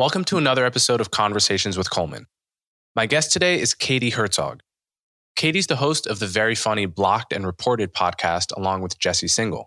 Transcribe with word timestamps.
Welcome 0.00 0.24
to 0.24 0.38
another 0.38 0.64
episode 0.64 1.02
of 1.02 1.10
Conversations 1.10 1.76
with 1.76 1.90
Coleman. 1.90 2.24
My 2.96 3.04
guest 3.04 3.34
today 3.34 3.60
is 3.60 3.74
Katie 3.74 4.08
Herzog. 4.08 4.62
Katie's 5.36 5.66
the 5.66 5.76
host 5.76 6.06
of 6.06 6.20
the 6.20 6.26
very 6.26 6.54
funny 6.54 6.86
Blocked 6.86 7.34
and 7.34 7.44
Reported 7.44 7.92
podcast 7.92 8.46
along 8.56 8.80
with 8.80 8.98
Jesse 8.98 9.26
Singal. 9.26 9.64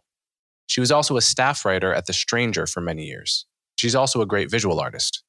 She 0.65 0.79
was 0.79 0.91
also 0.91 1.17
a 1.17 1.21
staff 1.21 1.63
writer 1.63 1.93
at 1.93 2.07
The 2.07 2.13
Stranger 2.13 2.65
for 2.65 2.81
many 2.81 3.03
years. 3.05 3.45
She's 3.77 3.93
also 3.93 4.21
a 4.21 4.25
great 4.25 4.49
visual 4.49 4.79
artist. 4.79 5.21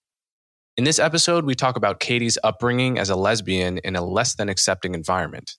In 0.78 0.84
this 0.84 0.98
episode, 0.98 1.44
we 1.44 1.54
talk 1.54 1.76
about 1.76 2.00
Katie's 2.00 2.38
upbringing 2.42 2.98
as 2.98 3.10
a 3.10 3.14
lesbian 3.14 3.76
in 3.84 3.96
a 3.96 4.02
less 4.02 4.34
than 4.34 4.48
accepting 4.48 4.94
environment. 4.94 5.58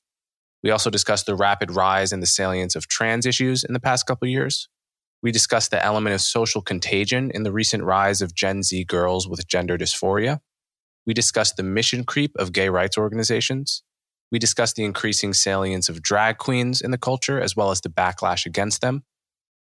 We 0.63 0.71
also 0.71 0.89
discuss 0.89 1.21
the 1.21 1.35
rapid 1.35 1.69
rise 1.69 2.11
in 2.11 2.19
the 2.19 2.25
salience 2.25 2.75
of 2.75 2.87
trans 2.87 3.27
issues 3.27 3.63
in 3.63 3.73
the 3.73 3.79
past 3.79 4.07
couple 4.07 4.27
years, 4.27 4.69
we 5.25 5.31
discussed 5.31 5.71
the 5.71 5.83
element 5.83 6.13
of 6.13 6.21
social 6.21 6.61
contagion 6.61 7.31
in 7.33 7.41
the 7.41 7.51
recent 7.51 7.83
rise 7.83 8.21
of 8.21 8.35
Gen 8.35 8.61
Z 8.61 8.83
girls 8.83 9.27
with 9.27 9.47
gender 9.47 9.75
dysphoria. 9.75 10.39
We 11.07 11.15
discussed 11.15 11.57
the 11.57 11.63
mission 11.63 12.03
creep 12.03 12.35
of 12.37 12.53
gay 12.53 12.69
rights 12.69 12.95
organizations. 12.95 13.81
We 14.31 14.37
discussed 14.37 14.75
the 14.75 14.83
increasing 14.83 15.33
salience 15.33 15.89
of 15.89 16.03
drag 16.03 16.37
queens 16.37 16.79
in 16.79 16.91
the 16.91 16.99
culture, 16.99 17.41
as 17.41 17.55
well 17.55 17.71
as 17.71 17.81
the 17.81 17.89
backlash 17.89 18.45
against 18.45 18.81
them. 18.81 19.03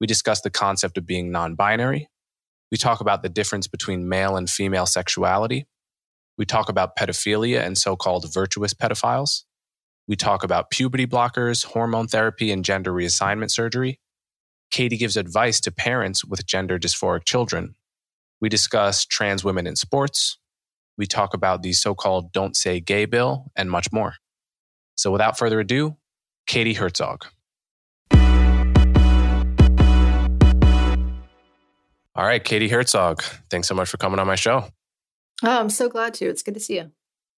We 0.02 0.08
discussed 0.08 0.44
the 0.44 0.50
concept 0.50 0.98
of 0.98 1.06
being 1.06 1.32
non 1.32 1.56
binary. 1.56 2.10
We 2.70 2.78
talk 2.78 3.00
about 3.00 3.24
the 3.24 3.30
difference 3.30 3.70
between 3.70 4.10
male 4.10 4.36
and 4.36 4.50
female 4.50 4.86
sexuality. 4.86 5.68
We 6.38 6.44
talk 6.44 6.68
about 6.68 6.98
pedophilia 6.98 7.66
and 7.66 7.78
so 7.78 7.96
called 7.96 8.30
virtuous 8.30 8.74
pedophiles. 8.74 9.44
We 10.06 10.18
talk 10.18 10.44
about 10.44 10.70
puberty 10.70 11.08
blockers, 11.08 11.64
hormone 11.64 12.10
therapy, 12.10 12.52
and 12.52 12.66
gender 12.66 12.92
reassignment 12.92 13.52
surgery. 13.52 14.02
Katie 14.72 14.98
gives 14.98 15.18
advice 15.18 15.60
to 15.62 15.72
parents 15.72 16.26
with 16.26 16.46
gender 16.46 16.78
dysphoric 16.78 17.26
children. 17.26 17.76
We 18.42 18.50
discuss 18.50 19.06
trans 19.06 19.44
women 19.44 19.68
in 19.68 19.76
sports. 19.76 20.38
We 20.98 21.06
talk 21.06 21.34
about 21.34 21.62
the 21.62 21.74
so 21.74 21.96
called 21.96 22.32
Don't 22.32 22.56
Say 22.56 22.80
Gay 22.80 23.06
bill 23.06 23.52
and 23.56 23.70
much 23.70 23.92
more. 23.92 24.16
So 24.96 25.12
without 25.12 25.38
further 25.38 25.60
ado, 25.60 25.98
Katie 26.48 26.74
Herzog. 26.74 27.26
All 32.18 32.26
right, 32.26 32.42
Katie 32.42 32.70
Herzog, 32.70 33.24
thanks 33.50 33.68
so 33.68 33.76
much 33.76 33.90
for 33.90 33.98
coming 33.98 34.20
on 34.20 34.28
my 34.28 34.36
show. 34.36 34.70
Oh, 35.44 35.60
I'm 35.60 35.70
so 35.70 35.90
glad 35.90 36.14
to. 36.16 36.26
It's 36.30 36.44
good 36.44 36.54
to 36.54 36.62
see 36.62 36.76
you. 36.76 36.92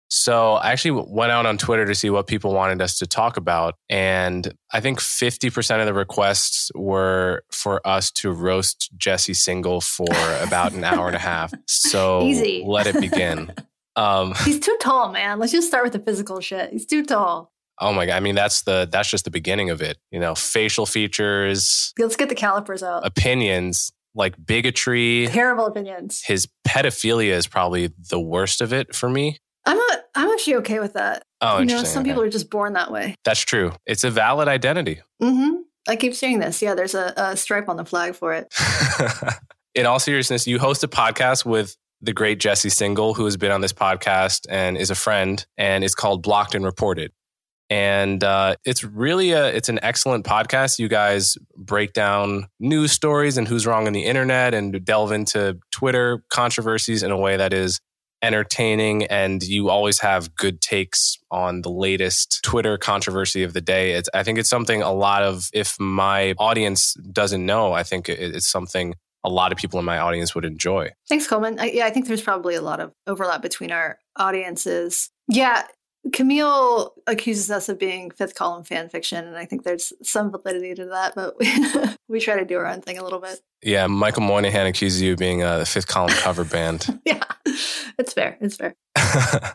So 0.09 0.53
I 0.53 0.72
actually 0.72 1.03
went 1.07 1.31
out 1.31 1.45
on 1.45 1.57
Twitter 1.57 1.85
to 1.85 1.95
see 1.95 2.09
what 2.09 2.28
people 2.28 2.53
wanted 2.53 2.81
us 2.81 2.97
to 3.00 3.07
talk 3.07 3.38
about. 3.38 3.75
And 3.90 4.53
I 4.72 4.79
think 4.79 5.00
50% 5.00 5.79
of 5.79 5.85
the 5.85 5.94
requests 5.94 6.72
were 6.75 7.44
for 7.51 7.85
us 7.85 8.12
to 8.12 8.31
roast 8.31 8.90
Jesse 8.97 9.34
Singal 9.34 9.84
for 9.84 10.06
about 10.45 10.73
an 10.73 10.84
hour 10.84 11.07
and 11.07 11.16
a 11.16 11.19
half. 11.19 11.53
So 11.68 12.22
Easy. 12.23 12.63
let 12.66 12.88
it 12.88 13.00
begin. 13.00 13.53
Um, 13.97 14.35
He's 14.45 14.59
too 14.59 14.78
tall, 14.79 15.12
man. 15.12 15.40
Let's 15.40 15.51
just 15.51 15.68
start 15.68 15.84
with 15.84 15.94
the 15.94 16.00
physical 16.00 16.39
shit. 16.39 16.72
He's 16.72 16.85
too 16.85 17.03
tall. 17.03 17.51
Oh 17.79 17.91
my 17.91 18.06
god! 18.06 18.13
I 18.13 18.19
mean, 18.19 18.35
that's 18.35 18.62
the 18.62 18.88
that's 18.91 19.09
just 19.09 19.25
the 19.25 19.31
beginning 19.31 19.72
of 19.72 19.81
it. 19.81 19.97
You 20.12 20.19
know, 20.19 20.35
facial 20.35 20.85
features. 20.85 21.94
Let's 21.97 22.16
get 22.16 22.29
the 22.29 22.35
calipers 22.35 22.84
out. 22.84 23.07
Opinions 23.07 23.91
like 24.13 24.35
bigotry. 24.44 25.28
Terrible 25.31 25.66
opinions. 25.66 26.22
His 26.24 26.47
pedophilia 26.68 27.31
is 27.31 27.47
probably 27.47 27.91
the 28.09 28.19
worst 28.19 28.62
of 28.62 28.72
it 28.72 28.95
for 28.95 29.09
me. 29.09 29.39
I'm 29.68 29.78
not. 29.78 30.00
I'm 30.16 30.30
actually 30.30 30.56
okay 30.56 30.80
with 30.80 30.94
that. 30.94 31.24
Oh, 31.42 31.60
you 31.60 31.66
know, 31.66 31.84
some 31.84 32.02
okay. 32.02 32.12
people 32.12 32.24
are 32.24 32.30
just 32.30 32.50
born 32.50 32.74
that 32.74 32.90
way. 32.90 33.16
That's 33.26 33.42
true. 33.42 33.74
It's 33.86 34.06
a 34.06 34.10
valid 34.10 34.48
identity. 34.48 35.02
Mm-hmm. 35.22 35.58
I 35.90 35.98
keep 35.98 36.16
saying 36.16 36.40
this. 36.40 36.62
Yeah, 36.62 36.74
there's 36.74 36.96
a, 36.96 37.14
a 37.18 37.38
stripe 37.38 37.68
on 37.68 37.76
the 37.76 37.86
flag 37.86 38.16
for 38.16 38.34
it. 38.34 38.54
In 39.76 39.86
all 39.86 40.00
seriousness, 40.00 40.48
you 40.48 40.58
host 40.58 40.84
a 40.84 40.88
podcast 40.88 41.46
with 41.46 41.76
the 42.02 42.14
great 42.14 42.40
Jesse 42.40 42.70
Singal, 42.70 43.16
who 43.16 43.26
has 43.26 43.36
been 43.36 43.52
on 43.52 43.60
this 43.60 43.74
podcast 43.74 44.46
and 44.50 44.78
is 44.78 44.90
a 44.90 44.96
friend, 44.96 45.46
and 45.58 45.84
it's 45.84 45.96
called 45.96 46.24
Blocked 46.24 46.56
and 46.56 46.64
Reported. 46.64 47.12
And 47.70 48.24
uh, 48.24 48.56
it's 48.64 48.86
really 48.86 49.32
a 49.32 49.48
it's 49.48 49.68
an 49.68 49.80
excellent 49.84 50.26
podcast. 50.26 50.80
You 50.80 50.88
guys 50.88 51.38
break 51.58 51.92
down 51.92 52.48
news 52.62 52.94
stories 52.94 53.38
and 53.38 53.46
who's 53.46 53.68
wrong 53.68 53.86
on 53.86 53.92
the 53.92 54.06
internet, 54.06 54.54
and 54.54 54.84
delve 54.86 55.12
into 55.12 55.60
Twitter 55.72 56.24
controversies 56.30 57.04
in 57.04 57.12
a 57.12 57.18
way 57.18 57.36
that 57.36 57.52
is 57.52 57.82
entertaining 58.22 59.06
and 59.06 59.44
you 59.44 59.70
always 59.70 60.00
have 60.00 60.36
good 60.36 60.60
takes 60.62 61.18
on 61.30 61.62
the 61.62 61.70
latest 61.70 62.40
Twitter 62.44 62.78
controversy 62.78 63.44
of 63.44 63.54
the 63.54 63.62
day. 63.62 63.92
It's, 63.92 64.10
I 64.14 64.24
think 64.24 64.40
it's 64.40 64.50
something 64.50 64.82
a 64.82 64.92
lot 64.92 65.24
of, 65.24 65.50
if 65.54 65.80
my 65.80 66.34
audience 66.40 66.96
doesn't 67.12 67.46
know, 67.46 67.74
I 67.74 67.84
think 67.84 68.10
it's 68.10 68.50
something 68.50 68.96
a 69.24 69.30
lot 69.30 69.52
of 69.52 69.58
people 69.58 69.78
in 69.80 69.86
my 69.86 70.00
audience 70.00 70.34
would 70.34 70.46
enjoy. 70.46 70.90
Thanks, 71.10 71.28
Coleman. 71.28 71.60
I, 71.60 71.66
yeah, 71.72 71.86
I 71.86 71.90
think 71.90 72.08
there's 72.08 72.22
probably 72.22 72.56
a 72.56 72.62
lot 72.62 72.80
of 72.80 72.94
overlap 73.06 73.42
between 73.42 73.72
our 73.72 74.00
audiences. 74.16 75.10
Yeah, 75.28 75.64
Kmele 76.12 76.91
accuses 77.07 77.50
us 77.51 77.69
of 77.69 77.79
being 77.79 78.12
fifth 78.12 78.35
column 78.35 78.63
fan 78.63 78.90
fiction, 78.90 79.25
and 79.25 79.38
I 79.38 79.45
think 79.45 79.63
there's 79.63 79.94
some 80.03 80.31
validity 80.31 80.73
to 80.75 80.85
that, 80.85 81.16
but 81.16 81.38
we, 81.40 81.51
we 82.07 82.19
try 82.19 82.38
to 82.38 82.45
do 82.45 82.57
our 82.57 82.68
own 82.68 82.81
thing 82.81 82.97
a 82.97 83.03
little 83.03 83.19
bit. 83.19 83.40
Yeah, 83.63 83.88
Michael 83.88 84.23
Moynihan 84.23 84.68
accuses 84.68 85.01
you 85.01 85.13
of 85.13 85.19
being 85.19 85.44
uh, 85.44 85.59
a 85.59 85.66
fifth 85.66 85.88
column 85.88 86.12
cover 86.12 86.44
band. 86.44 87.00
yeah, 87.06 87.23
it's 87.45 88.13
fair. 88.13 88.38
It's 88.40 88.56
fair. 88.56 88.75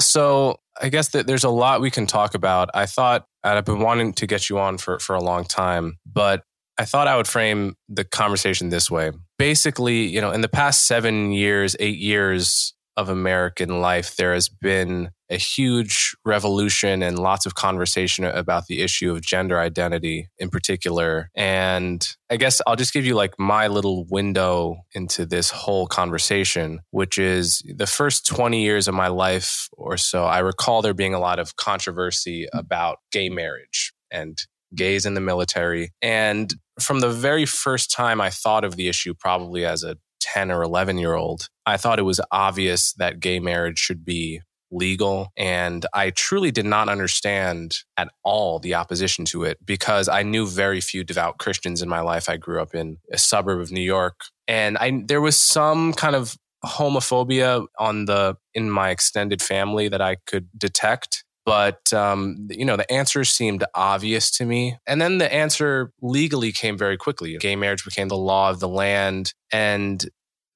so 0.00 0.56
I 0.80 0.88
guess 0.88 1.08
that 1.08 1.26
there's 1.26 1.44
a 1.44 1.50
lot 1.50 1.80
we 1.80 1.90
can 1.90 2.06
talk 2.06 2.34
about. 2.34 2.70
I 2.74 2.86
thought 2.86 3.26
I've 3.42 3.64
been 3.64 3.80
wanting 3.80 4.12
to 4.14 4.26
get 4.26 4.48
you 4.48 4.58
on 4.58 4.78
for, 4.78 4.98
for 4.98 5.14
a 5.14 5.22
long 5.22 5.44
time, 5.44 5.98
but 6.06 6.42
I 6.78 6.84
thought 6.84 7.08
I 7.08 7.16
would 7.16 7.26
frame 7.26 7.74
the 7.88 8.04
conversation 8.04 8.68
this 8.68 8.90
way. 8.90 9.10
Basically, 9.38 10.06
you 10.06 10.20
know, 10.20 10.30
in 10.30 10.42
the 10.42 10.48
past 10.48 10.86
seven 10.86 11.32
years, 11.32 11.74
eight 11.80 11.98
years, 11.98 12.74
of 12.96 13.08
American 13.08 13.80
life, 13.80 14.16
there 14.16 14.32
has 14.32 14.48
been 14.48 15.10
a 15.30 15.36
huge 15.36 16.14
revolution 16.24 17.02
and 17.02 17.18
lots 17.18 17.46
of 17.46 17.54
conversation 17.54 18.24
about 18.24 18.66
the 18.66 18.80
issue 18.80 19.10
of 19.10 19.20
gender 19.20 19.58
identity 19.58 20.28
in 20.38 20.50
particular. 20.50 21.30
And 21.34 22.06
I 22.30 22.36
guess 22.36 22.60
I'll 22.66 22.76
just 22.76 22.92
give 22.92 23.04
you 23.04 23.14
like 23.14 23.34
my 23.38 23.66
little 23.66 24.04
window 24.08 24.76
into 24.94 25.26
this 25.26 25.50
whole 25.50 25.86
conversation, 25.86 26.80
which 26.90 27.18
is 27.18 27.62
the 27.74 27.86
first 27.86 28.26
20 28.26 28.62
years 28.62 28.88
of 28.88 28.94
my 28.94 29.08
life 29.08 29.68
or 29.72 29.96
so. 29.96 30.24
I 30.24 30.38
recall 30.38 30.82
there 30.82 30.94
being 30.94 31.14
a 31.14 31.20
lot 31.20 31.38
of 31.38 31.56
controversy 31.56 32.46
about 32.52 32.98
gay 33.10 33.28
marriage 33.28 33.92
and 34.10 34.38
gays 34.74 35.06
in 35.06 35.14
the 35.14 35.20
military. 35.20 35.92
And 36.02 36.52
from 36.80 37.00
the 37.00 37.10
very 37.10 37.46
first 37.46 37.90
time 37.90 38.20
I 38.20 38.30
thought 38.30 38.64
of 38.64 38.76
the 38.76 38.88
issue, 38.88 39.14
probably 39.14 39.64
as 39.64 39.82
a 39.82 39.96
10 40.20 40.50
or 40.50 40.62
11 40.62 40.98
year 40.98 41.14
old, 41.14 41.48
I 41.64 41.76
thought 41.76 41.98
it 41.98 42.02
was 42.02 42.20
obvious 42.30 42.92
that 42.94 43.20
gay 43.20 43.40
marriage 43.40 43.78
should 43.78 44.04
be 44.04 44.40
legal. 44.70 45.32
And 45.36 45.86
I 45.92 46.10
truly 46.10 46.50
did 46.50 46.66
not 46.66 46.88
understand 46.88 47.76
at 47.96 48.08
all 48.24 48.58
the 48.58 48.74
opposition 48.74 49.24
to 49.26 49.44
it 49.44 49.58
because 49.64 50.08
I 50.08 50.22
knew 50.22 50.46
very 50.46 50.80
few 50.80 51.04
devout 51.04 51.38
Christians 51.38 51.82
in 51.82 51.88
my 51.88 52.00
life. 52.00 52.28
I 52.28 52.36
grew 52.36 52.60
up 52.60 52.74
in 52.74 52.98
a 53.12 53.18
suburb 53.18 53.60
of 53.60 53.70
New 53.70 53.80
York. 53.80 54.20
And 54.48 54.76
I, 54.78 55.02
there 55.06 55.20
was 55.20 55.40
some 55.40 55.92
kind 55.92 56.16
of 56.16 56.36
homophobia 56.64 57.66
on 57.78 58.06
the 58.06 58.36
in 58.54 58.70
my 58.70 58.90
extended 58.90 59.40
family 59.40 59.88
that 59.88 60.00
I 60.00 60.16
could 60.26 60.48
detect 60.56 61.24
but 61.44 61.92
um, 61.92 62.48
you 62.50 62.64
know 62.64 62.76
the 62.76 62.90
answer 62.90 63.24
seemed 63.24 63.64
obvious 63.74 64.30
to 64.32 64.44
me 64.44 64.76
and 64.86 65.00
then 65.00 65.18
the 65.18 65.32
answer 65.32 65.92
legally 66.02 66.50
came 66.52 66.76
very 66.76 66.96
quickly 66.96 67.36
gay 67.38 67.56
marriage 67.56 67.84
became 67.84 68.08
the 68.08 68.16
law 68.16 68.50
of 68.50 68.58
the 68.58 68.68
land 68.68 69.32
and 69.52 70.06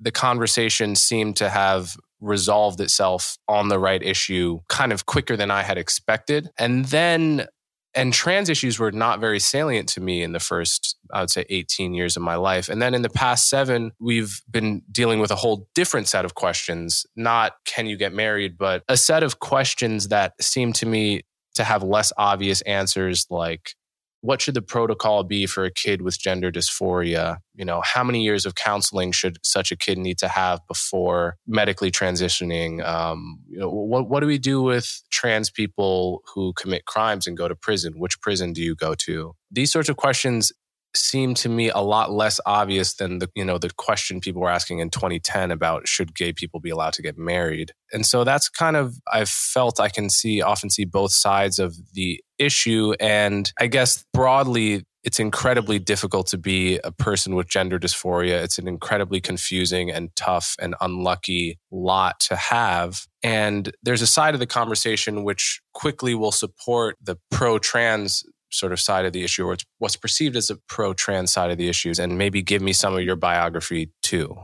the 0.00 0.10
conversation 0.10 0.96
seemed 0.96 1.36
to 1.36 1.48
have 1.48 1.96
resolved 2.20 2.80
itself 2.80 3.38
on 3.48 3.68
the 3.68 3.78
right 3.78 4.02
issue 4.02 4.60
kind 4.68 4.92
of 4.92 5.06
quicker 5.06 5.36
than 5.36 5.50
I 5.50 5.62
had 5.62 5.78
expected. 5.78 6.50
And 6.58 6.86
then, 6.86 7.46
and 7.94 8.12
trans 8.12 8.48
issues 8.48 8.78
were 8.78 8.92
not 8.92 9.20
very 9.20 9.40
salient 9.40 9.88
to 9.90 10.00
me 10.00 10.22
in 10.22 10.32
the 10.32 10.40
first, 10.40 10.96
I 11.12 11.20
would 11.20 11.30
say, 11.30 11.44
18 11.48 11.94
years 11.94 12.16
of 12.16 12.22
my 12.22 12.36
life. 12.36 12.68
And 12.68 12.80
then 12.80 12.94
in 12.94 13.02
the 13.02 13.10
past 13.10 13.48
seven, 13.48 13.92
we've 13.98 14.40
been 14.50 14.82
dealing 14.90 15.18
with 15.20 15.30
a 15.30 15.36
whole 15.36 15.68
different 15.74 16.08
set 16.08 16.24
of 16.24 16.34
questions. 16.34 17.04
Not 17.16 17.52
can 17.66 17.86
you 17.86 17.96
get 17.96 18.12
married, 18.12 18.56
but 18.56 18.84
a 18.88 18.96
set 18.96 19.22
of 19.22 19.40
questions 19.40 20.08
that 20.08 20.34
seem 20.40 20.72
to 20.74 20.86
me 20.86 21.22
to 21.54 21.64
have 21.64 21.82
less 21.82 22.12
obvious 22.16 22.60
answers 22.62 23.26
like 23.28 23.74
what 24.22 24.40
should 24.40 24.54
the 24.54 24.62
protocol 24.62 25.24
be 25.24 25.46
for 25.46 25.64
a 25.64 25.70
kid 25.70 26.02
with 26.02 26.18
gender 26.18 26.52
dysphoria? 26.52 27.38
You 27.54 27.64
know, 27.64 27.80
how 27.82 28.04
many 28.04 28.22
years 28.22 28.46
of 28.46 28.54
counseling 28.54 29.12
should 29.12 29.38
such 29.42 29.72
a 29.72 29.76
kid 29.76 29.98
need 29.98 30.18
to 30.18 30.28
have 30.28 30.60
before 30.66 31.36
medically 31.46 31.90
transitioning? 31.90 32.86
Um, 32.86 33.40
you 33.48 33.58
know, 33.58 33.70
what 33.70 34.08
what 34.08 34.20
do 34.20 34.26
we 34.26 34.38
do 34.38 34.62
with 34.62 35.02
trans 35.10 35.50
people 35.50 36.22
who 36.34 36.52
commit 36.54 36.84
crimes 36.84 37.26
and 37.26 37.36
go 37.36 37.48
to 37.48 37.54
prison? 37.54 37.94
Which 37.96 38.20
prison 38.20 38.52
do 38.52 38.62
you 38.62 38.74
go 38.74 38.94
to? 39.06 39.34
These 39.50 39.72
sorts 39.72 39.88
of 39.88 39.96
questions 39.96 40.52
seem 40.94 41.34
to 41.34 41.48
me 41.48 41.70
a 41.70 41.78
lot 41.78 42.10
less 42.10 42.40
obvious 42.46 42.94
than 42.94 43.18
the 43.18 43.28
you 43.34 43.44
know 43.44 43.58
the 43.58 43.70
question 43.76 44.20
people 44.20 44.42
were 44.42 44.50
asking 44.50 44.80
in 44.80 44.90
2010 44.90 45.50
about 45.50 45.86
should 45.86 46.14
gay 46.14 46.32
people 46.32 46.60
be 46.60 46.70
allowed 46.70 46.92
to 46.92 47.02
get 47.02 47.16
married 47.16 47.72
and 47.92 48.04
so 48.04 48.24
that's 48.24 48.48
kind 48.48 48.76
of 48.76 48.96
i've 49.12 49.28
felt 49.28 49.78
i 49.78 49.88
can 49.88 50.10
see 50.10 50.42
often 50.42 50.68
see 50.68 50.84
both 50.84 51.12
sides 51.12 51.58
of 51.58 51.76
the 51.94 52.22
issue 52.38 52.92
and 52.98 53.52
i 53.60 53.66
guess 53.66 54.04
broadly 54.12 54.84
it's 55.02 55.18
incredibly 55.18 55.78
difficult 55.78 56.26
to 56.26 56.38
be 56.38 56.78
a 56.84 56.92
person 56.92 57.34
with 57.34 57.48
gender 57.48 57.78
dysphoria. 57.78 58.42
It's 58.42 58.58
an 58.58 58.68
incredibly 58.68 59.20
confusing 59.20 59.90
and 59.90 60.14
tough 60.14 60.56
and 60.60 60.74
unlucky 60.80 61.58
lot 61.70 62.20
to 62.20 62.36
have. 62.36 63.06
And 63.22 63.72
there's 63.82 64.02
a 64.02 64.06
side 64.06 64.34
of 64.34 64.40
the 64.40 64.46
conversation 64.46 65.24
which 65.24 65.62
quickly 65.72 66.14
will 66.14 66.32
support 66.32 66.96
the 67.02 67.16
pro 67.30 67.58
trans 67.58 68.24
sort 68.50 68.72
of 68.72 68.80
side 68.80 69.04
of 69.04 69.12
the 69.12 69.24
issue 69.24 69.46
or 69.46 69.56
what's 69.78 69.96
perceived 69.96 70.36
as 70.36 70.50
a 70.50 70.56
pro 70.68 70.92
trans 70.92 71.32
side 71.32 71.50
of 71.50 71.58
the 71.58 71.68
issues 71.68 71.98
and 71.98 72.18
maybe 72.18 72.42
give 72.42 72.62
me 72.62 72.72
some 72.72 72.94
of 72.94 73.02
your 73.02 73.16
biography 73.16 73.90
too. 74.02 74.36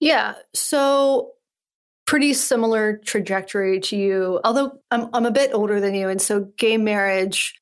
Yeah. 0.00 0.34
So 0.54 1.32
pretty 2.06 2.32
similar 2.32 2.96
trajectory 3.04 3.80
to 3.80 3.94
you 3.94 4.40
although 4.42 4.72
i'm, 4.90 5.10
I'm 5.12 5.26
a 5.26 5.30
bit 5.30 5.50
older 5.52 5.78
than 5.78 5.94
you 5.94 6.08
and 6.08 6.22
so 6.22 6.48
gay 6.56 6.78
marriage 6.78 7.52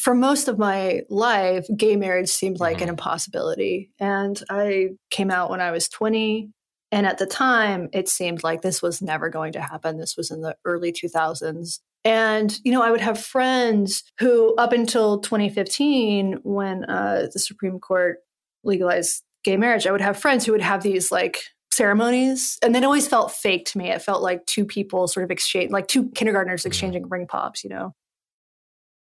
for 0.00 0.14
most 0.14 0.48
of 0.48 0.58
my 0.58 1.02
life 1.10 1.66
gay 1.76 1.94
marriage 1.94 2.30
seemed 2.30 2.58
like 2.58 2.76
mm-hmm. 2.76 2.84
an 2.84 2.88
impossibility 2.88 3.90
and 4.00 4.42
i 4.48 4.88
came 5.10 5.30
out 5.30 5.50
when 5.50 5.60
i 5.60 5.72
was 5.72 5.90
20 5.90 6.48
and 6.92 7.06
at 7.06 7.18
the 7.18 7.26
time 7.26 7.88
it 7.92 8.08
seemed 8.08 8.42
like 8.42 8.62
this 8.62 8.82
was 8.82 9.00
never 9.00 9.28
going 9.28 9.52
to 9.52 9.60
happen. 9.60 9.98
This 9.98 10.16
was 10.16 10.30
in 10.30 10.40
the 10.40 10.56
early 10.64 10.92
2000s 10.92 11.78
and, 12.04 12.58
you 12.64 12.72
know, 12.72 12.82
I 12.82 12.90
would 12.90 13.00
have 13.00 13.22
friends 13.22 14.04
who, 14.18 14.54
up 14.56 14.72
until 14.72 15.20
2015, 15.20 16.40
when 16.42 16.84
uh, 16.84 17.28
the 17.32 17.38
Supreme 17.38 17.78
Court 17.78 18.18
legalized 18.64 19.22
gay 19.44 19.56
marriage, 19.56 19.86
I 19.86 19.92
would 19.92 20.00
have 20.00 20.16
friends 20.16 20.44
who 20.44 20.52
would 20.52 20.62
have 20.62 20.82
these 20.82 21.12
like 21.12 21.40
ceremonies. 21.72 22.58
And 22.62 22.74
it 22.74 22.84
always 22.84 23.06
felt 23.06 23.32
fake 23.32 23.66
to 23.66 23.78
me. 23.78 23.90
It 23.90 24.02
felt 24.02 24.22
like 24.22 24.46
two 24.46 24.64
people 24.64 25.08
sort 25.08 25.24
of 25.24 25.30
exchange, 25.30 25.70
like 25.70 25.88
two 25.88 26.10
kindergartners 26.10 26.62
mm-hmm. 26.62 26.68
exchanging 26.68 27.08
ring 27.08 27.26
pops, 27.26 27.64
you 27.64 27.70
know? 27.70 27.94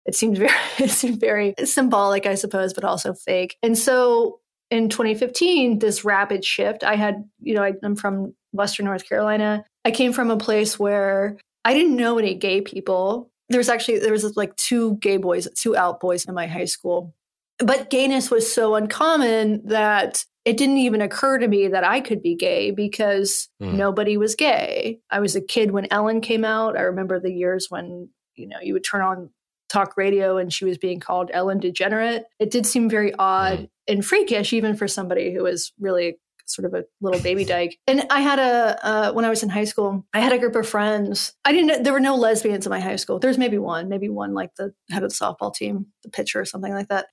It 0.06 0.16
seemed 0.16 0.38
very, 0.38 0.52
it 0.80 0.92
seemed 0.92 1.20
very 1.20 1.56
symbolic, 1.64 2.26
I 2.26 2.36
suppose, 2.36 2.74
but 2.74 2.84
also 2.84 3.14
fake. 3.14 3.58
And 3.64 3.78
so 3.78 4.40
in 4.70 4.90
2015, 4.90 5.80
this 5.80 6.06
rapid 6.06 6.46
shift, 6.46 6.84
I 6.84 6.96
had, 6.96 7.24
you 7.40 7.56
know, 7.56 7.64
I, 7.64 7.74
I'm 7.84 7.96
from 7.96 8.36
Western 8.52 8.86
North 8.86 9.08
Carolina. 9.08 9.66
I 9.86 9.92
came 9.92 10.14
from 10.14 10.32
a 10.32 10.38
place 10.38 10.80
where 10.80 11.38
I 11.66 11.74
didn't 11.74 11.96
know 11.96 12.18
any 12.18 12.36
gay 12.36 12.62
people. 12.62 13.32
There 13.50 13.60
was 13.60 13.70
actually 13.70 14.00
there 14.00 14.12
was 14.12 14.36
like 14.36 14.56
two 14.56 14.98
gay 14.98 15.18
boys, 15.18 15.48
two 15.56 15.76
out 15.76 16.00
boys 16.00 16.26
in 16.26 16.34
my 16.34 16.48
high 16.48 16.66
school. 16.66 17.16
But 17.60 17.90
gayness 17.90 18.32
was 18.32 18.52
so 18.52 18.76
uncommon 18.76 19.68
that 19.68 20.26
it 20.46 20.58
didn't 20.58 20.78
even 20.78 21.02
occur 21.02 21.38
to 21.38 21.48
me 21.48 21.70
that 21.70 21.84
I 21.84 22.02
could 22.02 22.22
be 22.22 22.36
gay 22.36 22.72
because 22.72 23.50
mm. 23.62 23.74
nobody 23.74 24.18
was 24.18 24.36
gay. 24.36 25.00
I 25.10 25.20
was 25.20 25.36
a 25.36 25.42
kid 25.42 25.72
when 25.72 25.88
Ellen 25.92 26.20
came 26.20 26.44
out. 26.44 26.78
I 26.78 26.82
remember 26.82 27.20
the 27.20 27.32
years 27.32 27.68
when, 27.70 28.10
you 28.36 28.48
know, 28.48 28.58
you 28.62 28.74
would 28.74 28.84
turn 28.84 29.02
on 29.02 29.30
talk 29.70 29.96
radio 29.96 30.38
and 30.38 30.52
she 30.52 30.66
was 30.66 30.78
being 30.78 31.00
called 31.00 31.32
Ellen 31.34 31.60
DeGenerate. 31.60 32.24
It 32.40 32.52
did 32.52 32.66
seem 32.66 32.90
very 32.90 33.14
odd 33.18 33.60
mm. 33.60 33.70
and 33.88 34.06
freakish, 34.06 34.52
even 34.52 34.76
for 34.76 34.88
somebody 34.88 35.34
who 35.34 35.44
was 35.44 35.72
really 35.80 36.18
sort 36.46 36.66
of 36.66 36.74
a 36.74 36.86
little 37.02 37.22
baby 37.22 37.46
dyke. 37.46 37.78
And 37.88 38.06
I 38.10 38.22
had 38.22 38.40
a 38.40 38.86
uh, 38.86 39.12
when 39.14 39.26
I 39.26 39.30
was 39.30 39.44
in 39.44 39.50
high 39.50 39.64
school, 39.64 40.06
I 40.14 40.20
had 40.20 40.34
a 40.34 40.40
group 40.40 40.56
of 40.56 40.68
friends. 40.68 41.34
I 41.46 41.52
didn't. 41.52 41.84
There 41.84 41.94
were 41.94 42.00
no 42.00 42.16
lesbians 42.16 42.66
in 42.66 42.70
my 42.70 42.80
high 42.80 42.98
school. 42.98 43.20
There's 43.20 43.38
maybe 43.38 43.58
one, 43.58 43.90
maybe 43.90 44.10
one 44.10 44.34
like 44.34 44.56
the 44.56 44.74
head 44.90 45.04
of 45.04 45.10
the 45.10 45.16
softball 45.16 45.54
team, 45.54 45.88
the 46.04 46.10
pitcher, 46.10 46.42
or 46.42 46.46
something 46.46 46.74
like 46.74 46.90
that. 46.90 47.08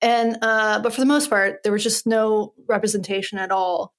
And 0.00 0.38
uh, 0.42 0.80
but 0.80 0.92
for 0.92 1.00
the 1.00 1.06
most 1.06 1.30
part, 1.30 1.62
there 1.62 1.72
was 1.72 1.82
just 1.82 2.06
no 2.06 2.52
representation 2.68 3.38
at 3.38 3.50
all 3.50 3.94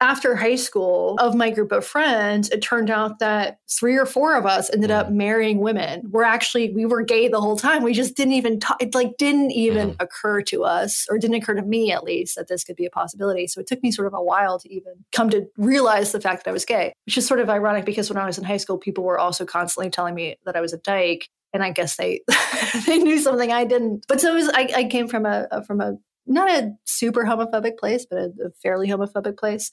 after 0.00 0.36
high 0.36 0.56
school 0.56 1.16
of 1.18 1.34
my 1.34 1.50
group 1.50 1.72
of 1.72 1.84
friends 1.84 2.50
it 2.50 2.60
turned 2.60 2.90
out 2.90 3.18
that 3.18 3.58
three 3.68 3.96
or 3.96 4.06
four 4.06 4.34
of 4.36 4.44
us 4.44 4.70
ended 4.72 4.90
up 4.90 5.10
marrying 5.10 5.58
women. 5.58 6.02
We're 6.10 6.22
actually 6.22 6.72
we 6.72 6.84
were 6.86 7.02
gay 7.02 7.28
the 7.28 7.40
whole 7.40 7.56
time. 7.56 7.82
We 7.82 7.94
just 7.94 8.16
didn't 8.16 8.34
even 8.34 8.60
talk 8.60 8.82
it 8.82 8.94
like 8.94 9.16
didn't 9.16 9.52
even 9.52 9.90
mm-hmm. 9.90 10.02
occur 10.02 10.42
to 10.42 10.64
us 10.64 11.06
or 11.10 11.18
didn't 11.18 11.36
occur 11.36 11.54
to 11.54 11.62
me 11.62 11.92
at 11.92 12.04
least 12.04 12.36
that 12.36 12.48
this 12.48 12.64
could 12.64 12.76
be 12.76 12.86
a 12.86 12.90
possibility. 12.90 13.46
So 13.46 13.60
it 13.60 13.66
took 13.66 13.82
me 13.82 13.90
sort 13.90 14.06
of 14.06 14.14
a 14.14 14.22
while 14.22 14.58
to 14.58 14.72
even 14.72 15.04
come 15.12 15.30
to 15.30 15.46
realize 15.56 16.12
the 16.12 16.20
fact 16.20 16.44
that 16.44 16.50
i 16.50 16.52
was 16.52 16.64
gay 16.64 16.92
which 17.06 17.16
is 17.16 17.26
sort 17.26 17.40
of 17.40 17.48
ironic 17.48 17.84
because 17.84 18.10
when 18.10 18.18
i 18.18 18.26
was 18.26 18.38
in 18.38 18.44
high 18.44 18.56
school 18.56 18.78
people 18.78 19.04
were 19.04 19.18
also 19.18 19.44
constantly 19.44 19.90
telling 19.90 20.14
me 20.14 20.36
that 20.44 20.56
i 20.56 20.60
was 20.60 20.72
a 20.72 20.78
dyke 20.78 21.28
and 21.52 21.62
i 21.62 21.70
guess 21.70 21.96
they 21.96 22.20
they 22.86 22.98
knew 22.98 23.18
something 23.18 23.52
i 23.52 23.64
didn't. 23.64 24.04
But 24.08 24.20
so 24.20 24.32
it 24.32 24.34
was 24.34 24.48
i, 24.50 24.68
I 24.74 24.84
came 24.84 25.08
from 25.08 25.26
a, 25.26 25.46
a 25.50 25.64
from 25.64 25.80
a 25.80 25.94
not 26.26 26.50
a 26.50 26.72
super 26.84 27.22
homophobic 27.22 27.78
place, 27.78 28.04
but 28.04 28.18
a, 28.18 28.24
a, 28.46 28.50
fairly 28.60 28.88
homophobic 28.88 29.38
place. 29.38 29.70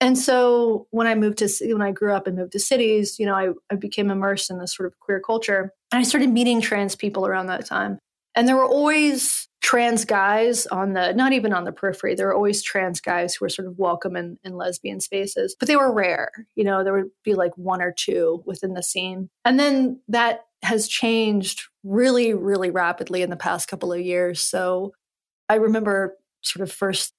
And 0.00 0.16
so 0.16 0.86
when 0.90 1.06
I 1.06 1.14
moved 1.14 1.38
to, 1.38 1.48
when 1.72 1.82
I 1.82 1.92
grew 1.92 2.14
up 2.14 2.26
and 2.26 2.36
moved 2.36 2.52
to 2.52 2.58
cities, 2.58 3.18
you 3.18 3.26
know, 3.26 3.34
I, 3.34 3.50
I 3.70 3.76
became 3.76 4.10
immersed 4.10 4.50
in 4.50 4.58
this 4.58 4.74
sort 4.74 4.86
of 4.86 4.98
queer 4.98 5.20
culture. 5.20 5.72
And 5.92 6.00
I 6.00 6.02
started 6.02 6.30
meeting 6.30 6.60
trans 6.60 6.96
people 6.96 7.26
around 7.26 7.46
that 7.46 7.66
time. 7.66 7.98
And 8.34 8.48
there 8.48 8.56
were 8.56 8.64
always 8.64 9.48
trans 9.60 10.04
guys 10.04 10.66
on 10.66 10.94
the, 10.94 11.12
not 11.12 11.32
even 11.32 11.52
on 11.52 11.64
the 11.64 11.72
periphery, 11.72 12.14
there 12.14 12.28
were 12.28 12.34
always 12.34 12.62
trans 12.62 13.00
guys 13.00 13.34
who 13.34 13.44
were 13.44 13.50
sort 13.50 13.68
of 13.68 13.78
welcome 13.78 14.16
in, 14.16 14.38
in 14.42 14.56
lesbian 14.56 15.00
spaces, 15.00 15.54
but 15.58 15.68
they 15.68 15.76
were 15.76 15.92
rare. 15.92 16.30
You 16.54 16.64
know, 16.64 16.82
there 16.82 16.94
would 16.94 17.10
be 17.24 17.34
like 17.34 17.52
one 17.56 17.82
or 17.82 17.92
two 17.92 18.42
within 18.46 18.72
the 18.72 18.82
scene. 18.82 19.28
And 19.44 19.60
then 19.60 20.00
that 20.08 20.46
has 20.62 20.88
changed 20.88 21.62
really, 21.84 22.32
really 22.32 22.70
rapidly 22.70 23.22
in 23.22 23.30
the 23.30 23.36
past 23.36 23.68
couple 23.68 23.92
of 23.92 24.00
years. 24.00 24.40
So 24.40 24.92
I 25.48 25.56
remember 25.56 26.16
sort 26.42 26.62
of 26.62 26.72
first 26.72 27.12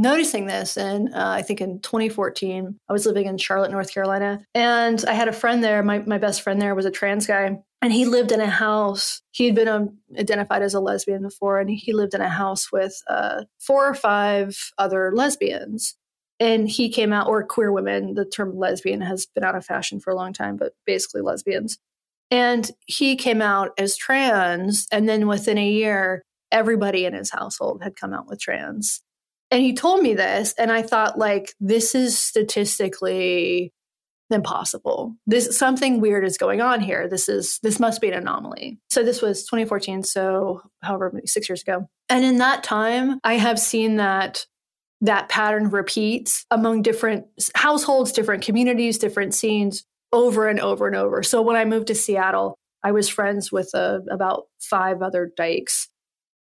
noticing 0.00 0.46
this. 0.46 0.76
And 0.78 1.14
uh, 1.14 1.28
I 1.28 1.42
think 1.42 1.60
in 1.60 1.78
2014, 1.80 2.78
I 2.88 2.92
was 2.92 3.04
living 3.04 3.26
in 3.26 3.36
Charlotte, 3.36 3.70
North 3.70 3.92
Carolina, 3.92 4.42
and 4.54 5.04
I 5.06 5.12
had 5.12 5.28
a 5.28 5.32
friend 5.32 5.62
there. 5.62 5.82
My, 5.82 5.98
my 5.98 6.16
best 6.16 6.40
friend 6.40 6.60
there 6.60 6.74
was 6.74 6.86
a 6.86 6.90
trans 6.90 7.26
guy. 7.26 7.58
And 7.82 7.92
he 7.92 8.04
lived 8.04 8.32
in 8.32 8.40
a 8.40 8.46
house. 8.46 9.22
He 9.30 9.46
had 9.46 9.54
been 9.54 9.68
um, 9.68 9.98
identified 10.18 10.62
as 10.62 10.74
a 10.74 10.80
lesbian 10.80 11.22
before, 11.22 11.60
and 11.60 11.70
he 11.70 11.92
lived 11.92 12.14
in 12.14 12.20
a 12.20 12.28
house 12.28 12.72
with 12.72 13.00
uh, 13.08 13.44
four 13.58 13.86
or 13.86 13.94
five 13.94 14.72
other 14.78 15.12
lesbians. 15.14 15.96
And 16.38 16.68
he 16.68 16.88
came 16.88 17.12
out, 17.12 17.26
or 17.28 17.44
queer 17.44 17.70
women. 17.70 18.14
The 18.14 18.24
term 18.24 18.56
lesbian 18.56 19.02
has 19.02 19.26
been 19.26 19.44
out 19.44 19.54
of 19.54 19.64
fashion 19.64 20.00
for 20.00 20.10
a 20.10 20.16
long 20.16 20.32
time, 20.32 20.56
but 20.56 20.72
basically 20.86 21.20
lesbians. 21.20 21.78
And 22.30 22.70
he 22.86 23.16
came 23.16 23.42
out 23.42 23.72
as 23.76 23.96
trans. 23.96 24.86
And 24.90 25.08
then 25.08 25.26
within 25.26 25.58
a 25.58 25.68
year, 25.68 26.22
everybody 26.50 27.04
in 27.04 27.12
his 27.12 27.30
household 27.30 27.82
had 27.82 27.96
come 27.96 28.14
out 28.14 28.26
with 28.26 28.40
trans. 28.40 29.02
And 29.50 29.62
he 29.62 29.74
told 29.74 30.02
me 30.02 30.14
this, 30.14 30.54
and 30.58 30.70
I 30.70 30.82
thought, 30.82 31.18
like, 31.18 31.54
this 31.60 31.94
is 31.94 32.18
statistically 32.18 33.72
impossible. 34.30 35.16
This 35.26 35.58
something 35.58 36.00
weird 36.00 36.24
is 36.24 36.38
going 36.38 36.60
on 36.60 36.80
here. 36.80 37.08
This 37.08 37.28
is 37.28 37.58
this 37.62 37.80
must 37.80 38.00
be 38.00 38.08
an 38.08 38.14
anomaly. 38.14 38.78
So 38.88 39.02
this 39.02 39.20
was 39.20 39.44
2014, 39.44 40.04
so 40.04 40.62
however 40.82 41.12
six 41.24 41.48
years 41.48 41.62
ago. 41.62 41.88
And 42.08 42.24
in 42.24 42.38
that 42.38 42.62
time, 42.62 43.18
I 43.24 43.34
have 43.34 43.58
seen 43.58 43.96
that 43.96 44.46
that 45.00 45.28
pattern 45.28 45.70
repeats 45.70 46.44
among 46.50 46.82
different 46.82 47.26
households, 47.54 48.12
different 48.12 48.44
communities, 48.44 48.98
different 48.98 49.34
scenes 49.34 49.84
over 50.12 50.48
and 50.48 50.60
over 50.60 50.86
and 50.86 50.96
over. 50.96 51.22
So 51.22 51.42
when 51.42 51.56
I 51.56 51.64
moved 51.64 51.86
to 51.88 51.94
Seattle, 51.94 52.56
I 52.82 52.92
was 52.92 53.08
friends 53.08 53.50
with 53.50 53.70
uh, 53.74 54.00
about 54.10 54.44
five 54.60 55.02
other 55.02 55.32
dykes. 55.36 55.88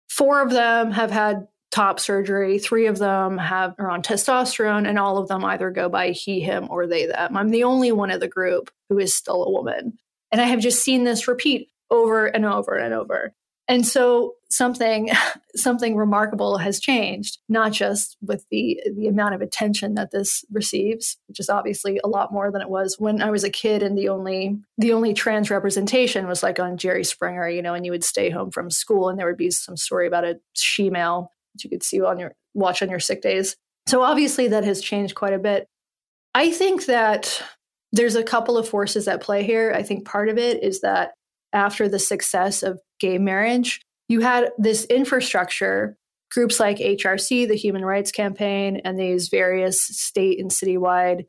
Four 0.10 0.42
of 0.42 0.52
them 0.52 0.92
have 0.92 1.12
had 1.12 1.48
top 1.72 2.00
surgery. 2.00 2.60
Three 2.60 2.88
of 2.88 2.98
them 2.98 3.38
have 3.38 3.76
are 3.78 3.90
on 3.90 4.02
testosterone, 4.02 4.88
and 4.88 4.98
all 4.98 5.18
of 5.18 5.28
them 5.28 5.46
either 5.46 5.72
go 5.72 5.90
by 5.90 6.12
he, 6.12 6.40
him, 6.40 6.68
or 6.70 6.88
they, 6.88 7.06
them. 7.06 7.38
I'm 7.38 7.50
the 7.50 7.64
only 7.64 7.92
one 7.92 8.12
of 8.12 8.20
the 8.20 8.28
group 8.28 8.72
who 8.90 9.00
is 9.00 9.16
still 9.16 9.44
a 9.44 9.52
woman. 9.52 9.98
And 10.32 10.42
I 10.42 10.46
have 10.46 10.60
just 10.60 10.84
seen 10.84 11.04
this 11.04 11.28
repeat 11.28 11.70
over 11.90 12.28
and 12.28 12.46
over 12.46 12.76
and 12.76 12.94
over. 12.94 13.34
And 13.68 13.86
so 13.86 14.34
something 14.50 15.12
something 15.56 15.96
remarkable 15.96 16.58
has 16.58 16.80
changed, 16.80 17.38
not 17.48 17.72
just 17.72 18.18
with 18.22 18.46
the 18.50 18.82
the 18.96 19.08
amount 19.08 19.36
of 19.36 19.42
attention 19.42 19.94
that 19.94 20.12
this 20.12 20.44
receives, 20.52 21.18
which 21.28 21.40
is 21.40 21.50
obviously 21.50 22.00
a 22.04 22.08
lot 22.08 22.34
more 22.34 22.52
than 22.52 22.62
it 22.62 22.70
was 22.70 22.96
when 22.98 23.22
I 23.22 23.30
was 23.30 23.44
a 23.44 23.50
kid 23.50 23.84
and 23.84 23.98
the 23.98 24.10
only 24.10 24.58
the 24.80 24.94
only 24.94 25.14
trans 25.14 25.52
representation 25.52 26.28
was 26.28 26.42
like 26.42 26.60
on 26.60 26.78
Jerry 26.78 27.04
Springer, 27.04 27.48
you 27.48 27.62
know, 27.62 27.76
and 27.76 27.86
you 27.86 27.92
would 27.92 28.04
stay 28.04 28.32
home 28.32 28.50
from 28.50 28.72
school 28.72 29.08
and 29.08 29.20
there 29.20 29.28
would 29.28 29.38
be 29.38 29.52
some 29.52 29.78
story 29.78 30.08
about 30.08 30.26
a 30.26 30.40
she-male 30.54 31.32
you 31.64 31.70
could 31.70 31.84
see 31.84 32.02
on 32.02 32.20
your 32.20 32.34
watch 32.54 32.82
on 32.82 32.90
your 32.90 33.00
sick 33.00 33.22
days. 33.22 33.56
So 33.88 34.02
obviously 34.02 34.48
that 34.50 34.64
has 34.64 34.82
changed 34.82 35.16
quite 35.16 35.34
a 35.34 35.40
bit. 35.40 35.68
I 36.34 36.52
think 36.52 36.86
that 36.86 37.42
there's 37.92 38.16
a 38.16 38.24
couple 38.24 38.58
of 38.58 38.70
forces 38.70 39.08
at 39.08 39.22
play 39.22 39.44
here. 39.44 39.74
I 39.76 39.84
think 39.84 40.06
part 40.06 40.30
of 40.30 40.38
it 40.38 40.64
is 40.64 40.82
that 40.82 41.14
after 41.54 41.90
the 41.90 42.00
success 42.00 42.62
of 42.62 42.80
gay 43.00 43.18
marriage, 43.18 43.82
you 44.08 44.20
had 44.20 44.52
this 44.58 44.86
infrastructure, 44.86 45.96
groups 46.32 46.60
like 46.60 46.78
HRC, 46.78 47.48
the 47.48 47.56
Human 47.56 47.84
Rights 47.84 48.12
Campaign, 48.12 48.82
and 48.84 49.00
these 49.00 49.30
various 49.30 49.82
state 49.82 50.40
and 50.40 50.52
citywide 50.52 51.26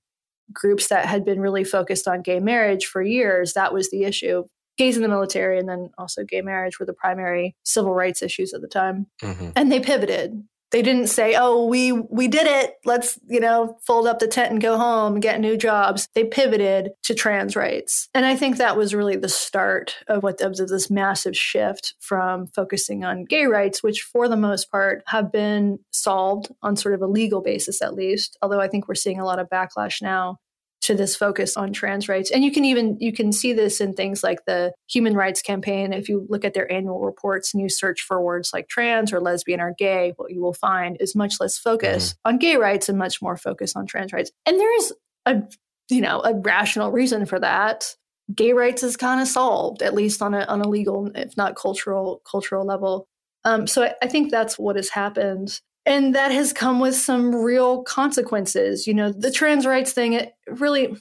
groups 0.52 0.88
that 0.88 1.06
had 1.06 1.24
been 1.24 1.40
really 1.40 1.64
focused 1.64 2.06
on 2.08 2.22
gay 2.22 2.40
marriage 2.40 2.84
for 2.84 3.02
years. 3.02 3.54
That 3.54 3.72
was 3.72 3.90
the 3.90 4.04
issue. 4.04 4.44
Gays 4.80 4.96
in 4.96 5.02
the 5.02 5.08
military 5.08 5.58
and 5.58 5.68
then 5.68 5.90
also 5.98 6.24
gay 6.24 6.40
marriage 6.40 6.80
were 6.80 6.86
the 6.86 6.94
primary 6.94 7.54
civil 7.64 7.92
rights 7.92 8.22
issues 8.22 8.54
at 8.54 8.62
the 8.62 8.66
time. 8.66 9.08
Mm-hmm. 9.22 9.50
And 9.54 9.70
they 9.70 9.78
pivoted 9.78 10.42
they 10.70 10.82
didn't 10.82 11.08
say 11.08 11.34
oh 11.36 11.66
we 11.66 11.92
we 11.92 12.28
did 12.28 12.46
it 12.46 12.74
let's 12.84 13.18
you 13.28 13.40
know 13.40 13.76
fold 13.84 14.06
up 14.06 14.18
the 14.18 14.26
tent 14.26 14.52
and 14.52 14.60
go 14.60 14.78
home 14.78 15.14
and 15.14 15.22
get 15.22 15.40
new 15.40 15.56
jobs 15.56 16.08
they 16.14 16.24
pivoted 16.24 16.90
to 17.02 17.14
trans 17.14 17.56
rights 17.56 18.08
and 18.14 18.24
i 18.24 18.36
think 18.36 18.56
that 18.56 18.76
was 18.76 18.94
really 18.94 19.16
the 19.16 19.28
start 19.28 19.96
of 20.08 20.22
what 20.22 20.40
of 20.40 20.56
this 20.56 20.90
massive 20.90 21.36
shift 21.36 21.94
from 22.00 22.46
focusing 22.48 23.04
on 23.04 23.24
gay 23.24 23.46
rights 23.46 23.82
which 23.82 24.02
for 24.02 24.28
the 24.28 24.36
most 24.36 24.70
part 24.70 25.02
have 25.08 25.32
been 25.32 25.78
solved 25.90 26.52
on 26.62 26.76
sort 26.76 26.94
of 26.94 27.02
a 27.02 27.06
legal 27.06 27.42
basis 27.42 27.82
at 27.82 27.94
least 27.94 28.38
although 28.40 28.60
i 28.60 28.68
think 28.68 28.86
we're 28.88 28.94
seeing 28.94 29.20
a 29.20 29.24
lot 29.24 29.38
of 29.38 29.48
backlash 29.48 30.00
now 30.00 30.38
to 30.82 30.94
this 30.94 31.14
focus 31.14 31.56
on 31.56 31.72
trans 31.72 32.08
rights. 32.08 32.30
And 32.30 32.42
you 32.42 32.50
can 32.50 32.64
even 32.64 32.96
you 33.00 33.12
can 33.12 33.32
see 33.32 33.52
this 33.52 33.80
in 33.80 33.94
things 33.94 34.22
like 34.22 34.44
the 34.46 34.72
human 34.88 35.14
rights 35.14 35.42
campaign. 35.42 35.92
If 35.92 36.08
you 36.08 36.26
look 36.28 36.44
at 36.44 36.54
their 36.54 36.70
annual 36.72 37.00
reports 37.00 37.52
and 37.52 37.62
you 37.62 37.68
search 37.68 38.00
for 38.02 38.20
words 38.20 38.50
like 38.52 38.68
trans 38.68 39.12
or 39.12 39.20
lesbian 39.20 39.60
or 39.60 39.74
gay 39.76 40.14
what 40.16 40.32
you 40.32 40.40
will 40.40 40.54
find 40.54 40.96
is 41.00 41.14
much 41.14 41.34
less 41.40 41.58
focus 41.58 42.10
mm-hmm. 42.12 42.28
on 42.28 42.38
gay 42.38 42.56
rights 42.56 42.88
and 42.88 42.98
much 42.98 43.20
more 43.20 43.36
focus 43.36 43.76
on 43.76 43.86
trans 43.86 44.12
rights. 44.12 44.30
And 44.46 44.58
there's 44.58 44.92
a 45.26 45.42
you 45.90 46.00
know 46.00 46.20
a 46.24 46.34
rational 46.34 46.90
reason 46.90 47.26
for 47.26 47.38
that. 47.40 47.94
Gay 48.34 48.52
rights 48.52 48.82
is 48.82 48.96
kind 48.96 49.20
of 49.20 49.28
solved 49.28 49.82
at 49.82 49.94
least 49.94 50.22
on 50.22 50.34
a 50.34 50.44
on 50.44 50.60
a 50.60 50.68
legal 50.68 51.10
if 51.14 51.36
not 51.36 51.56
cultural 51.56 52.22
cultural 52.30 52.64
level. 52.64 53.06
Um, 53.44 53.66
so 53.66 53.84
I, 53.84 53.94
I 54.02 54.06
think 54.06 54.30
that's 54.30 54.58
what 54.58 54.76
has 54.76 54.90
happened 54.90 55.60
and 55.86 56.14
that 56.14 56.32
has 56.32 56.52
come 56.52 56.80
with 56.80 56.94
some 56.94 57.34
real 57.34 57.82
consequences. 57.82 58.86
You 58.86 58.94
know 58.94 59.12
the 59.12 59.30
trans 59.30 59.66
rights 59.66 59.92
thing 59.92 60.12
it 60.14 60.32
really 60.48 60.96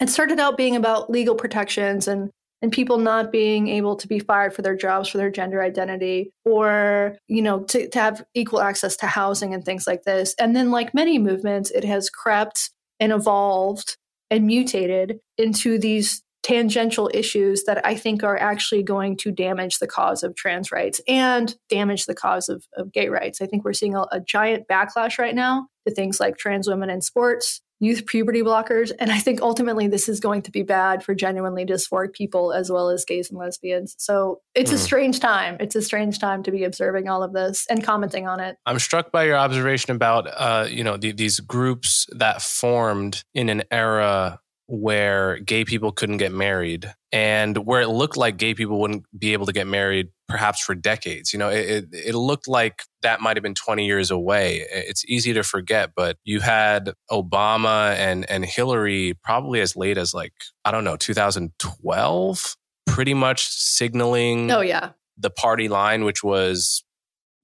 it 0.00 0.08
started 0.08 0.40
out 0.40 0.56
being 0.56 0.76
about 0.76 1.10
legal 1.10 1.34
protections 1.34 2.08
and 2.08 2.30
and 2.62 2.72
people 2.72 2.98
not 2.98 3.32
being 3.32 3.68
able 3.68 3.96
to 3.96 4.06
be 4.06 4.18
fired 4.18 4.52
for 4.52 4.60
their 4.60 4.76
jobs 4.76 5.08
for 5.08 5.16
their 5.16 5.30
gender 5.30 5.62
identity 5.62 6.30
or 6.44 7.16
you 7.28 7.42
know 7.42 7.60
to, 7.64 7.88
to 7.88 7.98
have 7.98 8.24
equal 8.34 8.60
access 8.60 8.96
to 8.98 9.06
housing 9.06 9.54
and 9.54 9.64
things 9.64 9.86
like 9.86 10.02
this. 10.04 10.34
And 10.38 10.54
then 10.54 10.70
like 10.70 10.94
many 10.94 11.18
movements 11.18 11.70
it 11.70 11.84
has 11.84 12.10
crept 12.10 12.70
and 12.98 13.12
evolved 13.12 13.96
and 14.30 14.46
mutated 14.46 15.18
into 15.38 15.78
these 15.78 16.22
tangential 16.42 17.10
issues 17.12 17.64
that 17.64 17.84
I 17.86 17.94
think 17.94 18.22
are 18.22 18.38
actually 18.38 18.82
going 18.82 19.16
to 19.18 19.30
damage 19.30 19.78
the 19.78 19.86
cause 19.86 20.22
of 20.22 20.34
trans 20.34 20.72
rights 20.72 21.00
and 21.06 21.54
damage 21.68 22.06
the 22.06 22.14
cause 22.14 22.48
of, 22.48 22.64
of 22.76 22.92
gay 22.92 23.08
rights. 23.08 23.40
I 23.40 23.46
think 23.46 23.64
we're 23.64 23.72
seeing 23.72 23.94
a, 23.94 24.06
a 24.12 24.20
giant 24.20 24.66
backlash 24.68 25.18
right 25.18 25.34
now 25.34 25.66
to 25.86 25.94
things 25.94 26.20
like 26.20 26.38
trans 26.38 26.68
women 26.68 26.88
in 26.90 27.02
sports, 27.02 27.60
youth 27.80 28.06
puberty 28.06 28.42
blockers. 28.42 28.92
And 28.98 29.10
I 29.10 29.18
think 29.18 29.40
ultimately 29.40 29.88
this 29.88 30.08
is 30.08 30.20
going 30.20 30.42
to 30.42 30.50
be 30.50 30.62
bad 30.62 31.02
for 31.02 31.14
genuinely 31.14 31.64
dysphoric 31.64 32.12
people 32.12 32.52
as 32.52 32.70
well 32.70 32.90
as 32.90 33.04
gays 33.04 33.30
and 33.30 33.38
lesbians. 33.38 33.94
So 33.98 34.40
it's 34.54 34.70
mm. 34.70 34.74
a 34.74 34.76
hmm. 34.76 34.84
strange 34.84 35.20
time. 35.20 35.56
It's 35.60 35.74
a 35.74 35.82
strange 35.82 36.18
time 36.18 36.42
to 36.44 36.50
be 36.50 36.64
observing 36.64 37.08
all 37.08 37.22
of 37.22 37.32
this 37.32 37.66
and 37.68 37.82
commenting 37.82 38.28
on 38.28 38.40
it. 38.40 38.56
I'm 38.66 38.78
struck 38.78 39.10
by 39.10 39.24
your 39.24 39.36
observation 39.36 39.96
about, 39.96 40.26
uh, 40.26 40.66
you 40.68 40.84
know, 40.84 40.96
the, 40.96 41.12
these 41.12 41.40
groups 41.40 42.06
that 42.12 42.42
formed 42.42 43.24
in 43.34 43.48
an 43.48 43.62
era 43.70 44.40
where 44.70 45.38
gay 45.40 45.64
people 45.64 45.90
couldn't 45.90 46.18
get 46.18 46.32
married 46.32 46.94
and 47.10 47.56
where 47.66 47.80
it 47.80 47.88
looked 47.88 48.16
like 48.16 48.36
gay 48.36 48.54
people 48.54 48.80
wouldn't 48.80 49.04
be 49.18 49.32
able 49.32 49.46
to 49.46 49.52
get 49.52 49.66
married 49.66 50.08
perhaps 50.28 50.60
for 50.60 50.76
decades. 50.76 51.32
You 51.32 51.40
know, 51.40 51.48
it, 51.48 51.68
it, 51.68 51.84
it, 51.92 52.14
looked 52.14 52.46
like 52.46 52.84
that 53.02 53.20
might 53.20 53.36
have 53.36 53.42
been 53.42 53.54
20 53.54 53.84
years 53.84 54.12
away. 54.12 54.64
It's 54.70 55.04
easy 55.06 55.32
to 55.32 55.42
forget, 55.42 55.90
but 55.96 56.18
you 56.24 56.38
had 56.40 56.92
Obama 57.10 57.94
and, 57.96 58.30
and 58.30 58.44
Hillary 58.44 59.18
probably 59.24 59.60
as 59.60 59.74
late 59.74 59.98
as 59.98 60.14
like, 60.14 60.34
I 60.64 60.70
don't 60.70 60.84
know, 60.84 60.96
2012, 60.96 62.56
pretty 62.86 63.14
much 63.14 63.48
signaling. 63.48 64.52
Oh, 64.52 64.60
yeah. 64.60 64.90
The 65.18 65.30
party 65.30 65.68
line, 65.68 66.04
which 66.04 66.22
was 66.22 66.84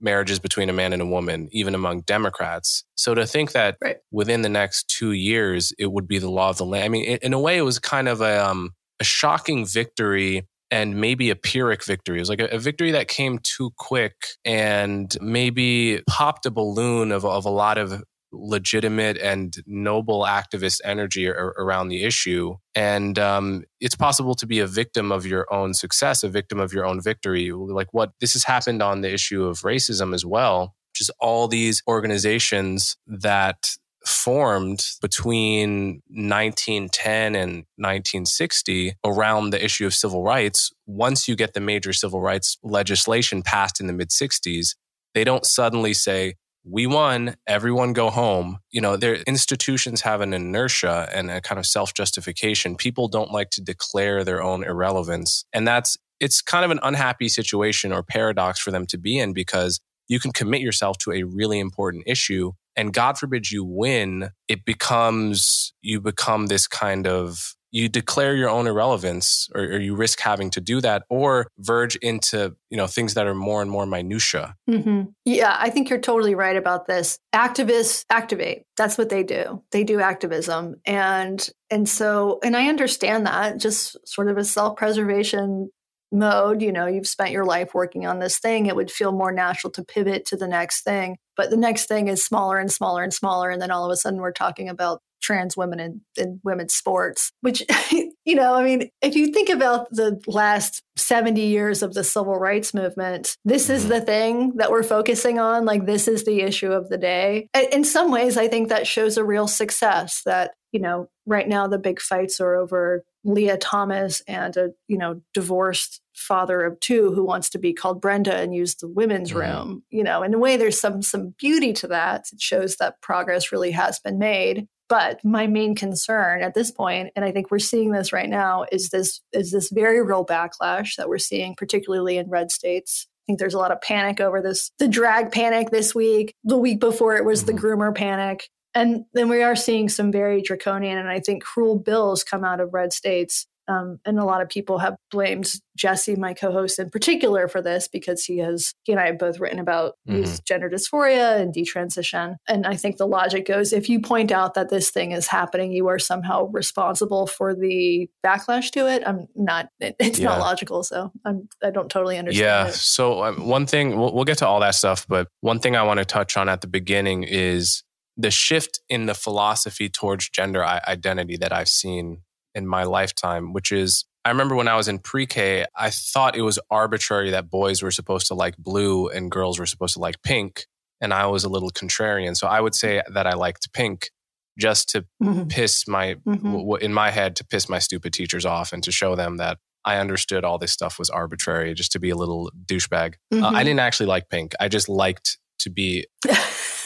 marriages 0.01 0.39
between 0.39 0.69
a 0.69 0.73
man 0.73 0.93
and 0.93 1.03
a 1.03 1.07
woman, 1.07 1.49
even 1.53 1.75
among 1.75 2.03
Democrats. 2.03 2.85
So 2.97 3.15
to 3.15 3.27
think 3.27 3.53
that 3.53 3.77
right. 3.83 3.97
within 4.11 4.43
the 4.43 4.49
next 4.49 4.89
two 4.89 5.13
years 5.13 5.73
it 5.79 5.93
would 5.93 6.07
be 6.07 6.19
the 6.19 6.31
law 6.31 6.51
of 6.51 6.59
the 6.59 6.67
land, 6.67 6.85
I 6.85 6.89
mean, 6.89 7.19
in 7.23 7.33
a 7.33 7.41
way, 7.41 7.57
it 7.57 7.63
was 7.63 7.79
kind 7.79 8.09
of 8.09 8.21
a, 8.21 8.47
um, 8.47 8.71
a 9.01 9.05
shocking 9.05 9.67
victory 9.67 10.47
and 10.71 11.01
maybe 11.01 11.31
a 11.31 11.37
Pyrrhic 11.37 11.85
victory. 11.85 12.19
It 12.19 12.23
was 12.23 12.29
like 12.29 12.41
a, 12.41 12.47
a, 12.47 12.59
victory 12.59 12.91
that 12.93 13.09
came 13.09 13.39
too 13.43 13.71
quick 13.77 14.15
and 14.45 15.17
maybe 15.21 16.03
popped 16.09 16.45
a 16.47 16.51
balloon 16.51 17.13
of, 17.13 17.25
of 17.25 17.45
a 17.45 17.51
lot 17.51 17.79
of 17.79 18.03
legitimate 18.39 19.19
and 19.19 19.57
noble 19.67 20.23
activist 20.23 20.81
energy 20.85 21.29
ar- 21.29 21.55
around 21.59 21.89
the 21.89 22.05
issue. 22.05 22.57
And 22.75 23.19
um, 23.19 23.65
it's 23.81 23.95
possible 23.95 24.35
to 24.37 24.47
be 24.47 24.61
a 24.61 24.67
victim 24.67 25.11
of 25.13 25.27
your 25.27 25.53
own 25.53 25.75
success, 25.75 26.23
a 26.23 26.29
victim 26.29 26.61
of 26.61 26.73
your 26.73 26.87
own 26.87 27.01
victory. 27.01 27.51
Like 27.53 27.89
what 27.93 28.13
this 28.21 28.35
has 28.35 28.45
happened 28.45 28.83
on 28.83 29.01
the 29.01 29.13
issue 29.13 29.45
of 29.45 29.61
racism 29.61 30.15
as 30.15 30.25
well, 30.25 30.75
is 31.01 31.11
all 31.21 31.49
these 31.49 31.83
organizations 31.87 32.97
that 33.07 33.77
formed 34.07 34.87
between 35.03 36.01
1910 36.09 37.35
and 37.35 37.51
1960 37.77 38.95
around 39.05 39.51
the 39.51 39.63
issue 39.63 39.85
of 39.85 39.95
civil 39.95 40.23
rights. 40.23 40.73
Once 40.87 41.27
you 41.27 41.35
get 41.35 41.55
the 41.55 41.61
major 41.61 41.93
civil 41.93 42.21
rights 42.21 42.57
legislation 42.63 43.43
passed 43.43 43.81
in 43.81 43.89
the 43.89 43.93
mid 43.93 44.11
60s, 44.11 44.77
they 45.15 45.25
don't 45.25 45.45
suddenly 45.45 45.93
say, 45.93 46.37
we 46.69 46.87
won, 46.87 47.37
everyone 47.47 47.93
go 47.93 48.11
home. 48.11 48.59
You 48.71 48.81
know, 48.81 48.97
their 48.97 49.17
institutions 49.27 50.01
have 50.01 50.21
an 50.21 50.35
inertia 50.35 51.09
and 51.15 51.31
a 51.31 51.41
kind 51.41 51.59
of 51.59 51.67
self 51.67 51.95
justification. 51.95 52.77
People 52.77 53.09
don't 53.09 53.31
like 53.31 53.51
to 53.51 53.61
declare 53.61 54.25
their 54.25 54.43
own 54.43 54.65
irrelevance. 54.65 55.45
And 55.53 55.67
that's, 55.67 55.97
it's 56.19 56.43
kind 56.43 56.65
of 56.65 56.71
an 56.71 56.81
unhappy 56.83 57.29
situation 57.29 57.93
or 57.93 58.03
paradox 58.03 58.59
for 58.59 58.71
them 58.71 58.87
to 58.87 58.99
be 58.99 59.19
in 59.19 59.33
because 59.33 59.81
you 60.09 60.19
can 60.19 60.33
commit 60.33 60.61
yourself 60.61 60.99
to 60.99 61.13
a 61.13 61.23
really 61.23 61.61
important 61.61 62.05
issue. 62.07 62.53
And 62.75 62.93
God 62.93 63.17
forbid 63.17 63.51
you 63.51 63.65
win, 63.65 64.31
it 64.49 64.65
becomes, 64.65 65.73
you 65.83 66.01
become 66.01 66.47
this 66.47 66.67
kind 66.67 67.07
of 67.07 67.56
you 67.71 67.89
declare 67.89 68.35
your 68.35 68.49
own 68.49 68.67
irrelevance 68.67 69.49
or, 69.55 69.63
or, 69.63 69.79
you 69.79 69.95
risk 69.95 70.21
having 70.21 70.51
to 70.51 70.61
do 70.61 70.81
that 70.81 71.03
or 71.09 71.49
verge 71.59 71.97
into 71.97 72.55
you 72.71 72.77
know 72.77 72.87
things 72.87 73.15
that 73.15 73.27
are 73.27 73.35
more 73.35 73.63
and 73.63 73.71
more 73.71 73.87
minutia 73.87 74.55
mm-hmm. 74.69 75.03
yeah 75.25 75.57
i 75.59 75.71
think 75.71 75.89
you're 75.89 76.01
totally 76.01 76.35
right 76.35 76.57
about 76.57 76.87
this. 76.87 77.19
Activists 77.35 78.05
activate. 78.11 78.63
That's 78.77 78.97
what 78.97 79.09
they 79.09 79.23
do. 79.23 79.63
They 79.73 79.85
do 79.85 80.01
activism. 80.01 80.77
And 80.87 81.49
and 81.69 81.89
so 81.89 82.39
and 82.45 82.57
i 82.57 82.69
understand 82.69 83.27
that 83.27 83.59
just 83.59 83.97
sort 84.07 84.29
of 84.29 84.39
a 84.39 84.45
self-preservation 84.45 85.69
mode 86.13 86.63
you 86.63 86.73
know 86.73 86.87
you've 86.87 87.07
spent 87.07 87.33
your 87.33 87.45
life 87.45 87.75
working 87.75 88.07
on 88.07 88.21
this 88.21 88.39
thing 88.39 88.67
it 88.67 88.77
would 88.77 88.91
feel 88.91 89.13
more 89.13 89.33
natural 89.33 89.71
to 89.71 89.85
pivot 89.85 90.25
to 90.25 90.37
the 90.37 90.47
next 90.47 90.83
thing 90.83 91.17
but 91.37 91.51
the 91.51 91.57
next 91.57 91.87
thing 91.87 92.09
is 92.09 92.25
smaller 92.25 92.59
and 92.59 92.71
smaller 92.71 93.03
and 93.03 93.13
smaller 93.13 93.51
and 93.51 93.61
then 93.61 93.71
all 93.71 93.85
of 93.85 93.91
a 93.91 93.97
sudden 93.97 94.21
we're 94.21 94.33
talking 94.33 94.69
about 94.69 95.01
trans 95.27 95.57
women 95.57 95.81
in, 95.81 96.01
in 96.17 96.41
women's 96.45 96.75
sports, 96.75 97.33
which, 97.41 97.63
you 98.27 98.35
know, 98.35 98.55
I 98.55 98.65
mean, 98.65 98.91
if 99.01 99.15
you 99.15 99.29
think 99.29 99.49
about 99.49 99.89
the 99.93 100.21
last 100.27 100.83
70 100.97 101.41
years 101.41 101.83
of 101.83 101.95
the 101.95 102.03
civil 102.03 102.37
rights 102.37 102.75
movement, 102.75 103.37
this 103.45 103.71
is 103.71 103.83
mm-hmm. 103.83 103.91
the 103.91 104.01
thing 104.01 104.53
that 104.57 104.73
we're 104.73 104.83
focusing 104.83 105.39
on. 105.39 105.65
Like, 105.65 105.87
this 105.87 106.09
is 106.09 106.25
the 106.25 106.41
issue 106.41 106.73
of 106.73 106.89
the 106.89 106.99
day. 106.99 107.49
In 107.71 107.85
some 107.85 108.11
ways, 108.11 108.37
I 108.37 108.49
think 108.49 108.69
that 108.69 108.89
shows 108.89 109.17
a 109.17 109.25
real 109.25 109.47
success 109.47 110.23
that, 110.27 110.55
you 110.73 110.81
know, 110.81 111.09
right 111.25 111.49
now 111.49 111.69
the 111.69 111.79
big 111.79 112.01
fights 112.01 112.41
are 112.41 112.57
over 112.57 113.05
Lia 113.23 113.57
Thomas 113.59 114.23
and 114.27 114.57
a, 114.57 114.71
you 114.89 114.99
know, 114.99 115.23
divorced 115.33 116.01
father 116.13 116.63
of 116.63 116.81
two 116.81 117.13
who 117.13 117.25
wants 117.25 117.49
to 117.51 117.59
be 117.59 117.73
called 117.73 118.01
Brenda 118.01 118.35
and 118.35 118.53
use 118.53 118.75
the 118.75 118.89
women's 118.89 119.31
mm-hmm. 119.31 119.39
room. 119.39 119.85
You 119.91 120.03
know, 120.03 120.25
in 120.25 120.35
a 120.35 120.39
way, 120.39 120.57
there's 120.57 120.81
some 120.81 121.01
some 121.01 121.35
beauty 121.39 121.73
to 121.75 121.87
that. 121.89 122.27
It 122.33 122.41
shows 122.41 122.77
that 122.77 123.01
progress 123.03 123.53
really 123.53 123.71
has 123.71 124.01
been 124.01 124.19
made. 124.19 124.67
But 124.89 125.25
my 125.25 125.47
main 125.47 125.75
concern 125.75 126.43
at 126.43 126.55
this 126.55 126.71
point, 126.71 127.13
and 127.17 127.25
I 127.25 127.33
think 127.33 127.51
we're 127.51 127.59
seeing 127.59 127.91
this 127.91 128.13
right 128.13 128.29
now, 128.29 128.67
is 128.71 128.91
this 128.91 129.21
is 129.33 129.51
this 129.51 129.71
very 129.71 130.03
real 130.03 130.25
backlash 130.25 130.97
that 130.97 131.09
we're 131.09 131.19
seeing, 131.19 131.55
particularly 131.55 132.19
in 132.19 132.31
red 132.31 132.51
states. 132.51 133.09
I 133.09 133.23
think 133.27 133.39
there's 133.41 133.55
a 133.55 133.59
lot 133.59 133.73
of 133.73 133.81
panic 133.81 134.21
over 134.21 134.41
this, 134.41 134.71
the 134.79 134.87
drag 134.87 135.33
panic 135.33 135.71
this 135.71 135.95
week. 135.95 136.35
The 136.45 136.57
week 136.57 136.79
before 136.79 137.17
it 137.17 137.25
was 137.25 137.45
the 137.45 137.53
mm-hmm. 137.53 137.67
groomer 137.67 137.95
panic. 137.95 138.49
And 138.75 139.07
then 139.15 139.29
we 139.29 139.43
are 139.43 139.57
seeing 139.57 139.89
some 139.89 140.13
very 140.13 140.43
draconian 140.43 140.99
and 140.99 141.09
I 141.09 141.19
think 141.19 141.43
cruel 141.43 141.79
bills 141.79 142.23
come 142.23 142.45
out 142.45 142.61
of 142.61 142.75
red 142.75 142.93
states 142.93 143.47
Um, 143.69 143.99
and 144.05 144.19
a 144.19 144.25
lot 144.25 144.43
of 144.43 144.49
people 144.49 144.79
have 144.79 144.97
blamed 145.11 145.53
Jesse, 145.77 146.17
my 146.17 146.35
co-host 146.35 146.79
in 146.79 146.91
particular, 146.91 147.49
for 147.49 147.61
this 147.61 147.89
because 147.89 148.25
he 148.25 148.39
has 148.39 148.75
he 148.85 148.93
and 148.93 149.01
I 149.01 149.07
have 149.07 149.19
both 149.19 149.39
written 149.39 149.59
about 149.59 149.95
mm-hmm. 150.09 150.33
gender 150.47 150.71
dysphoria 150.71 151.41
and 151.41 151.55
detransition. 151.55 152.37
And 152.49 152.67
I 152.67 152.77
think 152.77 152.97
the 152.97 153.07
logic 153.07 153.47
goes: 153.47 153.73
if 153.73 153.89
you 153.89 154.01
point 154.01 154.33
out 154.33 154.55
that 154.55 154.69
this 154.69 154.91
thing 154.91 155.13
is 155.13 155.27
happening, 155.27 155.73
you 155.73 155.89
are 155.89 155.99
somehow 155.99 156.47
responsible 156.47 157.27
for 157.27 157.55
the 157.55 158.09
backlash 158.25 158.71
to 158.73 158.89
it. 158.89 159.03
I'm 159.07 159.27
not. 159.35 159.69
It, 159.81 159.97
it's 159.99 160.19
yeah. 160.19 160.29
not 160.29 160.41
logical, 160.41 160.83
so 160.83 161.13
I'm. 161.25 161.49
I 161.63 161.71
don't 161.71 161.91
totally 161.91 162.19
understand. 162.19 162.45
Yeah. 162.45 162.69
It. 162.69 162.75
So 162.75 163.25
um, 163.25 163.47
one 163.47 163.67
thing 163.67 163.99
we'll, 163.99 164.15
we'll 164.15 164.25
get 164.25 164.39
to 164.39 164.47
all 164.47 164.61
that 164.61 164.75
stuff, 164.75 165.07
but 165.09 165.29
one 165.41 165.61
thing 165.61 165.77
I 165.77 165.83
want 165.83 165.99
to 165.99 166.05
touch 166.05 166.37
on 166.37 166.49
at 166.49 166.61
the 166.61 166.69
beginning 166.69 167.25
is 167.25 167.83
the 168.17 168.31
shift 168.31 168.81
in 168.89 169.07
the 169.07 169.15
philosophy 169.15 169.89
towards 169.89 170.29
gender 170.31 170.65
identity 170.65 171.37
that 171.37 171.53
I've 171.53 171.69
seen 171.69 172.23
in 172.57 172.67
my 172.67 172.83
lifetime, 172.83 173.53
which 173.53 173.71
is 173.71 174.05
I 174.25 174.31
remember 174.31 174.57
when 174.57 174.67
I 174.67 174.75
was 174.75 174.89
in 174.89 174.99
pre 174.99 175.27
K, 175.27 175.67
I 175.77 175.91
thought 175.91 176.35
it 176.35 176.43
was 176.43 176.59
arbitrary 176.69 177.31
that 177.31 177.49
boys 177.49 177.83
were 177.83 177.93
supposed 177.93 178.27
to 178.29 178.35
like 178.35 178.57
blue 178.57 179.09
and 179.09 179.31
girls 179.31 179.61
were 179.61 179.67
supposed 179.67 179.95
to 179.95 180.01
like 180.01 180.21
pink. 180.23 180.67
And 181.01 181.15
I 181.15 181.27
was 181.27 181.45
a 181.45 181.49
little 181.49 181.71
contrarian. 181.71 182.37
So 182.37 182.49
I 182.49 182.61
would 182.61 182.75
say 182.75 183.03
that 183.13 183.27
I 183.27 183.35
liked 183.35 183.73
pink 183.73 184.11
just 184.59 184.89
to 184.89 185.05
mm-hmm. 185.23 185.45
piss 185.45 185.87
my, 185.87 186.15
mm-hmm. 186.27 186.53
w- 186.53 186.77
in 186.77 186.93
my 186.93 187.11
head, 187.11 187.37
to 187.37 187.45
piss 187.45 187.69
my 187.69 187.79
stupid 187.79 188.15
teachers 188.15 188.47
off 188.47 188.73
and 188.73 188.83
to 188.83 188.91
show 188.91 189.15
them 189.15 189.37
that 189.37 189.59
I 189.85 189.99
understood 189.99 190.43
all 190.43 190.59
this 190.59 190.73
stuff 190.73 190.99
was 190.99 191.11
arbitrary, 191.11 191.75
just 191.75 191.93
to 191.93 192.01
be 192.01 192.11
a 192.11 192.17
little 192.17 192.51
douchebag. 192.65 193.15
Mm-hmm. 193.33 193.45
Uh, 193.45 193.49
I 193.49 193.51
mm-hmm. 193.51 193.59
didn't 193.59 193.81
actually 193.81 194.07
like 194.07 194.29
pink. 194.31 194.55
I 194.59 194.69
just 194.69 194.89
liked 194.89 195.39
to 195.61 195.71
be 195.71 196.07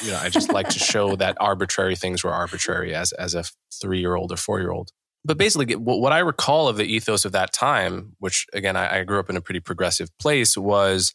you 0.03 0.13
know, 0.13 0.19
I 0.19 0.29
just 0.29 0.53
like 0.53 0.69
to 0.71 0.79
show 0.79 1.17
that 1.17 1.37
arbitrary 1.41 1.97
things 1.97 2.25
were 2.25 2.33
arbitrary 2.33 2.95
as 2.95 3.13
as 3.13 3.35
a 3.35 3.45
three 3.81 4.01
year 4.01 4.15
old 4.15 4.33
or 4.33 4.37
four 4.37 4.61
year 4.61 4.73
old. 4.73 4.91
But 5.25 5.37
basically, 5.37 5.75
what 5.77 6.13
I 6.13 6.21
recall 6.21 6.69
of 6.69 6.77
the 6.77 6.85
ethos 6.85 7.25
of 7.25 7.33
that 7.33 7.53
time, 7.53 8.15
which 8.19 8.47
again, 8.55 8.77
I, 8.77 9.01
I 9.01 9.05
grew 9.05 9.21
up 9.21 9.29
in 9.29 9.37
a 9.37 9.43
pretty 9.43 9.61
progressive 9.61 10.09
place, 10.19 10.57
was 10.57 11.13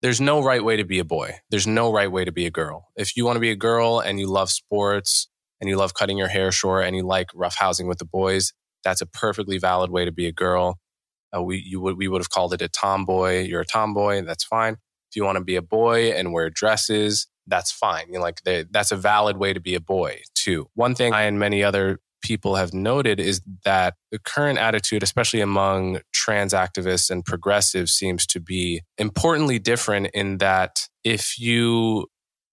there's 0.00 0.20
no 0.20 0.42
right 0.42 0.64
way 0.64 0.76
to 0.76 0.84
be 0.84 0.98
a 0.98 1.04
boy. 1.04 1.36
There's 1.50 1.66
no 1.66 1.92
right 1.92 2.10
way 2.10 2.24
to 2.24 2.32
be 2.32 2.46
a 2.46 2.50
girl. 2.50 2.88
If 2.96 3.16
you 3.16 3.24
want 3.24 3.36
to 3.36 3.40
be 3.40 3.50
a 3.50 3.56
girl 3.56 4.00
and 4.00 4.18
you 4.18 4.26
love 4.26 4.50
sports 4.50 5.28
and 5.60 5.68
you 5.68 5.76
love 5.76 5.94
cutting 5.94 6.18
your 6.18 6.28
hair 6.28 6.50
short 6.50 6.86
and 6.86 6.96
you 6.96 7.04
like 7.04 7.28
roughhousing 7.28 7.86
with 7.86 7.98
the 7.98 8.04
boys, 8.04 8.52
that's 8.82 9.00
a 9.00 9.06
perfectly 9.06 9.58
valid 9.58 9.90
way 9.90 10.04
to 10.04 10.12
be 10.12 10.26
a 10.26 10.32
girl. 10.32 10.78
Uh, 11.34 11.42
we 11.42 11.58
you 11.58 11.80
would 11.80 11.96
we 11.96 12.08
would 12.08 12.20
have 12.20 12.30
called 12.30 12.52
it 12.52 12.62
a 12.62 12.68
tomboy. 12.68 13.42
You're 13.42 13.60
a 13.60 13.66
tomboy. 13.66 14.22
That's 14.22 14.44
fine. 14.44 14.74
If 15.10 15.16
you 15.16 15.24
want 15.24 15.36
to 15.36 15.44
be 15.44 15.56
a 15.56 15.62
boy 15.62 16.10
and 16.12 16.32
wear 16.32 16.50
dresses, 16.50 17.28
that's 17.46 17.70
fine. 17.70 18.06
You 18.08 18.14
know, 18.14 18.20
like 18.20 18.42
they, 18.44 18.64
that's 18.70 18.92
a 18.92 18.96
valid 18.96 19.36
way 19.36 19.52
to 19.52 19.60
be 19.60 19.74
a 19.74 19.80
boy 19.80 20.22
too. 20.34 20.68
One 20.74 20.94
thing 20.94 21.12
I 21.12 21.22
and 21.22 21.38
many 21.38 21.62
other 21.62 21.98
people 22.22 22.56
have 22.56 22.72
noted 22.72 23.20
is 23.20 23.42
that 23.64 23.94
the 24.10 24.18
current 24.18 24.58
attitude, 24.58 25.02
especially 25.02 25.40
among 25.40 26.00
trans 26.12 26.54
activists 26.54 27.10
and 27.10 27.24
progressives, 27.24 27.92
seems 27.92 28.26
to 28.28 28.40
be 28.40 28.82
importantly 28.96 29.58
different 29.58 30.08
in 30.14 30.38
that 30.38 30.88
if 31.04 31.38
you 31.38 32.06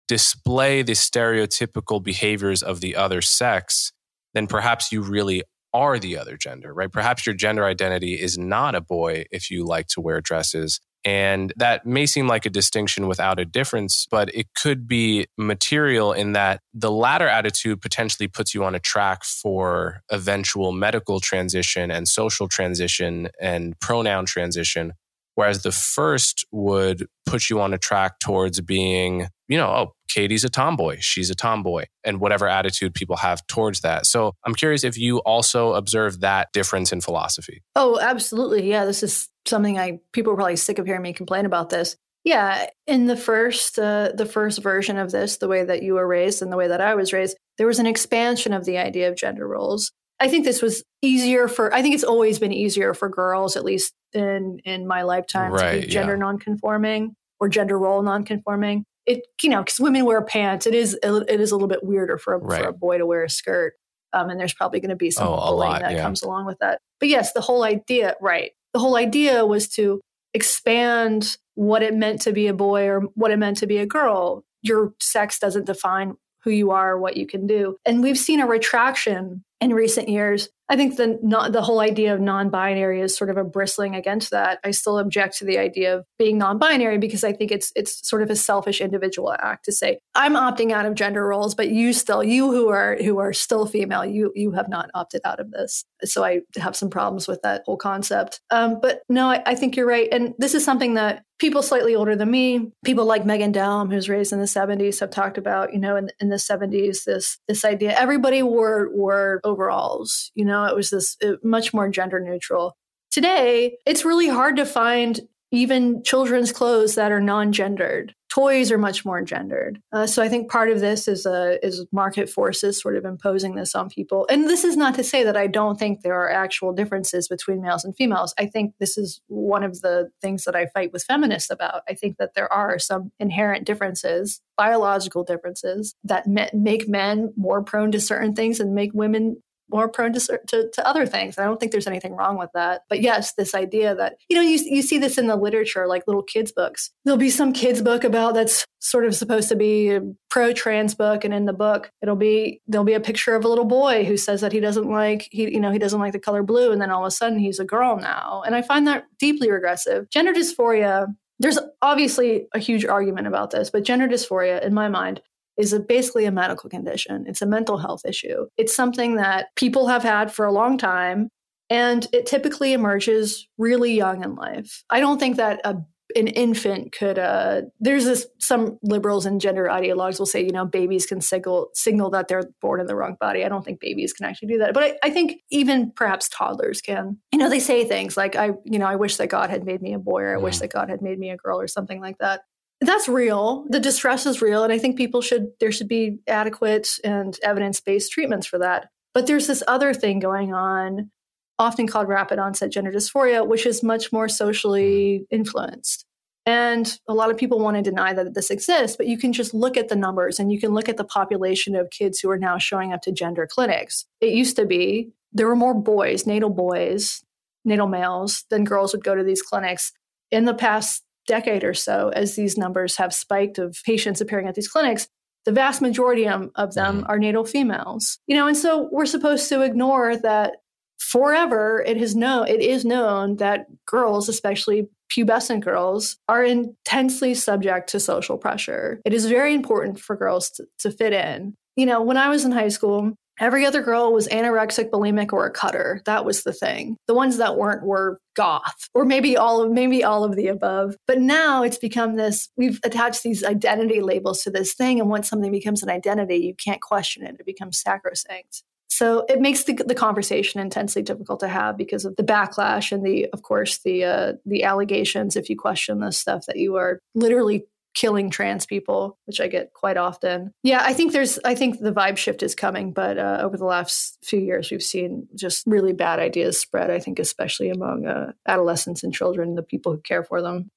display 0.08 0.82
the 0.82 0.94
stereotypical 0.94 2.04
behaviors 2.04 2.64
of 2.64 2.82
the 2.82 2.96
other 2.96 3.22
sex, 3.22 3.94
then 4.34 4.48
perhaps 4.48 4.92
you 4.92 5.02
really 5.02 5.44
are 5.74 6.00
the 6.00 6.18
other 6.18 6.36
gender, 6.36 6.74
right? 6.74 6.92
Perhaps 6.92 7.26
your 7.26 7.36
gender 7.36 7.64
identity 7.64 8.16
is 8.16 8.38
not 8.38 8.74
a 8.76 8.82
boy 8.82 9.26
if 9.32 9.52
you 9.52 9.64
like 9.64 9.88
to 9.88 10.02
wear 10.02 10.20
dresses, 10.20 10.82
and 11.06 11.54
that 11.56 11.86
may 11.86 12.06
seem 12.06 12.28
like 12.28 12.46
a 12.46 12.50
distinction 12.50 13.08
without 13.08 13.40
a 13.40 13.46
difference, 13.46 14.06
but 14.12 14.34
it 14.36 14.48
could 14.56 14.88
be 14.88 15.28
material 15.38 16.12
in 16.12 16.34
that 16.34 16.62
the 16.74 16.92
latter 16.92 17.28
attitude 17.28 17.82
potentially 17.82 18.28
puts 18.28 18.54
you 18.54 18.64
on 18.64 18.76
a 18.76 18.80
track 18.80 19.24
for 19.24 20.02
eventual 20.12 20.72
medical 20.72 21.20
transition 21.20 21.90
and 21.90 22.08
social 22.08 22.48
transition 22.48 23.30
and 23.40 23.80
pronoun 23.80 24.26
transition. 24.26 24.94
Whereas 25.40 25.64
the 25.64 25.72
first 25.72 26.46
would 26.52 27.08
put 27.26 27.50
you 27.50 27.62
on 27.62 27.74
a 27.74 27.78
track 27.78 28.20
towards 28.20 28.60
being, 28.60 29.30
you 29.48 29.58
know, 29.58 29.70
oh, 29.70 29.94
Katie's 30.10 30.44
a 30.44 30.50
tomboy, 30.50 30.98
she's 31.00 31.30
a 31.30 31.34
tomboy, 31.34 31.86
and 32.04 32.20
whatever 32.20 32.46
attitude 32.46 32.94
people 32.94 33.16
have 33.16 33.48
towards 33.48 33.80
that. 33.80 34.06
So 34.06 34.34
I'm 34.46 34.54
curious 34.54 34.84
if 34.84 34.98
you 34.98 35.20
also 35.20 35.76
observe 35.76 36.20
that 36.20 36.50
difference 36.52 36.92
in 36.92 37.00
philosophy. 37.00 37.64
Oh, 37.74 37.98
absolutely. 38.02 38.70
Yeah, 38.70 38.84
this 38.84 39.02
is 39.02 39.30
something 39.46 39.80
I 39.80 40.02
people 40.12 40.34
are 40.34 40.36
probably 40.36 40.58
sick 40.58 40.78
of 40.78 40.86
hearing 40.86 41.04
me 41.04 41.14
complain 41.14 41.46
about 41.46 41.70
this. 41.70 41.96
Yeah, 42.26 42.68
in 42.86 43.06
the 43.06 43.16
first 43.16 43.80
uh, 43.80 44.12
the 44.14 44.26
first 44.26 44.62
version 44.62 44.98
of 44.98 45.10
this, 45.10 45.38
the 45.38 45.48
way 45.48 45.64
that 45.64 45.84
you 45.84 45.94
were 45.94 46.06
raised 46.06 46.42
and 46.42 46.52
the 46.52 46.58
way 46.58 46.68
that 46.68 46.82
I 46.82 46.96
was 46.96 47.14
raised, 47.14 47.38
there 47.58 47.68
was 47.68 47.80
an 47.80 47.88
expansion 47.88 48.52
of 48.52 48.66
the 48.66 48.78
idea 48.78 49.08
of 49.08 49.16
gender 49.16 49.48
roles. 49.48 49.94
I 50.20 50.28
think 50.28 50.46
this 50.46 50.62
was 50.62 50.84
easier 51.02 51.48
for. 51.48 51.74
I 51.74 51.82
think 51.82 51.96
it's 51.96 52.04
always 52.04 52.40
been 52.40 52.52
easier 52.54 52.94
for 52.94 53.10
girls, 53.10 53.56
at 53.56 53.64
least 53.64 53.94
in 54.14 54.60
in 54.66 54.88
my 54.88 55.04
lifetime, 55.04 55.52
right, 55.52 55.82
to 55.82 55.82
be 55.82 55.88
gender 55.88 56.14
yeah. 56.14 56.20
nonconforming 56.20 57.16
or 57.40 57.50
gender 57.50 57.78
role 57.78 58.02
nonconforming 58.02 58.86
it 59.10 59.26
you 59.42 59.50
know 59.50 59.64
because 59.64 59.80
women 59.80 60.06
wear 60.06 60.22
pants 60.22 60.68
it 60.68 60.76
is 60.76 60.98
it 61.04 61.40
is 61.42 61.52
a 61.52 61.56
little 61.56 61.68
bit 61.68 61.84
weirder 61.84 62.18
for 62.18 62.36
a, 62.36 62.38
right. 62.38 62.62
for 62.62 62.70
a 62.70 62.74
boy 62.74 62.98
to 62.98 63.06
wear 63.06 63.24
a 63.24 63.30
skirt 63.30 63.74
um, 64.14 64.30
and 64.30 64.40
there's 64.40 64.54
probably 64.54 64.80
going 64.80 64.90
to 64.90 64.96
be 64.96 65.12
some 65.12 65.28
oh, 65.28 65.36
bullying 65.36 65.74
lot, 65.74 65.82
that 65.82 65.94
yeah. 65.94 66.02
comes 66.02 66.22
along 66.22 66.46
with 66.46 66.58
that 66.60 66.80
but 67.00 67.10
yes 67.10 67.34
the 67.34 67.42
whole 67.42 67.64
idea 67.64 68.16
right 68.22 68.52
the 68.74 68.80
whole 68.80 68.96
idea 68.96 69.46
was 69.46 69.68
to 69.68 70.00
expand 70.34 71.38
what 71.56 71.82
it 71.82 71.96
meant 71.96 72.22
to 72.22 72.32
be 72.32 72.48
a 72.48 72.54
boy 72.54 72.88
or 72.88 73.02
what 73.16 73.32
it 73.32 73.38
meant 73.38 73.58
to 73.58 73.68
be 73.68 73.78
a 73.78 73.86
girl 73.86 74.44
your 74.62 74.94
sex 75.02 75.40
doesn't 75.40 75.66
define 75.66 76.14
who 76.44 76.52
you 76.52 76.72
are 76.72 76.94
or 76.94 77.00
what 77.00 77.18
you 77.18 77.26
can 77.26 77.48
do 77.48 77.78
and 77.86 78.04
we've 78.04 78.18
seen 78.18 78.40
a 78.40 78.46
retraction 78.46 79.44
in 79.62 79.74
recent 79.74 80.10
years 80.10 80.50
I 80.70 80.76
think 80.76 80.98
the 80.98 81.18
not, 81.24 81.52
the 81.52 81.64
whole 81.64 81.80
idea 81.80 82.14
of 82.14 82.22
non-binary 82.22 83.02
is 83.02 83.18
sort 83.18 83.32
of 83.32 83.38
a 83.38 83.44
bristling 83.44 83.96
against 83.96 84.30
that. 84.30 84.60
I 84.64 84.72
still 84.72 85.00
object 85.00 85.38
to 85.38 85.46
the 85.46 85.58
idea 85.58 85.98
of 85.98 86.06
being 86.20 86.38
non-binary 86.38 87.00
because 87.00 87.24
I 87.24 87.34
think 87.34 87.52
it's 87.52 87.72
it's 87.76 88.08
sort 88.08 88.22
of 88.22 88.30
a 88.30 88.36
selfish 88.36 88.80
individual 88.80 89.34
act 89.34 89.66
to 89.66 89.72
say 89.72 89.98
I'm 90.14 90.36
opting 90.36 90.72
out 90.72 90.86
of 90.86 90.94
gender 90.94 91.26
roles, 91.26 91.56
but 91.56 91.70
you 91.70 91.92
still 91.92 92.24
you 92.24 92.52
who 92.52 92.70
are 92.70 92.98
who 92.98 93.18
are 93.18 93.34
still 93.34 93.66
female, 93.66 94.06
you 94.06 94.32
you 94.36 94.52
have 94.52 94.70
not 94.70 94.92
opted 94.94 95.22
out 95.26 95.40
of 95.40 95.50
this. 95.52 95.86
So 96.04 96.24
I 96.24 96.42
have 96.56 96.76
some 96.76 96.90
problems 96.90 97.28
with 97.28 97.42
that 97.42 97.64
whole 97.66 97.78
concept. 97.78 98.40
Um, 98.52 98.80
but 98.80 99.02
no, 99.10 99.30
I, 99.30 99.42
I 99.48 99.56
think 99.56 99.76
you're 99.76 99.88
right, 99.88 100.08
and 100.12 100.36
this 100.38 100.54
is 100.54 100.64
something 100.64 100.94
that 100.94 101.24
people 101.40 101.62
slightly 101.62 101.96
older 101.96 102.16
than 102.16 102.30
me, 102.30 102.70
people 102.84 103.06
like 103.06 103.24
Meghan 103.24 103.54
Daum, 103.54 103.92
who's 103.92 104.10
raised 104.10 104.34
in 104.34 104.40
the 104.40 104.46
70s, 104.46 105.00
have 105.00 105.10
talked 105.10 105.38
about. 105.38 105.74
You 105.74 105.80
know, 105.80 105.96
in, 105.96 106.10
in 106.20 106.30
the 106.30 106.36
70s, 106.36 107.06
this 107.06 107.40
this 107.48 107.66
idea 107.66 107.98
everybody 107.98 108.44
wore 108.44 108.90
wore 108.94 109.42
overalls. 109.44 110.32
You 110.36 110.46
know 110.46 110.59
know, 110.66 110.72
it 110.72 110.76
was 110.76 110.90
this 110.90 111.18
uh, 111.24 111.34
much 111.44 111.74
more 111.74 111.90
gender 111.90 112.20
neutral. 112.20 112.76
Today, 113.12 113.78
it's 113.86 114.06
really 114.06 114.30
hard 114.30 114.56
to 114.58 114.66
find 114.66 115.20
even 115.52 116.04
children's 116.04 116.52
clothes 116.52 116.96
that 116.96 117.12
are 117.12 117.20
non-gendered. 117.20 118.14
Toys 118.30 118.72
are 118.72 118.78
much 118.78 119.04
more 119.04 119.24
gendered. 119.24 119.82
Uh, 119.92 120.06
so 120.06 120.22
I 120.22 120.30
think 120.30 120.52
part 120.52 120.70
of 120.70 120.80
this 120.80 121.08
is 121.08 121.26
uh, 121.26 121.58
is 121.64 121.88
market 121.92 122.30
forces 122.30 122.80
sort 122.80 122.96
of 122.96 123.04
imposing 123.04 123.56
this 123.56 123.74
on 123.74 123.90
people. 123.90 124.28
And 124.30 124.48
this 124.48 124.64
is 124.64 124.78
not 124.78 124.94
to 124.96 125.04
say 125.04 125.24
that 125.24 125.36
I 125.36 125.48
don't 125.48 125.80
think 125.80 126.02
there 126.02 126.14
are 126.14 126.30
actual 126.30 126.72
differences 126.72 127.28
between 127.28 127.64
males 127.64 127.84
and 127.84 127.96
females. 127.96 128.36
I 128.38 128.46
think 128.46 128.76
this 128.80 129.00
is 129.00 129.22
one 129.28 129.64
of 129.64 129.82
the 129.82 130.12
things 130.22 130.44
that 130.44 130.56
I 130.56 130.68
fight 130.68 130.94
with 130.94 131.04
feminists 131.04 131.50
about. 131.50 131.82
I 131.90 131.96
think 131.96 132.18
that 132.18 132.36
there 132.36 132.54
are 132.54 132.78
some 132.78 133.12
inherent 133.20 133.66
differences, 133.66 134.42
biological 134.56 135.24
differences 135.24 135.96
that 136.04 136.28
make 136.28 136.88
men 136.88 137.34
more 137.36 137.64
prone 137.64 137.92
to 137.94 138.00
certain 138.00 138.36
things 138.36 138.60
and 138.60 138.76
make 138.76 138.92
women 138.94 139.42
more 139.70 139.88
prone 139.88 140.14
to, 140.14 140.40
to, 140.48 140.70
to, 140.72 140.88
other 140.88 141.06
things. 141.06 141.38
I 141.38 141.44
don't 141.44 141.60
think 141.60 141.72
there's 141.72 141.88
anything 141.88 142.16
wrong 142.16 142.38
with 142.38 142.50
that. 142.54 142.82
But 142.90 143.02
yes, 143.02 143.34
this 143.34 143.54
idea 143.54 143.96
that, 143.96 144.16
you 144.30 144.36
know, 144.36 144.42
you, 144.42 144.60
you 144.64 144.82
see 144.82 144.98
this 144.98 145.18
in 145.18 145.28
the 145.28 145.36
literature, 145.36 145.88
like 145.88 146.04
little 146.08 146.24
kids' 146.24 146.52
books. 146.52 146.92
There'll 147.06 147.18
be 147.18 147.30
some 147.30 147.54
kids' 147.54 147.82
book 147.82 148.04
about 148.04 148.34
that's 148.34 148.66
sort 148.80 149.06
of 149.06 149.16
supposed 149.16 149.50
to 149.50 149.56
be 149.56 149.90
a 149.90 150.02
pro 150.30 150.54
trans 150.54 150.96
book. 150.96 151.24
And 151.24 151.34
in 151.34 151.46
the 151.46 151.54
book, 151.54 151.92
it'll 152.02 152.16
be, 152.16 152.62
there'll 152.68 152.86
be 152.86 152.94
a 152.94 153.00
picture 153.00 153.36
of 153.36 153.46
a 153.46 153.50
little 153.50 153.66
boy 153.66 154.06
who 154.06 154.18
says 154.18 154.42
that 154.42 154.54
he 154.54 154.60
doesn't 154.60 154.90
like, 154.90 155.28
he, 155.32 155.54
you 155.54 155.60
know, 155.60 155.72
he 155.72 155.80
doesn't 155.80 156.00
like 156.00 156.14
the 156.14 156.20
color 156.20 156.44
blue. 156.44 156.72
And 156.72 156.82
then 156.82 156.92
all 156.92 157.04
of 157.04 157.08
a 157.08 157.12
sudden 157.12 157.40
he's 157.40 157.60
a 157.60 157.66
girl 157.66 157.98
now. 157.98 158.44
And 158.46 158.56
I 158.56 158.62
find 158.62 158.88
that 158.88 159.06
deeply 159.20 159.52
regressive. 159.52 160.10
Gender 160.10 160.34
dysphoria 160.34 161.08
there's 161.40 161.58
obviously 161.82 162.48
a 162.54 162.60
huge 162.60 162.86
argument 162.86 163.28
about 163.28 163.52
this, 163.52 163.70
but 163.70 163.86
gender 163.86 164.08
dysphoria, 164.08 164.62
in 164.62 164.74
my 164.74 164.90
mind, 164.90 165.22
is 165.60 165.74
a, 165.74 165.80
basically 165.80 166.26
a 166.26 166.32
medical 166.32 166.70
condition. 166.70 167.26
It's 167.28 167.42
a 167.42 167.46
mental 167.46 167.78
health 167.78 168.02
issue. 168.06 168.48
It's 168.58 168.76
something 168.76 169.16
that 169.18 169.48
people 169.56 169.88
have 169.88 170.04
had 170.04 170.32
for 170.32 170.46
a 170.46 170.54
long 170.54 170.78
time, 170.78 171.30
and 171.70 172.08
it 172.14 172.26
typically 172.26 172.74
emerges 172.74 173.48
really 173.58 173.94
young 173.94 174.24
in 174.24 174.36
life. 174.36 174.84
I 174.90 175.02
don't 175.02 175.20
think 175.20 175.36
that 175.36 175.60
a 175.66 175.78
an 176.16 176.28
infant 176.28 176.92
could 176.92 177.20
uh 177.20 177.62
there's 177.80 178.06
this 178.06 178.26
some 178.40 178.80
liberals 178.82 179.28
and 179.28 179.40
gender 179.40 179.66
ideologues 179.66 180.18
will 180.18 180.26
say 180.26 180.44
you 180.44 180.50
know 180.50 180.66
babies 180.66 181.06
can 181.06 181.22
signal 181.22 181.70
signal 181.76 182.10
that 182.10 182.28
they're 182.28 182.50
born 182.62 182.80
in 182.80 182.88
the 182.88 182.96
wrong 182.96 183.16
body 183.20 183.46
i 183.46 183.50
don't 183.50 183.64
think 183.64 183.80
babies 183.80 184.12
can 184.12 184.26
actually 184.26 184.48
do 184.48 184.58
that 184.58 184.74
but 184.74 184.82
I, 184.82 184.96
I 185.04 185.10
think 185.12 185.42
even 185.52 185.92
perhaps 185.92 186.28
toddlers 186.30 186.82
can 186.82 187.20
you 187.32 187.38
know 187.38 187.48
they 187.48 187.60
say 187.60 187.86
things 187.86 188.18
like 188.18 188.36
i 188.36 188.54
you 188.66 188.80
know 188.80 188.88
i 188.88 188.96
wish 188.96 189.18
that 189.18 189.30
god 189.30 189.52
had 189.52 189.66
made 189.66 189.84
me 189.84 189.94
a 189.94 190.00
boy 190.00 190.22
or 190.22 190.34
i 190.34 190.38
wish 190.38 190.56
mm. 190.56 190.62
that 190.62 190.74
god 190.74 190.90
had 190.90 191.04
made 191.04 191.20
me 191.20 191.30
a 191.30 191.38
girl 191.38 191.62
or 191.62 191.68
something 191.68 192.02
like 192.02 192.18
that 192.18 192.42
that's 192.82 193.08
real. 193.08 193.66
The 193.70 193.80
distress 193.80 194.26
is 194.26 194.42
real. 194.42 194.64
And 194.64 194.72
I 194.72 194.78
think 194.78 194.98
people 194.98 195.22
should, 195.22 195.48
there 195.60 195.72
should 195.72 195.88
be 195.88 196.20
adequate 196.28 196.98
and 197.04 197.38
evidence 197.44 197.80
based 197.80 198.12
treatments 198.12 198.48
for 198.48 198.60
that. 198.60 198.90
But 199.14 199.28
there's 199.28 199.48
this 199.48 199.64
other 199.68 199.94
thing 199.94 200.20
going 200.20 200.54
on 200.54 201.12
often 201.58 201.88
called 201.88 202.08
rapid 202.08 202.40
onset 202.40 202.72
gender 202.72 202.92
dysphoria, 202.92 203.46
which 203.46 203.66
is 203.66 203.84
much 203.84 204.12
more 204.14 204.30
socially 204.30 205.20
mm-hmm. 205.20 205.36
influenced. 205.36 206.06
And 206.46 206.98
a 207.08 207.14
lot 207.14 207.30
of 207.30 207.38
people 207.38 207.60
want 207.60 207.78
to 207.78 207.84
deny 207.84 208.14
that 208.14 208.34
this 208.34 208.50
exists, 208.50 208.98
but 208.98 209.08
you 209.08 209.18
can 209.18 209.34
just 209.34 209.54
look 209.54 209.78
at 209.78 209.90
the 209.90 209.96
numbers 209.96 210.40
and 210.40 210.52
you 210.52 210.60
can 210.60 210.74
look 210.74 210.90
at 210.90 210.98
the 210.98 211.04
population 211.04 211.76
of 211.76 211.92
kids 211.92 212.20
who 212.20 212.30
are 212.32 212.40
now 212.40 212.58
showing 212.58 212.92
up 212.92 213.02
to 213.04 213.12
gender 213.12 213.46
clinics. 213.46 214.06
It 214.22 214.34
used 214.34 214.56
to 214.56 214.66
be 214.66 215.12
there 215.32 215.48
were 215.48 215.56
more 215.56 215.76
boys, 215.76 216.26
natal 216.26 216.50
boys, 216.50 217.24
natal 217.66 217.88
males, 217.88 218.46
than 218.50 218.64
girls 218.64 218.94
would 218.94 219.04
go 219.04 219.14
to 219.14 219.24
these 219.24 219.44
clinics. 219.44 219.92
In 220.32 220.46
the 220.46 220.56
past 220.56 221.04
decade 221.30 221.64
or 221.64 221.74
so, 221.74 222.10
as 222.10 222.36
these 222.36 222.58
numbers 222.58 222.98
have 222.98 223.14
spiked 223.14 223.58
of 223.58 223.78
patients 223.86 224.20
appearing 224.20 224.48
at 224.48 224.56
these 224.56 224.68
clinics, 224.68 225.08
the 225.46 225.52
vast 225.52 225.82
majority 225.82 226.28
of 226.28 226.74
them 226.74 226.98
mm-hmm. 226.98 227.06
are 227.08 227.18
natal 227.20 227.46
females. 227.46 228.20
You 228.28 228.36
know, 228.36 228.48
and 228.48 228.58
so 228.58 228.90
we're 228.92 229.06
supposed 229.06 229.48
to 229.50 229.62
ignore 229.62 230.18
that 230.18 230.58
forever 231.00 231.82
it 231.88 231.96
is 231.96 232.14
known 232.14 232.46
it 232.48 232.60
is 232.60 232.84
known 232.84 233.38
that 233.38 233.66
girls 233.86 234.28
especially 234.28 234.86
pubescent 235.10 235.62
girls 235.62 236.18
are 236.28 236.44
intensely 236.44 237.34
subject 237.34 237.90
to 237.90 238.00
social 238.00 238.38
pressure. 238.38 239.02
It 239.06 239.14
is 239.14 239.26
very 239.26 239.54
important 239.56 240.00
for 240.00 240.16
girls 240.16 240.52
to, 240.52 240.66
to 240.80 240.92
fit 240.92 241.14
in. 241.14 241.56
You 241.76 241.86
know, 241.86 242.02
when 242.02 242.18
I 242.18 242.30
was 242.30 242.46
in 242.46 242.52
high 242.52 242.68
school, 242.68 243.14
Every 243.40 243.66
other 243.66 243.82
girl 243.82 244.12
was 244.12 244.28
anorexic, 244.28 244.90
bulimic, 244.90 245.32
or 245.32 245.46
a 245.46 245.52
cutter. 245.52 246.02
That 246.06 246.26
was 246.26 246.44
the 246.44 246.54
thing. 246.54 246.98
The 247.08 247.14
ones 247.14 247.38
that 247.38 247.58
weren't 247.58 247.84
were 247.84 248.20
goth, 248.36 248.90
or 248.94 249.06
maybe 249.06 249.38
all 249.38 249.62
of 249.62 249.72
maybe 249.72 250.04
all 250.04 250.24
of 250.24 250.36
the 250.36 250.48
above. 250.48 250.96
But 251.08 251.20
now 251.20 251.64
it's 251.64 251.78
become 251.78 252.16
this. 252.16 252.50
We've 252.58 252.80
attached 252.84 253.24
these 253.24 253.44
identity 253.44 254.02
labels 254.02 254.44
to 254.44 254.52
this 254.52 254.74
thing, 254.74 255.00
and 255.00 255.10
once 255.10 255.30
something 255.30 255.52
becomes 255.52 255.84
an 255.84 255.90
identity, 255.90 256.38
you 256.38 256.56
can't 256.56 256.82
question 256.82 257.26
it. 257.26 257.38
It 257.40 257.46
becomes 257.46 257.80
sacrosanct. 257.80 258.64
So 258.90 259.24
it 259.30 259.40
makes 259.40 259.64
the, 259.64 259.76
the 259.76 259.96
conversation 259.96 260.60
intensely 260.60 261.02
difficult 261.02 261.40
to 261.42 261.48
have 261.48 261.78
because 261.78 262.04
of 262.04 262.16
the 262.18 262.24
backlash 262.24 262.92
and 262.92 263.06
the, 263.06 263.28
of 263.32 263.44
course, 263.44 263.78
the 263.78 264.04
uh, 264.04 264.34
the 264.46 264.64
allegations. 264.64 265.36
If 265.36 265.50
you 265.50 265.58
question 265.58 266.02
this 266.02 266.18
stuff, 266.18 266.46
that 266.48 266.58
you 266.58 266.76
are 266.76 267.00
literally 267.16 267.66
killing 267.94 268.30
trans 268.30 268.66
people, 268.66 269.18
which 269.26 269.42
I 269.42 269.48
get 269.48 269.74
quite 269.74 269.98
often. 269.98 270.54
Yeah, 270.64 270.82
I 270.84 270.94
think 270.94 271.14
there's, 271.14 271.40
I 271.44 271.56
think 271.56 271.80
the 271.80 271.92
vibe 271.92 272.18
shift 272.18 272.44
is 272.44 272.56
coming, 272.56 272.94
but 272.94 273.18
uh, 273.18 273.40
over 273.42 273.58
the 273.58 273.66
last 273.66 274.18
few 274.24 274.40
years, 274.40 274.72
we've 274.72 274.84
seen 274.84 275.28
just 275.36 275.66
really 275.68 275.94
bad 275.94 276.20
ideas 276.20 276.60
spread. 276.60 276.90
I 276.90 277.00
think, 277.00 277.20
especially 277.20 277.70
among 277.70 278.06
uh, 278.06 278.32
adolescents 278.48 279.04
and 279.04 279.14
children, 279.14 279.56
the 279.56 279.64
people 279.64 279.92
who 279.92 280.02
care 280.02 280.24
for 280.24 280.42
them. 280.42 280.70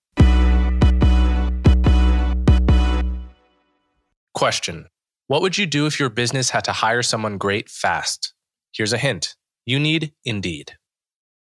Question 4.35 4.89
what 5.29 5.41
would 5.41 5.57
you 5.57 5.65
do 5.65 5.87
if 5.87 5.99
your 5.99 6.11
business 6.11 6.51
had 6.51 6.65
to 6.65 6.73
hire 6.73 7.03
someone 7.03 7.39
great 7.39 7.71
fast? 7.71 8.35
Here's 8.73 8.93
a 8.93 8.99
hint 8.99 9.35
you 9.65 9.79
need 9.79 10.13
Indeed. 10.25 10.77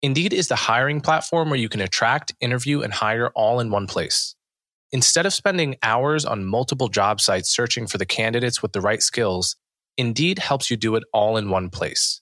Indeed 0.01 0.33
is 0.33 0.47
the 0.47 0.55
hiring 0.55 1.01
platform 1.01 1.49
where 1.49 1.59
you 1.59 1.69
can 1.69 1.81
attract, 1.81 2.33
interview, 2.39 2.81
and 2.81 2.93
hire 2.93 3.29
all 3.29 3.59
in 3.59 3.71
one 3.71 3.87
place. 3.87 4.35
Instead 4.93 5.25
of 5.25 5.33
spending 5.33 5.75
hours 5.83 6.23
on 6.23 6.45
multiple 6.45 6.87
job 6.87 7.19
sites 7.19 7.49
searching 7.49 7.87
for 7.87 7.97
the 7.97 8.05
candidates 8.05 8.61
with 8.61 8.71
the 8.71 8.81
right 8.81 9.03
skills, 9.03 9.57
Indeed 9.97 10.39
helps 10.39 10.71
you 10.71 10.77
do 10.77 10.95
it 10.95 11.03
all 11.11 11.37
in 11.37 11.49
one 11.49 11.69
place. 11.69 12.21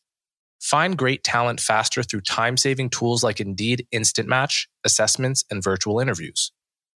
Find 0.59 0.97
great 0.97 1.23
talent 1.23 1.59
faster 1.59 2.01
through 2.01 2.21
time 2.21 2.57
saving 2.57 2.89
tools 2.89 3.23
like 3.23 3.39
Indeed 3.39 3.85
Instant 3.91 4.27
Match, 4.27 4.67
assessments, 4.83 5.45
and 5.51 5.61
virtual 5.61 5.99
interviews. 5.99 6.51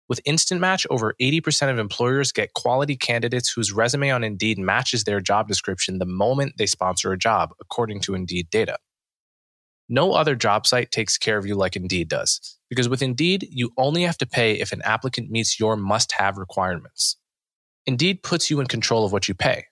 With 0.08 0.22
Instant 0.24 0.62
Match, 0.62 0.86
over 0.92 1.16
80% 1.20 1.72
of 1.72 1.80
employers 1.80 2.32
get 2.32 2.54
quality 2.54 2.96
candidates 2.96 3.52
whose 3.52 3.72
resume 3.72 4.12
on 4.12 4.24
Indeed 4.24 4.60
matches 4.60 5.04
their 5.04 5.20
job 5.20 5.48
description 5.48 5.98
the 5.98 6.06
moment 6.06 6.54
they 6.60 6.68
sponsor 6.68 7.12
a 7.12 7.18
job, 7.18 7.54
according 7.60 8.02
to 8.02 8.14
Indeed 8.14 8.52
data. 8.52 8.78
No 9.90 10.14
other 10.14 10.36
job 10.36 10.68
site 10.68 10.92
takes 10.92 11.18
care 11.18 11.40
of 11.40 11.48
you 11.48 11.56
like 11.56 11.76
Indeed 11.76 12.08
does, 12.08 12.55
because 12.70 12.90
with 12.90 13.02
Indeed, 13.02 13.48
you 13.50 13.72
only 13.78 14.04
have 14.04 14.18
to 14.20 14.26
pay 14.26 14.54
if 14.54 14.72
an 14.72 14.82
applicant 14.84 15.30
meets 15.30 15.60
your 15.60 15.76
must 15.76 16.14
have 16.14 16.38
requirements. 16.38 17.18
Indeed 17.86 18.24
puts 18.24 18.50
you 18.50 18.60
in 18.60 18.68
control 18.68 19.06
of 19.06 19.12
what 19.12 19.28
you 19.28 19.34
pay. 19.34 19.66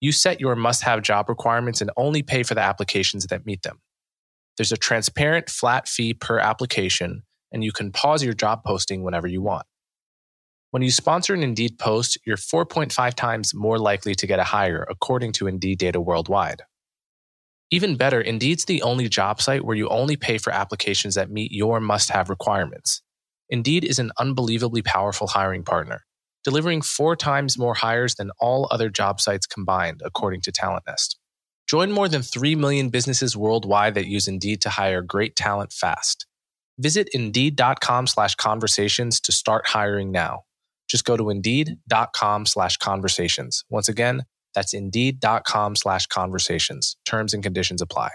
You 0.00 0.12
set 0.12 0.40
your 0.40 0.56
must 0.56 0.82
have 0.82 1.02
job 1.02 1.28
requirements 1.28 1.80
and 1.80 1.90
only 1.96 2.22
pay 2.22 2.42
for 2.42 2.54
the 2.54 2.60
applications 2.60 3.26
that 3.26 3.46
meet 3.46 3.62
them. 3.62 3.80
There's 4.56 4.72
a 4.72 4.76
transparent 4.76 5.48
flat 5.48 5.88
fee 5.88 6.14
per 6.14 6.38
application 6.38 7.22
and 7.52 7.62
you 7.62 7.72
can 7.72 7.92
pause 7.92 8.22
your 8.22 8.34
job 8.34 8.64
posting 8.64 9.02
whenever 9.02 9.28
you 9.28 9.40
want. 9.40 9.66
When 10.72 10.82
you 10.82 10.90
sponsor 10.90 11.34
an 11.34 11.44
Indeed 11.44 11.78
post, 11.78 12.18
you're 12.26 12.36
4.5 12.36 13.14
times 13.14 13.54
more 13.54 13.78
likely 13.78 14.16
to 14.16 14.26
get 14.26 14.40
a 14.40 14.44
hire, 14.44 14.84
according 14.90 15.30
to 15.34 15.46
Indeed 15.46 15.78
data 15.78 16.00
worldwide. 16.00 16.62
Even 17.74 17.96
better, 17.96 18.20
Indeed's 18.20 18.66
the 18.66 18.82
only 18.82 19.08
job 19.08 19.42
site 19.42 19.64
where 19.64 19.74
you 19.74 19.88
only 19.88 20.14
pay 20.14 20.38
for 20.38 20.52
applications 20.52 21.16
that 21.16 21.28
meet 21.28 21.50
your 21.50 21.80
must 21.80 22.08
have 22.10 22.30
requirements. 22.30 23.02
Indeed 23.48 23.82
is 23.82 23.98
an 23.98 24.12
unbelievably 24.16 24.82
powerful 24.82 25.26
hiring 25.26 25.64
partner, 25.64 26.04
delivering 26.44 26.82
four 26.82 27.16
times 27.16 27.58
more 27.58 27.74
hires 27.74 28.14
than 28.14 28.30
all 28.38 28.68
other 28.70 28.90
job 28.90 29.20
sites 29.20 29.48
combined, 29.48 30.02
according 30.04 30.42
to 30.42 30.52
Talent 30.52 30.84
Nest. 30.86 31.18
Join 31.66 31.90
more 31.90 32.06
than 32.06 32.22
3 32.22 32.54
million 32.54 32.90
businesses 32.90 33.36
worldwide 33.36 33.94
that 33.94 34.06
use 34.06 34.28
Indeed 34.28 34.60
to 34.60 34.70
hire 34.70 35.02
great 35.02 35.34
talent 35.34 35.72
fast. 35.72 36.28
Visit 36.78 37.08
Indeed.com 37.12 38.06
slash 38.06 38.36
conversations 38.36 39.18
to 39.22 39.32
start 39.32 39.66
hiring 39.66 40.12
now. 40.12 40.42
Just 40.88 41.04
go 41.04 41.16
to 41.16 41.28
Indeed.com 41.28 42.46
slash 42.46 42.76
conversations. 42.76 43.64
Once 43.68 43.88
again, 43.88 44.26
that's 44.54 44.72
Indeed.com 44.72 45.76
slash 45.76 46.06
conversations. 46.06 46.96
Terms 47.04 47.34
and 47.34 47.42
conditions 47.42 47.82
apply. 47.82 48.10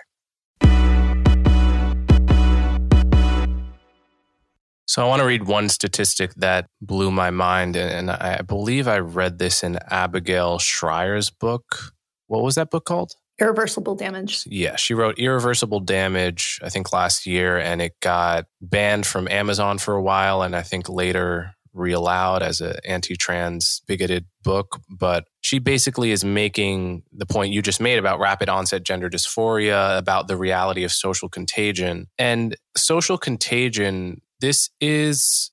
So 4.86 5.06
I 5.06 5.08
want 5.08 5.20
to 5.20 5.26
read 5.28 5.44
one 5.44 5.70
statistic 5.70 6.34
that 6.38 6.66
blew 6.82 7.12
my 7.12 7.30
mind. 7.30 7.76
And 7.76 8.10
I 8.10 8.42
believe 8.42 8.88
I 8.88 8.98
read 8.98 9.38
this 9.38 9.64
in 9.64 9.78
Abigail 9.88 10.58
Shrier's 10.58 11.30
book. 11.30 11.94
What 12.26 12.42
was 12.42 12.56
that 12.56 12.72
book 12.72 12.86
called? 12.86 13.14
Irreversible 13.40 13.96
damage. 13.96 14.44
Yeah, 14.48 14.76
she 14.76 14.94
wrote 14.94 15.18
Irreversible 15.18 15.80
Damage, 15.80 16.60
I 16.62 16.70
think 16.70 16.92
last 16.92 17.26
year, 17.26 17.58
and 17.58 17.82
it 17.82 17.94
got 18.02 18.46
banned 18.62 19.06
from 19.06 19.30
Amazon 19.30 19.78
for 19.78 19.96
a 19.96 20.02
while, 20.02 20.42
and 20.42 20.56
I 20.56 20.62
think 20.62 20.90
later 20.90 21.56
reallowed 21.74 22.42
as 22.42 22.62
an 22.62 22.76
anti-trans 22.86 23.82
bigoted 23.88 24.26
book 24.44 24.80
but 24.90 25.26
she 25.42 25.60
basically 25.60 26.12
is 26.12 26.24
making 26.24 27.04
the 27.12 27.26
point 27.26 27.54
you 27.54 27.62
just 27.62 27.80
made 27.80 27.98
about 27.98 28.20
rapid 28.20 28.50
onset 28.50 28.84
gender 28.84 29.10
dysphoria 29.10 29.98
about 29.98 30.28
the 30.28 30.38
reality 30.38 30.84
of 30.84 30.92
social 30.92 31.30
contagion. 31.30 32.08
And 32.18 32.56
social 32.76 33.18
contagion 33.18 34.22
this 34.42 34.70
is 34.80 35.52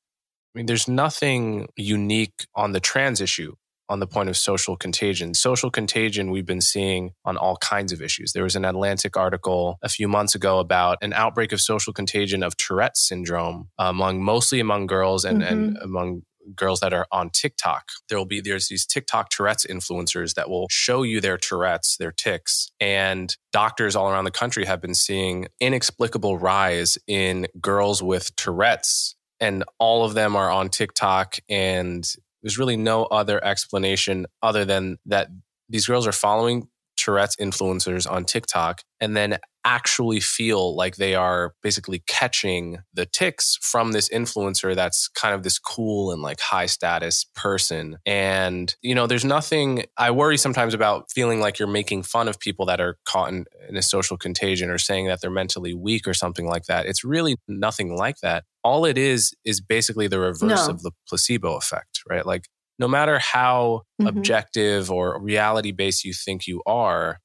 I 0.55 0.59
mean, 0.59 0.67
there's 0.67 0.89
nothing 0.89 1.69
unique 1.77 2.47
on 2.55 2.73
the 2.73 2.81
trans 2.81 3.21
issue 3.21 3.55
on 3.89 4.01
the 4.01 4.07
point 4.07 4.29
of 4.29 4.37
social 4.37 4.77
contagion. 4.77 5.35
Social 5.35 5.71
contagion 5.71 6.31
we've 6.31 6.47
been 6.47 6.61
seeing 6.61 7.13
on 7.25 7.37
all 7.37 7.57
kinds 7.57 7.93
of 7.93 8.03
issues. 8.03 8.33
There 8.33 8.45
was 8.45 8.57
an 8.57 8.65
Atlantic 8.65 9.17
article 9.17 9.79
a 9.83 9.89
few 9.89 10.09
months 10.09 10.35
ago 10.35 10.59
about 10.59 10.99
an 11.03 11.13
outbreak 11.13 11.53
of 11.53 11.61
social 11.61 11.93
contagion 11.93 12.43
of 12.43 12.57
Tourette's 12.57 13.07
syndrome 13.07 13.69
among 13.79 14.23
mostly 14.23 14.61
among 14.61 14.87
girls 14.87 15.25
and, 15.25 15.43
mm-hmm. 15.43 15.53
and 15.53 15.79
among 15.79 16.23
girls 16.55 16.81
that 16.81 16.93
are 16.93 17.07
on 17.11 17.31
TikTok. 17.31 17.91
There 18.09 18.19
will 18.19 18.25
be 18.25 18.41
there's 18.41 18.69
these 18.69 18.87
TikTok 18.87 19.31
Tourette's 19.31 19.67
influencers 19.67 20.35
that 20.35 20.49
will 20.49 20.69
show 20.71 21.03
you 21.03 21.21
their 21.21 21.37
Tourette's, 21.37 21.97
their 21.97 22.13
tics, 22.13 22.71
and 22.79 23.37
doctors 23.53 23.97
all 23.97 24.09
around 24.09 24.25
the 24.25 24.31
country 24.31 24.65
have 24.65 24.81
been 24.81 24.95
seeing 24.95 25.49
inexplicable 25.61 26.39
rise 26.39 26.99
in 27.09 27.47
girls 27.61 28.03
with 28.03 28.35
Tourette's 28.37 29.17
and 29.41 29.65
all 29.79 30.05
of 30.05 30.15
them 30.15 30.37
are 30.37 30.51
on 30.51 30.69
TikTok 30.69 31.37
and 31.49 32.11
there's 32.47 32.59
really 32.59 32.77
no 32.77 33.07
other 33.07 33.45
explanation 33.45 34.25
other 34.41 34.65
than 34.65 34.99
that 35.05 35.27
these 35.69 35.85
girls 35.85 36.07
are 36.07 36.13
following 36.13 36.69
Tourette's 36.97 37.35
influencers 37.41 38.09
on 38.09 38.25
TikTok. 38.25 38.83
And 39.01 39.17
then 39.17 39.39
actually 39.67 40.21
feel 40.21 40.77
like 40.77 40.95
they 40.95 41.17
are 41.17 41.53
basically 41.61 42.03
catching 42.07 42.79
the 42.95 43.05
tics 43.05 43.59
from 43.61 43.91
this 43.91 44.09
influencer 44.11 44.77
that's 44.77 45.09
kind 45.09 45.35
of 45.35 45.43
this 45.43 45.59
cool 45.59 46.13
and 46.13 46.23
like 46.23 46.39
high 46.39 46.67
status 46.67 47.27
person. 47.35 47.99
And, 48.07 48.75
you 48.81 48.95
know, 48.95 49.09
there's 49.09 49.25
nothing, 49.25 49.85
I 49.97 50.13
worry 50.13 50.39
sometimes 50.39 50.73
about 50.73 51.11
feeling 51.11 51.41
like 51.41 51.59
you're 51.59 51.67
making 51.67 52.05
fun 52.05 52.29
of 52.29 52.39
people 52.39 52.65
that 52.67 52.81
are 52.81 52.97
caught 53.05 53.31
in, 53.31 53.45
in 53.69 53.77
a 53.77 53.83
social 53.83 54.17
contagion 54.17 54.71
or 54.71 54.79
saying 54.79 55.09
that 55.09 55.21
they're 55.21 55.31
mentally 55.31 55.75
weak 55.75 56.07
or 56.07 56.15
something 56.15 56.47
like 56.47 56.67
that. 56.67 56.87
It's 56.87 57.05
really 57.05 57.35
nothing 57.49 57.97
like 57.97 58.19
that. 58.23 58.45
All 58.63 58.85
it 58.85 58.97
is, 58.97 59.35
is 59.45 59.61
basically 59.61 60.07
the 60.07 60.21
reverse 60.21 60.69
no. 60.69 60.75
of 60.75 60.83
the 60.83 60.93
placebo 61.09 61.57
effect, 61.57 62.03
right? 62.09 62.25
Like, 62.25 62.47
no 62.79 62.87
matter 62.87 63.19
how 63.19 63.83
mm-hmm. 64.01 64.07
objective 64.07 64.91
or 64.91 65.21
reality 65.21 65.73
based 65.73 66.05
you 66.05 66.13
think 66.13 66.47
you 66.47 66.63
are, 66.67 67.19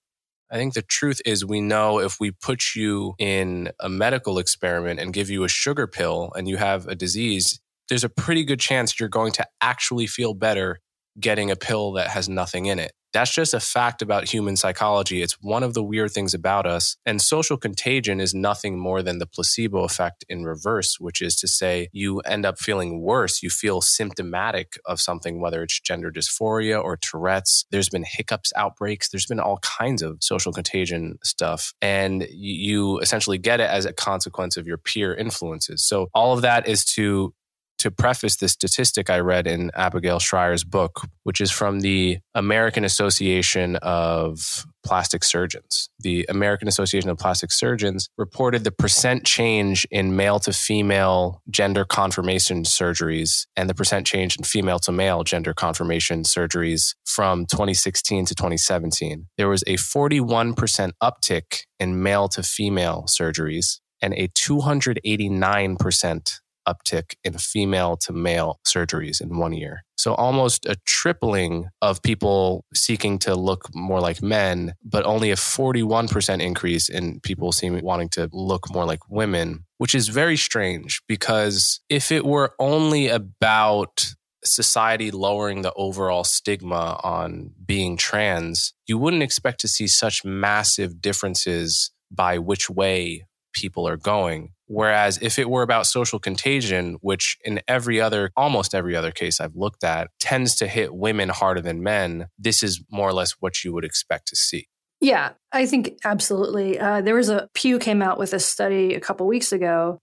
I 0.51 0.57
think 0.57 0.73
the 0.73 0.81
truth 0.81 1.21
is 1.25 1.45
we 1.45 1.61
know 1.61 1.99
if 1.99 2.19
we 2.19 2.31
put 2.31 2.75
you 2.75 3.15
in 3.17 3.71
a 3.79 3.87
medical 3.87 4.37
experiment 4.37 4.99
and 4.99 5.13
give 5.13 5.29
you 5.29 5.45
a 5.45 5.49
sugar 5.49 5.87
pill 5.87 6.33
and 6.35 6.47
you 6.47 6.57
have 6.57 6.87
a 6.87 6.95
disease, 6.95 7.61
there's 7.87 8.03
a 8.03 8.09
pretty 8.09 8.43
good 8.43 8.59
chance 8.59 8.99
you're 8.99 9.07
going 9.07 9.31
to 9.33 9.47
actually 9.61 10.07
feel 10.07 10.33
better 10.33 10.79
getting 11.19 11.51
a 11.51 11.55
pill 11.55 11.93
that 11.93 12.09
has 12.09 12.29
nothing 12.29 12.65
in 12.65 12.79
it. 12.79 12.93
That's 13.13 13.33
just 13.33 13.53
a 13.53 13.59
fact 13.59 14.01
about 14.01 14.29
human 14.29 14.55
psychology. 14.55 15.21
It's 15.21 15.37
one 15.41 15.63
of 15.63 15.73
the 15.73 15.83
weird 15.83 16.11
things 16.11 16.33
about 16.33 16.65
us. 16.65 16.95
And 17.05 17.21
social 17.21 17.57
contagion 17.57 18.21
is 18.21 18.33
nothing 18.33 18.79
more 18.79 19.03
than 19.03 19.19
the 19.19 19.25
placebo 19.25 19.83
effect 19.83 20.23
in 20.29 20.45
reverse, 20.45 20.97
which 20.97 21.21
is 21.21 21.35
to 21.37 21.47
say, 21.49 21.89
you 21.91 22.19
end 22.19 22.45
up 22.45 22.57
feeling 22.57 23.01
worse. 23.01 23.43
You 23.43 23.49
feel 23.49 23.81
symptomatic 23.81 24.79
of 24.85 25.01
something, 25.01 25.41
whether 25.41 25.61
it's 25.61 25.77
gender 25.81 26.09
dysphoria 26.09 26.81
or 26.81 26.95
Tourette's. 26.95 27.65
There's 27.69 27.89
been 27.89 28.05
hiccups 28.07 28.53
outbreaks. 28.55 29.09
There's 29.09 29.25
been 29.25 29.41
all 29.41 29.57
kinds 29.57 30.01
of 30.01 30.19
social 30.21 30.53
contagion 30.53 31.17
stuff. 31.21 31.73
And 31.81 32.25
you 32.31 32.99
essentially 32.99 33.37
get 33.37 33.59
it 33.59 33.69
as 33.69 33.85
a 33.85 33.91
consequence 33.91 34.55
of 34.55 34.67
your 34.67 34.77
peer 34.77 35.13
influences. 35.13 35.83
So 35.85 36.07
all 36.13 36.33
of 36.33 36.43
that 36.43 36.65
is 36.65 36.85
to 36.95 37.33
to 37.81 37.91
preface 37.91 38.35
this 38.35 38.51
statistic 38.51 39.09
I 39.09 39.19
read 39.19 39.47
in 39.47 39.71
Abigail 39.73 40.19
Shrier's 40.19 40.63
book, 40.63 41.01
which 41.23 41.41
is 41.41 41.49
from 41.49 41.79
the 41.79 42.19
American 42.35 42.85
Association 42.85 43.77
of 43.77 44.67
Plastic 44.85 45.23
Surgeons. 45.23 45.89
The 45.99 46.27
American 46.29 46.67
Association 46.67 47.09
of 47.09 47.17
Plastic 47.17 47.51
Surgeons 47.51 48.07
reported 48.17 48.63
the 48.63 48.71
percent 48.71 49.25
change 49.25 49.87
in 49.89 50.15
male 50.15 50.39
to 50.41 50.53
female 50.53 51.41
gender 51.49 51.83
confirmation 51.85 52.63
surgeries 52.63 53.47
and 53.55 53.67
the 53.69 53.75
percent 53.75 54.05
change 54.05 54.37
in 54.37 54.43
female 54.43 54.77
to 54.79 54.91
male 54.91 55.23
gender 55.23 55.53
confirmation 55.53 56.21
surgeries 56.21 56.93
from 57.05 57.47
2016 57.47 58.27
to 58.27 58.35
2017. 58.35 59.25
There 59.37 59.49
was 59.49 59.63
a 59.65 59.77
41% 59.77 60.91
uptick 61.01 61.63
in 61.79 62.03
male 62.03 62.27
to 62.29 62.43
female 62.43 63.05
surgeries 63.07 63.79
and 64.01 64.13
a 64.15 64.27
289% 64.29 66.39
uptick 66.67 67.15
in 67.23 67.33
female 67.33 67.97
to 67.97 68.13
male 68.13 68.59
surgeries 68.65 69.21
in 69.21 69.37
one 69.37 69.53
year. 69.53 69.83
So 69.97 70.15
almost 70.15 70.65
a 70.65 70.77
tripling 70.85 71.69
of 71.81 72.01
people 72.01 72.65
seeking 72.73 73.19
to 73.19 73.35
look 73.35 73.73
more 73.75 73.99
like 73.99 74.21
men, 74.21 74.73
but 74.83 75.05
only 75.05 75.31
a 75.31 75.35
41% 75.35 76.41
increase 76.41 76.89
in 76.89 77.19
people 77.21 77.51
seeming 77.51 77.83
wanting 77.83 78.09
to 78.09 78.29
look 78.31 78.71
more 78.73 78.85
like 78.85 79.09
women, 79.09 79.65
which 79.77 79.93
is 79.93 80.07
very 80.07 80.37
strange 80.37 81.01
because 81.07 81.81
if 81.89 82.11
it 82.11 82.25
were 82.25 82.53
only 82.59 83.09
about 83.09 84.13
society 84.43 85.11
lowering 85.11 85.61
the 85.61 85.73
overall 85.73 86.23
stigma 86.23 86.99
on 87.03 87.51
being 87.63 87.95
trans, 87.95 88.73
you 88.87 88.97
wouldn't 88.97 89.23
expect 89.23 89.61
to 89.61 89.67
see 89.67 89.87
such 89.87 90.25
massive 90.25 90.99
differences 90.99 91.91
by 92.09 92.37
which 92.37 92.69
way 92.69 93.25
people 93.53 93.87
are 93.87 93.97
going. 93.97 94.53
Whereas 94.67 95.19
if 95.21 95.37
it 95.37 95.49
were 95.49 95.63
about 95.63 95.85
social 95.85 96.17
contagion, 96.17 96.97
which 97.01 97.37
in 97.43 97.61
every 97.67 97.99
other, 97.99 98.31
almost 98.37 98.73
every 98.73 98.95
other 98.95 99.11
case 99.11 99.41
I've 99.41 99.55
looked 99.55 99.83
at, 99.83 100.09
tends 100.19 100.55
to 100.55 100.67
hit 100.67 100.93
women 100.93 101.29
harder 101.29 101.61
than 101.61 101.83
men, 101.83 102.27
this 102.39 102.63
is 102.63 102.81
more 102.89 103.09
or 103.09 103.13
less 103.13 103.33
what 103.39 103.63
you 103.63 103.73
would 103.73 103.83
expect 103.83 104.27
to 104.29 104.35
see. 104.35 104.67
Yeah, 105.01 105.31
I 105.51 105.65
think 105.65 105.97
absolutely. 106.05 106.79
Uh, 106.79 107.01
there 107.01 107.15
was 107.15 107.29
a 107.29 107.49
Pew 107.53 107.79
came 107.79 108.01
out 108.01 108.19
with 108.19 108.33
a 108.33 108.39
study 108.39 108.93
a 108.93 108.99
couple 108.99 109.27
weeks 109.27 109.51
ago. 109.51 109.99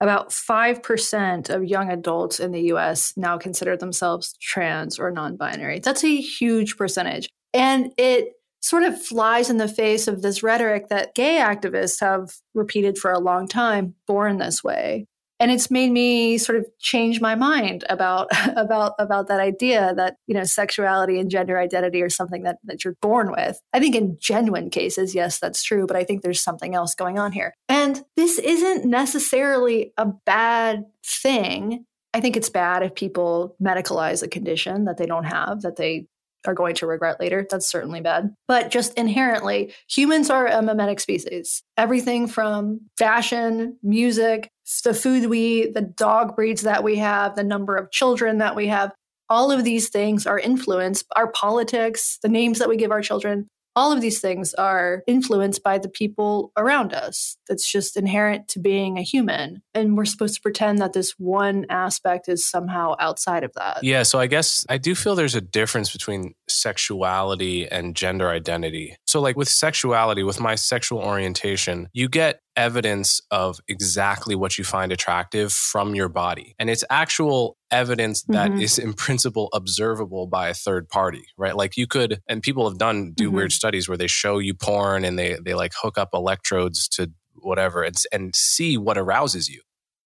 About 0.00 0.30
5% 0.30 1.48
of 1.48 1.64
young 1.64 1.90
adults 1.90 2.38
in 2.38 2.52
the 2.52 2.72
US 2.72 3.14
now 3.16 3.38
consider 3.38 3.76
themselves 3.76 4.34
trans 4.40 4.98
or 4.98 5.10
non 5.10 5.36
binary. 5.36 5.78
That's 5.78 6.04
a 6.04 6.20
huge 6.20 6.76
percentage. 6.76 7.28
And 7.54 7.92
it 7.96 8.34
sort 8.62 8.84
of 8.84 9.00
flies 9.00 9.50
in 9.50 9.58
the 9.58 9.68
face 9.68 10.08
of 10.08 10.22
this 10.22 10.42
rhetoric 10.42 10.88
that 10.88 11.14
gay 11.14 11.36
activists 11.36 12.00
have 12.00 12.36
repeated 12.54 12.96
for 12.96 13.10
a 13.10 13.18
long 13.18 13.48
time 13.48 13.94
born 14.06 14.38
this 14.38 14.62
way. 14.62 15.06
And 15.40 15.50
it's 15.50 15.72
made 15.72 15.90
me 15.90 16.38
sort 16.38 16.56
of 16.56 16.66
change 16.78 17.20
my 17.20 17.34
mind 17.34 17.82
about 17.90 18.28
about 18.56 18.92
about 19.00 19.26
that 19.26 19.40
idea 19.40 19.92
that 19.96 20.14
you 20.28 20.34
know 20.34 20.44
sexuality 20.44 21.18
and 21.18 21.28
gender 21.28 21.58
identity 21.58 22.00
are 22.00 22.08
something 22.08 22.44
that 22.44 22.58
that 22.62 22.84
you're 22.84 22.96
born 23.02 23.32
with. 23.32 23.60
I 23.72 23.80
think 23.80 23.96
in 23.96 24.16
genuine 24.20 24.70
cases 24.70 25.16
yes 25.16 25.40
that's 25.40 25.62
true 25.64 25.86
but 25.86 25.96
i 25.96 26.04
think 26.04 26.22
there's 26.22 26.40
something 26.40 26.76
else 26.76 26.94
going 26.94 27.18
on 27.18 27.32
here. 27.32 27.54
And 27.68 28.04
this 28.16 28.38
isn't 28.38 28.84
necessarily 28.84 29.92
a 29.98 30.06
bad 30.06 30.84
thing. 31.04 31.86
I 32.14 32.20
think 32.20 32.36
it's 32.36 32.50
bad 32.50 32.82
if 32.84 32.94
people 32.94 33.56
medicalize 33.60 34.22
a 34.22 34.28
condition 34.28 34.84
that 34.84 34.98
they 34.98 35.06
don't 35.06 35.24
have, 35.24 35.62
that 35.62 35.76
they 35.76 36.06
are 36.44 36.54
going 36.54 36.74
to 36.76 36.86
regret 36.86 37.20
later. 37.20 37.46
That's 37.48 37.70
certainly 37.70 38.00
bad. 38.00 38.34
But 38.48 38.70
just 38.70 38.94
inherently, 38.94 39.74
humans 39.88 40.30
are 40.30 40.46
a 40.46 40.62
mimetic 40.62 41.00
species. 41.00 41.62
Everything 41.76 42.26
from 42.26 42.80
fashion, 42.98 43.78
music, 43.82 44.50
the 44.84 44.94
food 44.94 45.28
we 45.28 45.38
eat, 45.38 45.74
the 45.74 45.82
dog 45.82 46.36
breeds 46.36 46.62
that 46.62 46.84
we 46.84 46.96
have, 46.96 47.36
the 47.36 47.44
number 47.44 47.76
of 47.76 47.90
children 47.90 48.38
that 48.38 48.56
we 48.56 48.68
have, 48.68 48.92
all 49.28 49.50
of 49.50 49.64
these 49.64 49.88
things 49.88 50.26
are 50.26 50.38
influenced, 50.38 51.06
our 51.16 51.30
politics, 51.32 52.18
the 52.22 52.28
names 52.28 52.58
that 52.58 52.68
we 52.68 52.76
give 52.76 52.90
our 52.90 53.00
children, 53.02 53.48
all 53.74 53.92
of 53.92 54.00
these 54.00 54.20
things 54.20 54.54
are 54.54 55.02
influenced 55.06 55.62
by 55.62 55.78
the 55.78 55.88
people 55.88 56.52
around 56.56 56.92
us. 56.92 57.36
That's 57.48 57.70
just 57.70 57.96
inherent 57.96 58.48
to 58.48 58.60
being 58.60 58.98
a 58.98 59.02
human. 59.02 59.62
And 59.74 59.96
we're 59.96 60.04
supposed 60.04 60.34
to 60.34 60.40
pretend 60.40 60.78
that 60.78 60.92
this 60.92 61.14
one 61.18 61.66
aspect 61.70 62.28
is 62.28 62.48
somehow 62.48 62.94
outside 62.98 63.44
of 63.44 63.52
that. 63.54 63.82
Yeah. 63.82 64.02
So 64.02 64.18
I 64.18 64.26
guess 64.26 64.66
I 64.68 64.78
do 64.78 64.94
feel 64.94 65.14
there's 65.14 65.34
a 65.34 65.40
difference 65.40 65.92
between 65.92 66.34
sexuality 66.48 67.68
and 67.68 67.96
gender 67.96 68.28
identity. 68.28 68.96
So, 69.12 69.20
like 69.20 69.36
with 69.36 69.50
sexuality, 69.50 70.22
with 70.22 70.40
my 70.40 70.54
sexual 70.54 71.00
orientation, 71.00 71.90
you 71.92 72.08
get 72.08 72.40
evidence 72.56 73.20
of 73.30 73.60
exactly 73.68 74.34
what 74.34 74.56
you 74.56 74.64
find 74.64 74.90
attractive 74.90 75.52
from 75.52 75.94
your 75.94 76.08
body. 76.08 76.54
And 76.58 76.70
it's 76.70 76.82
actual 76.88 77.58
evidence 77.70 78.22
that 78.28 78.52
mm-hmm. 78.52 78.62
is 78.62 78.78
in 78.78 78.94
principle 78.94 79.50
observable 79.52 80.26
by 80.28 80.48
a 80.48 80.54
third 80.54 80.88
party, 80.88 81.26
right? 81.36 81.54
Like 81.54 81.76
you 81.76 81.86
could, 81.86 82.22
and 82.26 82.42
people 82.42 82.66
have 82.66 82.78
done, 82.78 83.12
do 83.14 83.26
mm-hmm. 83.26 83.36
weird 83.36 83.52
studies 83.52 83.86
where 83.86 83.98
they 83.98 84.06
show 84.06 84.38
you 84.38 84.54
porn 84.54 85.04
and 85.04 85.18
they, 85.18 85.36
they 85.44 85.52
like 85.52 85.72
hook 85.78 85.98
up 85.98 86.08
electrodes 86.14 86.88
to 86.92 87.10
whatever 87.34 87.82
and, 87.82 87.94
and 88.12 88.34
see 88.34 88.78
what 88.78 88.96
arouses 88.96 89.46
you. 89.46 89.60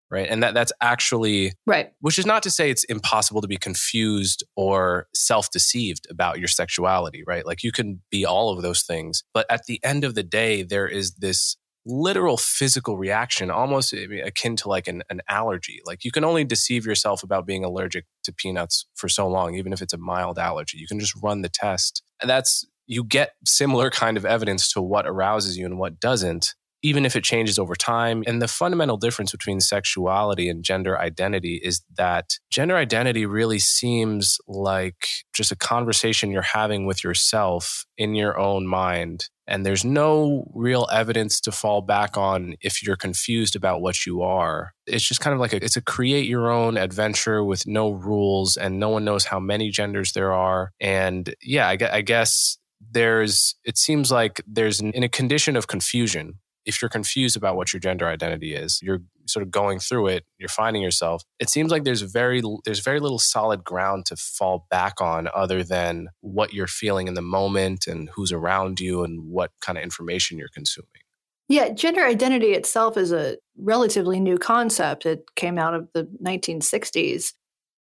Right. 0.08 0.28
And 0.30 0.40
that 0.42 0.54
that's 0.54 0.72
actually 0.80 1.54
right. 1.66 1.90
Which 2.00 2.18
is 2.18 2.26
not 2.26 2.44
to 2.44 2.50
say 2.50 2.70
it's 2.70 2.84
impossible 2.84 3.40
to 3.40 3.48
be 3.48 3.56
confused 3.56 4.44
or 4.54 5.08
self 5.14 5.50
deceived 5.50 6.06
about 6.08 6.38
your 6.38 6.48
sexuality, 6.48 7.24
right? 7.26 7.44
Like 7.44 7.64
you 7.64 7.72
can 7.72 8.02
be 8.10 8.24
all 8.24 8.50
of 8.50 8.62
those 8.62 8.82
things. 8.82 9.24
But 9.34 9.46
at 9.50 9.64
the 9.66 9.80
end 9.82 10.04
of 10.04 10.14
the 10.14 10.22
day, 10.22 10.62
there 10.62 10.86
is 10.86 11.14
this 11.16 11.56
literal 11.86 12.36
physical 12.36 12.98
reaction, 12.98 13.50
almost 13.50 13.92
akin 13.92 14.56
to 14.56 14.68
like 14.68 14.88
an, 14.88 15.02
an 15.08 15.20
allergy. 15.28 15.80
Like 15.86 16.04
you 16.04 16.10
can 16.10 16.24
only 16.24 16.44
deceive 16.44 16.84
yourself 16.84 17.22
about 17.22 17.46
being 17.46 17.64
allergic 17.64 18.04
to 18.24 18.32
peanuts 18.32 18.86
for 18.94 19.08
so 19.08 19.28
long, 19.28 19.54
even 19.54 19.72
if 19.72 19.80
it's 19.80 19.92
a 19.92 19.98
mild 19.98 20.38
allergy. 20.38 20.78
You 20.78 20.86
can 20.86 20.98
just 20.98 21.14
run 21.22 21.42
the 21.42 21.48
test. 21.48 22.02
And 22.20 22.28
that's, 22.28 22.66
you 22.86 23.04
get 23.04 23.32
similar 23.44 23.90
kind 23.90 24.16
of 24.16 24.24
evidence 24.24 24.72
to 24.72 24.82
what 24.82 25.06
arouses 25.06 25.56
you 25.56 25.64
and 25.64 25.78
what 25.78 26.00
doesn't 26.00 26.54
even 26.86 27.04
if 27.04 27.16
it 27.16 27.24
changes 27.24 27.58
over 27.58 27.74
time. 27.74 28.22
And 28.28 28.40
the 28.40 28.46
fundamental 28.46 28.96
difference 28.96 29.32
between 29.32 29.60
sexuality 29.60 30.48
and 30.48 30.62
gender 30.62 30.96
identity 30.96 31.60
is 31.64 31.82
that 31.96 32.38
gender 32.48 32.76
identity 32.76 33.26
really 33.26 33.58
seems 33.58 34.38
like 34.46 35.08
just 35.34 35.50
a 35.50 35.56
conversation 35.56 36.30
you're 36.30 36.42
having 36.42 36.86
with 36.86 37.02
yourself 37.02 37.84
in 37.98 38.14
your 38.14 38.38
own 38.38 38.68
mind. 38.68 39.28
And 39.48 39.66
there's 39.66 39.84
no 39.84 40.48
real 40.54 40.86
evidence 40.92 41.40
to 41.40 41.50
fall 41.50 41.82
back 41.82 42.16
on 42.16 42.54
if 42.60 42.84
you're 42.84 42.94
confused 42.94 43.56
about 43.56 43.80
what 43.80 44.06
you 44.06 44.22
are. 44.22 44.70
It's 44.86 45.06
just 45.06 45.20
kind 45.20 45.34
of 45.34 45.40
like 45.40 45.52
a, 45.52 45.64
it's 45.64 45.76
a 45.76 45.82
create 45.82 46.28
your 46.28 46.52
own 46.52 46.76
adventure 46.76 47.42
with 47.42 47.66
no 47.66 47.90
rules 47.90 48.56
and 48.56 48.78
no 48.78 48.90
one 48.90 49.04
knows 49.04 49.24
how 49.24 49.40
many 49.40 49.70
genders 49.70 50.12
there 50.12 50.32
are. 50.32 50.70
And 50.80 51.34
yeah, 51.42 51.66
I, 51.66 51.78
I 51.90 52.00
guess 52.02 52.58
there's, 52.92 53.56
it 53.64 53.76
seems 53.76 54.12
like 54.12 54.40
there's 54.46 54.80
in 54.80 55.02
a 55.02 55.08
condition 55.08 55.56
of 55.56 55.66
confusion 55.66 56.38
if 56.66 56.82
you're 56.82 56.88
confused 56.88 57.36
about 57.36 57.56
what 57.56 57.72
your 57.72 57.80
gender 57.80 58.06
identity 58.08 58.54
is, 58.54 58.80
you're 58.82 59.00
sort 59.26 59.42
of 59.44 59.50
going 59.50 59.78
through 59.78 60.08
it, 60.08 60.24
you're 60.38 60.48
finding 60.48 60.82
yourself. 60.82 61.22
It 61.38 61.48
seems 61.48 61.70
like 61.70 61.84
there's 61.84 62.02
very 62.02 62.42
there's 62.64 62.80
very 62.80 63.00
little 63.00 63.18
solid 63.18 63.64
ground 63.64 64.06
to 64.06 64.16
fall 64.16 64.66
back 64.68 65.00
on 65.00 65.28
other 65.34 65.62
than 65.62 66.08
what 66.20 66.52
you're 66.52 66.66
feeling 66.66 67.08
in 67.08 67.14
the 67.14 67.22
moment 67.22 67.86
and 67.86 68.10
who's 68.14 68.32
around 68.32 68.80
you 68.80 69.04
and 69.04 69.30
what 69.30 69.52
kind 69.60 69.78
of 69.78 69.84
information 69.84 70.38
you're 70.38 70.48
consuming. 70.48 70.90
Yeah, 71.48 71.70
gender 71.70 72.04
identity 72.04 72.52
itself 72.52 72.96
is 72.96 73.12
a 73.12 73.36
relatively 73.56 74.18
new 74.18 74.36
concept. 74.36 75.06
It 75.06 75.24
came 75.36 75.58
out 75.58 75.74
of 75.74 75.88
the 75.94 76.08
1960s. 76.24 77.32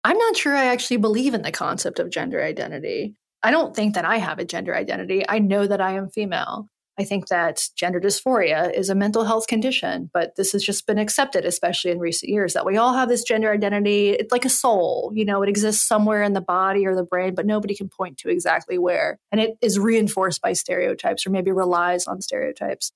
I'm 0.03 0.17
not 0.17 0.36
sure 0.36 0.55
I 0.55 0.65
actually 0.65 0.97
believe 0.97 1.36
in 1.36 1.43
the 1.43 1.51
concept 1.51 1.99
of 1.99 2.09
gender 2.09 2.43
identity. 2.43 3.15
I 3.43 3.51
don't 3.51 3.75
think 3.75 3.93
that 3.93 4.05
I 4.05 4.17
have 4.17 4.39
a 4.39 4.45
gender 4.45 4.75
identity. 4.75 5.23
I 5.27 5.39
know 5.39 5.67
that 5.67 5.81
I 5.81 5.93
am 5.93 6.09
female. 6.09 6.67
I 6.99 7.03
think 7.03 7.27
that 7.29 7.69
gender 7.75 7.99
dysphoria 7.99 8.71
is 8.71 8.89
a 8.89 8.95
mental 8.95 9.23
health 9.23 9.47
condition, 9.47 10.12
but 10.13 10.36
this 10.36 10.51
has 10.51 10.63
just 10.63 10.86
been 10.86 10.99
accepted, 10.99 11.43
especially 11.43 11.89
in 11.89 11.99
recent 11.99 12.29
years, 12.29 12.53
that 12.53 12.65
we 12.65 12.77
all 12.77 12.93
have 12.93 13.10
this 13.10 13.23
gender 13.23 13.51
identity. 13.51 14.12
It's 14.12 14.32
like 14.32 14.45
a 14.45 14.49
soul, 14.49 15.12
you 15.15 15.25
know, 15.25 15.41
it 15.41 15.49
exists 15.49 15.88
somewhere 15.88 16.21
in 16.21 16.34
the 16.34 16.41
body 16.41 16.86
or 16.86 16.95
the 16.95 17.03
brain, 17.03 17.34
but 17.34 17.47
nobody 17.47 17.75
can 17.75 17.89
point 17.89 18.19
to 18.19 18.29
exactly 18.29 18.77
where. 18.77 19.19
And 19.32 19.41
it 19.41 19.58
is 19.62 19.79
reinforced 19.79 20.41
by 20.41 20.53
stereotypes 20.53 21.25
or 21.25 21.32
maybe 21.32 21.51
relies 21.51 22.06
on 22.06 22.21
stereotypes. 22.21 22.91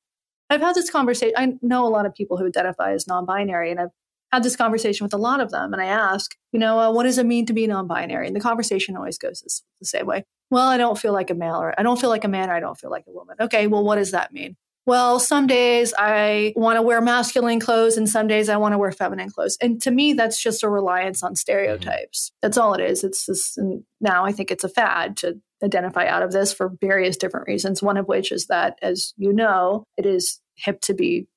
I've 0.49 0.61
had 0.61 0.75
this 0.75 0.89
conversation. 0.89 1.33
I 1.35 1.53
know 1.61 1.85
a 1.85 1.89
lot 1.89 2.05
of 2.05 2.13
people 2.13 2.37
who 2.37 2.45
identify 2.45 2.93
as 2.93 3.07
non 3.07 3.25
binary, 3.25 3.71
and 3.71 3.79
I've 3.79 3.89
had 4.31 4.43
this 4.43 4.55
conversation 4.55 5.05
with 5.05 5.13
a 5.13 5.17
lot 5.17 5.39
of 5.39 5.51
them 5.51 5.73
and 5.73 5.81
I 5.81 5.85
ask, 5.85 6.35
you 6.51 6.59
know, 6.59 6.79
uh, 6.79 6.91
what 6.91 7.03
does 7.03 7.17
it 7.17 7.25
mean 7.25 7.45
to 7.45 7.53
be 7.53 7.67
non 7.67 7.87
binary? 7.87 8.27
And 8.27 8.35
the 8.35 8.41
conversation 8.41 8.95
always 8.95 9.17
goes 9.17 9.41
this, 9.41 9.63
the 9.79 9.85
same 9.85 10.05
way. 10.05 10.25
Well, 10.49 10.67
I 10.67 10.77
don't 10.77 10.97
feel 10.97 11.13
like 11.13 11.29
a 11.29 11.35
male 11.35 11.61
or 11.61 11.73
I 11.77 11.83
don't 11.83 11.99
feel 11.99 12.09
like 12.09 12.23
a 12.23 12.29
man 12.29 12.49
or 12.49 12.53
I 12.53 12.59
don't 12.59 12.77
feel 12.77 12.89
like 12.89 13.05
a 13.07 13.11
woman. 13.11 13.35
Okay, 13.39 13.67
well, 13.67 13.83
what 13.83 13.95
does 13.95 14.11
that 14.11 14.33
mean? 14.33 14.55
Well, 14.85 15.19
some 15.19 15.47
days 15.47 15.93
I 15.97 16.53
want 16.55 16.77
to 16.77 16.81
wear 16.81 17.01
masculine 17.01 17.59
clothes 17.59 17.97
and 17.97 18.07
some 18.07 18.27
days 18.27 18.47
I 18.47 18.55
want 18.55 18.71
to 18.71 18.77
wear 18.77 18.93
feminine 18.93 19.29
clothes. 19.29 19.57
And 19.61 19.81
to 19.81 19.91
me, 19.91 20.13
that's 20.13 20.41
just 20.41 20.63
a 20.63 20.69
reliance 20.69 21.23
on 21.23 21.35
stereotypes. 21.35 22.29
Mm-hmm. 22.29 22.37
That's 22.41 22.57
all 22.57 22.73
it 22.73 22.79
is. 22.79 23.03
It's 23.03 23.25
just, 23.25 23.59
now 23.99 24.23
I 24.23 24.31
think 24.31 24.49
it's 24.49 24.63
a 24.63 24.69
fad 24.69 25.17
to 25.17 25.41
identify 25.61 26.05
out 26.05 26.23
of 26.23 26.31
this 26.31 26.53
for 26.53 26.71
various 26.79 27.17
different 27.17 27.47
reasons. 27.47 27.83
One 27.83 27.97
of 27.97 28.07
which 28.07 28.31
is 28.31 28.47
that, 28.47 28.79
as 28.81 29.13
you 29.17 29.33
know, 29.33 29.83
it 29.97 30.05
is 30.05 30.39
hip 30.55 30.79
to 30.81 30.93
be 30.93 31.27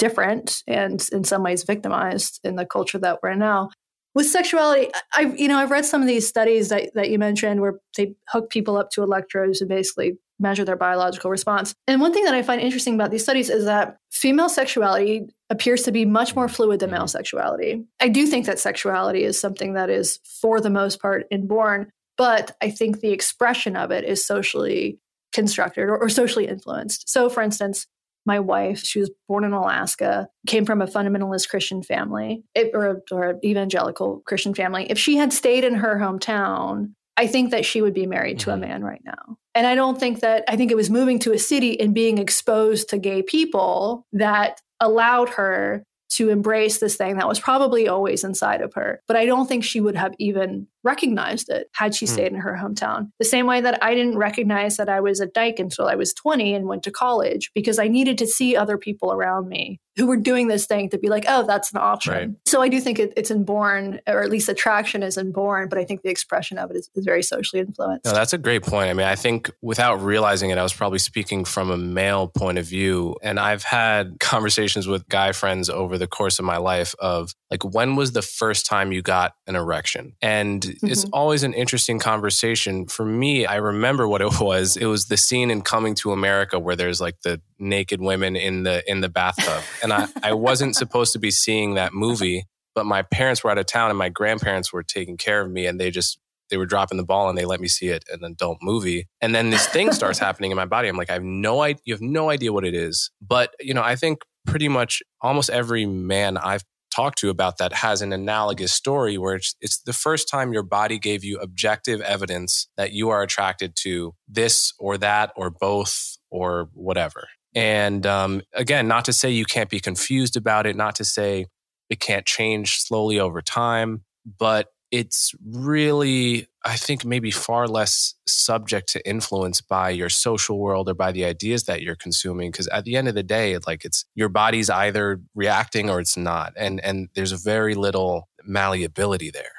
different 0.00 0.64
and 0.66 1.06
in 1.12 1.22
some 1.22 1.44
ways 1.44 1.62
victimized 1.62 2.40
in 2.42 2.56
the 2.56 2.66
culture 2.66 2.98
that 2.98 3.20
we're 3.22 3.30
in 3.30 3.38
now. 3.38 3.70
With 4.12 4.26
sexuality, 4.26 4.90
I've 5.14 5.38
you 5.38 5.46
know 5.46 5.58
I've 5.58 5.70
read 5.70 5.84
some 5.84 6.02
of 6.02 6.08
these 6.08 6.26
studies 6.26 6.70
that, 6.70 6.90
that 6.94 7.10
you 7.10 7.18
mentioned 7.20 7.60
where 7.60 7.78
they 7.96 8.14
hook 8.28 8.50
people 8.50 8.76
up 8.76 8.90
to 8.90 9.04
electrodes 9.04 9.60
and 9.60 9.68
basically 9.68 10.18
measure 10.40 10.64
their 10.64 10.76
biological 10.76 11.30
response. 11.30 11.74
And 11.86 12.00
one 12.00 12.12
thing 12.12 12.24
that 12.24 12.34
I 12.34 12.42
find 12.42 12.60
interesting 12.60 12.94
about 12.94 13.10
these 13.10 13.22
studies 13.22 13.50
is 13.50 13.66
that 13.66 13.98
female 14.10 14.48
sexuality 14.48 15.28
appears 15.50 15.82
to 15.82 15.92
be 15.92 16.06
much 16.06 16.34
more 16.34 16.48
fluid 16.48 16.80
than 16.80 16.90
male 16.90 17.00
mm-hmm. 17.00 17.08
sexuality. 17.08 17.84
I 18.00 18.08
do 18.08 18.26
think 18.26 18.46
that 18.46 18.58
sexuality 18.58 19.22
is 19.22 19.38
something 19.38 19.74
that 19.74 19.90
is, 19.90 20.18
for 20.40 20.60
the 20.60 20.70
most 20.70 21.00
part, 21.00 21.26
inborn, 21.30 21.92
but 22.16 22.56
I 22.60 22.70
think 22.70 23.00
the 23.00 23.12
expression 23.12 23.76
of 23.76 23.90
it 23.90 24.04
is 24.04 24.24
socially 24.24 24.98
constructed 25.32 25.82
or, 25.82 25.96
or 25.96 26.08
socially 26.08 26.48
influenced. 26.48 27.08
So, 27.08 27.28
for 27.28 27.42
instance, 27.42 27.86
my 28.26 28.40
wife, 28.40 28.80
she 28.80 29.00
was 29.00 29.10
born 29.28 29.44
in 29.44 29.52
Alaska, 29.52 30.28
came 30.46 30.64
from 30.64 30.82
a 30.82 30.86
fundamentalist 30.86 31.48
Christian 31.48 31.82
family 31.82 32.44
it, 32.54 32.70
or, 32.74 33.02
or 33.10 33.38
evangelical 33.44 34.22
Christian 34.26 34.54
family. 34.54 34.86
If 34.90 34.98
she 34.98 35.16
had 35.16 35.32
stayed 35.32 35.64
in 35.64 35.74
her 35.74 35.98
hometown, 35.98 36.92
I 37.16 37.26
think 37.26 37.50
that 37.50 37.64
she 37.64 37.82
would 37.82 37.94
be 37.94 38.06
married 38.06 38.38
mm-hmm. 38.38 38.50
to 38.50 38.50
a 38.50 38.52
mm-hmm. 38.54 38.68
man 38.68 38.84
right 38.84 39.02
now. 39.04 39.36
And 39.54 39.66
I 39.66 39.74
don't 39.74 39.98
think 39.98 40.20
that, 40.20 40.44
I 40.48 40.56
think 40.56 40.70
it 40.70 40.76
was 40.76 40.90
moving 40.90 41.18
to 41.20 41.32
a 41.32 41.38
city 41.38 41.80
and 41.80 41.94
being 41.94 42.18
exposed 42.18 42.90
to 42.90 42.98
gay 42.98 43.22
people 43.22 44.06
that 44.12 44.60
allowed 44.80 45.30
her 45.30 45.84
to 46.10 46.28
embrace 46.28 46.78
this 46.78 46.96
thing 46.96 47.16
that 47.16 47.28
was 47.28 47.38
probably 47.38 47.88
always 47.88 48.24
inside 48.24 48.62
of 48.62 48.74
her. 48.74 49.00
But 49.06 49.16
I 49.16 49.26
don't 49.26 49.46
think 49.46 49.64
she 49.64 49.80
would 49.80 49.96
have 49.96 50.14
even 50.18 50.66
recognized 50.82 51.48
it 51.50 51.68
had 51.74 51.94
she 51.94 52.06
hmm. 52.06 52.12
stayed 52.12 52.32
in 52.32 52.38
her 52.38 52.58
hometown. 52.60 53.10
The 53.18 53.24
same 53.24 53.46
way 53.46 53.60
that 53.60 53.82
I 53.82 53.94
didn't 53.94 54.18
recognize 54.18 54.76
that 54.76 54.88
I 54.88 55.00
was 55.00 55.20
a 55.20 55.26
dyke 55.26 55.58
until 55.58 55.86
I 55.86 55.94
was 55.94 56.14
20 56.14 56.54
and 56.54 56.66
went 56.66 56.82
to 56.84 56.90
college 56.90 57.50
because 57.54 57.78
I 57.78 57.88
needed 57.88 58.18
to 58.18 58.26
see 58.26 58.56
other 58.56 58.78
people 58.78 59.12
around 59.12 59.48
me 59.48 59.80
who 59.96 60.06
were 60.06 60.16
doing 60.16 60.48
this 60.48 60.66
thing 60.66 60.88
to 60.88 60.98
be 60.98 61.08
like, 61.08 61.24
oh, 61.28 61.44
that's 61.46 61.72
an 61.72 61.78
option. 61.78 62.12
Right. 62.12 62.28
So 62.46 62.62
I 62.62 62.68
do 62.68 62.80
think 62.80 62.98
it, 62.98 63.12
it's 63.16 63.30
inborn, 63.30 64.00
or 64.06 64.22
at 64.22 64.30
least 64.30 64.48
attraction 64.48 65.02
is 65.02 65.18
inborn, 65.18 65.68
but 65.68 65.78
I 65.78 65.84
think 65.84 66.02
the 66.02 66.08
expression 66.08 66.58
of 66.58 66.70
it 66.70 66.76
is, 66.76 66.88
is 66.94 67.04
very 67.04 67.22
socially 67.22 67.60
influenced. 67.60 68.06
No, 68.06 68.12
that's 68.12 68.32
a 68.32 68.38
great 68.38 68.62
point. 68.62 68.88
I 68.88 68.94
mean, 68.94 69.06
I 69.06 69.16
think 69.16 69.50
without 69.60 69.96
realizing 69.96 70.50
it, 70.50 70.58
I 70.58 70.62
was 70.62 70.72
probably 70.72 71.00
speaking 71.00 71.44
from 71.44 71.70
a 71.70 71.76
male 71.76 72.28
point 72.28 72.56
of 72.56 72.66
view. 72.66 73.16
And 73.22 73.38
I've 73.38 73.62
had 73.64 74.16
conversations 74.20 74.86
with 74.86 75.06
guy 75.08 75.32
friends 75.32 75.68
over 75.68 75.98
the 75.98 76.06
course 76.06 76.38
of 76.38 76.44
my 76.44 76.56
life 76.56 76.94
of 76.98 77.34
like, 77.50 77.64
when 77.64 77.96
was 77.96 78.12
the 78.12 78.22
first 78.22 78.66
time 78.66 78.92
you 78.92 79.02
got 79.02 79.34
an 79.46 79.56
erection? 79.56 80.14
And 80.22 80.69
mm-hmm. 80.70 80.86
it's 80.86 81.04
always 81.12 81.42
an 81.42 81.54
interesting 81.54 81.98
conversation. 81.98 82.86
For 82.86 83.04
me, 83.04 83.46
I 83.46 83.56
remember 83.56 84.08
what 84.08 84.20
it 84.20 84.32
was. 84.40 84.76
It 84.76 84.86
was 84.86 85.06
the 85.06 85.16
scene 85.16 85.50
in 85.50 85.62
Coming 85.62 85.94
to 85.96 86.12
America 86.12 86.58
where 86.58 86.76
there's 86.76 87.00
like 87.00 87.20
the 87.22 87.40
naked 87.58 88.00
women 88.00 88.36
in 88.36 88.62
the 88.62 88.88
in 88.90 89.00
the 89.00 89.08
bathtub. 89.08 89.62
And 89.82 89.92
I, 89.92 90.08
I 90.22 90.32
wasn't 90.32 90.76
supposed 90.76 91.12
to 91.12 91.18
be 91.18 91.30
seeing 91.30 91.74
that 91.74 91.92
movie, 91.92 92.44
but 92.74 92.86
my 92.86 93.02
parents 93.02 93.44
were 93.44 93.50
out 93.50 93.58
of 93.58 93.66
town 93.66 93.90
and 93.90 93.98
my 93.98 94.08
grandparents 94.08 94.72
were 94.72 94.82
taking 94.82 95.16
care 95.16 95.40
of 95.40 95.50
me 95.50 95.66
and 95.66 95.80
they 95.80 95.90
just 95.90 96.18
they 96.50 96.56
were 96.56 96.66
dropping 96.66 96.98
the 96.98 97.04
ball 97.04 97.28
and 97.28 97.38
they 97.38 97.44
let 97.44 97.60
me 97.60 97.68
see 97.68 97.88
it 97.88 98.04
an 98.10 98.24
adult 98.24 98.58
movie. 98.60 99.08
And 99.20 99.34
then 99.34 99.50
this 99.50 99.66
thing 99.66 99.92
starts 99.92 100.18
happening 100.26 100.50
in 100.50 100.56
my 100.56 100.66
body. 100.66 100.88
I'm 100.88 100.96
like, 100.96 101.10
I 101.10 101.14
have 101.14 101.22
no 101.22 101.62
idea 101.62 101.80
you 101.84 101.94
have 101.94 102.02
no 102.02 102.30
idea 102.30 102.52
what 102.52 102.64
it 102.64 102.74
is. 102.74 103.10
But, 103.22 103.54
you 103.60 103.72
know, 103.72 103.82
I 103.82 103.96
think 103.96 104.22
pretty 104.46 104.68
much 104.68 105.02
almost 105.20 105.50
every 105.50 105.86
man 105.86 106.36
I've 106.36 106.64
talked 106.90 107.18
to 107.18 107.30
about 107.30 107.58
that 107.58 107.72
has 107.72 108.02
an 108.02 108.12
analogous 108.12 108.72
story 108.72 109.16
where 109.16 109.36
it's, 109.36 109.54
it's 109.60 109.80
the 109.82 109.92
first 109.92 110.28
time 110.28 110.52
your 110.52 110.62
body 110.62 110.98
gave 110.98 111.24
you 111.24 111.38
objective 111.38 112.00
evidence 112.00 112.68
that 112.76 112.92
you 112.92 113.08
are 113.10 113.22
attracted 113.22 113.74
to 113.76 114.14
this 114.28 114.72
or 114.78 114.98
that 114.98 115.32
or 115.36 115.50
both 115.50 116.18
or 116.30 116.68
whatever. 116.74 117.28
And 117.54 118.06
um, 118.06 118.42
again, 118.54 118.86
not 118.86 119.04
to 119.06 119.12
say 119.12 119.30
you 119.30 119.44
can't 119.44 119.70
be 119.70 119.80
confused 119.80 120.36
about 120.36 120.66
it, 120.66 120.76
not 120.76 120.94
to 120.96 121.04
say 121.04 121.46
it 121.88 122.00
can't 122.00 122.26
change 122.26 122.76
slowly 122.78 123.18
over 123.18 123.42
time, 123.42 124.04
but 124.38 124.68
it's 124.90 125.32
really, 125.46 126.48
I 126.64 126.76
think, 126.76 127.04
maybe 127.04 127.30
far 127.30 127.68
less 127.68 128.14
subject 128.26 128.88
to 128.90 129.08
influence 129.08 129.60
by 129.60 129.90
your 129.90 130.08
social 130.08 130.58
world 130.58 130.88
or 130.88 130.94
by 130.94 131.12
the 131.12 131.24
ideas 131.24 131.64
that 131.64 131.82
you're 131.82 131.96
consuming. 131.96 132.50
Because 132.50 132.66
at 132.68 132.84
the 132.84 132.96
end 132.96 133.08
of 133.08 133.14
the 133.14 133.22
day, 133.22 133.56
like 133.66 133.84
it's 133.84 134.04
your 134.14 134.28
body's 134.28 134.70
either 134.70 135.20
reacting 135.34 135.90
or 135.90 136.00
it's 136.00 136.16
not, 136.16 136.52
and 136.56 136.80
and 136.84 137.08
there's 137.14 137.32
very 137.32 137.74
little 137.74 138.28
malleability 138.44 139.30
there. 139.30 139.52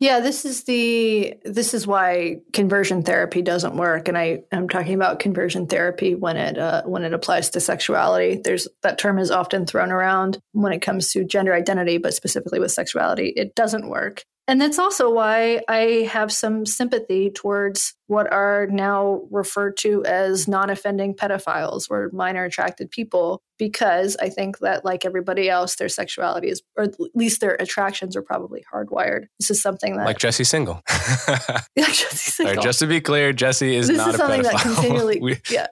Yeah, 0.00 0.20
this 0.20 0.44
is 0.44 0.64
the 0.64 1.34
this 1.44 1.72
is 1.72 1.86
why 1.86 2.40
conversion 2.52 3.04
therapy 3.04 3.42
doesn't 3.42 3.76
work, 3.76 4.08
and 4.08 4.18
I 4.18 4.42
I'm 4.50 4.68
talking 4.68 4.94
about 4.94 5.20
conversion 5.20 5.66
therapy 5.66 6.14
when 6.14 6.36
it 6.36 6.58
uh, 6.58 6.82
when 6.82 7.04
it 7.04 7.14
applies 7.14 7.50
to 7.50 7.60
sexuality. 7.60 8.40
There's 8.42 8.66
that 8.82 8.98
term 8.98 9.18
is 9.18 9.30
often 9.30 9.66
thrown 9.66 9.92
around 9.92 10.38
when 10.52 10.72
it 10.72 10.82
comes 10.82 11.12
to 11.12 11.24
gender 11.24 11.54
identity, 11.54 11.98
but 11.98 12.12
specifically 12.12 12.58
with 12.58 12.72
sexuality, 12.72 13.32
it 13.36 13.54
doesn't 13.54 13.88
work. 13.88 14.24
And 14.46 14.60
that's 14.60 14.78
also 14.78 15.10
why 15.10 15.62
I 15.68 16.08
have 16.12 16.30
some 16.30 16.66
sympathy 16.66 17.30
towards 17.30 17.94
what 18.08 18.30
are 18.30 18.66
now 18.70 19.22
referred 19.30 19.78
to 19.78 20.04
as 20.04 20.46
non 20.46 20.68
offending 20.68 21.14
pedophiles 21.14 21.86
or 21.90 22.10
minor 22.12 22.44
attracted 22.44 22.90
people, 22.90 23.42
because 23.58 24.16
I 24.20 24.28
think 24.28 24.58
that, 24.58 24.84
like 24.84 25.06
everybody 25.06 25.48
else, 25.48 25.76
their 25.76 25.88
sexuality 25.88 26.48
is, 26.48 26.62
or 26.76 26.84
at 26.84 26.96
least 27.14 27.40
their 27.40 27.54
attractions 27.54 28.16
are 28.16 28.22
probably 28.22 28.62
hardwired. 28.72 29.26
This 29.40 29.50
is 29.50 29.62
something 29.62 29.96
that. 29.96 30.04
Like 30.04 30.18
Jesse 30.18 30.44
Singal. 30.44 30.82
like 31.76 31.86
Jesse 31.86 32.42
Singal. 32.42 32.56
Right, 32.56 32.62
just 32.62 32.80
to 32.80 32.86
be 32.86 33.00
clear, 33.00 33.32
Jesse 33.32 33.74
is 33.74 33.88
this 33.88 33.96
not 33.96 34.10
is 34.10 34.16
something 34.16 34.42
pedophile. 34.42 34.52
that 34.52 34.60
continually. 34.74 35.20
we, 35.20 35.40
yeah. 35.50 35.68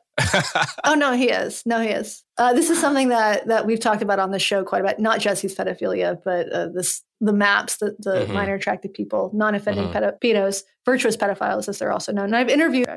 oh 0.84 0.94
no, 0.94 1.12
he 1.12 1.28
is. 1.28 1.62
No, 1.66 1.82
he 1.82 1.88
is. 1.88 2.24
Uh, 2.42 2.52
this 2.52 2.70
is 2.70 2.80
something 2.80 3.08
that 3.08 3.46
that 3.46 3.66
we've 3.66 3.78
talked 3.78 4.02
about 4.02 4.18
on 4.18 4.32
the 4.32 4.38
show 4.40 4.64
quite 4.64 4.80
a 4.80 4.84
bit. 4.84 4.98
Not 4.98 5.20
Jesse's 5.20 5.54
pedophilia, 5.54 6.18
but 6.24 6.52
uh, 6.52 6.66
this 6.74 7.02
the 7.20 7.32
maps, 7.32 7.76
that 7.76 8.02
the 8.02 8.24
mm-hmm. 8.24 8.32
minor 8.32 8.54
attracted 8.54 8.94
people, 8.94 9.30
non-offending 9.32 9.90
mm-hmm. 9.90 10.16
pedos, 10.20 10.64
virtuous 10.84 11.16
pedophiles, 11.16 11.68
as 11.68 11.78
they're 11.78 11.92
also 11.92 12.10
known. 12.10 12.26
And 12.26 12.36
I've 12.36 12.48
interviewed. 12.48 12.88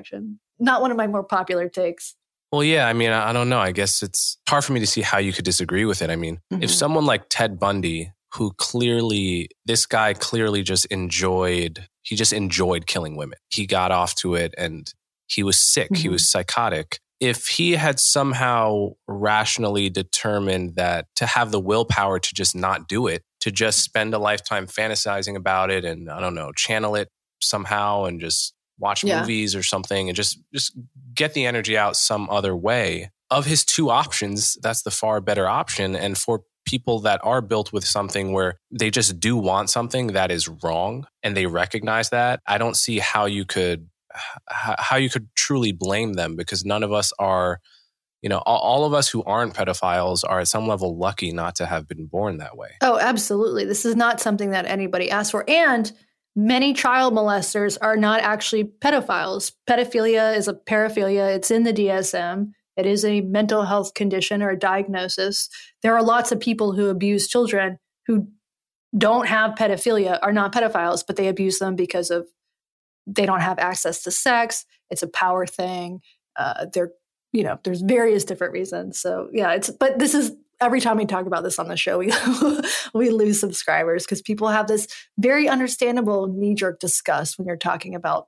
Not 0.58 0.82
one 0.82 0.90
of 0.90 0.98
my 0.98 1.06
more 1.06 1.24
popular 1.24 1.70
takes. 1.70 2.16
Well, 2.52 2.64
yeah. 2.64 2.88
I 2.88 2.94
mean, 2.94 3.12
I, 3.12 3.30
I 3.30 3.34
don't 3.34 3.48
know. 3.48 3.60
I 3.60 3.72
guess 3.72 4.02
it's 4.02 4.40
hard 4.50 4.64
for 4.64 4.74
me 4.74 4.80
to 4.80 4.88
see 4.88 5.02
how 5.02 5.20
you 5.20 5.32
could 5.32 5.46
disagree 5.46 5.86
with 5.86 6.02
it. 6.02 6.10
I 6.10 6.16
mean, 6.16 6.40
mm-hmm. 6.52 6.64
if 6.64 6.72
someone 6.72 7.06
like 7.06 7.26
Ted 7.30 7.60
Bundy, 7.60 8.14
who 8.34 8.52
clearly, 8.54 9.50
this 9.68 9.86
guy 9.86 10.16
clearly 10.16 10.64
just 10.64 10.86
enjoyed, 10.88 11.88
he 12.02 12.16
just 12.16 12.34
enjoyed 12.34 12.88
killing 12.88 13.16
women. 13.16 13.38
He 13.50 13.68
got 13.68 13.92
off 13.92 14.16
to 14.16 14.34
it 14.34 14.56
and 14.58 14.92
he 15.28 15.44
was 15.44 15.60
sick. 15.60 15.96
He 15.96 16.10
was 16.10 16.24
mm-hmm. 16.24 16.40
psychotic 16.40 17.00
if 17.20 17.48
he 17.48 17.74
had 17.74 18.00
somehow 18.00 18.90
rationally 19.08 19.90
determined 19.90 20.76
that 20.76 21.08
to 21.16 21.26
have 21.26 21.52
the 21.52 21.60
willpower 21.60 22.20
to 22.20 22.34
just 22.34 22.56
not 22.56 22.88
do 22.88 23.08
it, 23.08 23.24
to 23.42 23.52
just 23.52 23.82
spend 23.82 24.14
a 24.14 24.20
lifetime 24.20 24.68
fantasizing 24.68 25.36
about 25.36 25.72
it 25.72 25.86
and 25.86 26.10
I 26.10 26.20
don't 26.20 26.36
know, 26.36 26.52
channel 26.52 26.96
it 26.96 27.10
somehow 27.42 28.06
and 28.06 28.20
just 28.20 28.54
watch 28.80 29.04
yeah. 29.04 29.22
movies 29.22 29.56
or 29.56 29.64
something 29.64 30.10
and 30.10 30.16
just 30.16 30.40
just 30.54 30.78
get 31.14 31.34
the 31.34 31.46
energy 31.46 31.78
out 31.78 31.96
some 31.96 32.30
other 32.30 32.56
way. 32.56 33.12
Of 33.32 33.46
his 33.46 33.66
two 33.66 33.90
options, 33.90 34.58
that's 34.62 34.84
the 34.84 34.92
far 34.92 35.20
better 35.20 35.48
option 35.48 35.96
and 35.96 36.18
for 36.18 36.44
people 36.66 37.00
that 37.00 37.20
are 37.24 37.42
built 37.42 37.72
with 37.72 37.86
something 37.86 38.34
where 38.34 38.60
they 38.72 38.90
just 38.90 39.20
do 39.20 39.38
want 39.38 39.70
something 39.70 40.08
that 40.08 40.32
is 40.32 40.48
wrong 40.48 41.08
and 41.24 41.38
they 41.38 41.46
recognize 41.46 42.10
that, 42.10 42.42
I 42.48 42.58
don't 42.58 42.76
see 42.76 43.00
how 43.00 43.26
you 43.26 43.46
could 43.46 43.88
how 44.50 44.96
you 44.96 45.10
could 45.10 45.28
truly 45.46 45.72
blame 45.72 46.14
them 46.14 46.36
because 46.36 46.66
none 46.66 46.84
of 46.84 46.92
us 46.92 47.14
are 47.20 47.60
you 48.22 48.30
know 48.30 48.40
all, 48.40 48.60
all, 48.60 48.86
of 48.86 48.94
us 48.94 49.08
who 49.10 49.24
aren't 49.24 49.54
pedophiles 49.54 50.24
are 50.28 50.40
at 50.40 50.48
some 50.48 50.68
level 50.68 50.98
lucky 50.98 51.32
not 51.32 51.56
to 51.56 51.66
have 51.66 51.88
been 51.88 52.08
born 52.08 52.38
that 52.38 52.58
way. 52.58 52.70
Oh 52.82 52.98
absolutely. 53.00 53.66
This 53.66 53.86
is 53.86 53.96
not 53.96 54.20
something 54.20 54.52
that 54.52 54.66
anybody 54.66 55.12
asked 55.12 55.32
for. 55.32 55.48
And 55.48 55.92
many 56.36 56.74
child 56.74 57.14
molesters 57.14 57.78
are 57.80 57.96
not 57.96 58.22
actually 58.22 58.64
pedophiles. 58.64 59.52
Pedophilia 59.70 60.36
is 60.36 60.48
a 60.48 60.54
paraphilia. 60.54 61.36
It's 61.36 61.52
in 61.52 61.64
the 61.64 61.74
dsm 61.74 62.52
it 62.78 62.86
is 62.86 63.06
a 63.06 63.22
mental 63.22 63.64
health 63.64 63.94
condition 63.94 64.42
or 64.42 64.50
a 64.50 64.60
diagnosis. 64.60 65.48
There 65.82 65.96
are 65.96 66.04
lots 66.04 66.34
of 66.34 66.42
people 66.42 66.74
who 66.74 66.90
abuse 66.90 67.28
children 67.28 67.78
who 68.08 68.28
don't 68.98 69.28
have 69.28 69.56
pedophilia 69.56 70.20
are 70.22 70.34
not 70.34 70.54
pedophiles 70.54 71.04
but 71.06 71.16
they 71.18 71.28
abuse 71.28 71.60
them 71.60 71.76
because 71.76 72.10
of 72.10 72.28
they 73.08 73.26
don't 73.26 73.42
have 73.42 73.60
access 73.60 74.04
to 74.04 74.12
sex. 74.12 74.66
It's 74.90 75.04
a 75.04 75.08
power 75.08 75.46
thing. 75.46 76.02
Uh, 76.38 76.66
they're, 76.74 76.92
you 77.32 77.44
know, 77.44 77.60
there's 77.64 77.82
various 77.82 78.24
different 78.24 78.54
reasons. 78.54 79.00
So 79.00 79.30
yeah, 79.32 79.54
it's, 79.54 79.70
but 79.70 80.00
this 80.00 80.14
is, 80.14 80.32
every 80.62 80.82
time 80.82 80.98
we 80.98 81.06
talk 81.06 81.26
about 81.26 81.44
this 81.44 81.60
on 81.60 81.68
the 81.68 81.78
show, 81.78 81.98
we 82.00 82.12
we 82.94 83.10
lose 83.10 83.40
subscribers 83.40 84.06
because 84.06 84.22
people 84.22 84.48
have 84.48 84.68
this 84.68 84.88
very 85.18 85.48
understandable 85.48 86.28
knee 86.28 86.56
jerk 86.56 86.80
disgust 86.80 87.38
when 87.38 87.48
you're 87.48 87.58
talking 87.58 87.96
about 87.96 88.28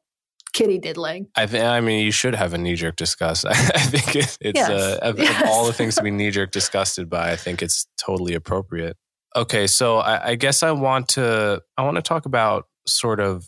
kitty 0.53 0.77
diddling. 0.77 1.27
I 1.35 1.45
think. 1.45 1.63
I 1.63 1.79
mean, 1.81 2.03
you 2.03 2.11
should 2.11 2.35
have 2.35 2.53
a 2.53 2.57
knee 2.57 2.75
jerk 2.75 2.95
disgust. 2.95 3.45
I, 3.45 3.51
I 3.51 3.53
think 3.53 4.15
it, 4.15 4.37
it's 4.41 4.57
yes. 4.57 4.69
uh, 4.69 4.99
of, 5.01 5.19
yes. 5.19 5.41
of, 5.41 5.49
all 5.49 5.65
the 5.65 5.73
things 5.73 5.95
to 5.95 6.03
be 6.03 6.11
knee 6.19 6.31
jerk 6.31 6.51
disgusted 6.51 7.09
by. 7.09 7.31
I 7.31 7.35
think 7.35 7.61
it's 7.61 7.87
totally 7.97 8.33
appropriate. 8.33 8.97
Okay, 9.35 9.67
so 9.67 9.97
I, 9.97 10.29
I 10.29 10.35
guess 10.35 10.63
I 10.63 10.71
want 10.71 11.09
to 11.09 11.61
I 11.77 11.83
want 11.83 11.95
to 11.95 12.01
talk 12.01 12.25
about 12.25 12.65
sort 12.87 13.19
of 13.19 13.47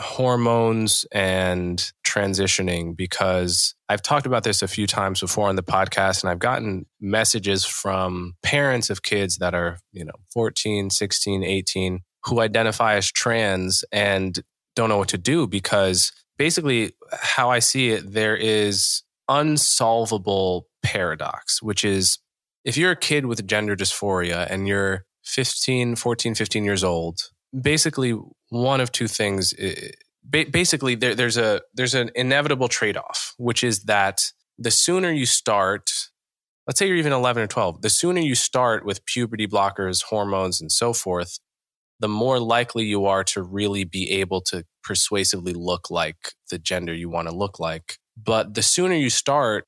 hormones 0.00 1.04
and 1.12 1.92
transitioning 2.06 2.96
because 2.96 3.74
I've 3.88 4.02
talked 4.02 4.26
about 4.26 4.44
this 4.44 4.62
a 4.62 4.68
few 4.68 4.86
times 4.86 5.20
before 5.20 5.48
on 5.48 5.56
the 5.56 5.62
podcast 5.62 6.22
and 6.22 6.30
I've 6.30 6.38
gotten 6.38 6.86
messages 7.00 7.64
from 7.64 8.34
parents 8.42 8.90
of 8.90 9.02
kids 9.02 9.36
that 9.38 9.54
are, 9.54 9.78
you 9.92 10.04
know, 10.04 10.14
14, 10.32 10.90
16, 10.90 11.44
18 11.44 12.00
who 12.24 12.40
identify 12.40 12.96
as 12.96 13.10
trans 13.10 13.84
and 13.92 14.42
don't 14.76 14.88
know 14.88 14.98
what 14.98 15.08
to 15.08 15.18
do 15.18 15.46
because 15.46 16.12
basically 16.38 16.92
how 17.12 17.50
I 17.50 17.58
see 17.58 17.90
it 17.90 18.12
there 18.12 18.36
is 18.36 19.02
unsolvable 19.28 20.66
paradox 20.82 21.62
which 21.62 21.84
is 21.84 22.18
if 22.64 22.76
you're 22.76 22.90
a 22.90 22.96
kid 22.96 23.26
with 23.26 23.46
gender 23.46 23.76
dysphoria 23.76 24.46
and 24.50 24.66
you're 24.66 25.04
15, 25.24 25.96
14, 25.96 26.34
15 26.34 26.64
years 26.64 26.82
old 26.82 27.20
basically 27.58 28.18
one 28.50 28.80
of 28.80 28.92
two 28.92 29.08
things. 29.08 29.54
Basically, 30.28 30.94
there, 30.94 31.14
there's 31.14 31.36
a 31.36 31.62
there's 31.74 31.94
an 31.94 32.10
inevitable 32.14 32.68
trade 32.68 32.96
off, 32.96 33.34
which 33.38 33.64
is 33.64 33.84
that 33.84 34.20
the 34.58 34.70
sooner 34.70 35.10
you 35.10 35.24
start, 35.24 35.90
let's 36.66 36.78
say 36.78 36.86
you're 36.86 36.96
even 36.96 37.12
11 37.12 37.42
or 37.42 37.46
12, 37.46 37.80
the 37.80 37.88
sooner 37.88 38.20
you 38.20 38.34
start 38.34 38.84
with 38.84 39.04
puberty 39.06 39.46
blockers, 39.46 40.04
hormones, 40.04 40.60
and 40.60 40.70
so 40.70 40.92
forth, 40.92 41.38
the 41.98 42.08
more 42.08 42.38
likely 42.38 42.84
you 42.84 43.06
are 43.06 43.24
to 43.24 43.42
really 43.42 43.84
be 43.84 44.10
able 44.10 44.40
to 44.42 44.64
persuasively 44.82 45.54
look 45.54 45.90
like 45.90 46.34
the 46.50 46.58
gender 46.58 46.94
you 46.94 47.08
want 47.08 47.28
to 47.28 47.34
look 47.34 47.58
like. 47.58 47.96
But 48.22 48.54
the 48.54 48.62
sooner 48.62 48.94
you 48.94 49.10
start, 49.10 49.64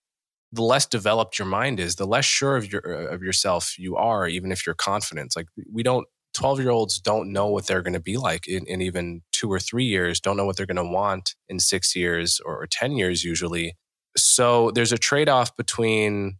the 0.53 0.63
less 0.63 0.85
developed 0.85 1.39
your 1.39 1.49
mind 1.49 1.81
is, 1.81 1.97
the 1.97 2.07
less 2.07 2.27
sure 2.27 2.57
of 2.57 2.71
your 2.71 2.81
of 2.81 3.23
yourself 3.23 3.79
you 3.79 3.97
are, 3.97 4.29
even 4.29 4.53
if 4.53 4.67
you're 4.67 4.75
confident. 4.75 5.35
Like 5.35 5.47
we 5.73 5.83
don't 5.83 6.07
12 6.35 6.61
year 6.61 6.71
olds 6.71 7.01
don't 7.01 7.33
know 7.33 7.49
what 7.49 7.67
they're 7.67 7.83
going 7.83 7.93
to 7.93 8.01
be 8.01 8.17
like 8.17 8.47
in, 8.49 8.67
in, 8.67 8.81
even 8.81 9.23
two 9.33 9.51
or 9.51 9.61
three 9.61 9.85
years, 9.85 10.21
don't 10.21 10.37
know 10.37 10.47
what 10.47 10.57
they're 10.57 10.67
going 10.67 10.77
to 10.77 10.85
want 10.85 11.35
in 11.49 11.59
six 11.59 11.95
years 11.95 12.41
or, 12.45 12.63
or 12.63 12.67
10 12.67 12.93
years 12.93 13.25
usually. 13.25 13.77
So 14.17 14.71
there's 14.71 14.93
a 14.93 14.99
trade 14.99 15.29
off 15.29 15.57
between 15.57 16.39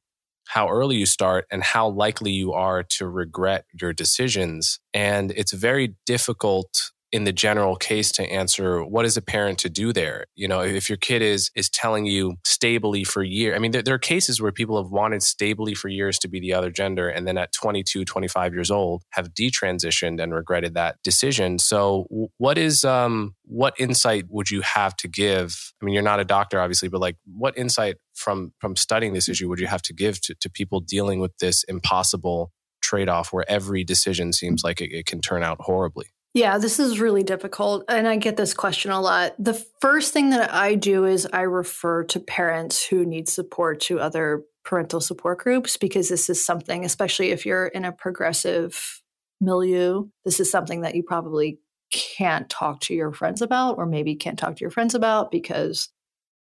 how 0.49 0.69
early 0.69 0.97
you 0.97 1.07
start 1.07 1.47
and 1.51 1.63
how 1.63 1.89
likely 1.89 2.31
you 2.31 2.53
are 2.53 2.83
to 2.83 3.09
regret 3.09 3.65
your 3.81 3.93
decisions. 3.93 4.81
And 4.93 5.31
it's 5.33 5.53
very 5.53 5.97
difficult 6.05 6.92
in 7.13 7.25
the 7.25 7.33
general 7.33 7.77
case 7.77 8.11
to 8.13 8.23
answer 8.25 8.83
what 8.83 9.05
is 9.05 9.19
a 9.19 9.23
parent 9.23 9.59
to 9.59 9.69
do 9.69 9.93
there? 9.93 10.25
You 10.35 10.49
know 10.49 10.61
if 10.61 10.89
your 10.89 10.97
kid 10.97 11.23
is 11.23 11.51
is 11.55 11.69
telling 11.69 12.07
you 12.07 12.37
stably 12.45 13.05
for 13.05 13.23
years 13.23 13.55
i 13.55 13.59
mean 13.59 13.73
there, 13.73 13.83
there, 13.83 13.95
are 13.95 13.99
cases 13.99 14.41
where 14.41 14.53
people 14.53 14.83
have 14.83 14.91
wanted 14.91 15.23
stably 15.23 15.75
for 15.75 15.89
years 15.89 16.19
to 16.19 16.29
be 16.29 16.41
the 16.41 16.53
other 16.53 16.71
gender 16.71 17.09
and 17.09 17.27
then 17.27 17.37
at 17.37 17.53
22 17.53 18.05
25 18.05 18.55
years 18.55 18.71
old 18.71 19.03
have 19.11 19.35
detransitioned 19.35 20.23
and 20.23 20.35
regretted 20.35 20.75
that 20.75 20.97
decision. 21.03 21.59
So 21.59 22.07
what 22.39 22.59
is 22.59 22.85
um 22.85 23.35
what 23.45 23.75
insight 23.79 24.25
would 24.29 24.51
you 24.51 24.63
have 24.63 24.97
to 24.97 25.09
give? 25.09 25.73
I 25.81 25.85
mean 25.85 25.95
you're 25.95 26.03
not 26.03 26.21
a 26.21 26.25
doctor 26.25 26.61
obviously 26.61 26.89
but 26.89 27.01
like 27.01 27.17
what 27.27 27.57
insight 27.59 27.97
from 28.15 28.53
from 28.59 28.77
studying 28.77 29.13
this 29.13 29.29
issue 29.29 29.49
would 29.49 29.61
you 29.61 29.67
have 29.67 29.83
to 29.83 29.93
give 29.93 30.21
to, 30.23 30.35
to 30.41 30.51
people 30.51 30.81
dealing 30.81 31.21
with 31.21 31.37
this 31.39 31.65
impossible 31.65 32.53
trade-off 32.81 33.33
where 33.33 33.49
every 33.49 33.85
decision 33.85 34.33
seems 34.33 34.63
like 34.65 34.81
it, 34.81 34.93
it 34.93 35.07
can 35.07 35.21
turn 35.21 35.43
out 35.43 35.59
horribly 35.61 36.07
yeah, 36.35 36.57
this 36.59 36.79
is 36.79 36.99
really 36.99 37.23
difficult. 37.23 37.85
And 37.89 38.09
I 38.09 38.17
get 38.17 38.37
this 38.37 38.55
question 38.55 38.91
a 38.91 39.01
lot. 39.01 39.35
The 39.39 39.55
first 39.81 40.13
thing 40.13 40.31
that 40.31 40.53
I 40.53 40.75
do 40.75 41.05
is 41.05 41.29
I 41.33 41.43
refer 41.43 42.05
to 42.05 42.21
parents 42.21 42.85
who 42.85 43.05
need 43.05 43.29
support 43.29 43.81
to 43.83 44.01
other 44.01 44.43
parental 44.65 45.01
support 45.01 45.39
groups 45.41 45.77
because 45.77 46.09
this 46.09 46.31
is 46.31 46.45
something, 46.45 46.85
especially 46.85 47.31
if 47.31 47.45
you're 47.45 47.67
in 47.67 47.85
a 47.85 47.93
progressive 47.93 49.03
milieu, 49.41 50.09
this 50.25 50.41
is 50.41 50.51
something 50.51 50.83
that 50.83 50.95
you 50.95 51.03
probably 51.03 51.59
can't 51.93 52.49
talk 52.49 52.81
to 52.81 52.95
your 52.95 53.13
friends 53.13 53.43
about, 53.43 53.77
or 53.77 53.85
maybe 53.85 54.15
can't 54.15 54.39
talk 54.39 54.57
to 54.57 54.61
your 54.63 54.71
friends 54.71 54.95
about 54.95 55.31
because 55.31 55.91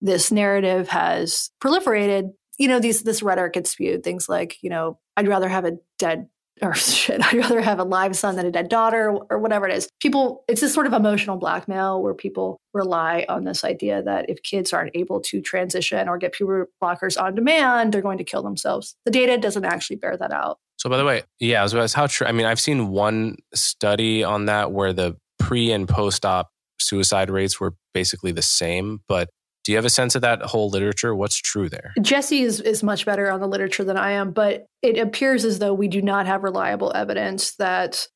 this 0.00 0.32
narrative 0.32 0.88
has 0.88 1.50
proliferated. 1.62 2.30
You 2.58 2.66
know, 2.66 2.80
these 2.80 3.04
this 3.04 3.22
rhetoric 3.22 3.52
gets 3.52 3.70
spewed, 3.70 4.02
things 4.02 4.28
like, 4.28 4.56
you 4.62 4.70
know, 4.70 4.98
I'd 5.16 5.28
rather 5.28 5.48
have 5.48 5.64
a 5.64 5.76
dead 5.98 6.28
or 6.62 6.74
shit, 6.74 7.24
I'd 7.24 7.38
rather 7.38 7.60
have 7.60 7.78
a 7.78 7.84
live 7.84 8.16
son 8.16 8.36
than 8.36 8.46
a 8.46 8.50
dead 8.50 8.68
daughter 8.68 9.18
or 9.30 9.38
whatever 9.38 9.66
it 9.68 9.74
is. 9.74 9.88
People, 10.00 10.44
it's 10.48 10.60
this 10.60 10.74
sort 10.74 10.86
of 10.86 10.92
emotional 10.92 11.36
blackmail 11.36 12.02
where 12.02 12.14
people 12.14 12.60
rely 12.74 13.24
on 13.28 13.44
this 13.44 13.64
idea 13.64 14.02
that 14.02 14.28
if 14.28 14.42
kids 14.42 14.72
aren't 14.72 14.94
able 14.94 15.20
to 15.20 15.40
transition 15.40 16.08
or 16.08 16.18
get 16.18 16.32
puberty 16.32 16.70
blockers 16.82 17.20
on 17.20 17.34
demand, 17.34 17.92
they're 17.92 18.02
going 18.02 18.18
to 18.18 18.24
kill 18.24 18.42
themselves. 18.42 18.94
The 19.04 19.10
data 19.10 19.38
doesn't 19.38 19.64
actually 19.64 19.96
bear 19.96 20.16
that 20.16 20.32
out. 20.32 20.58
So, 20.76 20.88
by 20.88 20.96
the 20.96 21.04
way, 21.04 21.22
yeah, 21.40 21.64
as 21.64 21.74
well 21.74 21.82
as 21.82 21.92
how 21.92 22.06
true. 22.06 22.26
I 22.26 22.32
mean, 22.32 22.46
I've 22.46 22.60
seen 22.60 22.88
one 22.88 23.36
study 23.52 24.22
on 24.22 24.46
that 24.46 24.70
where 24.70 24.92
the 24.92 25.16
pre 25.38 25.72
and 25.72 25.88
post 25.88 26.24
op 26.24 26.50
suicide 26.78 27.30
rates 27.30 27.58
were 27.58 27.74
basically 27.92 28.30
the 28.30 28.42
same, 28.42 29.00
but 29.08 29.28
do 29.68 29.72
you 29.72 29.76
have 29.76 29.84
a 29.84 29.90
sense 29.90 30.14
of 30.14 30.22
that 30.22 30.40
whole 30.40 30.70
literature? 30.70 31.14
What's 31.14 31.36
true 31.36 31.68
there? 31.68 31.92
Jesse 32.00 32.40
is, 32.40 32.58
is 32.62 32.82
much 32.82 33.04
better 33.04 33.30
on 33.30 33.38
the 33.38 33.46
literature 33.46 33.84
than 33.84 33.98
I 33.98 34.12
am, 34.12 34.30
but 34.30 34.64
it 34.80 34.96
appears 34.96 35.44
as 35.44 35.58
though 35.58 35.74
we 35.74 35.88
do 35.88 36.00
not 36.00 36.24
have 36.24 36.42
reliable 36.42 36.90
evidence 36.94 37.54
that 37.56 38.08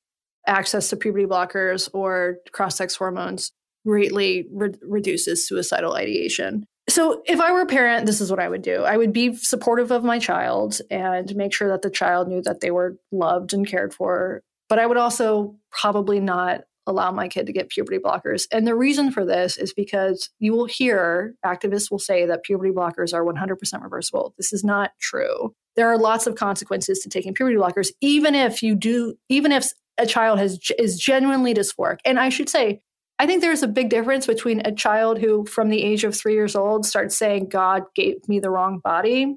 access 0.47 0.89
to 0.89 0.97
puberty 0.97 1.27
blockers 1.27 1.91
or 1.93 2.39
cross 2.53 2.77
sex 2.77 2.97
hormones 2.97 3.53
greatly 3.87 4.47
re- 4.51 4.73
reduces 4.81 5.47
suicidal 5.47 5.95
ideation. 5.95 6.65
So, 6.89 7.21
if 7.27 7.39
I 7.39 7.53
were 7.53 7.61
a 7.61 7.67
parent, 7.67 8.07
this 8.07 8.23
is 8.23 8.31
what 8.31 8.41
I 8.41 8.49
would 8.49 8.63
do. 8.63 8.85
I 8.85 8.97
would 8.97 9.13
be 9.13 9.37
supportive 9.37 9.91
of 9.91 10.05
my 10.05 10.19
child 10.19 10.81
and 10.91 11.37
make 11.37 11.53
sure 11.53 11.69
that 11.69 11.83
the 11.83 11.91
child 11.91 12.29
knew 12.29 12.41
that 12.45 12.61
they 12.61 12.71
were 12.71 12.97
loved 13.13 13.53
and 13.53 13.67
cared 13.67 13.93
for. 13.93 14.41
But 14.71 14.79
I 14.79 14.87
would 14.87 14.97
also 14.97 15.57
probably 15.71 16.19
not 16.19 16.63
allow 16.87 17.11
my 17.11 17.29
kid 17.29 17.47
to 17.47 17.53
get 17.53 17.69
puberty 17.69 17.99
blockers. 17.99 18.47
And 18.51 18.67
the 18.67 18.75
reason 18.75 19.13
for 19.13 19.25
this 19.25 19.57
is 19.57 19.73
because 19.73 20.31
you 20.39 20.53
will 20.53 20.67
hear 20.67 21.35
activists 21.45 21.91
will 21.91 21.99
say 21.99 22.27
that 22.27 22.43
puberty 22.43 22.73
blockers 22.73 23.15
are 23.15 23.25
100% 23.25 23.83
reversible. 23.83 24.35
This 24.37 24.53
is 24.53 24.65
not 24.65 24.91
true. 25.01 25.55
There 25.77 25.89
are 25.89 25.99
lots 25.99 26.27
of 26.27 26.35
consequences 26.35 27.01
to 27.01 27.09
taking 27.09 27.35
puberty 27.35 27.57
blockers, 27.57 27.91
even 28.01 28.35
if 28.35 28.63
you 28.63 28.75
do, 28.75 29.15
even 29.29 29.53
if 29.53 29.73
a 29.99 30.07
child 30.07 30.39
has 30.39 30.59
is 30.79 30.99
genuinely 30.99 31.55
dysphoric. 31.55 31.99
And 32.05 32.19
I 32.19 32.29
should 32.29 32.49
say, 32.49 32.81
I 33.19 33.27
think 33.27 33.41
there's 33.41 33.63
a 33.63 33.69
big 33.69 33.89
difference 33.89 34.27
between 34.27 34.63
a 34.65 34.75
child 34.75 35.19
who, 35.19 35.47
from 35.47 35.69
the 35.69 35.83
age 35.83 36.05
of 36.05 36.17
three 36.17 36.35
years 36.35 36.57
old, 36.57 36.85
starts 36.85 37.17
saying, 37.17 37.49
God 37.49 37.85
gave 37.95 38.17
me 38.29 38.41
the 38.41 38.51
wrong 38.51 38.81
body 38.83 39.37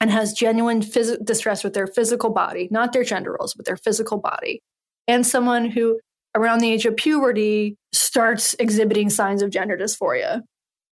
and 0.00 0.10
has 0.10 0.32
genuine 0.32 0.80
phys- 0.80 1.24
distress 1.24 1.62
with 1.62 1.74
their 1.74 1.86
physical 1.86 2.30
body, 2.30 2.68
not 2.70 2.92
their 2.92 3.04
gender 3.04 3.36
roles, 3.38 3.54
but 3.54 3.64
their 3.64 3.76
physical 3.76 4.18
body, 4.18 4.60
and 5.06 5.24
someone 5.24 5.70
who 5.70 6.00
around 6.34 6.60
the 6.60 6.72
age 6.72 6.86
of 6.86 6.96
puberty 6.96 7.76
starts 7.92 8.54
exhibiting 8.58 9.10
signs 9.10 9.42
of 9.42 9.50
gender 9.50 9.76
dysphoria. 9.76 10.42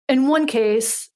In 0.09 0.29
one 0.29 0.47
case, 0.47 1.11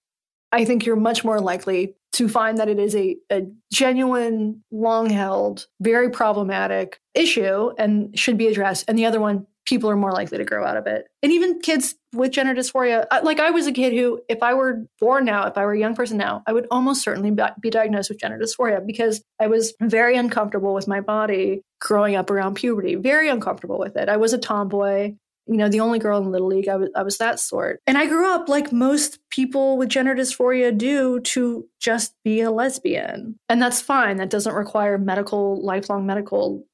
I 0.52 0.64
think 0.64 0.84
you're 0.84 0.96
much 0.96 1.24
more 1.24 1.40
likely 1.40 1.94
to 2.12 2.28
find 2.28 2.58
that 2.58 2.68
it 2.68 2.78
is 2.78 2.96
a, 2.96 3.16
a 3.30 3.42
genuine, 3.72 4.64
long 4.72 5.08
held, 5.08 5.66
very 5.80 6.10
problematic 6.10 7.00
issue 7.14 7.70
and 7.78 8.18
should 8.18 8.36
be 8.36 8.48
addressed. 8.48 8.84
And 8.88 8.98
the 8.98 9.06
other 9.06 9.20
one, 9.20 9.46
people 9.66 9.90
are 9.90 9.96
more 9.96 10.12
likely 10.12 10.38
to 10.38 10.44
grow 10.44 10.64
out 10.64 10.76
of 10.76 10.86
it. 10.86 11.06
And 11.22 11.30
even 11.32 11.61
kids 11.61 11.94
with 12.12 12.32
gender 12.32 12.54
dysphoria, 12.54 13.06
like 13.22 13.38
I 13.38 13.50
was 13.50 13.66
a 13.66 13.72
kid 13.72 13.92
who, 13.92 14.20
if 14.28 14.42
I 14.42 14.54
were 14.54 14.84
born 14.98 15.24
now, 15.24 15.46
if 15.46 15.56
I 15.56 15.64
were 15.64 15.72
a 15.72 15.78
young 15.78 15.94
person 15.94 16.16
now, 16.16 16.42
I 16.46 16.52
would 16.52 16.66
almost 16.70 17.02
certainly 17.02 17.36
be 17.61 17.70
diagnosed 17.70 18.11
with 18.11 18.20
gender 18.20 18.38
dysphoria 18.38 18.84
because 18.84 19.22
I 19.40 19.46
was 19.46 19.74
very 19.80 20.16
uncomfortable 20.16 20.74
with 20.74 20.88
my 20.88 21.00
body 21.00 21.62
growing 21.80 22.16
up 22.16 22.30
around 22.30 22.54
puberty, 22.54 22.96
very 22.96 23.28
uncomfortable 23.28 23.78
with 23.78 23.96
it. 23.96 24.08
I 24.08 24.16
was 24.16 24.32
a 24.32 24.38
tomboy. 24.38 25.14
You 25.46 25.56
know, 25.56 25.68
the 25.68 25.80
only 25.80 25.98
girl 25.98 26.20
in 26.20 26.30
Little 26.30 26.46
League, 26.46 26.68
I 26.68 26.76
was, 26.76 26.90
I 26.94 27.02
was 27.02 27.18
that 27.18 27.40
sort. 27.40 27.80
And 27.84 27.98
I 27.98 28.06
grew 28.06 28.32
up 28.32 28.48
like 28.48 28.72
most 28.72 29.18
people 29.30 29.78
with 29.78 29.88
gender 29.88 30.14
dysphoria 30.14 30.76
do 30.76 31.18
to 31.20 31.66
just 31.80 32.14
be 32.22 32.40
a 32.40 32.52
lesbian. 32.52 33.36
And 33.48 33.61
that's 33.61 33.80
fine. 33.80 34.18
That 34.18 34.30
doesn't 34.30 34.54
require 34.54 34.96
medical, 34.96 35.64
lifelong 35.64 36.06
medical 36.06 36.64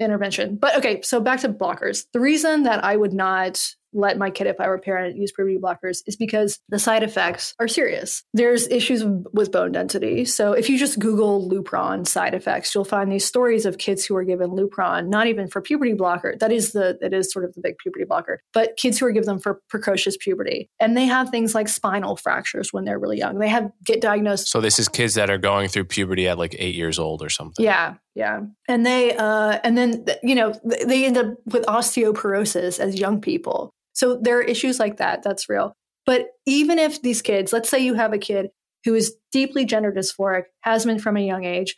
intervention. 0.00 0.56
But 0.56 0.76
okay, 0.78 1.02
so 1.02 1.20
back 1.20 1.40
to 1.40 1.48
blockers. 1.48 2.06
The 2.12 2.20
reason 2.20 2.64
that 2.64 2.84
I 2.84 2.96
would 2.96 3.12
not 3.12 3.74
let 3.94 4.18
my 4.18 4.28
kid, 4.28 4.46
if 4.46 4.60
I 4.60 4.66
were 4.66 4.74
a 4.74 4.80
parent, 4.80 5.16
use 5.16 5.32
puberty 5.32 5.56
blockers 5.56 6.02
is 6.06 6.16
because 6.16 6.58
the 6.68 6.78
side 6.78 7.02
effects 7.02 7.54
are 7.60 7.68
serious. 7.68 8.24
There's 8.34 8.66
issues 8.68 9.04
with 9.32 9.52
bone 9.52 9.72
density. 9.72 10.24
So 10.24 10.52
if 10.52 10.68
you 10.68 10.76
just 10.76 10.98
Google 10.98 11.48
Lupron 11.48 12.06
side 12.06 12.34
effects, 12.34 12.74
you'll 12.74 12.84
find 12.84 13.10
these 13.10 13.24
stories 13.24 13.64
of 13.64 13.78
kids 13.78 14.04
who 14.04 14.16
are 14.16 14.24
given 14.24 14.50
Lupron, 14.50 15.08
not 15.08 15.28
even 15.28 15.48
for 15.48 15.60
puberty 15.62 15.94
blocker. 15.94 16.34
That 16.38 16.52
is 16.52 16.72
the 16.72 16.98
that 17.00 17.14
is 17.14 17.32
sort 17.32 17.44
of 17.44 17.54
the 17.54 17.60
big 17.60 17.78
puberty 17.78 18.04
blocker, 18.04 18.42
but 18.52 18.76
kids 18.76 18.98
who 18.98 19.06
are 19.06 19.12
given 19.12 19.26
them 19.26 19.38
for 19.38 19.60
precocious 19.68 20.16
puberty, 20.16 20.68
and 20.80 20.96
they 20.96 21.06
have 21.06 21.30
things 21.30 21.54
like 21.54 21.68
spinal 21.68 22.16
fractures 22.16 22.72
when 22.72 22.84
they're 22.84 22.98
really 22.98 23.18
young. 23.18 23.38
They 23.38 23.48
have 23.48 23.70
get 23.84 24.00
diagnosed. 24.00 24.48
So 24.48 24.60
this 24.60 24.78
is 24.78 24.88
kids 24.88 25.14
that 25.14 25.30
are 25.30 25.38
going 25.38 25.68
through 25.68 25.84
puberty 25.84 26.26
at 26.26 26.36
like 26.36 26.56
eight 26.58 26.74
years 26.74 26.98
old 26.98 27.22
or 27.22 27.28
something. 27.28 27.64
Yeah, 27.64 27.94
Yeah. 28.14 28.42
And 28.68 28.86
they, 28.86 29.16
uh, 29.16 29.58
and 29.64 29.76
then, 29.76 30.06
you 30.22 30.34
know, 30.34 30.54
they 30.64 31.04
end 31.04 31.16
up 31.16 31.34
with 31.46 31.64
osteoporosis 31.66 32.78
as 32.78 32.98
young 32.98 33.20
people. 33.20 33.70
So 33.92 34.16
there 34.16 34.38
are 34.38 34.42
issues 34.42 34.78
like 34.78 34.98
that. 34.98 35.22
That's 35.22 35.48
real. 35.48 35.74
But 36.06 36.28
even 36.46 36.78
if 36.78 37.02
these 37.02 37.22
kids, 37.22 37.52
let's 37.52 37.68
say 37.68 37.78
you 37.78 37.94
have 37.94 38.12
a 38.12 38.18
kid 38.18 38.50
who 38.84 38.94
is 38.94 39.16
deeply 39.32 39.64
gender 39.64 39.90
dysphoric, 39.90 40.44
has 40.60 40.84
been 40.84 40.98
from 40.98 41.16
a 41.16 41.26
young 41.26 41.44
age, 41.44 41.74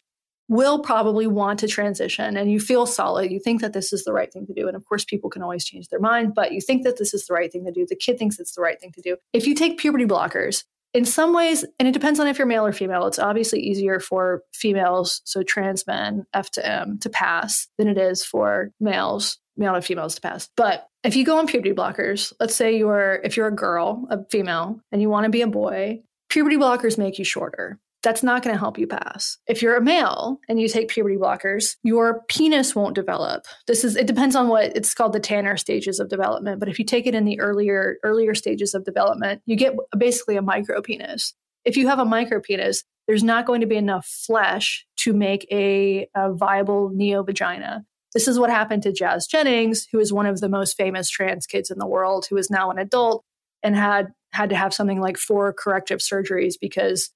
will 0.49 0.81
probably 0.81 1.27
want 1.27 1.59
to 1.61 1.69
transition 1.69 2.37
and 2.37 2.51
you 2.51 2.61
feel 2.61 2.87
solid. 2.87 3.33
You 3.33 3.41
think 3.41 3.61
that 3.63 3.73
this 3.73 3.93
is 3.93 4.05
the 4.05 4.13
right 4.13 4.33
thing 4.33 4.47
to 4.47 4.55
do. 4.55 4.69
And 4.69 4.77
of 4.77 4.85
course, 4.85 5.05
people 5.05 5.31
can 5.31 5.43
always 5.43 5.65
change 5.65 5.89
their 5.89 6.01
mind, 6.01 6.35
but 6.35 6.53
you 6.53 6.61
think 6.61 6.85
that 6.85 6.99
this 6.99 7.15
is 7.15 7.27
the 7.27 7.35
right 7.35 7.51
thing 7.51 7.65
to 7.65 7.73
do. 7.73 7.87
The 7.89 7.97
kid 7.97 8.19
thinks 8.19 8.39
it's 8.39 8.55
the 8.55 8.63
right 8.63 8.81
thing 8.81 8.93
to 8.93 9.01
do. 9.01 9.17
If 9.33 9.47
you 9.47 9.55
take 9.55 9.79
puberty 9.79 10.05
blockers, 10.05 10.65
in 10.97 11.05
some 11.05 11.35
ways, 11.35 11.63
and 11.79 11.87
it 11.87 11.93
depends 11.93 12.19
on 12.19 12.27
if 12.27 12.39
you're 12.39 12.47
male 12.47 12.65
or 12.65 12.73
female, 12.73 13.07
it's 13.07 13.19
obviously 13.19 13.61
easier 13.61 14.01
for 14.01 14.43
females, 14.55 15.21
so 15.27 15.43
trans 15.43 15.87
men, 15.87 16.25
F 16.33 16.51
to 16.53 16.67
M, 16.67 16.99
to 17.01 17.11
pass 17.11 17.69
than 17.77 17.87
it 17.87 17.99
is 17.99 18.25
for 18.25 18.71
males, 18.81 19.37
male 19.59 19.75
to 19.75 19.83
females 19.83 20.15
to 20.15 20.23
pass. 20.23 20.49
But 20.57 20.89
if 21.05 21.15
you 21.15 21.27
go 21.27 21.39
on 21.39 21.47
puberty 21.47 21.73
blockers, 21.73 22.33
let's 22.41 22.57
say 22.57 22.79
you're, 22.79 23.21
if 23.23 23.37
you're 23.37 23.47
a 23.47 23.55
girl, 23.55 24.07
a 24.09 24.25
female, 24.31 24.81
and 24.91 25.03
you 25.03 25.11
want 25.11 25.25
to 25.25 25.31
be 25.31 25.43
a 25.43 25.47
boy, 25.47 26.01
puberty 26.31 26.57
blockers 26.57 26.97
make 26.97 27.19
you 27.19 27.27
shorter 27.27 27.79
that's 28.07 28.23
not 28.23 28.45
going 28.45 28.55
to 28.55 28.59
help 28.59 28.79
you 28.79 28.87
pass. 28.87 29.37
If 29.49 29.63
you're 29.63 29.75
a 29.75 29.83
male 29.83 30.39
and 30.49 30.61
you 30.61 30.69
take 30.69 30.87
puberty 30.87 31.17
blockers, 31.17 31.75
your 31.83 32.23
penis 32.29 32.73
won't 32.73 32.95
develop. 32.95 33.47
This 33.67 33.83
is 33.83 33.97
it 33.97 34.07
depends 34.07 34.37
on 34.37 34.47
what 34.47 34.77
it's 34.77 34.95
called 34.95 35.13
the 35.13 35.19
Tanner 35.19 35.57
stages 35.57 35.99
of 35.99 36.09
development, 36.09 36.61
but 36.61 36.69
if 36.69 36.79
you 36.79 36.85
take 36.85 37.09
it 37.09 37.17
in 37.17 37.25
the 37.25 37.41
earlier 37.41 37.97
earlier 38.05 38.33
stages 38.33 38.75
of 38.75 38.85
development, 38.85 39.43
you 39.45 39.57
get 39.57 39.75
basically 39.99 40.37
a 40.37 40.43
micro 40.43 40.81
penis. 40.81 41.35
If 41.65 41.77
you 41.77 41.89
have 41.89 41.99
a 41.99 42.05
micro 42.05 42.41
penis, 42.41 42.85
there's 43.09 43.25
not 43.25 43.45
going 43.45 43.61
to 43.63 43.67
be 43.67 43.77
enough 43.77 44.07
flesh 44.07 44.87
to 44.99 45.13
make 45.13 45.45
a, 45.51 46.09
a 46.15 46.33
viable 46.33 46.91
neo 46.95 47.25
vagina. 47.25 47.85
This 48.15 48.29
is 48.29 48.39
what 48.39 48.51
happened 48.51 48.85
to 48.85 48.93
Jazz 48.93 49.27
Jennings, 49.27 49.89
who 49.91 49.99
is 49.99 50.13
one 50.13 50.27
of 50.27 50.41
the 50.41 50.49
most 50.49 50.77
famous 50.77 51.11
trans 51.11 51.45
kids 51.45 51.73
in 51.73 51.79
the 51.81 51.89
world, 51.89 52.27
who 52.31 52.37
is 52.37 52.51
now 52.51 52.71
an 52.71 52.79
adult 52.79 53.25
and 53.65 53.75
had 53.75 54.13
had 54.33 54.51
to 54.51 54.57
have 54.57 54.73
something 54.73 55.01
like 55.01 55.17
four 55.17 55.53
corrective 55.53 55.99
surgeries 55.99 56.55
because 56.61 57.11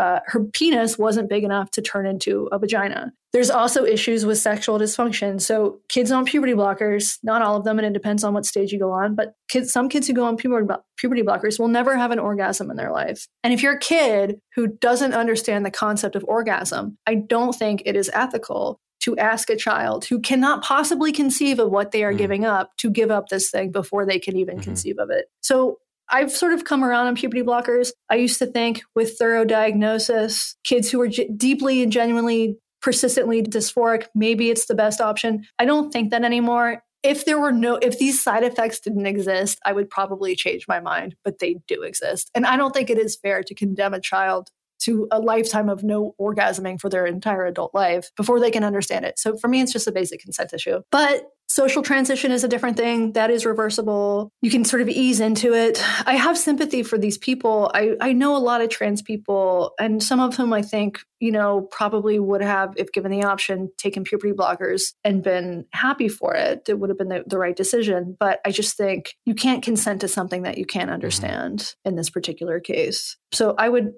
uh, 0.00 0.20
her 0.24 0.44
penis 0.44 0.96
wasn't 0.96 1.28
big 1.28 1.44
enough 1.44 1.70
to 1.72 1.82
turn 1.82 2.06
into 2.06 2.48
a 2.52 2.58
vagina. 2.58 3.12
There's 3.34 3.50
also 3.50 3.84
issues 3.84 4.24
with 4.24 4.38
sexual 4.38 4.78
dysfunction. 4.78 5.38
So 5.42 5.78
kids 5.90 6.10
on 6.10 6.24
puberty 6.24 6.54
blockers, 6.54 7.18
not 7.22 7.42
all 7.42 7.56
of 7.56 7.64
them, 7.64 7.78
and 7.78 7.86
it 7.86 7.92
depends 7.92 8.24
on 8.24 8.32
what 8.32 8.46
stage 8.46 8.72
you 8.72 8.78
go 8.78 8.92
on, 8.92 9.14
but 9.14 9.34
kids, 9.48 9.70
some 9.70 9.90
kids 9.90 10.06
who 10.06 10.14
go 10.14 10.24
on 10.24 10.38
puberty, 10.38 11.22
blockers 11.22 11.58
will 11.58 11.68
never 11.68 11.98
have 11.98 12.12
an 12.12 12.18
orgasm 12.18 12.70
in 12.70 12.78
their 12.78 12.90
life. 12.90 13.28
And 13.44 13.52
if 13.52 13.62
you're 13.62 13.74
a 13.74 13.78
kid 13.78 14.40
who 14.54 14.68
doesn't 14.68 15.12
understand 15.12 15.66
the 15.66 15.70
concept 15.70 16.16
of 16.16 16.24
orgasm, 16.24 16.96
I 17.06 17.16
don't 17.16 17.54
think 17.54 17.82
it 17.84 17.94
is 17.94 18.10
ethical 18.14 18.80
to 19.00 19.18
ask 19.18 19.50
a 19.50 19.56
child 19.56 20.06
who 20.06 20.18
cannot 20.20 20.62
possibly 20.62 21.12
conceive 21.12 21.58
of 21.58 21.70
what 21.70 21.92
they 21.92 22.04
are 22.04 22.14
mm. 22.14 22.18
giving 22.18 22.46
up 22.46 22.70
to 22.78 22.90
give 22.90 23.10
up 23.10 23.28
this 23.28 23.50
thing 23.50 23.70
before 23.70 24.06
they 24.06 24.18
can 24.18 24.36
even 24.36 24.56
mm-hmm. 24.56 24.64
conceive 24.64 24.98
of 24.98 25.10
it. 25.10 25.26
So 25.42 25.78
I've 26.10 26.32
sort 26.32 26.52
of 26.52 26.64
come 26.64 26.84
around 26.84 27.06
on 27.06 27.14
puberty 27.14 27.42
blockers. 27.42 27.92
I 28.10 28.16
used 28.16 28.38
to 28.38 28.46
think 28.46 28.82
with 28.94 29.16
thorough 29.18 29.44
diagnosis, 29.44 30.56
kids 30.64 30.90
who 30.90 31.06
g- 31.08 31.30
deeply 31.36 31.82
and 31.82 31.92
genuinely 31.92 32.58
persistently 32.82 33.42
dysphoric, 33.42 34.06
maybe 34.14 34.50
it's 34.50 34.66
the 34.66 34.74
best 34.74 35.00
option. 35.00 35.44
I 35.58 35.64
don't 35.64 35.92
think 35.92 36.10
that 36.10 36.24
anymore. 36.24 36.82
If 37.02 37.24
there 37.24 37.40
were 37.40 37.52
no, 37.52 37.76
if 37.76 37.98
these 37.98 38.22
side 38.22 38.42
effects 38.42 38.80
didn't 38.80 39.06
exist, 39.06 39.58
I 39.64 39.72
would 39.72 39.88
probably 39.88 40.36
change 40.36 40.66
my 40.68 40.80
mind, 40.80 41.16
but 41.24 41.38
they 41.38 41.56
do 41.66 41.82
exist. 41.82 42.30
And 42.34 42.44
I 42.44 42.56
don't 42.56 42.72
think 42.72 42.90
it 42.90 42.98
is 42.98 43.16
fair 43.16 43.42
to 43.42 43.54
condemn 43.54 43.94
a 43.94 44.00
child 44.00 44.50
to 44.80 45.06
a 45.10 45.18
lifetime 45.18 45.68
of 45.68 45.84
no 45.84 46.14
orgasming 46.20 46.80
for 46.80 46.88
their 46.88 47.06
entire 47.06 47.44
adult 47.44 47.74
life 47.74 48.10
before 48.16 48.40
they 48.40 48.50
can 48.50 48.64
understand 48.64 49.04
it. 49.04 49.18
So 49.18 49.36
for 49.36 49.48
me, 49.48 49.60
it's 49.60 49.72
just 49.72 49.86
a 49.86 49.92
basic 49.92 50.20
consent 50.20 50.52
issue. 50.52 50.80
But 50.90 51.24
social 51.50 51.82
transition 51.82 52.30
is 52.30 52.44
a 52.44 52.48
different 52.48 52.76
thing 52.76 53.12
that 53.12 53.28
is 53.28 53.44
reversible. 53.44 54.30
You 54.40 54.52
can 54.52 54.64
sort 54.64 54.82
of 54.82 54.88
ease 54.88 55.18
into 55.18 55.52
it. 55.52 55.82
I 56.06 56.14
have 56.14 56.38
sympathy 56.38 56.84
for 56.84 56.96
these 56.96 57.18
people. 57.18 57.72
I, 57.74 57.96
I 58.00 58.12
know 58.12 58.36
a 58.36 58.38
lot 58.38 58.60
of 58.60 58.70
trans 58.70 59.02
people, 59.02 59.72
and 59.80 60.00
some 60.00 60.20
of 60.20 60.36
whom 60.36 60.52
I 60.52 60.62
think, 60.62 61.00
you 61.18 61.32
know, 61.32 61.62
probably 61.72 62.20
would 62.20 62.40
have, 62.40 62.74
if 62.76 62.92
given 62.92 63.10
the 63.10 63.24
option, 63.24 63.68
taken 63.78 64.04
puberty 64.04 64.32
blockers 64.32 64.92
and 65.02 65.24
been 65.24 65.64
happy 65.72 66.08
for 66.08 66.36
it. 66.36 66.68
It 66.68 66.78
would 66.78 66.88
have 66.88 66.98
been 66.98 67.08
the, 67.08 67.24
the 67.26 67.38
right 67.38 67.56
decision. 67.56 68.16
But 68.20 68.38
I 68.46 68.52
just 68.52 68.76
think 68.76 69.16
you 69.26 69.34
can't 69.34 69.64
consent 69.64 70.02
to 70.02 70.08
something 70.08 70.42
that 70.42 70.56
you 70.56 70.64
can't 70.64 70.84
mm-hmm. 70.84 70.94
understand 70.94 71.58
mm-hmm. 71.58 71.88
in 71.88 71.96
this 71.96 72.10
particular 72.10 72.60
case. 72.60 73.16
So 73.32 73.56
I 73.58 73.68
would 73.68 73.92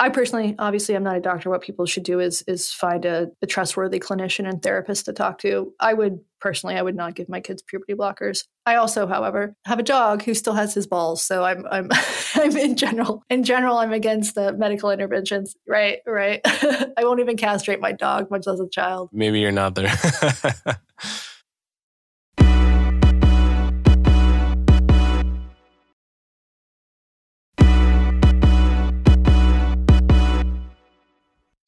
I 0.00 0.08
personally, 0.08 0.54
obviously, 0.58 0.94
I'm 0.94 1.02
not 1.02 1.18
a 1.18 1.20
doctor. 1.20 1.50
What 1.50 1.60
people 1.60 1.84
should 1.84 2.04
do 2.04 2.20
is 2.20 2.42
is 2.48 2.72
find 2.72 3.04
a, 3.04 3.28
a, 3.42 3.46
trustworthy 3.46 4.00
clinician 4.00 4.48
and 4.48 4.62
therapist 4.62 5.04
to 5.04 5.12
talk 5.12 5.38
to. 5.40 5.74
I 5.78 5.92
would 5.92 6.20
personally, 6.40 6.76
I 6.76 6.82
would 6.82 6.96
not 6.96 7.14
give 7.14 7.28
my 7.28 7.40
kids 7.40 7.60
puberty 7.60 7.92
blockers. 7.92 8.44
I 8.64 8.76
also, 8.76 9.06
however, 9.06 9.54
have 9.66 9.78
a 9.78 9.82
dog 9.82 10.22
who 10.22 10.32
still 10.32 10.54
has 10.54 10.72
his 10.72 10.86
balls, 10.86 11.22
so 11.22 11.44
I'm 11.44 11.66
I'm 11.70 11.90
I'm 12.34 12.56
in 12.56 12.76
general 12.76 13.22
in 13.28 13.44
general 13.44 13.76
I'm 13.76 13.92
against 13.92 14.34
the 14.34 14.54
medical 14.54 14.90
interventions. 14.90 15.54
Right, 15.68 15.98
right. 16.06 16.40
I 16.44 17.04
won't 17.04 17.20
even 17.20 17.36
castrate 17.36 17.80
my 17.80 17.92
dog, 17.92 18.30
much 18.30 18.46
less 18.46 18.58
a 18.58 18.68
child. 18.70 19.10
Maybe 19.12 19.40
you're 19.40 19.52
not 19.52 19.74
there. 19.74 19.92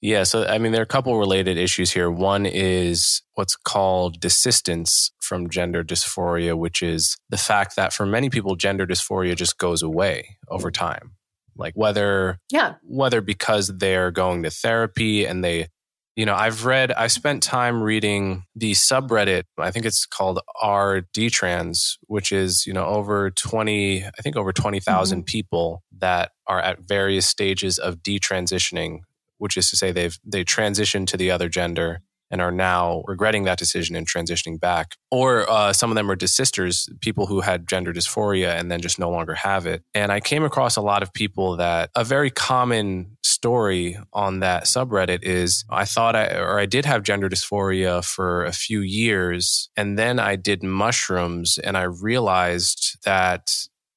Yeah, 0.03 0.25
so 0.25 0.45
I 0.45 0.59
mean, 0.59 0.73
there 0.73 0.81
are 0.81 0.83
a 0.83 0.87
couple 0.87 1.17
related 1.17 1.57
issues 1.57 1.93
here. 1.93 2.11
One 2.11 2.45
is 2.45 3.23
what's 3.35 3.55
called 3.55 4.21
desistance 4.21 5.13
from 5.21 5.49
gender 5.49 5.85
dysphoria, 5.85 6.59
which 6.59 6.83
is 6.83 7.17
the 7.31 7.37
fact 7.37 7.77
that 7.77 7.93
for 7.93 8.05
many 8.05 8.29
people, 8.29 8.57
gender 8.57 8.85
dysphoria 8.85 9.37
just 9.37 9.59
goes 9.59 9.81
away 9.81 10.39
over 10.49 10.73
time. 10.73 11.13
Like 11.57 11.75
whether, 11.75 12.41
yeah, 12.51 12.75
whether 12.83 13.21
because 13.21 13.69
they're 13.79 14.11
going 14.11 14.43
to 14.43 14.51
therapy 14.51 15.25
and 15.25 15.45
they, 15.45 15.69
you 16.17 16.27
know, 16.27 16.35
I've 16.35 16.67
read, 16.67 16.91
I 16.91 17.07
spent 17.07 17.45
time 17.45 17.81
reading 17.81 18.43
the 18.57 18.73
subreddit. 18.73 19.45
I 19.57 19.71
think 19.71 19.87
it's 19.87 20.05
called 20.05 20.41
r/detrans, 20.61 21.99
which 22.09 22.33
is 22.33 22.67
you 22.67 22.73
know 22.73 22.87
over 22.87 23.31
twenty, 23.31 24.05
I 24.05 24.21
think 24.21 24.35
over 24.35 24.53
twenty 24.53 24.81
thousand 24.81 25.21
mm 25.21 25.23
mm-hmm. 25.23 25.27
people 25.27 25.85
that 25.99 26.33
are 26.49 26.61
at 26.61 26.81
various 26.81 27.29
stages 27.29 27.79
of 27.79 27.99
detransitioning 27.99 29.03
which 29.43 29.57
is 29.57 29.69
to 29.69 29.77
say 29.77 29.91
they've 29.91 30.21
they 30.25 30.45
transitioned 30.45 31.09
to 31.09 31.17
the 31.17 31.29
other 31.29 31.49
gender 31.49 32.01
and 32.31 32.41
are 32.41 32.53
now 32.53 33.03
regretting 33.09 33.43
that 33.43 33.59
decision 33.59 33.97
and 33.97 34.09
transitioning 34.09 34.59
back. 34.59 34.97
Or 35.11 35.51
uh, 35.51 35.73
some 35.73 35.91
of 35.91 35.97
them 35.97 36.09
are 36.11 36.17
desisters, 36.17 36.89
people 37.01 37.27
who 37.27 37.41
had 37.41 37.69
gender 37.69 37.93
dysphoria 37.93 38.59
and 38.59 38.71
then 38.71 38.81
just 38.81 39.01
no 39.01 39.11
longer 39.11 39.35
have 39.35 39.67
it. 39.67 39.83
And 39.95 40.13
I 40.13 40.21
came 40.21 40.45
across 40.45 40.77
a 40.77 40.81
lot 40.81 41.03
of 41.03 41.13
people 41.13 41.57
that 41.57 41.91
a 41.97 42.05
very 42.05 42.31
common 42.31 43.19
story 43.25 43.99
on 44.13 44.39
that 44.41 44.65
subreddit 44.65 45.25
is 45.25 45.65
I 45.69 45.87
thought 45.87 46.15
I, 46.15 46.39
or 46.39 46.61
I 46.61 46.67
did 46.67 46.87
have 46.87 47.03
gender 47.03 47.29
dysphoria 47.29 48.05
for 48.05 48.45
a 48.45 48.53
few 48.53 48.81
years. 48.81 49.69
And 49.77 49.99
then 49.99 50.21
I 50.21 50.37
did 50.37 50.63
mushrooms 50.63 51.59
and 51.59 51.77
I 51.77 51.83
realized 51.83 52.97
that 53.05 53.53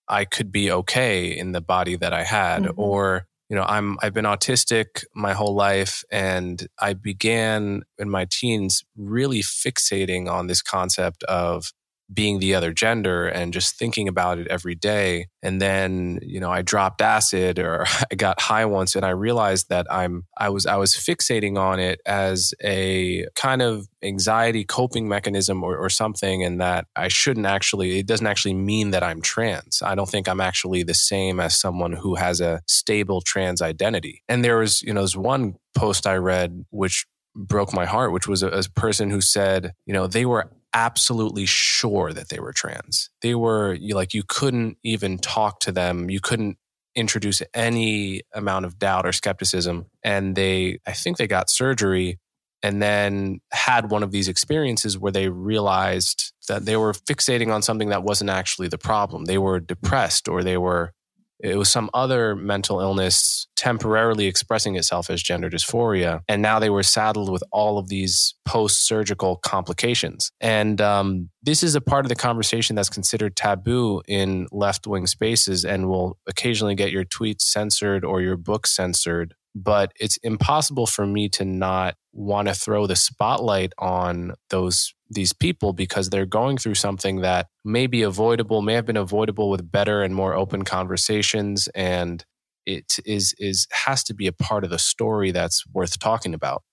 I 0.10 0.26
could 0.26 0.52
be 0.52 0.72
okay 0.72 1.28
in 1.28 1.52
the 1.52 1.62
body 1.62 1.96
that 1.98 2.14
I 2.14 2.24
had. 2.24 2.64
Mm-hmm. 2.64 2.82
Or 2.82 3.28
you 3.50 3.56
know 3.56 3.64
i'm 3.64 3.98
i've 4.02 4.14
been 4.14 4.26
autistic 4.26 5.04
my 5.14 5.34
whole 5.34 5.56
life 5.56 6.04
and 6.12 6.68
i 6.80 6.94
began 6.94 7.84
in 7.98 8.10
my 8.10 8.26
teens 8.30 8.84
really 8.98 9.42
fixating 9.42 10.30
on 10.30 10.48
this 10.48 10.62
concept 10.62 11.24
of 11.24 11.72
being 12.14 12.40
the 12.40 12.56
other 12.56 12.72
gender 12.72 13.28
and 13.28 13.54
just 13.54 13.78
thinking 13.78 14.08
about 14.08 14.38
it 14.38 14.48
every 14.48 14.76
day. 14.76 15.28
And 15.42 15.62
then, 15.62 16.20
you 16.22 16.40
know, 16.40 16.52
I 16.52 16.62
dropped 16.62 17.02
acid 17.02 17.60
or 17.60 17.86
I 18.12 18.16
got 18.16 18.42
high 18.42 18.66
once 18.66 18.96
and 18.96 19.06
I 19.06 19.10
realized 19.10 19.70
that 19.70 19.88
I'm 19.90 20.26
I 20.38 20.50
was 20.50 20.66
I 20.66 20.76
was 20.76 20.94
fixating 20.96 21.58
on 21.58 21.80
it 21.80 22.00
as 22.06 22.54
a 22.64 23.26
kind 23.36 23.62
of 23.62 23.88
anxiety 24.04 24.64
coping 24.64 25.08
mechanism 25.08 25.64
or, 25.64 25.78
or 25.78 25.90
something 25.90 26.44
and 26.44 26.62
that 26.62 26.86
I 26.96 27.08
shouldn't 27.08 27.46
actually 27.46 28.00
it 28.00 28.08
doesn't 28.08 28.28
actually 28.28 28.54
mean 28.54 28.92
that 28.92 29.04
I'm 29.04 29.22
trans. 29.22 29.82
I 29.84 29.96
don't 29.96 30.10
think 30.10 30.28
I'm 30.28 30.42
actually 30.42 30.84
the 30.84 30.94
same 30.94 31.40
as 31.40 31.60
someone 31.60 31.94
who 31.94 32.16
has 32.16 32.42
a 32.42 32.62
stable 32.68 33.22
trans 33.22 33.62
identity. 33.62 34.22
And 34.30 34.44
there 34.44 34.58
was, 34.58 34.82
you 34.82 34.94
know, 34.94 35.02
there's 35.02 35.18
one 35.18 35.56
post 35.76 36.08
I 36.08 36.16
read 36.16 36.66
which 36.70 37.06
broke 37.36 37.74
my 37.74 37.86
heart, 37.86 38.14
which 38.14 38.28
was 38.28 38.44
a, 38.44 38.48
a 38.48 38.64
person 38.76 39.10
who 39.10 39.22
said, 39.22 39.74
you 39.86 39.94
know, 39.94 40.08
they 40.08 40.26
were 40.26 40.50
absolutely 40.76 41.46
sure 41.46 42.14
that 42.14 42.30
they 42.30 42.40
were 42.40 42.54
trans. 42.54 43.10
They 43.22 43.34
were 43.34 43.78
like, 43.82 44.14
you 44.14 44.24
couldn't 44.28 44.78
even 44.84 45.18
talk 45.18 45.62
to 45.62 45.72
them. 45.72 46.10
You 46.10 46.20
couldn't 46.20 46.58
introduce 46.96 47.42
any 47.54 48.22
amount 48.34 48.66
of 48.66 48.78
doubt 48.78 49.06
or 49.06 49.14
skepticism. 49.14 49.88
And 50.04 50.36
they, 50.36 50.80
I 50.86 50.92
think 50.92 51.18
they 51.18 51.28
got 51.28 51.50
surgery 51.50 52.20
and 52.62 52.82
then 52.82 53.40
had 53.52 53.90
one 53.90 54.04
of 54.04 54.12
these 54.12 54.28
experiences 54.28 54.98
where 54.98 55.12
they 55.12 55.30
realized 55.30 56.34
that 56.48 56.66
they 56.66 56.76
were 56.78 56.94
fixating 56.94 57.54
on 57.54 57.62
something 57.62 57.90
that 57.90 58.04
wasn't 58.04 58.30
actually 58.30 58.68
the 58.68 58.78
problem. 58.78 59.26
They 59.26 59.38
were 59.38 59.60
depressed 59.60 60.28
or 60.28 60.44
they 60.44 60.58
were 60.58 60.92
it 61.40 61.58
was 61.58 61.70
some 61.70 61.90
other 61.94 62.36
mental 62.36 62.80
illness 62.80 63.48
temporarily 63.56 64.26
expressing 64.26 64.76
itself 64.76 65.10
as 65.10 65.22
gender 65.22 65.50
dysphoria. 65.50 66.22
And 66.28 66.42
now 66.42 66.60
they 66.60 66.70
were 66.70 66.84
saddled 66.84 67.32
with 67.32 67.44
all 67.52 67.78
of 67.78 67.90
these 67.90 68.36
post 68.46 68.86
surgical 68.88 69.38
complications. 69.38 70.32
And 70.40 70.80
um, 70.82 71.30
this 71.44 71.64
is 71.64 71.76
a 71.76 71.82
part 71.82 72.06
of 72.06 72.10
the 72.10 72.16
conversation 72.16 72.76
that's 72.76 72.90
considered 72.90 73.36
taboo 73.36 74.02
in 74.08 74.48
left 74.52 74.88
wing 74.88 75.08
spaces 75.08 75.66
and 75.66 75.90
will 75.90 76.18
occasionally 76.28 76.76
get 76.76 76.92
your 76.92 77.06
tweets 77.06 77.42
censored 77.42 78.06
or 78.06 78.22
your 78.22 78.38
book 78.38 78.68
censored 78.68 79.34
but 79.56 79.94
it's 79.98 80.18
impossible 80.18 80.86
for 80.86 81.08
me 81.08 81.30
to 81.30 81.46
not 81.46 81.96
want 82.12 82.50
to 82.50 82.54
throw 82.54 82.86
the 82.86 82.96
spotlight 82.96 83.72
on 83.80 84.34
those 84.50 84.94
these 85.10 85.32
people 85.32 85.72
because 85.72 86.10
they're 86.10 86.26
going 86.26 86.58
through 86.58 86.76
something 86.76 87.22
that 87.22 87.48
may 87.64 87.88
be 87.88 88.02
avoidable 88.02 88.62
may 88.62 88.74
have 88.74 88.86
been 88.86 88.98
avoidable 88.98 89.50
with 89.50 89.72
better 89.72 90.02
and 90.02 90.14
more 90.14 90.34
open 90.34 90.64
conversations 90.64 91.70
and 91.74 92.26
it 92.66 92.98
is 93.06 93.34
is 93.38 93.68
has 93.72 94.04
to 94.04 94.14
be 94.14 94.28
a 94.28 94.34
part 94.34 94.64
of 94.64 94.70
the 94.70 94.80
story 94.80 95.32
that's 95.32 95.64
worth 95.72 95.98
talking 96.00 96.34
about. 96.34 96.64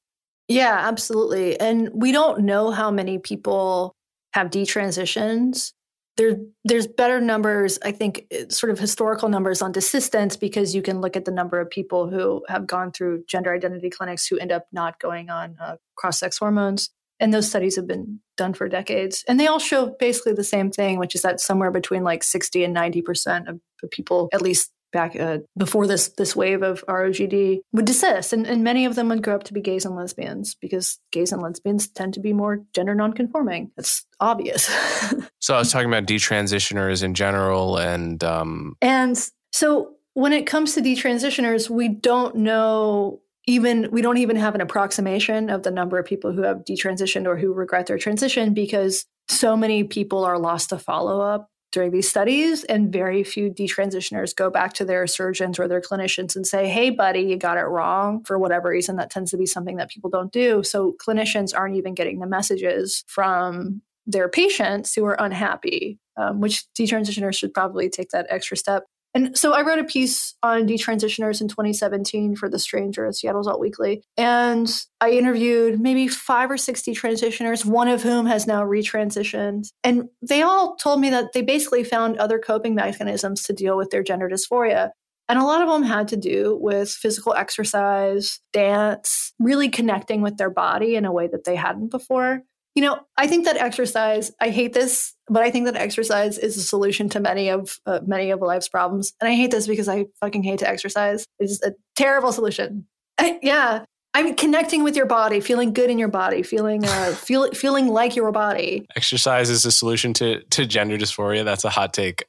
Yeah 0.49 0.81
absolutely 0.83 1.59
and 1.61 1.89
we 1.93 2.11
don't 2.11 2.41
know 2.41 2.71
how 2.73 2.91
many 2.91 3.19
people 3.19 3.95
have 4.33 4.51
detransitions 4.51 5.73
there, 6.17 6.37
there's 6.65 6.87
better 6.87 7.21
numbers, 7.21 7.79
I 7.85 7.93
think, 7.93 8.27
eh, 8.31 8.45
sort 8.49 8.71
of 8.71 8.79
historical 8.79 9.29
numbers 9.29 9.63
on 9.63 9.73
desistance 9.73 10.39
because 10.39 10.75
you 10.75 10.83
can 10.83 11.01
look 11.01 11.17
at 11.17 11.25
the 11.25 11.31
number 11.31 11.61
of 11.61 11.71
people 11.71 12.09
who 12.11 12.45
have 12.49 12.67
gone 12.67 12.93
through 12.93 13.25
gender 13.27 13.55
identity 13.55 13.91
clinics 13.91 14.27
who 14.27 14.39
end 14.39 14.53
up 14.53 14.67
not 14.73 15.01
going 15.01 15.31
on 15.31 15.57
uh, 15.61 15.77
cross 15.97 16.19
sex 16.19 16.39
hormones. 16.39 16.91
And 17.19 17.33
those 17.33 17.49
studies 17.49 17.77
have 17.77 17.87
been 17.87 18.21
done 18.37 18.53
for 18.53 18.69
decades. 18.69 19.25
And 19.29 19.39
they 19.39 19.47
all 19.47 19.61
show 19.61 19.95
basically 19.99 20.33
the 20.33 20.45
same 20.45 20.71
thing, 20.71 20.99
which 20.99 21.15
is 21.15 21.23
that 21.23 21.41
somewhere 21.41 21.71
between 21.71 22.03
like 22.03 22.25
60 22.25 22.65
and 22.65 22.75
90% 22.75 23.49
of 23.49 23.61
people, 23.91 24.29
at 24.33 24.43
least 24.43 24.73
back 24.93 25.19
uh, 25.19 25.39
before 25.57 25.87
this 25.87 26.09
this 26.11 26.37
wave 26.37 26.63
of 26.63 26.85
ROGD 26.87 27.61
would 27.73 27.85
desist, 27.85 28.33
and, 28.33 28.47
and 28.47 28.63
many 28.63 28.85
of 28.85 28.95
them 28.95 29.09
would 29.09 29.23
grow 29.23 29.35
up 29.35 29.45
to 29.45 29.53
be 29.53 29.61
gays 29.61 29.85
and 29.85 29.97
lesbians 29.97 30.55
because 30.55 30.99
gays 31.11 31.33
and 31.33 31.43
lesbians 31.43 31.89
tend 31.89 32.15
to 32.15 32.21
be 32.21 32.33
more 32.33 32.61
gender 32.75 32.95
nonconforming. 32.95 33.71
It's 33.77 34.05
obvious. 34.21 34.65
so 35.41 35.55
I 35.55 35.59
was 35.59 35.73
talking 35.73 35.89
about 35.89 36.07
detransitioners 36.07 37.03
in 37.03 37.15
general, 37.15 37.79
and 37.79 38.23
um... 38.23 38.77
and 38.81 39.19
so 39.53 39.95
when 40.15 40.33
it 40.33 40.47
comes 40.47 40.75
to 40.75 40.81
detransitioners, 40.81 41.71
we 41.71 41.89
don't 41.89 42.37
know 42.37 43.21
even 43.47 43.89
we 43.91 44.03
don't 44.03 44.19
even 44.19 44.37
have 44.37 44.55
an 44.55 44.61
approximation 44.61 45.51
of 45.51 45.63
the 45.63 45.71
number 45.71 45.99
of 45.99 46.07
people 46.07 46.33
who 46.33 46.43
have 46.43 46.59
detransitioned 46.59 47.27
or 47.27 47.37
who 47.37 47.53
regret 47.53 47.87
their 47.87 47.99
transition 47.99 48.55
because 48.55 49.05
so 49.29 49.57
many 49.57 49.85
people 49.85 50.25
are 50.25 50.39
lost 50.39 50.71
to 50.71 50.79
follow 50.79 51.21
up 51.21 51.49
during 51.73 51.91
these 51.91 52.09
studies, 52.09 52.65
and 52.65 52.93
very 52.93 53.25
few 53.25 53.51
detransitioners 53.51 54.37
go 54.37 54.51
back 54.51 54.75
to 54.75 54.85
their 54.85 55.07
surgeons 55.07 55.59
or 55.59 55.67
their 55.67 55.81
clinicians 55.81 56.37
and 56.37 56.47
say, 56.47 56.69
Hey, 56.69 56.91
buddy, 56.91 57.21
you 57.21 57.37
got 57.37 57.57
it 57.57 57.63
wrong 57.63 58.23
for 58.25 58.39
whatever 58.39 58.69
reason. 58.69 58.97
That 58.97 59.11
tends 59.11 59.31
to 59.33 59.37
be 59.37 59.47
something 59.47 59.77
that 59.77 59.91
people 59.91 60.11
don't 60.11 60.33
do. 60.33 60.63
So 60.63 60.95
clinicians 61.05 61.57
aren't 61.57 61.77
even 61.77 61.95
getting 61.95 62.21
the 62.21 62.27
messages 62.27 63.03
from 63.09 63.83
their 64.07 64.29
patients 64.29 64.95
who 64.95 65.05
are 65.05 65.17
unhappy, 65.19 65.99
um, 66.17 66.41
which 66.41 66.65
detransitioners 66.79 67.37
should 67.37 67.55
probably 67.55 67.89
take 67.89 68.11
that 68.11 68.27
extra 68.29 68.57
step 68.57 68.85
and 69.15 69.37
so 69.37 69.53
I 69.53 69.63
wrote 69.63 69.79
a 69.79 69.85
piece 69.85 70.35
on 70.43 70.67
detransitioners 70.67 71.41
in 71.41 71.49
2017 71.49 72.35
for 72.35 72.49
The 72.49 72.59
Stranger 72.59 73.07
at 73.07 73.15
Seattle's 73.15 73.47
Alt 73.47 73.61
Weekly. 73.61 74.03
And 74.17 74.73
I 75.01 75.11
interviewed 75.11 75.81
maybe 75.81 76.09
five 76.09 76.51
or 76.51 76.57
six 76.57 76.83
detransitioners, 76.83 77.65
one 77.65 77.89
of 77.89 78.03
whom 78.03 78.27
has 78.27 78.47
now 78.47 78.63
retransitioned. 78.63 79.69
And 79.85 80.09
they 80.23 80.43
all 80.43 80.77
told 80.77 81.01
me 81.01 81.11
that 81.11 81.33
they 81.35 81.43
basically 81.43 81.85
found 81.85 82.17
other 82.17 82.39
coping 82.39 82.75
mechanisms 82.75 83.43
to 83.45 83.53
deal 83.53 83.77
with 83.77 83.91
their 83.91 84.03
gender 84.03 84.29
dysphoria. 84.29 84.91
And 85.29 85.39
a 85.39 85.45
lot 85.45 85.63
of 85.63 85.69
them 85.69 85.83
had 85.83 86.09
to 86.09 86.17
do 86.17 86.59
with 86.61 86.91
physical 86.91 87.35
exercise, 87.35 88.41
dance, 88.53 89.33
really 89.39 89.69
connecting 89.69 90.23
with 90.23 90.37
their 90.37 90.51
body 90.51 90.97
in 90.97 91.05
a 91.05 91.13
way 91.13 91.29
that 91.29 91.45
they 91.45 91.57
hadn't 91.57 91.91
before. 91.91 92.43
You 92.75 92.83
know, 92.83 93.01
I 93.17 93.27
think 93.27 93.45
that 93.45 93.57
exercise, 93.57 94.33
I 94.41 94.49
hate 94.49 94.73
this, 94.73 95.15
but 95.29 95.43
I 95.43 95.51
think 95.51 95.67
that 95.67 95.77
exercise 95.77 96.39
is 96.39 96.57
a 96.57 96.63
solution 96.63 97.09
to 97.11 97.21
many 97.21 97.51
of 97.51 97.79
uh, 97.85 98.01
many 98.07 98.31
of 98.31 98.41
life's 98.41 98.69
problems. 98.69 99.13
And 99.21 99.29
I 99.29 99.35
hate 99.35 99.51
this 99.51 99.67
because 99.67 99.89
I 99.89 100.07
fucking 100.21 100.43
hate 100.43 100.61
to 100.61 100.69
exercise. 100.69 101.27
It's 101.39 101.63
a 101.63 101.75
terrible 101.97 102.33
solution. 102.33 102.87
I, 103.19 103.39
yeah. 103.43 103.85
I 104.15 104.23
mean, 104.23 104.37
connecting 104.37 104.85
with 104.85 104.95
your 104.95 105.07
body, 105.07 105.41
feeling 105.41 105.73
good 105.73 105.89
in 105.89 105.99
your 105.99 106.09
body, 106.09 106.43
feeling 106.43 106.85
uh, 106.85 107.13
feel, 107.17 107.51
feeling 107.53 107.89
like 107.89 108.15
your 108.15 108.31
body. 108.33 108.87
Exercise 108.97 109.49
is 109.49 109.65
a 109.65 109.73
solution 109.73 110.13
to 110.15 110.43
to 110.45 110.67
gender 110.67 110.99
dysphoria. 110.99 111.45
That's 111.45 111.65
a 111.65 111.71
hot 111.71 111.93
take. 111.93 112.25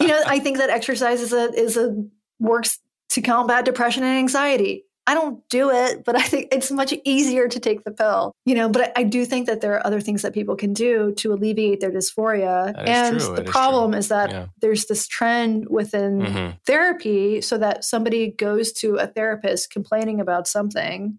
you 0.00 0.08
know, 0.08 0.22
I 0.26 0.38
think 0.38 0.58
that 0.58 0.70
exercise 0.70 1.20
is 1.20 1.32
a 1.32 1.52
is 1.54 1.76
a 1.76 1.94
works 2.38 2.78
to 3.10 3.20
combat 3.20 3.64
depression 3.64 4.02
and 4.02 4.18
anxiety. 4.18 4.84
I 5.06 5.14
don't 5.14 5.42
do 5.48 5.70
it, 5.70 6.04
but 6.04 6.16
I 6.16 6.22
think 6.22 6.48
it's 6.52 6.70
much 6.70 6.94
easier 7.04 7.48
to 7.48 7.58
take 7.58 7.82
the 7.84 7.90
pill, 7.90 8.32
you 8.44 8.54
know. 8.54 8.68
But 8.68 8.82
I, 8.96 9.00
I 9.00 9.02
do 9.02 9.24
think 9.24 9.46
that 9.46 9.60
there 9.60 9.74
are 9.74 9.86
other 9.86 10.00
things 10.00 10.22
that 10.22 10.32
people 10.32 10.54
can 10.54 10.72
do 10.72 11.12
to 11.16 11.32
alleviate 11.32 11.80
their 11.80 11.90
dysphoria. 11.90 12.72
and 12.76 13.20
true. 13.20 13.34
the 13.34 13.44
problem 13.44 13.94
is, 13.94 14.04
is 14.04 14.08
that 14.08 14.30
yeah. 14.30 14.46
there's 14.60 14.86
this 14.86 15.06
trend 15.06 15.66
within 15.68 16.20
mm-hmm. 16.20 16.50
therapy 16.66 17.40
so 17.40 17.58
that 17.58 17.84
somebody 17.84 18.30
goes 18.30 18.72
to 18.72 18.96
a 18.96 19.06
therapist 19.06 19.70
complaining 19.70 20.20
about 20.20 20.46
something 20.46 21.18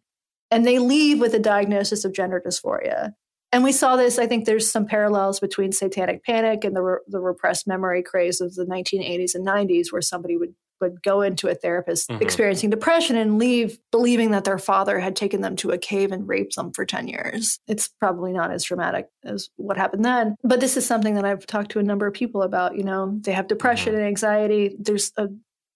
and 0.50 0.66
they 0.66 0.80
leave 0.80 1.20
with 1.20 1.34
a 1.34 1.40
diagnosis 1.40 2.06
of 2.06 2.14
gender 2.14 2.42
dysphoria. 2.46 3.14
And 3.52 3.64
we 3.64 3.72
saw 3.72 3.96
this, 3.96 4.18
I 4.18 4.26
think 4.28 4.46
there's 4.46 4.72
some 4.72 4.86
parallels 4.86 5.40
between 5.40 5.72
satanic 5.72 6.24
panic 6.24 6.64
and 6.64 6.76
the, 6.76 6.82
re- 6.82 7.00
the 7.08 7.20
repressed 7.20 7.68
memory 7.68 8.02
craze 8.02 8.42
of 8.42 8.56
the 8.56 8.66
1980s 8.66 9.36
and 9.36 9.46
90s, 9.46 9.92
where 9.92 10.02
somebody 10.02 10.38
would 10.38 10.56
would 10.82 11.01
go 11.01 11.21
into 11.21 11.47
a 11.47 11.55
therapist 11.55 12.09
mm-hmm. 12.09 12.21
experiencing 12.21 12.69
depression 12.69 13.15
and 13.15 13.39
leave 13.39 13.78
believing 13.91 14.32
that 14.32 14.43
their 14.43 14.57
father 14.57 14.99
had 14.99 15.15
taken 15.15 15.41
them 15.41 15.55
to 15.57 15.71
a 15.71 15.78
cave 15.78 16.11
and 16.11 16.28
raped 16.28 16.55
them 16.55 16.71
for 16.71 16.86
10 16.86 17.07
years. 17.07 17.59
It's 17.67 17.88
probably 17.88 18.34
not 18.34 18.51
as 18.51 18.63
dramatic 18.63 19.07
as 19.24 19.49
what 19.55 19.78
happened 19.78 20.05
then. 20.05 20.36
But 20.43 20.59
this 20.59 20.78
is 20.78 20.86
something 20.86 21.15
that 21.15 21.26
I've 21.26 21.45
talked 21.45 21.71
to 21.71 21.80
a 21.80 21.84
number 21.84 22.07
of 22.07 22.13
people 22.13 22.41
about. 22.41 22.78
You 22.78 22.84
know, 22.84 23.17
they 23.21 23.34
have 23.34 23.47
depression 23.47 23.93
mm-hmm. 23.93 23.99
and 23.99 24.07
anxiety. 24.07 24.76
There's 24.80 25.11
a 25.17 25.28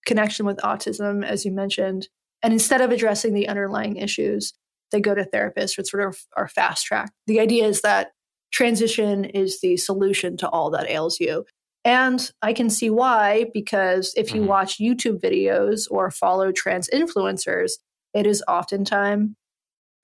connection 0.06 0.46
with 0.46 0.58
autism, 0.58 1.26
as 1.26 1.46
you 1.46 1.52
mentioned. 1.52 2.08
And 2.44 2.54
instead 2.54 2.82
of 2.82 2.92
addressing 2.92 3.34
the 3.34 3.48
underlying 3.48 3.98
issues, 3.98 4.54
they 4.92 5.02
go 5.02 5.14
to 5.14 5.26
therapists, 5.26 5.78
which 5.78 5.88
sort 5.88 6.08
of 6.08 6.18
are 6.36 6.48
fast 6.48 6.86
track. 6.86 7.12
The 7.26 7.40
idea 7.40 7.66
is 7.66 7.82
that 7.82 8.12
transition 8.52 9.26
is 9.26 9.60
the 9.62 9.78
solution 9.78 10.38
to 10.38 10.50
all 10.50 10.70
that 10.72 10.90
ails 10.90 11.20
you. 11.20 11.46
And 11.88 12.30
I 12.42 12.52
can 12.52 12.70
see 12.70 12.90
why, 12.90 13.46
because 13.54 14.14
if 14.18 14.34
you 14.34 14.42
mm-hmm. 14.42 14.50
watch 14.50 14.78
YouTube 14.78 15.22
videos 15.22 15.88
or 15.90 16.12
follow 16.12 16.52
trans 16.52 16.90
influencers, 16.94 17.72
it 18.14 18.28
is 18.28 18.44
oftentimes 18.46 19.30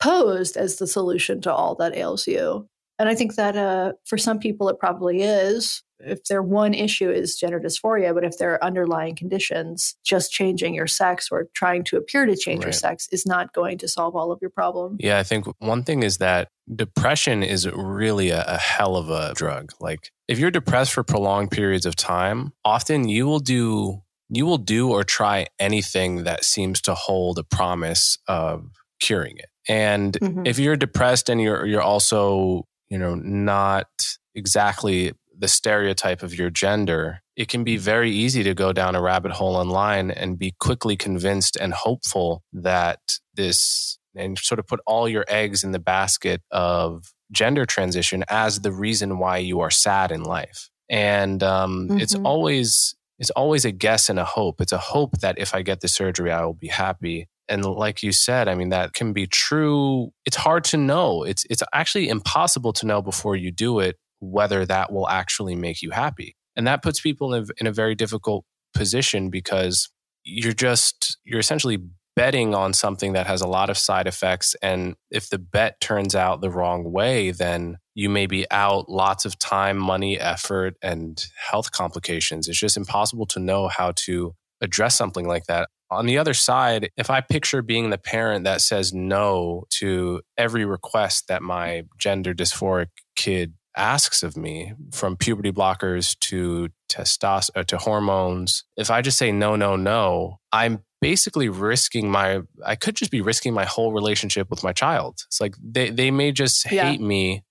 posed 0.01 0.55
as 0.55 0.77
the 0.77 0.87
solution 0.87 1.41
to 1.41 1.53
all 1.53 1.75
that 1.75 1.93
ails 1.93 2.25
you. 2.25 2.69
And 2.99 3.09
I 3.09 3.15
think 3.15 3.35
that 3.35 3.57
uh, 3.57 3.91
for 4.05 4.17
some 4.17 4.39
people, 4.39 4.69
it 4.69 4.79
probably 4.79 5.23
is 5.23 5.83
if 6.05 6.23
their 6.25 6.43
one 6.43 6.73
issue 6.73 7.09
is 7.09 7.35
gender 7.35 7.59
dysphoria, 7.59 8.13
but 8.13 8.23
if 8.23 8.37
there 8.37 8.51
are 8.53 8.63
underlying 8.63 9.15
conditions, 9.15 9.95
just 10.03 10.31
changing 10.31 10.73
your 10.73 10.87
sex 10.87 11.29
or 11.31 11.47
trying 11.53 11.83
to 11.85 11.97
appear 11.97 12.25
to 12.25 12.35
change 12.35 12.59
right. 12.59 12.67
your 12.67 12.73
sex 12.73 13.07
is 13.11 13.25
not 13.25 13.53
going 13.53 13.77
to 13.79 13.87
solve 13.87 14.15
all 14.15 14.31
of 14.31 14.39
your 14.41 14.49
problems. 14.49 14.97
Yeah, 14.99 15.19
I 15.19 15.23
think 15.23 15.45
one 15.59 15.83
thing 15.83 16.03
is 16.03 16.17
that 16.17 16.49
depression 16.73 17.43
is 17.43 17.69
really 17.69 18.29
a, 18.29 18.43
a 18.47 18.57
hell 18.57 18.95
of 18.95 19.09
a 19.09 19.33
drug. 19.33 19.71
Like 19.79 20.11
if 20.27 20.39
you're 20.39 20.51
depressed 20.51 20.93
for 20.93 21.03
prolonged 21.03 21.51
periods 21.51 21.85
of 21.85 21.95
time, 21.95 22.53
often 22.63 23.07
you 23.07 23.25
will 23.25 23.39
do 23.39 24.01
you 24.29 24.45
will 24.45 24.57
do 24.57 24.89
or 24.89 25.03
try 25.03 25.45
anything 25.59 26.23
that 26.23 26.43
seems 26.43 26.81
to 26.81 26.95
hold 26.95 27.37
a 27.37 27.43
promise 27.43 28.17
of 28.27 28.65
curing 28.99 29.37
it. 29.37 29.49
And 29.67 30.13
mm-hmm. 30.13 30.45
if 30.45 30.59
you're 30.59 30.75
depressed 30.75 31.29
and 31.29 31.41
you're 31.41 31.65
you're 31.65 31.81
also, 31.81 32.65
you 32.89 32.97
know, 32.97 33.15
not 33.15 33.87
exactly 34.35 35.13
the 35.43 35.47
stereotype 35.49 36.23
of 36.23 36.33
your 36.33 36.49
gender, 36.49 37.19
it 37.35 37.49
can 37.49 37.65
be 37.65 37.75
very 37.75 38.09
easy 38.09 38.43
to 38.43 38.53
go 38.53 38.71
down 38.71 38.95
a 38.95 39.01
rabbit 39.01 39.33
hole 39.33 39.57
online 39.57 40.09
and 40.09 40.39
be 40.39 40.53
quickly 40.57 40.95
convinced 40.95 41.57
and 41.59 41.73
hopeful 41.73 42.41
that 42.53 43.01
this, 43.33 43.99
and 44.15 44.39
sort 44.39 44.57
of 44.57 44.65
put 44.65 44.79
all 44.87 45.09
your 45.09 45.25
eggs 45.27 45.61
in 45.61 45.73
the 45.73 45.79
basket 45.79 46.41
of 46.49 47.11
gender 47.29 47.65
transition 47.65 48.23
as 48.29 48.61
the 48.61 48.71
reason 48.71 49.19
why 49.19 49.35
you 49.35 49.59
are 49.59 49.69
sad 49.69 50.13
in 50.13 50.23
life. 50.23 50.69
And 50.89 51.43
um, 51.43 51.89
mm-hmm. 51.89 51.99
it's 51.99 52.15
always 52.15 52.95
it's 53.19 53.31
always 53.31 53.65
a 53.65 53.71
guess 53.71 54.07
and 54.07 54.19
a 54.19 54.25
hope. 54.25 54.61
It's 54.61 54.71
a 54.71 54.77
hope 54.77 55.19
that 55.19 55.37
if 55.37 55.53
I 55.53 55.61
get 55.61 55.81
the 55.81 55.89
surgery, 55.89 56.31
I 56.31 56.45
will 56.45 56.53
be 56.53 56.67
happy. 56.67 57.27
And 57.49 57.65
like 57.65 58.01
you 58.01 58.13
said, 58.13 58.47
I 58.47 58.55
mean 58.55 58.69
that 58.69 58.93
can 58.93 59.11
be 59.11 59.27
true. 59.27 60.13
It's 60.23 60.37
hard 60.37 60.63
to 60.65 60.77
know. 60.77 61.23
It's 61.23 61.45
it's 61.49 61.63
actually 61.73 62.07
impossible 62.07 62.71
to 62.73 62.85
know 62.85 63.01
before 63.01 63.35
you 63.35 63.51
do 63.51 63.81
it 63.81 63.97
whether 64.31 64.65
that 64.65 64.91
will 64.91 65.07
actually 65.07 65.55
make 65.55 65.81
you 65.81 65.91
happy. 65.91 66.35
And 66.55 66.67
that 66.67 66.83
puts 66.83 67.01
people 67.01 67.33
in 67.33 67.43
a, 67.43 67.45
in 67.57 67.67
a 67.67 67.73
very 67.73 67.95
difficult 67.95 68.45
position 68.73 69.29
because 69.29 69.89
you're 70.23 70.53
just, 70.53 71.17
you're 71.23 71.39
essentially 71.39 71.79
betting 72.15 72.53
on 72.53 72.73
something 72.73 73.13
that 73.13 73.27
has 73.27 73.41
a 73.41 73.47
lot 73.47 73.69
of 73.69 73.77
side 73.77 74.07
effects. 74.07 74.55
And 74.61 74.95
if 75.09 75.29
the 75.29 75.39
bet 75.39 75.81
turns 75.81 76.15
out 76.15 76.41
the 76.41 76.51
wrong 76.51 76.91
way, 76.91 77.31
then 77.31 77.77
you 77.95 78.09
may 78.09 78.27
be 78.27 78.45
out 78.51 78.87
lots 78.87 79.25
of 79.25 79.39
time, 79.39 79.77
money, 79.77 80.19
effort, 80.19 80.75
and 80.81 81.23
health 81.35 81.71
complications. 81.71 82.47
It's 82.47 82.59
just 82.59 82.77
impossible 82.77 83.25
to 83.27 83.39
know 83.39 83.67
how 83.67 83.93
to 83.95 84.35
address 84.61 84.95
something 84.95 85.27
like 85.27 85.45
that. 85.45 85.69
On 85.91 86.05
the 86.05 86.17
other 86.17 86.33
side, 86.33 86.89
if 86.97 87.09
I 87.09 87.21
picture 87.21 87.61
being 87.61 87.89
the 87.89 87.97
parent 87.99 88.45
that 88.45 88.61
says 88.61 88.93
no 88.93 89.65
to 89.77 90.21
every 90.37 90.65
request 90.65 91.27
that 91.27 91.43
my 91.43 91.83
gender 91.99 92.33
dysphoric 92.33 92.87
kid 93.15 93.53
asks 93.75 94.23
of 94.23 94.37
me, 94.37 94.73
from 94.91 95.17
puberty 95.17 95.51
blockers 95.51 96.17
to 96.19 96.69
testosterone 96.91 97.49
uh, 97.55 97.63
to 97.63 97.77
hormones, 97.77 98.63
if 98.77 98.91
I 98.91 99.01
just 99.01 99.17
say 99.17 99.31
no, 99.31 99.55
no, 99.55 99.75
no, 99.75 100.39
I'm 100.51 100.83
basically 101.01 101.49
risking 101.49 102.09
my 102.09 102.41
I 102.65 102.75
could 102.75 102.95
just 102.95 103.11
be 103.11 103.21
risking 103.21 103.53
my 103.53 103.65
whole 103.65 103.91
relationship 103.91 104.49
with 104.49 104.63
my 104.63 104.71
child. 104.71 105.21
It's 105.27 105.41
like 105.41 105.55
they 105.61 105.89
they 105.89 106.11
may 106.11 106.31
just 106.31 106.71
yeah. 106.71 106.89
hate 106.91 107.01
me 107.01 107.43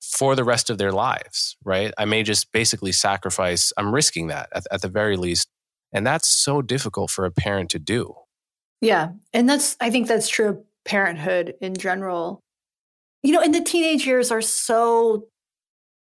for 0.00 0.34
the 0.34 0.44
rest 0.44 0.70
of 0.70 0.78
their 0.78 0.92
lives, 0.92 1.56
right? 1.64 1.92
I 1.98 2.04
may 2.04 2.22
just 2.22 2.52
basically 2.52 2.92
sacrifice, 2.92 3.72
I'm 3.76 3.94
risking 3.94 4.28
that 4.28 4.48
at, 4.52 4.64
at 4.70 4.82
the 4.82 4.88
very 4.88 5.16
least. 5.16 5.48
And 5.92 6.06
that's 6.06 6.28
so 6.28 6.62
difficult 6.62 7.10
for 7.10 7.24
a 7.24 7.30
parent 7.30 7.70
to 7.70 7.78
do. 7.78 8.14
Yeah. 8.80 9.10
And 9.32 9.48
that's, 9.48 9.76
I 9.80 9.90
think 9.90 10.06
that's 10.06 10.28
true 10.28 10.48
of 10.48 10.58
parenthood 10.84 11.54
in 11.60 11.74
general. 11.74 12.40
You 13.22 13.32
know, 13.32 13.40
and 13.40 13.54
the 13.54 13.60
teenage 13.60 14.06
years 14.06 14.30
are 14.30 14.40
so 14.40 15.26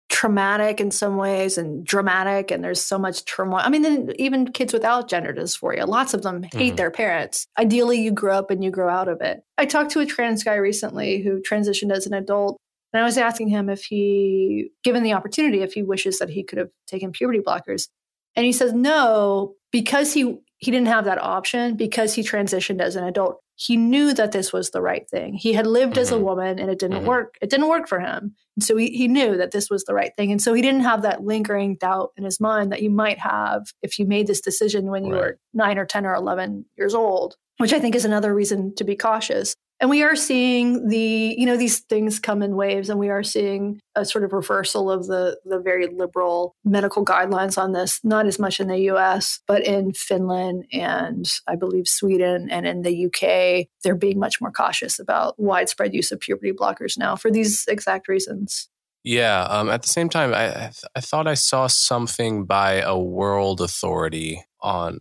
traumatic 0.09 0.81
in 0.81 0.91
some 0.91 1.17
ways 1.17 1.59
and 1.59 1.85
dramatic 1.85 2.51
and 2.51 2.63
there's 2.63 2.81
so 2.81 2.99
much 2.99 3.25
turmoil. 3.25 3.61
I 3.63 3.69
mean, 3.69 4.13
even 4.19 4.53
kids 4.53 4.73
without 4.73 5.09
gender 5.09 5.33
dysphoria, 5.33 5.87
lots 5.87 6.15
of 6.15 6.23
them 6.23 6.43
hate 6.43 6.53
mm-hmm. 6.53 6.77
their 6.77 6.91
parents. 6.91 7.47
Ideally, 7.59 8.01
you 8.01 8.13
grow 8.13 8.39
up 8.39 8.51
and 8.51 8.63
you 8.63 8.71
grow 8.71 8.89
out 8.89 9.09
of 9.09 9.21
it. 9.21 9.43
I 9.59 9.67
talked 9.67 9.91
to 9.93 10.01
a 10.01 10.07
trans 10.07 10.45
guy 10.45 10.55
recently 10.55 11.23
who 11.23 11.43
transitioned 11.43 11.93
as 11.93 12.07
an 12.07 12.15
adult 12.15 12.59
and 12.97 13.03
I 13.03 13.05
was 13.05 13.19
asking 13.19 13.49
him 13.49 13.69
if 13.69 13.85
he, 13.85 14.71
given 14.83 15.03
the 15.03 15.13
opportunity, 15.13 15.61
if 15.61 15.75
he 15.75 15.83
wishes 15.83 16.19
that 16.19 16.31
he 16.31 16.43
could 16.43 16.59
have 16.59 16.71
taken 16.87 17.13
puberty 17.13 17.41
blockers. 17.41 17.89
And 18.35 18.47
he 18.47 18.53
says 18.53 18.73
no, 18.73 19.55
because 19.71 20.15
he 20.15 20.39
he 20.59 20.71
didn't 20.71 20.89
have 20.89 21.05
that 21.05 21.23
option, 21.23 21.77
because 21.77 22.15
he 22.15 22.23
transitioned 22.23 22.81
as 22.81 22.97
an 22.97 23.05
adult. 23.05 23.41
He 23.57 23.77
knew 23.77 24.15
that 24.15 24.33
this 24.33 24.51
was 24.51 24.71
the 24.71 24.81
right 24.81 25.07
thing. 25.11 25.35
He 25.35 25.53
had 25.53 25.67
lived 25.67 25.93
mm-hmm. 25.93 26.01
as 26.01 26.11
a 26.11 26.15
mm-hmm. 26.15 26.25
woman 26.25 26.59
and 26.59 26.71
it 26.71 26.79
didn't 26.79 26.99
mm-hmm. 26.99 27.07
work. 27.07 27.37
It 27.43 27.51
didn't 27.51 27.69
work 27.69 27.87
for 27.87 28.01
him. 28.01 28.35
So 28.59 28.77
he, 28.77 28.89
he 28.89 29.09
knew 29.09 29.37
that 29.37 29.51
this 29.51 29.69
was 29.69 29.85
the 29.85 29.95
right 29.95 30.13
thing. 30.17 30.33
And 30.33 30.41
so 30.41 30.55
he 30.55 30.63
didn't 30.63 30.81
have 30.81 31.03
that 31.03 31.23
lingering 31.23 31.77
doubt 31.77 32.13
in 32.17 32.25
his 32.25 32.41
mind 32.41 32.73
that 32.73 32.83
you 32.83 32.91
might 32.91 33.19
have 33.19 33.67
if 33.83 33.99
you 33.99 34.07
made 34.07 34.27
this 34.27 34.41
decision 34.41 34.87
when 34.87 35.05
you 35.05 35.13
right. 35.13 35.21
were 35.21 35.39
nine 35.53 35.79
or 35.79 35.85
10 35.85 36.07
or 36.07 36.15
11 36.15 36.65
years 36.77 36.95
old, 36.95 37.37
which 37.59 37.73
I 37.73 37.81
think 37.81 37.95
is 37.95 38.05
another 38.05 38.35
reason 38.35 38.75
to 38.77 38.85
be 38.85 38.97
cautious. 38.97 39.55
And 39.79 39.91
we 39.91 40.03
are 40.03 40.16
seeing 40.16 40.89
the, 40.89 41.35
you 41.37 41.45
know, 41.45 41.59
these 41.59 41.81
things 41.81 42.18
come 42.18 42.43
in 42.43 42.57
waves, 42.57 42.89
and 42.89 42.99
we 42.99 43.11
are 43.11 43.22
seeing 43.22 43.79
a 43.95 44.07
sort 44.07 44.24
of 44.24 44.33
reversal 44.33 44.91
of 44.91 45.07
the 45.07 45.39
the 45.45 45.59
very 45.59 45.87
liberal 45.87 46.57
medical 46.64 47.05
guidelines 47.05 47.59
on 47.59 47.72
this. 47.72 48.01
Not 48.03 48.27
as 48.27 48.39
much 48.39 48.59
in 48.59 48.68
the 48.68 48.79
U.S., 48.79 49.41
but 49.47 49.66
in 49.66 49.93
Finland 49.93 50.64
and 50.72 51.31
I 51.47 51.57
believe 51.57 51.87
Sweden 51.89 52.49
and 52.51 52.66
in 52.66 52.83
the 52.83 53.07
UK, 53.07 53.66
they're 53.85 53.95
being 53.95 54.18
much 54.18 54.41
more 54.41 54.51
cautious 54.51 54.99
about 54.99 55.39
widespread 55.39 55.93
use 55.93 56.11
of 56.11 56.20
puberty 56.20 56.53
blockers 56.53 56.97
now 56.97 57.14
for 57.14 57.31
these 57.31 57.66
exact 57.68 58.09
reasons. 58.09 58.68
Yeah. 59.05 59.43
Um, 59.43 59.68
at 59.68 59.83
the 59.83 59.89
same 59.89 60.09
time, 60.09 60.33
I 60.33 60.49
I, 60.49 60.59
th- 60.59 60.85
I 60.97 61.01
thought 61.01 61.27
I 61.27 61.35
saw 61.35 61.66
something 61.66 62.47
by 62.47 62.81
a 62.81 62.99
world 62.99 63.61
authority 63.61 64.43
on. 64.61 65.01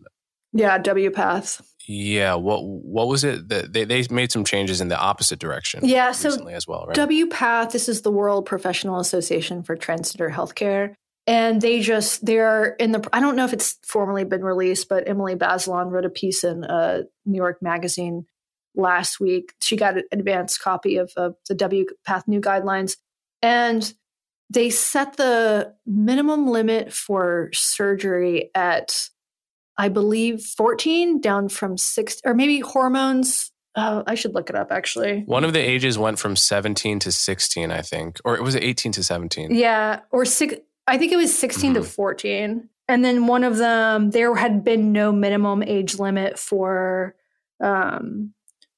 Yeah, 0.51 0.80
WPATH. 0.80 1.61
Yeah, 1.88 2.36
what 2.36 2.63
what 2.63 3.07
was 3.07 3.23
it 3.23 3.49
that 3.49 3.71
they, 3.71 3.86
they 3.86 4.05
made 4.09 4.31
some 4.31 4.43
changes 4.43 4.81
in 4.81 4.88
the 4.88 4.97
opposite 4.97 5.39
direction? 5.39 5.86
Yeah, 5.86 6.11
so 6.11 6.47
as 6.47 6.67
well, 6.67 6.86
right? 6.88 6.97
WPATH, 6.97 7.71
this 7.71 7.88
is 7.88 8.01
the 8.01 8.11
World 8.11 8.45
Professional 8.45 8.99
Association 8.99 9.61
for 9.61 9.77
Transgender 9.77 10.31
Healthcare, 10.31 10.95
and 11.27 11.61
they 11.61 11.81
just 11.81 12.25
they're 12.25 12.75
in 12.79 12.91
the. 12.91 13.07
I 13.13 13.19
don't 13.19 13.36
know 13.36 13.45
if 13.45 13.53
it's 13.53 13.77
formally 13.83 14.23
been 14.23 14.43
released, 14.43 14.89
but 14.89 15.07
Emily 15.07 15.36
Bazelon 15.36 15.91
wrote 15.91 16.05
a 16.05 16.09
piece 16.09 16.43
in 16.43 16.63
a 16.63 17.03
New 17.25 17.38
York 17.38 17.61
Magazine 17.61 18.25
last 18.75 19.19
week. 19.19 19.53
She 19.61 19.75
got 19.75 19.97
an 19.97 20.03
advanced 20.11 20.61
copy 20.61 20.97
of, 20.97 21.11
of 21.15 21.36
the 21.47 21.55
WPATH 21.55 22.27
new 22.27 22.41
guidelines, 22.41 22.97
and 23.43 23.93
they 24.49 24.71
set 24.71 25.17
the 25.17 25.75
minimum 25.86 26.47
limit 26.47 26.91
for 26.93 27.49
surgery 27.53 28.49
at 28.55 29.09
I 29.78 29.89
believe 29.89 30.41
14 30.41 31.19
down 31.21 31.49
from 31.49 31.78
six, 31.78 32.21
or 32.26 32.34
maybe 32.34 32.59
hormones. 32.59 33.51
Uh, 33.76 34.03
I 34.07 34.15
should 34.15 34.34
look 34.34 34.49
it 34.49 34.55
up 34.55 34.71
actually. 34.71 35.23
One 35.26 35.43
of 35.43 35.51
the 35.51 35.59
ages 35.59 35.97
went 35.97 36.17
from 36.17 36.36
17 36.36 36.99
to 36.99 37.11
16, 37.11 37.71
I 37.71 37.82
think, 37.82 38.19
or 38.23 38.36
it 38.36 38.41
was 38.41 38.55
18 38.55 38.93
to 38.93 39.03
17? 39.03 39.53
Yeah, 39.53 39.99
or 40.11 40.23
six. 40.23 40.55
I 40.88 40.97
think 40.97 41.11
it 41.11 41.17
was 41.17 41.38
16 41.38 41.73
mm-hmm. 41.73 41.82
to 41.82 41.88
14. 41.88 42.69
And 42.88 43.03
then 43.03 43.28
one 43.28 43.43
of 43.43 43.57
them, 43.57 44.11
there 44.11 44.36
had 44.36 44.63
been 44.63 44.91
no 44.91 45.11
minimum 45.11 45.63
age 45.63 45.99
limit 45.99 46.38
for 46.38 47.15
um, 47.61 48.34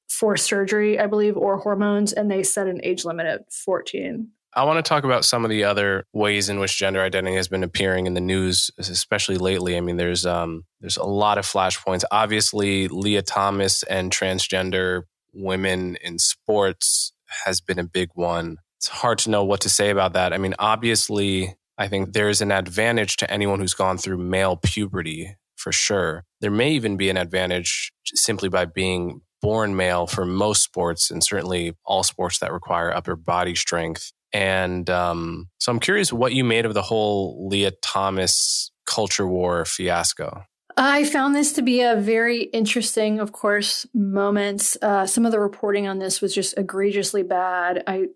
for 0.08 0.36
surgery, 0.36 0.98
I 0.98 1.06
believe, 1.06 1.36
or 1.36 1.58
hormones, 1.58 2.12
and 2.12 2.30
they 2.30 2.42
set 2.42 2.66
an 2.66 2.80
age 2.82 3.04
limit 3.04 3.26
at 3.26 3.52
14. 3.52 4.30
I 4.58 4.64
want 4.64 4.84
to 4.84 4.88
talk 4.88 5.04
about 5.04 5.24
some 5.24 5.44
of 5.44 5.50
the 5.50 5.62
other 5.62 6.04
ways 6.12 6.48
in 6.48 6.58
which 6.58 6.76
gender 6.76 7.00
identity 7.00 7.36
has 7.36 7.46
been 7.46 7.62
appearing 7.62 8.08
in 8.08 8.14
the 8.14 8.20
news, 8.20 8.72
especially 8.76 9.38
lately. 9.38 9.76
I 9.76 9.80
mean, 9.80 9.98
there's 9.98 10.26
um, 10.26 10.64
there's 10.80 10.96
a 10.96 11.04
lot 11.04 11.38
of 11.38 11.46
flashpoints. 11.46 12.02
Obviously, 12.10 12.88
Lia 12.88 13.22
Thomas 13.22 13.84
and 13.84 14.10
transgender 14.10 15.04
women 15.32 15.96
in 16.02 16.18
sports 16.18 17.12
has 17.44 17.60
been 17.60 17.78
a 17.78 17.84
big 17.84 18.08
one. 18.14 18.56
It's 18.78 18.88
hard 18.88 19.18
to 19.18 19.30
know 19.30 19.44
what 19.44 19.60
to 19.60 19.70
say 19.70 19.90
about 19.90 20.14
that. 20.14 20.32
I 20.32 20.38
mean, 20.38 20.56
obviously, 20.58 21.54
I 21.78 21.86
think 21.86 22.12
there's 22.12 22.40
an 22.40 22.50
advantage 22.50 23.16
to 23.18 23.30
anyone 23.30 23.60
who's 23.60 23.74
gone 23.74 23.96
through 23.96 24.18
male 24.18 24.56
puberty 24.56 25.36
for 25.54 25.70
sure. 25.70 26.24
There 26.40 26.50
may 26.50 26.72
even 26.72 26.96
be 26.96 27.10
an 27.10 27.16
advantage 27.16 27.92
simply 28.06 28.48
by 28.48 28.64
being 28.64 29.20
born 29.40 29.76
male 29.76 30.08
for 30.08 30.24
most 30.24 30.64
sports 30.64 31.12
and 31.12 31.22
certainly 31.22 31.74
all 31.84 32.02
sports 32.02 32.40
that 32.40 32.52
require 32.52 32.92
upper 32.92 33.14
body 33.14 33.54
strength. 33.54 34.12
And 34.32 34.88
um, 34.90 35.48
so 35.58 35.72
I'm 35.72 35.80
curious 35.80 36.12
what 36.12 36.32
you 36.32 36.44
made 36.44 36.66
of 36.66 36.74
the 36.74 36.82
whole 36.82 37.48
Lia 37.48 37.72
Thomas 37.82 38.70
culture 38.86 39.26
war 39.26 39.64
fiasco. 39.64 40.42
I 40.76 41.04
found 41.04 41.34
this 41.34 41.52
to 41.54 41.62
be 41.62 41.80
a 41.80 41.96
very 41.96 42.42
interesting, 42.44 43.18
of 43.18 43.32
course, 43.32 43.84
moments. 43.94 44.76
Uh, 44.80 45.06
some 45.06 45.26
of 45.26 45.32
the 45.32 45.40
reporting 45.40 45.88
on 45.88 45.98
this 45.98 46.20
was 46.20 46.32
just 46.32 46.56
egregiously 46.56 47.24
bad. 47.24 47.82
I 47.86 48.06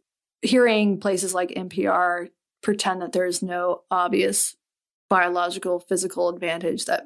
hearing 0.43 1.01
places 1.01 1.35
like 1.35 1.51
NPR 1.51 2.29
pretend 2.63 3.03
that 3.03 3.13
there's 3.13 3.43
no 3.43 3.83
obvious 3.91 4.57
biological 5.11 5.81
physical 5.81 6.29
advantage 6.29 6.85
that 6.85 7.05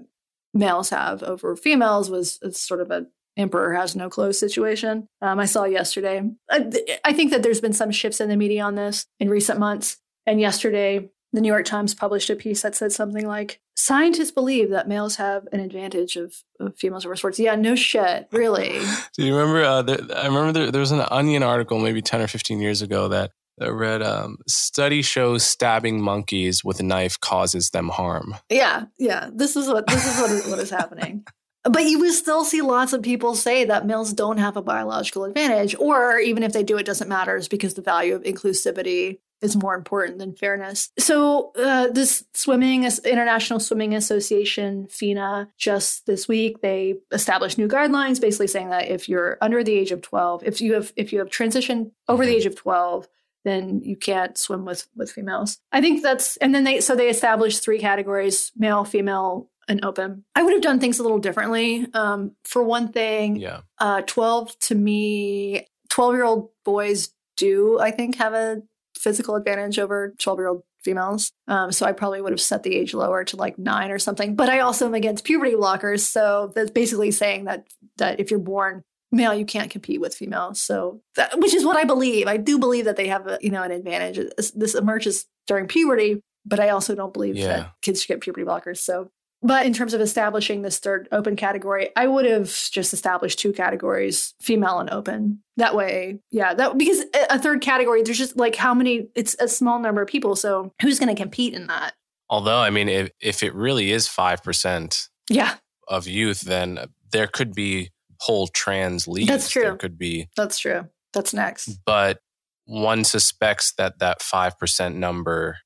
males 0.54 0.90
have 0.90 1.22
over 1.22 1.56
females 1.56 2.10
was 2.10 2.38
sort 2.52 2.80
of 2.80 2.90
a 2.90 3.06
emperor 3.36 3.74
has 3.74 3.96
no 3.96 4.08
clothes 4.08 4.38
situation. 4.38 5.08
Um, 5.20 5.38
I 5.38 5.44
saw 5.44 5.64
yesterday. 5.64 6.22
I, 6.50 6.70
I 7.04 7.12
think 7.12 7.30
that 7.30 7.42
there's 7.42 7.60
been 7.60 7.72
some 7.72 7.90
shifts 7.90 8.20
in 8.20 8.28
the 8.28 8.36
media 8.36 8.62
on 8.62 8.74
this 8.74 9.06
in 9.20 9.28
recent 9.28 9.58
months. 9.58 9.98
And 10.26 10.40
yesterday, 10.40 11.08
the 11.32 11.40
New 11.40 11.48
York 11.48 11.66
Times 11.66 11.94
published 11.94 12.30
a 12.30 12.36
piece 12.36 12.62
that 12.62 12.74
said 12.74 12.92
something 12.92 13.26
like, 13.26 13.60
"Scientists 13.76 14.30
believe 14.30 14.70
that 14.70 14.88
males 14.88 15.16
have 15.16 15.46
an 15.52 15.60
advantage 15.60 16.16
of, 16.16 16.34
of 16.58 16.76
females 16.76 17.04
over 17.04 17.14
sports." 17.14 17.38
Yeah, 17.38 17.54
no 17.54 17.74
shit, 17.74 18.26
really. 18.32 18.80
Do 19.16 19.24
you 19.24 19.36
remember? 19.36 19.62
Uh, 19.62 19.82
there, 19.82 19.98
I 20.16 20.26
remember 20.26 20.52
there, 20.52 20.70
there 20.70 20.80
was 20.80 20.92
an 20.92 21.04
Onion 21.10 21.42
article 21.42 21.78
maybe 21.78 22.02
ten 22.02 22.20
or 22.20 22.26
fifteen 22.26 22.60
years 22.60 22.82
ago 22.82 23.08
that 23.08 23.32
that 23.58 23.72
read 23.72 24.02
um, 24.02 24.38
study 24.46 25.02
shows 25.02 25.44
stabbing 25.44 26.00
monkeys 26.00 26.64
with 26.64 26.80
a 26.80 26.82
knife 26.82 27.18
causes 27.20 27.70
them 27.70 27.88
harm 27.88 28.34
yeah 28.50 28.84
yeah 28.98 29.30
this 29.32 29.56
is 29.56 29.66
what 29.68 29.86
this 29.86 30.06
is 30.06 30.20
what 30.20 30.30
is, 30.30 30.46
what 30.46 30.58
is 30.58 30.70
happening 30.70 31.24
but 31.70 31.84
you 31.84 31.98
will 31.98 32.12
still 32.12 32.44
see 32.44 32.62
lots 32.62 32.92
of 32.92 33.02
people 33.02 33.34
say 33.34 33.64
that 33.64 33.86
males 33.86 34.12
don't 34.12 34.38
have 34.38 34.56
a 34.56 34.62
biological 34.62 35.24
advantage, 35.24 35.74
or 35.78 36.18
even 36.18 36.42
if 36.42 36.52
they 36.52 36.62
do, 36.62 36.76
it 36.76 36.86
doesn't 36.86 37.08
matter, 37.08 37.36
is 37.36 37.48
because 37.48 37.74
the 37.74 37.82
value 37.82 38.14
of 38.14 38.22
inclusivity 38.22 39.18
is 39.42 39.56
more 39.56 39.74
important 39.74 40.18
than 40.18 40.34
fairness. 40.34 40.90
So, 40.98 41.52
uh, 41.58 41.88
this 41.88 42.24
swimming 42.32 42.84
International 42.84 43.60
Swimming 43.60 43.94
Association 43.94 44.86
(FINA) 44.88 45.50
just 45.58 46.06
this 46.06 46.26
week 46.26 46.60
they 46.62 46.94
established 47.12 47.58
new 47.58 47.68
guidelines, 47.68 48.20
basically 48.20 48.46
saying 48.46 48.70
that 48.70 48.88
if 48.88 49.08
you're 49.08 49.36
under 49.40 49.62
the 49.62 49.74
age 49.74 49.92
of 49.92 50.00
12, 50.00 50.44
if 50.44 50.60
you 50.60 50.74
have 50.74 50.92
if 50.96 51.12
you 51.12 51.18
have 51.18 51.28
transitioned 51.28 51.90
over 52.08 52.24
the 52.24 52.30
mm-hmm. 52.30 52.38
age 52.38 52.46
of 52.46 52.56
12, 52.56 53.08
then 53.44 53.80
you 53.82 53.96
can't 53.96 54.38
swim 54.38 54.64
with 54.64 54.88
with 54.96 55.10
females. 55.10 55.58
I 55.70 55.80
think 55.80 56.02
that's 56.02 56.36
and 56.38 56.54
then 56.54 56.64
they 56.64 56.80
so 56.80 56.96
they 56.96 57.10
established 57.10 57.62
three 57.62 57.78
categories: 57.78 58.52
male, 58.56 58.84
female, 58.84 59.50
and 59.68 59.84
open. 59.84 60.24
I 60.34 60.42
would 60.42 60.52
have 60.52 60.62
done 60.62 60.80
things 60.80 60.98
a 60.98 61.02
little 61.02 61.18
differently. 61.18 61.86
Um, 61.94 62.32
for 62.44 62.62
one 62.62 62.92
thing, 62.92 63.36
yeah, 63.36 63.60
uh, 63.78 64.02
twelve 64.02 64.58
to 64.60 64.74
me, 64.74 65.66
twelve 65.88 66.14
year 66.14 66.24
old 66.24 66.50
boys 66.64 67.10
do 67.36 67.78
I 67.80 67.90
think 67.90 68.16
have 68.16 68.32
a 68.32 68.62
physical 68.96 69.36
advantage 69.36 69.78
over 69.78 70.14
twelve 70.18 70.38
year 70.38 70.48
old 70.48 70.62
females. 70.84 71.32
Um, 71.48 71.72
so 71.72 71.84
I 71.84 71.92
probably 71.92 72.20
would 72.22 72.32
have 72.32 72.40
set 72.40 72.62
the 72.62 72.74
age 72.74 72.94
lower 72.94 73.24
to 73.24 73.36
like 73.36 73.58
nine 73.58 73.90
or 73.90 73.98
something. 73.98 74.36
But 74.36 74.48
I 74.48 74.60
also 74.60 74.86
am 74.86 74.94
against 74.94 75.24
puberty 75.24 75.52
blockers, 75.52 76.00
so 76.00 76.52
that's 76.54 76.70
basically 76.70 77.10
saying 77.10 77.44
that 77.44 77.66
that 77.96 78.20
if 78.20 78.30
you're 78.30 78.40
born 78.40 78.82
male, 79.12 79.34
you 79.34 79.46
can't 79.46 79.70
compete 79.70 80.00
with 80.00 80.14
females. 80.14 80.60
So 80.60 81.00
that, 81.16 81.38
which 81.38 81.54
is 81.54 81.64
what 81.64 81.76
I 81.76 81.84
believe. 81.84 82.26
I 82.26 82.36
do 82.36 82.58
believe 82.58 82.84
that 82.84 82.96
they 82.96 83.08
have 83.08 83.26
a, 83.26 83.38
you 83.40 83.50
know 83.50 83.62
an 83.62 83.72
advantage. 83.72 84.20
This 84.54 84.74
emerges 84.74 85.26
during 85.46 85.66
puberty, 85.66 86.20
but 86.44 86.60
I 86.60 86.70
also 86.70 86.94
don't 86.94 87.12
believe 87.12 87.36
yeah. 87.36 87.46
that 87.46 87.72
kids 87.82 88.02
should 88.02 88.08
get 88.08 88.20
puberty 88.20 88.46
blockers. 88.46 88.78
So 88.78 89.10
But 89.46 89.64
in 89.64 89.72
terms 89.72 89.94
of 89.94 90.00
establishing 90.00 90.62
this 90.62 90.80
third 90.80 91.08
open 91.12 91.36
category, 91.36 91.90
I 91.94 92.08
would 92.08 92.24
have 92.24 92.46
just 92.46 92.92
established 92.92 93.38
two 93.38 93.52
categories, 93.52 94.34
female 94.40 94.80
and 94.80 94.90
open. 94.90 95.40
That 95.56 95.76
way, 95.76 96.18
yeah, 96.32 96.52
that 96.54 96.76
because 96.76 97.04
a 97.30 97.38
third 97.38 97.60
category, 97.60 98.02
there's 98.02 98.18
just 98.18 98.36
like 98.36 98.56
how 98.56 98.74
many, 98.74 99.06
it's 99.14 99.36
a 99.38 99.46
small 99.46 99.78
number 99.78 100.02
of 100.02 100.08
people. 100.08 100.34
So 100.34 100.72
who's 100.82 100.98
going 100.98 101.14
to 101.14 101.22
compete 101.22 101.54
in 101.54 101.68
that? 101.68 101.94
Although, 102.28 102.58
I 102.58 102.70
mean, 102.70 102.88
if, 102.88 103.10
if 103.20 103.44
it 103.44 103.54
really 103.54 103.92
is 103.92 104.08
5% 104.08 105.08
yeah. 105.30 105.54
of 105.86 106.08
youth, 106.08 106.40
then 106.40 106.80
there 107.12 107.28
could 107.28 107.54
be 107.54 107.92
whole 108.18 108.48
trans 108.48 109.06
leagues. 109.06 109.28
That's 109.28 109.48
true. 109.48 109.62
There 109.62 109.76
could 109.76 109.96
be. 109.96 110.28
That's 110.36 110.58
true. 110.58 110.88
That's 111.12 111.32
next. 111.32 111.78
But 111.86 112.18
one 112.64 113.04
suspects 113.04 113.72
that 113.78 114.00
that 114.00 114.18
5% 114.18 114.94
number 114.96 115.58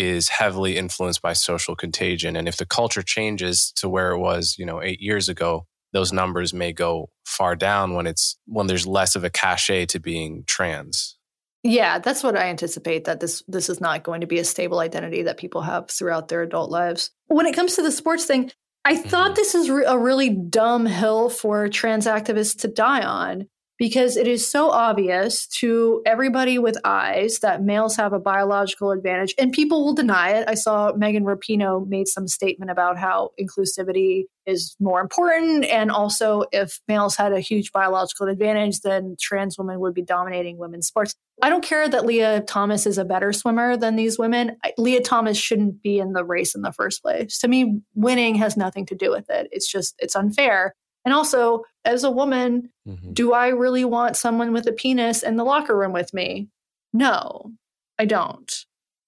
is 0.00 0.30
heavily 0.30 0.78
influenced 0.78 1.20
by 1.20 1.34
social 1.34 1.76
contagion. 1.76 2.34
And 2.34 2.48
if 2.48 2.56
the 2.56 2.64
culture 2.64 3.02
changes 3.02 3.70
to 3.76 3.86
where 3.86 4.12
it 4.12 4.18
was, 4.18 4.56
you 4.58 4.64
know, 4.64 4.82
eight 4.82 5.02
years 5.02 5.28
ago, 5.28 5.66
those 5.92 6.10
numbers 6.10 6.54
may 6.54 6.72
go 6.72 7.10
far 7.26 7.54
down 7.54 7.94
when 7.94 8.06
it's 8.06 8.38
when 8.46 8.66
there's 8.66 8.86
less 8.86 9.14
of 9.14 9.24
a 9.24 9.30
cachet 9.30 9.86
to 9.86 10.00
being 10.00 10.44
trans. 10.46 11.18
Yeah, 11.62 11.98
that's 11.98 12.22
what 12.22 12.34
I 12.34 12.48
anticipate 12.48 13.04
that 13.04 13.20
this 13.20 13.42
this 13.46 13.68
is 13.68 13.80
not 13.80 14.02
going 14.02 14.22
to 14.22 14.26
be 14.26 14.38
a 14.38 14.44
stable 14.44 14.78
identity 14.78 15.24
that 15.24 15.36
people 15.36 15.60
have 15.60 15.90
throughout 15.90 16.28
their 16.28 16.42
adult 16.42 16.70
lives. 16.70 17.10
When 17.26 17.44
it 17.44 17.54
comes 17.54 17.76
to 17.76 17.82
the 17.82 17.92
sports 17.92 18.24
thing, 18.24 18.50
I 18.86 18.96
thought 18.96 19.32
mm-hmm. 19.32 19.34
this 19.34 19.54
is 19.54 19.68
a 19.68 19.98
really 19.98 20.30
dumb 20.30 20.86
hill 20.86 21.28
for 21.28 21.68
trans 21.68 22.06
activists 22.06 22.60
to 22.60 22.68
die 22.68 23.02
on 23.02 23.48
because 23.80 24.18
it 24.18 24.28
is 24.28 24.46
so 24.46 24.70
obvious 24.70 25.46
to 25.46 26.02
everybody 26.04 26.58
with 26.58 26.76
eyes 26.84 27.38
that 27.38 27.62
males 27.62 27.96
have 27.96 28.12
a 28.12 28.18
biological 28.18 28.90
advantage 28.90 29.34
and 29.38 29.54
people 29.54 29.82
will 29.82 29.94
deny 29.94 30.32
it. 30.32 30.44
I 30.46 30.54
saw 30.54 30.92
Megan 30.92 31.24
Rapinoe 31.24 31.88
made 31.88 32.06
some 32.06 32.28
statement 32.28 32.70
about 32.70 32.98
how 32.98 33.30
inclusivity 33.40 34.24
is 34.44 34.76
more 34.80 35.00
important 35.00 35.64
and 35.64 35.90
also 35.90 36.44
if 36.52 36.78
males 36.88 37.16
had 37.16 37.32
a 37.32 37.40
huge 37.40 37.72
biological 37.72 38.28
advantage 38.28 38.80
then 38.80 39.16
trans 39.18 39.56
women 39.56 39.80
would 39.80 39.94
be 39.94 40.02
dominating 40.02 40.58
women's 40.58 40.86
sports. 40.86 41.14
I 41.40 41.48
don't 41.48 41.64
care 41.64 41.88
that 41.88 42.04
Lia 42.04 42.42
Thomas 42.42 42.84
is 42.84 42.98
a 42.98 43.04
better 43.06 43.32
swimmer 43.32 43.78
than 43.78 43.96
these 43.96 44.18
women. 44.18 44.58
Lia 44.76 45.00
Thomas 45.00 45.38
shouldn't 45.38 45.82
be 45.82 45.98
in 45.98 46.12
the 46.12 46.24
race 46.24 46.54
in 46.54 46.60
the 46.60 46.72
first 46.72 47.02
place. 47.02 47.38
To 47.38 47.48
me, 47.48 47.80
winning 47.94 48.34
has 48.34 48.58
nothing 48.58 48.84
to 48.86 48.94
do 48.94 49.10
with 49.10 49.30
it. 49.30 49.48
It's 49.50 49.70
just 49.70 49.94
it's 50.00 50.14
unfair. 50.14 50.74
And 51.04 51.14
also, 51.14 51.64
as 51.84 52.04
a 52.04 52.10
woman, 52.10 52.70
mm-hmm. 52.86 53.12
do 53.12 53.32
I 53.32 53.48
really 53.48 53.84
want 53.84 54.16
someone 54.16 54.52
with 54.52 54.66
a 54.66 54.72
penis 54.72 55.22
in 55.22 55.36
the 55.36 55.44
locker 55.44 55.76
room 55.76 55.92
with 55.92 56.12
me? 56.12 56.48
No, 56.92 57.52
I 57.98 58.04
don't. 58.04 58.52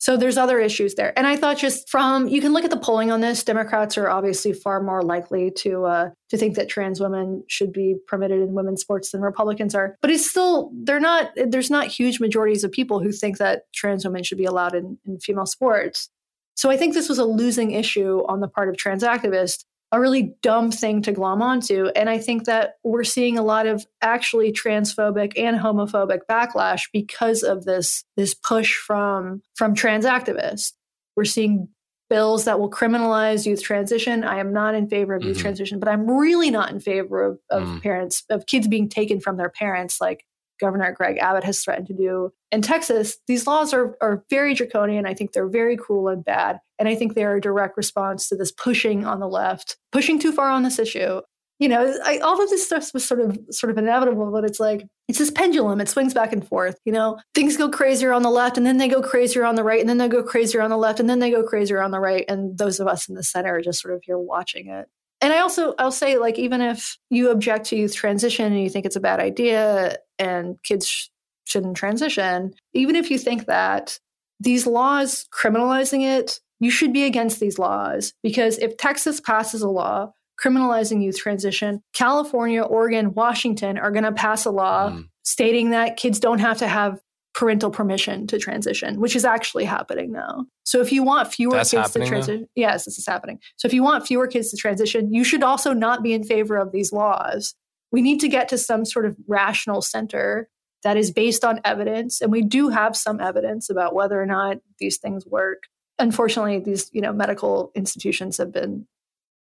So 0.02 0.16
there's 0.16 0.36
other 0.36 0.58
issues 0.58 0.96
there. 0.96 1.16
And 1.16 1.28
I 1.28 1.36
thought 1.36 1.58
just 1.58 1.88
from 1.88 2.26
you 2.26 2.40
can 2.40 2.52
look 2.52 2.64
at 2.64 2.70
the 2.70 2.76
polling 2.76 3.12
on 3.12 3.20
this, 3.20 3.44
Democrats 3.44 3.96
are 3.96 4.10
obviously 4.10 4.52
far 4.52 4.82
more 4.82 5.00
likely 5.00 5.52
to 5.58 5.84
uh, 5.84 6.10
to 6.30 6.36
think 6.36 6.56
that 6.56 6.68
trans 6.68 6.98
women 6.98 7.44
should 7.46 7.72
be 7.72 7.94
permitted 8.08 8.40
in 8.40 8.52
women's 8.52 8.80
sports 8.80 9.12
than 9.12 9.20
Republicans 9.20 9.76
are. 9.76 9.96
But 10.02 10.10
it's 10.10 10.28
still 10.28 10.72
they're 10.74 10.98
not 10.98 11.30
there's 11.36 11.70
not 11.70 11.86
huge 11.86 12.18
majorities 12.18 12.64
of 12.64 12.72
people 12.72 12.98
who 12.98 13.12
think 13.12 13.38
that 13.38 13.72
trans 13.72 14.04
women 14.04 14.24
should 14.24 14.38
be 14.38 14.44
allowed 14.44 14.74
in, 14.74 14.98
in 15.06 15.20
female 15.20 15.46
sports. 15.46 16.10
So 16.56 16.68
I 16.68 16.76
think 16.76 16.94
this 16.94 17.08
was 17.08 17.20
a 17.20 17.24
losing 17.24 17.70
issue 17.70 18.24
on 18.26 18.40
the 18.40 18.48
part 18.48 18.68
of 18.68 18.76
trans 18.76 19.04
activists 19.04 19.64
a 19.92 20.00
really 20.00 20.34
dumb 20.42 20.72
thing 20.72 21.02
to 21.02 21.12
glom 21.12 21.42
onto. 21.42 21.88
And 21.88 22.08
I 22.08 22.18
think 22.18 22.44
that 22.46 22.76
we're 22.82 23.04
seeing 23.04 23.38
a 23.38 23.42
lot 23.42 23.66
of 23.66 23.86
actually 24.00 24.50
transphobic 24.50 25.34
and 25.36 25.60
homophobic 25.60 26.20
backlash 26.28 26.84
because 26.92 27.42
of 27.42 27.64
this, 27.64 28.02
this 28.16 28.32
push 28.32 28.74
from, 28.74 29.42
from 29.54 29.74
trans 29.74 30.06
activists. 30.06 30.72
We're 31.14 31.26
seeing 31.26 31.68
bills 32.08 32.46
that 32.46 32.58
will 32.58 32.70
criminalize 32.70 33.44
youth 33.46 33.62
transition. 33.62 34.24
I 34.24 34.38
am 34.38 34.52
not 34.52 34.74
in 34.74 34.88
favor 34.88 35.14
of 35.14 35.20
mm-hmm. 35.20 35.28
youth 35.28 35.38
transition, 35.38 35.78
but 35.78 35.88
I'm 35.88 36.10
really 36.10 36.50
not 36.50 36.70
in 36.70 36.80
favor 36.80 37.22
of, 37.22 37.38
of 37.50 37.62
mm. 37.62 37.82
parents, 37.82 38.24
of 38.30 38.46
kids 38.46 38.68
being 38.68 38.88
taken 38.88 39.20
from 39.20 39.36
their 39.36 39.50
parents, 39.50 40.00
like 40.00 40.24
Governor 40.60 40.92
Greg 40.92 41.18
Abbott 41.18 41.44
has 41.44 41.62
threatened 41.62 41.88
to 41.88 41.94
do. 41.94 42.32
In 42.50 42.62
Texas, 42.62 43.18
these 43.26 43.46
laws 43.46 43.72
are, 43.72 43.96
are 44.00 44.24
very 44.30 44.54
draconian. 44.54 45.06
I 45.06 45.14
think 45.14 45.32
they're 45.32 45.48
very 45.48 45.76
cruel 45.76 46.08
and 46.08 46.24
bad. 46.24 46.60
And 46.78 46.88
I 46.88 46.94
think 46.94 47.14
they're 47.14 47.36
a 47.36 47.40
direct 47.40 47.76
response 47.76 48.28
to 48.28 48.36
this 48.36 48.52
pushing 48.52 49.04
on 49.04 49.20
the 49.20 49.28
left, 49.28 49.76
pushing 49.90 50.18
too 50.18 50.32
far 50.32 50.48
on 50.48 50.62
this 50.62 50.78
issue. 50.78 51.20
You 51.58 51.68
know, 51.68 51.96
I, 52.04 52.18
all 52.18 52.42
of 52.42 52.50
this 52.50 52.66
stuff 52.66 52.92
was 52.92 53.04
sort 53.04 53.20
of 53.20 53.38
sort 53.50 53.70
of 53.70 53.78
inevitable, 53.78 54.32
but 54.32 54.44
it's 54.44 54.58
like 54.58 54.84
it's 55.06 55.20
this 55.20 55.30
pendulum. 55.30 55.80
It 55.80 55.88
swings 55.88 56.12
back 56.12 56.32
and 56.32 56.46
forth. 56.46 56.76
You 56.84 56.92
know, 56.92 57.18
things 57.36 57.56
go 57.56 57.68
crazier 57.68 58.12
on 58.12 58.22
the 58.22 58.30
left, 58.30 58.56
and 58.56 58.66
then 58.66 58.78
they 58.78 58.88
go 58.88 59.00
crazier 59.00 59.44
on 59.44 59.54
the 59.54 59.62
right, 59.62 59.78
and 59.78 59.88
then 59.88 59.98
they 59.98 60.08
go 60.08 60.24
crazier 60.24 60.60
on 60.60 60.70
the 60.70 60.76
left, 60.76 60.98
and 60.98 61.08
then 61.08 61.20
they 61.20 61.30
go 61.30 61.44
crazier 61.44 61.80
on 61.80 61.92
the 61.92 62.00
right. 62.00 62.24
And 62.28 62.58
those 62.58 62.80
of 62.80 62.88
us 62.88 63.08
in 63.08 63.14
the 63.14 63.22
center 63.22 63.56
are 63.56 63.62
just 63.62 63.80
sort 63.80 63.94
of 63.94 64.02
here 64.02 64.18
watching 64.18 64.68
it 64.68 64.88
and 65.22 65.32
I 65.32 65.38
also 65.38 65.74
I'll 65.78 65.92
say 65.92 66.18
like 66.18 66.38
even 66.38 66.60
if 66.60 66.98
you 67.08 67.30
object 67.30 67.66
to 67.66 67.76
youth 67.76 67.94
transition 67.94 68.52
and 68.52 68.62
you 68.62 68.68
think 68.68 68.84
it's 68.84 68.96
a 68.96 69.00
bad 69.00 69.20
idea 69.20 69.96
and 70.18 70.56
kids 70.64 70.86
sh- 70.86 71.08
shouldn't 71.44 71.76
transition, 71.76 72.52
even 72.74 72.96
if 72.96 73.10
you 73.10 73.18
think 73.18 73.46
that 73.46 73.98
these 74.40 74.66
laws 74.66 75.26
criminalizing 75.32 76.02
it, 76.02 76.40
you 76.58 76.70
should 76.70 76.92
be 76.92 77.04
against 77.04 77.38
these 77.38 77.58
laws 77.58 78.12
because 78.22 78.58
if 78.58 78.76
Texas 78.76 79.20
passes 79.20 79.62
a 79.62 79.68
law 79.68 80.12
criminalizing 80.42 81.02
youth 81.02 81.18
transition, 81.18 81.80
California, 81.92 82.62
Oregon, 82.62 83.14
Washington 83.14 83.78
are 83.78 83.92
going 83.92 84.04
to 84.04 84.12
pass 84.12 84.44
a 84.44 84.50
law 84.50 84.90
mm. 84.90 85.08
stating 85.22 85.70
that 85.70 85.96
kids 85.96 86.18
don't 86.18 86.40
have 86.40 86.58
to 86.58 86.66
have 86.66 87.00
parental 87.34 87.70
permission 87.70 88.26
to 88.26 88.38
transition, 88.38 89.00
which 89.00 89.16
is 89.16 89.24
actually 89.24 89.64
happening 89.64 90.12
now. 90.12 90.44
So 90.64 90.80
if 90.80 90.92
you 90.92 91.02
want 91.02 91.32
fewer 91.32 91.56
That's 91.56 91.70
kids 91.70 91.92
to 91.92 92.06
transition, 92.06 92.48
yes, 92.54 92.84
this 92.84 92.98
is 92.98 93.06
happening. 93.06 93.38
So 93.56 93.66
if 93.66 93.74
you 93.74 93.82
want 93.82 94.06
fewer 94.06 94.26
kids 94.26 94.50
to 94.50 94.56
transition, 94.56 95.12
you 95.12 95.24
should 95.24 95.42
also 95.42 95.72
not 95.72 96.02
be 96.02 96.12
in 96.12 96.24
favor 96.24 96.58
of 96.58 96.72
these 96.72 96.92
laws. 96.92 97.54
We 97.90 98.02
need 98.02 98.20
to 98.20 98.28
get 98.28 98.48
to 98.50 98.58
some 98.58 98.84
sort 98.84 99.06
of 99.06 99.16
rational 99.26 99.82
center 99.82 100.48
that 100.82 100.96
is 100.96 101.10
based 101.10 101.44
on 101.44 101.60
evidence, 101.64 102.20
and 102.20 102.32
we 102.32 102.42
do 102.42 102.68
have 102.68 102.96
some 102.96 103.20
evidence 103.20 103.70
about 103.70 103.94
whether 103.94 104.20
or 104.20 104.26
not 104.26 104.58
these 104.78 104.98
things 104.98 105.24
work. 105.24 105.64
Unfortunately, 105.98 106.58
these 106.58 106.90
you 106.92 107.00
know 107.00 107.12
medical 107.12 107.70
institutions 107.74 108.38
have 108.38 108.52
been 108.52 108.86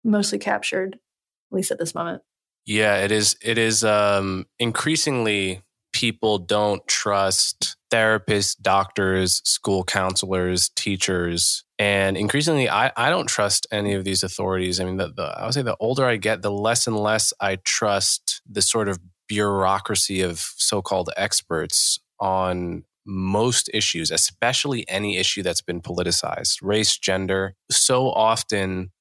mostly 0.03 0.37
captured, 0.37 0.95
at 0.95 1.55
least 1.55 1.71
at 1.71 1.79
this 1.79 1.93
moment. 1.93 2.21
Yeah, 2.65 2.97
it 2.97 3.11
is. 3.11 3.35
It 3.41 3.57
is 3.57 3.83
um, 3.83 4.45
increasingly 4.57 5.61
people 5.97 6.37
don't 6.37 6.87
trust 6.87 7.75
therapists, 7.91 8.55
doctors, 8.61 9.41
school 9.45 9.83
counselors, 9.83 10.69
teachers. 10.75 11.63
And 11.79 12.15
increasingly, 12.15 12.69
I, 12.69 12.91
I 12.95 13.09
don't 13.09 13.25
trust 13.25 13.65
any 13.71 13.95
of 13.95 14.03
these 14.03 14.21
authorities. 14.21 14.79
I 14.79 14.83
mean, 14.83 14.97
the, 14.97 15.07
the, 15.07 15.23
I 15.23 15.45
would 15.45 15.55
say 15.55 15.63
the 15.63 15.75
older 15.79 16.05
I 16.05 16.17
get, 16.17 16.43
the 16.43 16.51
less 16.51 16.85
and 16.85 16.95
less 16.95 17.33
I 17.39 17.55
trust 17.63 18.43
the 18.47 18.61
sort 18.61 18.89
of 18.89 18.99
bureaucracy 19.27 20.21
of 20.21 20.37
so 20.39 20.83
called 20.83 21.09
experts 21.17 21.99
on 22.19 22.83
most 23.03 23.67
issues, 23.73 24.11
especially 24.11 24.87
any 24.87 25.17
issue 25.17 25.41
that's 25.41 25.63
been 25.63 25.81
politicized 25.81 26.57
race, 26.61 26.95
gender. 26.95 27.55
So 27.71 28.11
often, 28.11 28.91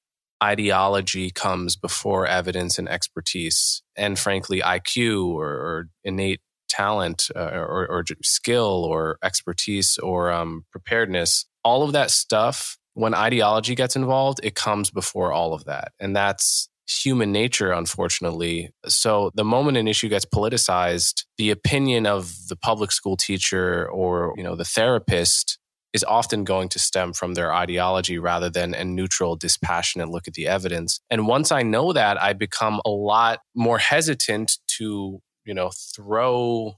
ideology 0.42 1.30
comes 1.30 1.76
before 1.76 2.26
evidence 2.26 2.78
and 2.78 2.88
expertise, 2.88 3.82
and 3.96 4.18
frankly, 4.18 4.60
IQ 4.60 5.26
or, 5.28 5.46
or 5.46 5.88
innate 6.04 6.40
talent 6.68 7.28
uh, 7.34 7.40
or, 7.40 7.86
or, 7.88 8.04
skill 8.22 8.84
or 8.84 9.18
expertise 9.22 9.98
or 9.98 10.30
um, 10.30 10.64
preparedness, 10.70 11.46
all 11.64 11.82
of 11.82 11.92
that 11.92 12.10
stuff, 12.10 12.78
when 12.94 13.14
ideology 13.14 13.74
gets 13.74 13.96
involved, 13.96 14.40
it 14.42 14.54
comes 14.54 14.90
before 14.90 15.32
all 15.32 15.52
of 15.52 15.64
that. 15.64 15.92
And 16.00 16.16
that's 16.16 16.68
human 16.88 17.32
nature, 17.32 17.72
unfortunately. 17.72 18.70
So 18.86 19.30
the 19.34 19.44
moment 19.44 19.76
an 19.76 19.88
issue 19.88 20.08
gets 20.08 20.24
politicized, 20.24 21.24
the 21.36 21.50
opinion 21.50 22.06
of 22.06 22.34
the 22.48 22.56
public 22.56 22.92
school 22.92 23.16
teacher 23.16 23.88
or, 23.90 24.34
you 24.36 24.42
know, 24.42 24.56
the 24.56 24.64
therapist 24.64 25.58
is 25.92 26.04
often 26.04 26.44
going 26.44 26.68
to 26.68 26.78
stem 26.78 27.12
from 27.12 27.34
their 27.34 27.54
ideology 27.54 28.18
rather 28.18 28.50
than 28.50 28.74
a 28.74 28.84
neutral, 28.84 29.34
dispassionate 29.34 30.10
look 30.10 30.28
at 30.28 30.34
the 30.34 30.46
evidence. 30.46 31.00
And 31.10 31.26
once 31.26 31.50
I 31.50 31.62
know 31.62 31.92
that, 31.94 32.22
I 32.22 32.34
become 32.34 32.80
a 32.84 32.90
lot 32.90 33.40
more 33.54 33.78
hesitant 33.78 34.58
to 34.76 35.20
you 35.46 35.54
know 35.54 35.70
throw 35.94 36.74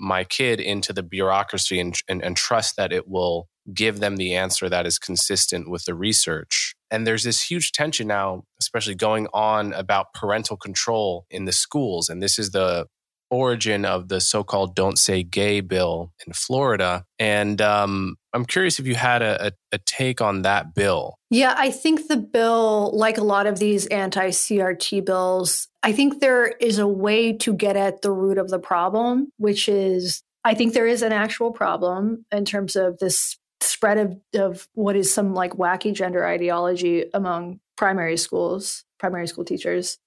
my 0.00 0.24
kid 0.24 0.60
into 0.60 0.92
the 0.92 1.02
bureaucracy 1.02 1.80
and, 1.80 1.94
and, 2.08 2.22
and 2.22 2.36
trust 2.36 2.76
that 2.76 2.92
it 2.92 3.08
will 3.08 3.48
give 3.74 4.00
them 4.00 4.16
the 4.16 4.34
answer 4.34 4.68
that 4.68 4.86
is 4.86 4.98
consistent 4.98 5.68
with 5.68 5.84
the 5.84 5.94
research. 5.94 6.74
And 6.90 7.06
there's 7.06 7.24
this 7.24 7.50
huge 7.50 7.72
tension 7.72 8.06
now, 8.06 8.44
especially 8.60 8.94
going 8.94 9.26
on 9.34 9.72
about 9.72 10.14
parental 10.14 10.56
control 10.56 11.26
in 11.30 11.44
the 11.44 11.52
schools. 11.52 12.08
And 12.08 12.22
this 12.22 12.38
is 12.38 12.50
the 12.50 12.86
origin 13.30 13.84
of 13.84 14.08
the 14.08 14.20
so-called 14.20 14.74
"Don't 14.74 14.98
Say 14.98 15.22
Gay" 15.22 15.60
bill 15.60 16.12
in 16.26 16.32
Florida, 16.32 17.04
and 17.18 17.60
um, 17.60 18.16
I'm 18.32 18.46
curious 18.46 18.78
if 18.78 18.86
you 18.86 18.94
had 18.94 19.20
a, 19.20 19.48
a, 19.48 19.52
a, 19.72 19.78
take 19.84 20.22
on 20.22 20.42
that 20.42 20.74
bill. 20.74 21.17
Yeah, 21.30 21.54
I 21.56 21.70
think 21.70 22.08
the 22.08 22.16
bill, 22.16 22.90
like 22.94 23.18
a 23.18 23.24
lot 23.24 23.46
of 23.46 23.58
these 23.58 23.86
anti-CRT 23.86 25.04
bills, 25.04 25.68
I 25.82 25.92
think 25.92 26.20
there 26.20 26.46
is 26.46 26.78
a 26.78 26.86
way 26.86 27.34
to 27.34 27.52
get 27.52 27.76
at 27.76 28.00
the 28.00 28.10
root 28.10 28.38
of 28.38 28.48
the 28.48 28.58
problem, 28.58 29.30
which 29.36 29.68
is 29.68 30.22
I 30.44 30.54
think 30.54 30.72
there 30.72 30.86
is 30.86 31.02
an 31.02 31.12
actual 31.12 31.52
problem 31.52 32.24
in 32.32 32.44
terms 32.46 32.76
of 32.76 32.98
this 32.98 33.36
spread 33.60 33.98
of, 33.98 34.16
of 34.40 34.68
what 34.72 34.96
is 34.96 35.12
some 35.12 35.34
like 35.34 35.52
wacky 35.52 35.92
gender 35.92 36.24
ideology 36.26 37.04
among 37.12 37.60
primary 37.76 38.16
schools, 38.16 38.84
primary 38.98 39.26
school 39.26 39.44
teachers. 39.44 39.98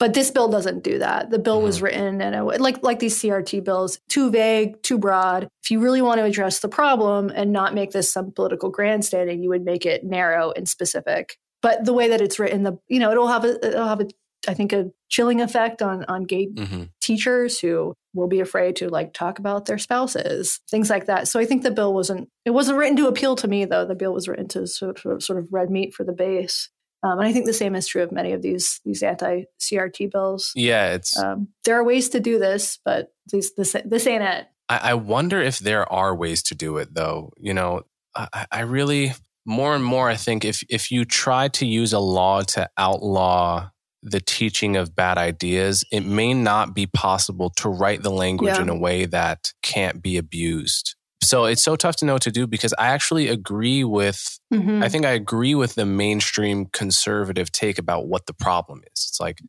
But 0.00 0.14
this 0.14 0.30
bill 0.30 0.48
doesn't 0.48 0.82
do 0.82 0.98
that. 0.98 1.28
The 1.28 1.38
bill 1.38 1.58
mm-hmm. 1.58 1.66
was 1.66 1.82
written 1.82 2.22
in 2.22 2.32
a 2.32 2.42
way 2.42 2.56
like 2.56 2.82
like 2.82 2.98
these 2.98 3.20
CRT 3.20 3.62
bills, 3.62 4.00
too 4.08 4.30
vague, 4.30 4.82
too 4.82 4.98
broad. 4.98 5.46
If 5.62 5.70
you 5.70 5.78
really 5.78 6.00
want 6.00 6.18
to 6.18 6.24
address 6.24 6.60
the 6.60 6.68
problem 6.68 7.30
and 7.32 7.52
not 7.52 7.74
make 7.74 7.90
this 7.92 8.10
some 8.10 8.32
political 8.32 8.70
grandstanding, 8.70 9.42
you 9.42 9.50
would 9.50 9.62
make 9.62 9.84
it 9.84 10.02
narrow 10.02 10.52
and 10.52 10.66
specific. 10.66 11.36
But 11.60 11.84
the 11.84 11.92
way 11.92 12.08
that 12.08 12.22
it's 12.22 12.38
written, 12.38 12.62
the 12.62 12.78
you 12.88 12.98
know, 12.98 13.12
it'll 13.12 13.28
have 13.28 13.44
a 13.44 13.64
it'll 13.64 13.86
have 13.86 14.00
a 14.00 14.08
I 14.48 14.54
think 14.54 14.72
a 14.72 14.90
chilling 15.10 15.42
effect 15.42 15.82
on 15.82 16.06
on 16.06 16.24
gay 16.24 16.46
mm-hmm. 16.46 16.84
teachers 17.02 17.60
who 17.60 17.94
will 18.14 18.26
be 18.26 18.40
afraid 18.40 18.76
to 18.76 18.88
like 18.88 19.12
talk 19.12 19.38
about 19.38 19.66
their 19.66 19.76
spouses, 19.76 20.60
things 20.70 20.88
like 20.88 21.06
that. 21.06 21.28
So 21.28 21.38
I 21.38 21.44
think 21.44 21.62
the 21.62 21.70
bill 21.70 21.92
wasn't 21.92 22.30
it 22.46 22.50
wasn't 22.52 22.78
written 22.78 22.96
to 22.96 23.06
appeal 23.06 23.36
to 23.36 23.48
me 23.48 23.66
though. 23.66 23.84
The 23.84 23.94
bill 23.94 24.14
was 24.14 24.28
written 24.28 24.48
to 24.48 24.66
sort 24.66 25.04
of, 25.04 25.22
sort 25.22 25.38
of 25.38 25.48
red 25.50 25.68
meat 25.68 25.92
for 25.92 26.04
the 26.04 26.14
base. 26.14 26.70
Um, 27.02 27.18
and 27.18 27.26
I 27.26 27.32
think 27.32 27.46
the 27.46 27.52
same 27.52 27.74
is 27.74 27.86
true 27.86 28.02
of 28.02 28.12
many 28.12 28.32
of 28.32 28.42
these 28.42 28.80
these 28.84 29.02
anti 29.02 29.44
CRT 29.58 30.10
bills. 30.10 30.52
Yeah, 30.54 30.92
it's 30.92 31.18
um, 31.18 31.48
there 31.64 31.78
are 31.78 31.84
ways 31.84 32.10
to 32.10 32.20
do 32.20 32.38
this, 32.38 32.78
but 32.84 33.08
this 33.32 33.52
this, 33.56 33.74
this 33.84 34.06
ain't 34.06 34.22
it. 34.22 34.46
I, 34.68 34.80
I 34.90 34.94
wonder 34.94 35.40
if 35.40 35.58
there 35.58 35.90
are 35.90 36.14
ways 36.14 36.42
to 36.44 36.54
do 36.54 36.76
it, 36.76 36.94
though. 36.94 37.32
You 37.38 37.54
know, 37.54 37.82
I, 38.14 38.46
I 38.50 38.60
really 38.60 39.12
more 39.46 39.74
and 39.74 39.84
more 39.84 40.08
I 40.08 40.16
think 40.16 40.44
if 40.44 40.62
if 40.68 40.90
you 40.90 41.04
try 41.04 41.48
to 41.48 41.66
use 41.66 41.92
a 41.92 41.98
law 41.98 42.42
to 42.42 42.68
outlaw 42.76 43.70
the 44.02 44.20
teaching 44.20 44.76
of 44.76 44.94
bad 44.94 45.18
ideas, 45.18 45.84
it 45.92 46.00
may 46.00 46.32
not 46.34 46.74
be 46.74 46.86
possible 46.86 47.50
to 47.56 47.68
write 47.68 48.02
the 48.02 48.10
language 48.10 48.54
yeah. 48.54 48.62
in 48.62 48.68
a 48.68 48.78
way 48.78 49.04
that 49.06 49.52
can't 49.62 50.02
be 50.02 50.16
abused. 50.16 50.94
So 51.22 51.44
it's 51.44 51.62
so 51.62 51.76
tough 51.76 51.96
to 51.96 52.04
know 52.04 52.14
what 52.14 52.22
to 52.22 52.30
do 52.30 52.46
because 52.46 52.72
I 52.78 52.88
actually 52.88 53.28
agree 53.28 53.84
with, 53.84 54.38
mm-hmm. 54.52 54.82
I 54.82 54.88
think 54.88 55.04
I 55.04 55.10
agree 55.10 55.54
with 55.54 55.74
the 55.74 55.84
mainstream 55.84 56.66
conservative 56.66 57.52
take 57.52 57.78
about 57.78 58.08
what 58.08 58.26
the 58.26 58.34
problem 58.34 58.80
is. 58.80 59.06
It's 59.08 59.20
like, 59.20 59.40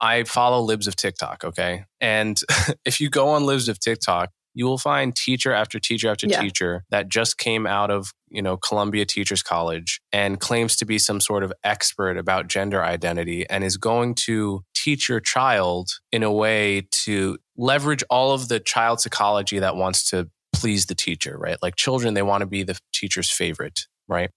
I 0.00 0.24
follow 0.24 0.60
libs 0.60 0.86
of 0.86 0.94
TikTok, 0.94 1.44
okay? 1.44 1.84
And 2.00 2.40
if 2.84 3.00
you 3.00 3.10
go 3.10 3.28
on 3.30 3.44
libs 3.44 3.68
of 3.68 3.80
TikTok, 3.80 4.30
you 4.54 4.66
will 4.66 4.78
find 4.78 5.14
teacher 5.14 5.52
after 5.52 5.78
teacher 5.78 6.08
after 6.08 6.26
yeah. 6.26 6.40
teacher 6.40 6.84
that 6.90 7.08
just 7.08 7.38
came 7.38 7.66
out 7.66 7.90
of, 7.90 8.12
you 8.28 8.42
know, 8.42 8.56
Columbia 8.56 9.04
Teachers 9.04 9.42
College 9.42 10.00
and 10.12 10.40
claims 10.40 10.74
to 10.76 10.84
be 10.84 10.98
some 10.98 11.20
sort 11.20 11.44
of 11.44 11.52
expert 11.62 12.16
about 12.16 12.48
gender 12.48 12.82
identity 12.82 13.48
and 13.48 13.62
is 13.62 13.76
going 13.76 14.14
to 14.26 14.64
teach 14.74 15.08
your 15.08 15.20
child 15.20 15.90
in 16.10 16.22
a 16.22 16.32
way 16.32 16.88
to 16.90 17.38
leverage 17.56 18.02
all 18.10 18.32
of 18.32 18.48
the 18.48 18.58
child 18.58 19.00
psychology 19.00 19.58
that 19.60 19.76
wants 19.76 20.10
to 20.10 20.28
please 20.52 20.86
the 20.86 20.94
teacher, 20.94 21.36
right? 21.38 21.58
Like 21.62 21.76
children, 21.76 22.14
they 22.14 22.22
want 22.22 22.42
to 22.42 22.46
be 22.46 22.62
the 22.62 22.78
teacher's 22.92 23.30
favorite, 23.30 23.86
right? 24.06 24.30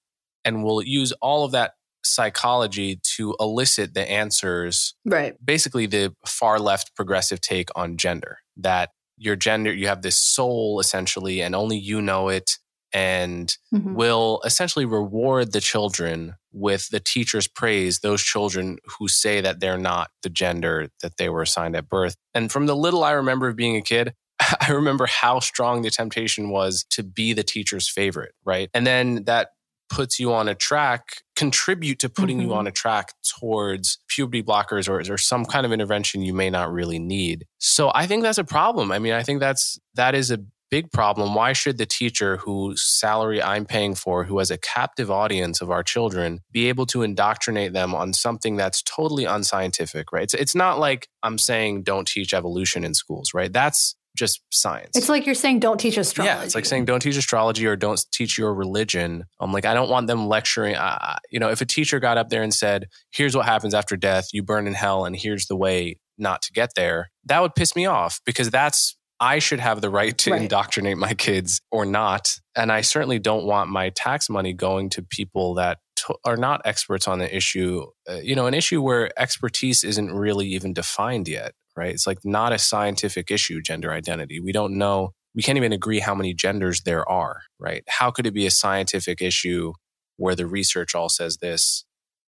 And 0.43 0.64
we'll 0.64 0.82
use 0.82 1.12
all 1.22 1.45
of 1.45 1.51
that 1.51 1.74
psychology 2.03 2.99
to 3.16 3.36
elicit 3.39 3.93
the 3.93 4.09
answers. 4.09 4.95
Right. 5.05 5.34
Basically, 5.43 5.86
the 5.86 6.16
far 6.26 6.59
left 6.59 6.95
progressive 6.95 7.41
take 7.41 7.70
on 7.76 7.97
gender 7.97 8.39
that 8.57 8.89
your 9.18 9.36
gender, 9.36 9.72
you 9.72 9.88
have 9.88 10.01
this 10.01 10.18
soul 10.18 10.80
essentially, 10.80 11.41
and 11.41 11.55
only 11.55 11.78
you 11.78 12.01
know 12.01 12.30
it, 12.30 12.57
and 12.93 13.55
mm-hmm. 13.74 13.93
will 13.93 14.41
essentially 14.43 14.86
reward 14.86 15.53
the 15.53 15.62
children 15.62 16.36
with 16.51 16.89
the 16.89 16.99
teacher's 16.99 17.47
praise, 17.47 17.99
those 17.99 18.22
children 18.22 18.78
who 18.97 19.07
say 19.07 19.39
that 19.39 19.59
they're 19.59 19.78
not 19.78 20.09
the 20.24 20.30
gender 20.30 20.89
that 21.01 21.18
they 21.18 21.30
were 21.30 21.43
assigned 21.43 21.76
at 21.76 21.88
birth. 21.88 22.16
And 22.34 22.51
from 22.51 22.66
the 22.66 22.76
little 22.76 23.03
I 23.03 23.12
remember 23.12 23.47
of 23.47 23.55
being 23.55 23.78
a 23.78 23.82
kid, 23.82 24.14
I 24.62 24.72
remember 24.72 25.06
how 25.06 25.39
strong 25.39 25.82
the 25.82 25.89
temptation 25.89 26.50
was 26.50 26.84
to 26.92 27.04
be 27.04 27.34
the 27.34 27.44
teacher's 27.44 27.88
favorite, 27.88 28.34
right? 28.46 28.70
And 28.74 28.86
then 28.86 29.24
that 29.26 29.50
puts 29.89 30.20
you 30.20 30.34
on 30.34 30.48
a 30.48 30.56
track, 30.56 31.22
contribute 31.36 32.00
to 32.00 32.10
putting 32.10 32.38
mm-hmm. 32.39 32.50
you 32.50 32.54
on 32.54 32.66
a 32.66 32.72
track 32.72 33.14
towards 33.24 34.00
puberty 34.08 34.42
blockers 34.42 34.88
or, 34.88 35.14
or 35.14 35.18
some 35.18 35.46
kind 35.46 35.66
of 35.66 35.74
intervention 35.74 36.22
you 36.22 36.34
may 36.34 36.50
not 36.50 36.72
really 36.72 36.98
need. 36.98 37.46
So 37.58 37.92
I 37.94 38.08
think 38.08 38.24
that's 38.24 38.38
a 38.38 38.46
problem. 38.46 38.92
I 38.92 39.00
mean, 39.00 39.14
I 39.14 39.24
think 39.24 39.42
that's 39.42 39.80
that 39.96 40.16
is 40.16 40.32
a 40.32 40.39
big 40.70 40.89
problem. 40.94 41.36
Why 41.36 41.52
should 41.52 41.78
the 41.78 41.86
teacher 41.86 42.38
whose 42.38 42.82
salary 42.82 43.44
I'm 43.44 43.66
paying 43.66 43.94
for, 43.94 44.24
who 44.24 44.39
has 44.39 44.50
a 44.50 44.58
captive 44.58 45.12
audience 45.12 45.60
of 45.60 45.70
our 45.70 45.84
children, 45.84 46.39
be 46.54 46.70
able 46.70 46.86
to 46.88 47.04
indoctrinate 47.04 47.74
them 47.74 47.94
on 47.94 48.14
something 48.14 48.56
that's 48.56 48.82
totally 48.82 49.26
unscientific, 49.26 50.14
right? 50.14 50.24
It's, 50.24 50.34
it's 50.34 50.56
not 50.56 50.80
like 50.80 51.10
I'm 51.22 51.38
saying 51.38 51.84
don't 51.84 52.08
teach 52.08 52.34
evolution 52.34 52.86
in 52.86 52.94
schools, 52.94 53.34
right? 53.34 53.52
That's 53.52 53.96
just 54.22 54.41
science. 54.51 54.91
It's 54.95 55.09
like 55.09 55.26
you're 55.26 55.34
saying 55.34 55.59
don't 55.59 55.80
teach 55.80 55.97
astrology. 55.97 56.32
Yeah, 56.32 56.43
it's 56.43 56.53
like 56.53 56.65
saying 56.65 56.86
don't 56.86 56.99
teach 56.99 57.17
astrology 57.17 57.65
or 57.65 57.76
don't 57.76 57.99
teach 58.13 58.38
your 58.38 58.53
religion. 58.53 59.26
I'm 59.39 59.51
like 59.51 59.65
I 59.65 59.74
don't 59.74 59.89
want 59.89 60.05
them 60.05 60.28
lecturing. 60.28 60.76
Uh, 60.76 61.17
you 61.32 61.39
know, 61.39 61.49
if 61.49 61.59
a 61.59 61.65
teacher 61.65 61.99
got 61.99 62.19
up 62.19 62.30
there 62.30 62.43
and 62.43 62.53
said, 62.53 62.88
"Here's 63.11 63.36
what 63.36 63.47
happens 63.47 63.74
after 63.74 63.97
death: 63.97 64.28
you 64.32 64.43
burn 64.43 64.67
in 64.67 64.76
hell, 64.76 65.05
and 65.05 65.15
here's 65.15 65.47
the 65.47 65.55
way 65.55 65.97
not 66.19 66.43
to 66.43 66.53
get 66.53 66.76
there," 66.76 67.09
that 67.26 67.41
would 67.41 67.55
piss 67.55 67.76
me 67.76 67.88
off 67.88 68.22
because 68.24 68.51
that's 68.51 68.95
I 69.19 69.39
should 69.39 69.59
have 69.59 69.82
the 69.82 69.89
right 69.89 70.15
to 70.19 70.32
right. 70.32 70.41
indoctrinate 70.43 70.97
my 70.97 71.15
kids 71.15 71.59
or 71.72 71.84
not, 71.84 72.30
and 72.55 72.72
I 72.72 72.82
certainly 72.82 73.17
don't 73.17 73.45
want 73.45 73.72
my 73.72 73.89
tax 73.89 74.30
money 74.30 74.53
going 74.53 74.91
to 74.91 75.01
people 75.01 75.55
that 75.55 75.80
are 76.26 76.38
not 76.38 76.61
experts 76.65 77.07
on 77.07 77.17
the 77.17 77.36
issue. 77.36 77.86
Uh, 78.07 78.15
you 78.15 78.36
know, 78.36 78.45
an 78.45 78.53
issue 78.53 78.84
where 78.84 79.11
expertise 79.19 79.84
isn't 79.84 80.11
really 80.11 80.45
even 80.47 80.74
defined 80.74 81.28
yet 81.28 81.53
right? 81.76 81.93
It's 81.93 82.07
like 82.07 82.19
not 82.24 82.53
a 82.53 82.59
scientific 82.59 83.32
issue, 83.32 83.61
gender 83.61 83.91
identity. 83.91 84.39
We 84.39 84.51
don't 84.51 84.78
know, 84.78 85.11
we 85.36 85.41
can't 85.41 85.57
even 85.57 85.74
agree 85.74 85.99
how 85.99 86.15
many 86.15 86.34
genders 86.34 86.82
there 86.82 87.07
are, 87.09 87.41
right? 87.59 87.84
How 87.88 88.11
could 88.11 88.26
it 88.26 88.34
be 88.34 88.45
a 88.45 88.51
scientific 88.51 89.22
issue 89.22 89.74
where 90.17 90.36
the 90.36 90.47
research 90.47 90.93
all 90.95 91.09
says 91.09 91.38
this? 91.38 91.86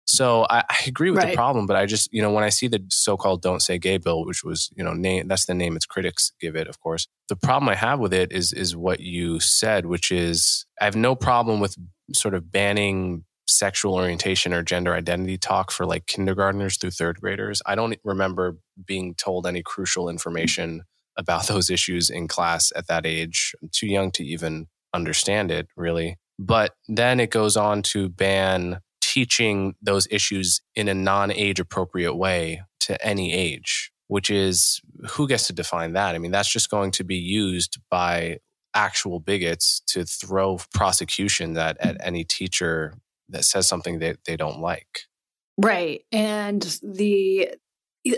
So 0.05 0.47
I, 0.49 0.59
I 0.69 0.77
agree 0.87 1.11
with 1.11 1.19
right. 1.19 1.31
the 1.31 1.35
problem, 1.35 1.65
but 1.67 1.75
I 1.75 1.85
just, 1.85 2.07
you 2.13 2.21
know, 2.21 2.31
when 2.31 2.45
I 2.45 2.49
see 2.49 2.67
the 2.67 2.81
so-called 2.89 3.41
"Don't 3.41 3.59
Say 3.61 3.77
Gay" 3.77 3.97
bill, 3.97 4.25
which 4.25 4.41
was, 4.41 4.69
you 4.75 4.83
know, 4.83 4.93
name 4.93 5.27
that's 5.27 5.45
the 5.45 5.53
name 5.53 5.75
its 5.75 5.85
critics 5.85 6.31
give 6.39 6.55
it, 6.55 6.67
of 6.67 6.79
course. 6.79 7.07
The 7.27 7.35
problem 7.35 7.67
I 7.67 7.75
have 7.75 7.99
with 7.99 8.13
it 8.13 8.31
is 8.31 8.53
is 8.53 8.73
what 8.75 9.01
you 9.01 9.41
said, 9.41 9.85
which 9.85 10.09
is 10.09 10.65
I 10.79 10.85
have 10.85 10.95
no 10.95 11.13
problem 11.13 11.59
with 11.59 11.75
sort 12.13 12.35
of 12.35 12.49
banning 12.51 13.25
sexual 13.47 13.95
orientation 13.95 14.53
or 14.53 14.61
gender 14.61 14.93
identity 14.93 15.37
talk 15.37 15.71
for 15.71 15.85
like 15.85 16.05
kindergartners 16.05 16.77
through 16.77 16.91
third 16.91 17.19
graders. 17.19 17.61
I 17.65 17.75
don't 17.75 17.97
remember 18.03 18.57
being 18.85 19.15
told 19.15 19.47
any 19.47 19.63
crucial 19.63 20.09
information 20.09 20.83
about 21.17 21.47
those 21.47 21.69
issues 21.69 22.09
in 22.09 22.27
class 22.27 22.71
at 22.75 22.87
that 22.87 23.05
age. 23.05 23.53
I'm 23.61 23.69
too 23.71 23.87
young 23.87 24.11
to 24.11 24.23
even 24.23 24.67
understand 24.93 25.51
it, 25.51 25.67
really. 25.75 26.17
But 26.39 26.75
then 26.87 27.19
it 27.19 27.31
goes 27.31 27.57
on 27.57 27.81
to 27.83 28.09
ban 28.09 28.81
teaching 29.01 29.75
those 29.81 30.07
issues 30.11 30.61
in 30.75 30.87
a 30.87 30.93
non 30.93 31.31
age 31.31 31.59
appropriate 31.59 32.15
way 32.15 32.61
to 32.81 33.05
any 33.05 33.33
age, 33.33 33.91
which 34.07 34.29
is 34.29 34.81
who 35.09 35.27
gets 35.27 35.47
to 35.47 35.53
define 35.53 35.93
that? 35.93 36.13
I 36.13 36.19
mean, 36.19 36.31
that's 36.31 36.51
just 36.51 36.69
going 36.69 36.91
to 36.91 37.03
be 37.03 37.15
used 37.15 37.79
by 37.89 38.37
actual 38.75 39.19
bigots 39.19 39.81
to 39.87 40.05
throw 40.05 40.59
prosecution 40.73 41.53
that 41.53 41.77
at 41.79 41.97
any 41.99 42.23
teacher 42.23 42.93
that 43.29 43.45
says 43.45 43.67
something 43.67 43.99
that 43.99 44.19
they 44.25 44.37
don't 44.37 44.59
like. 44.59 45.01
Right. 45.57 46.01
And 46.11 46.61
the 46.83 47.55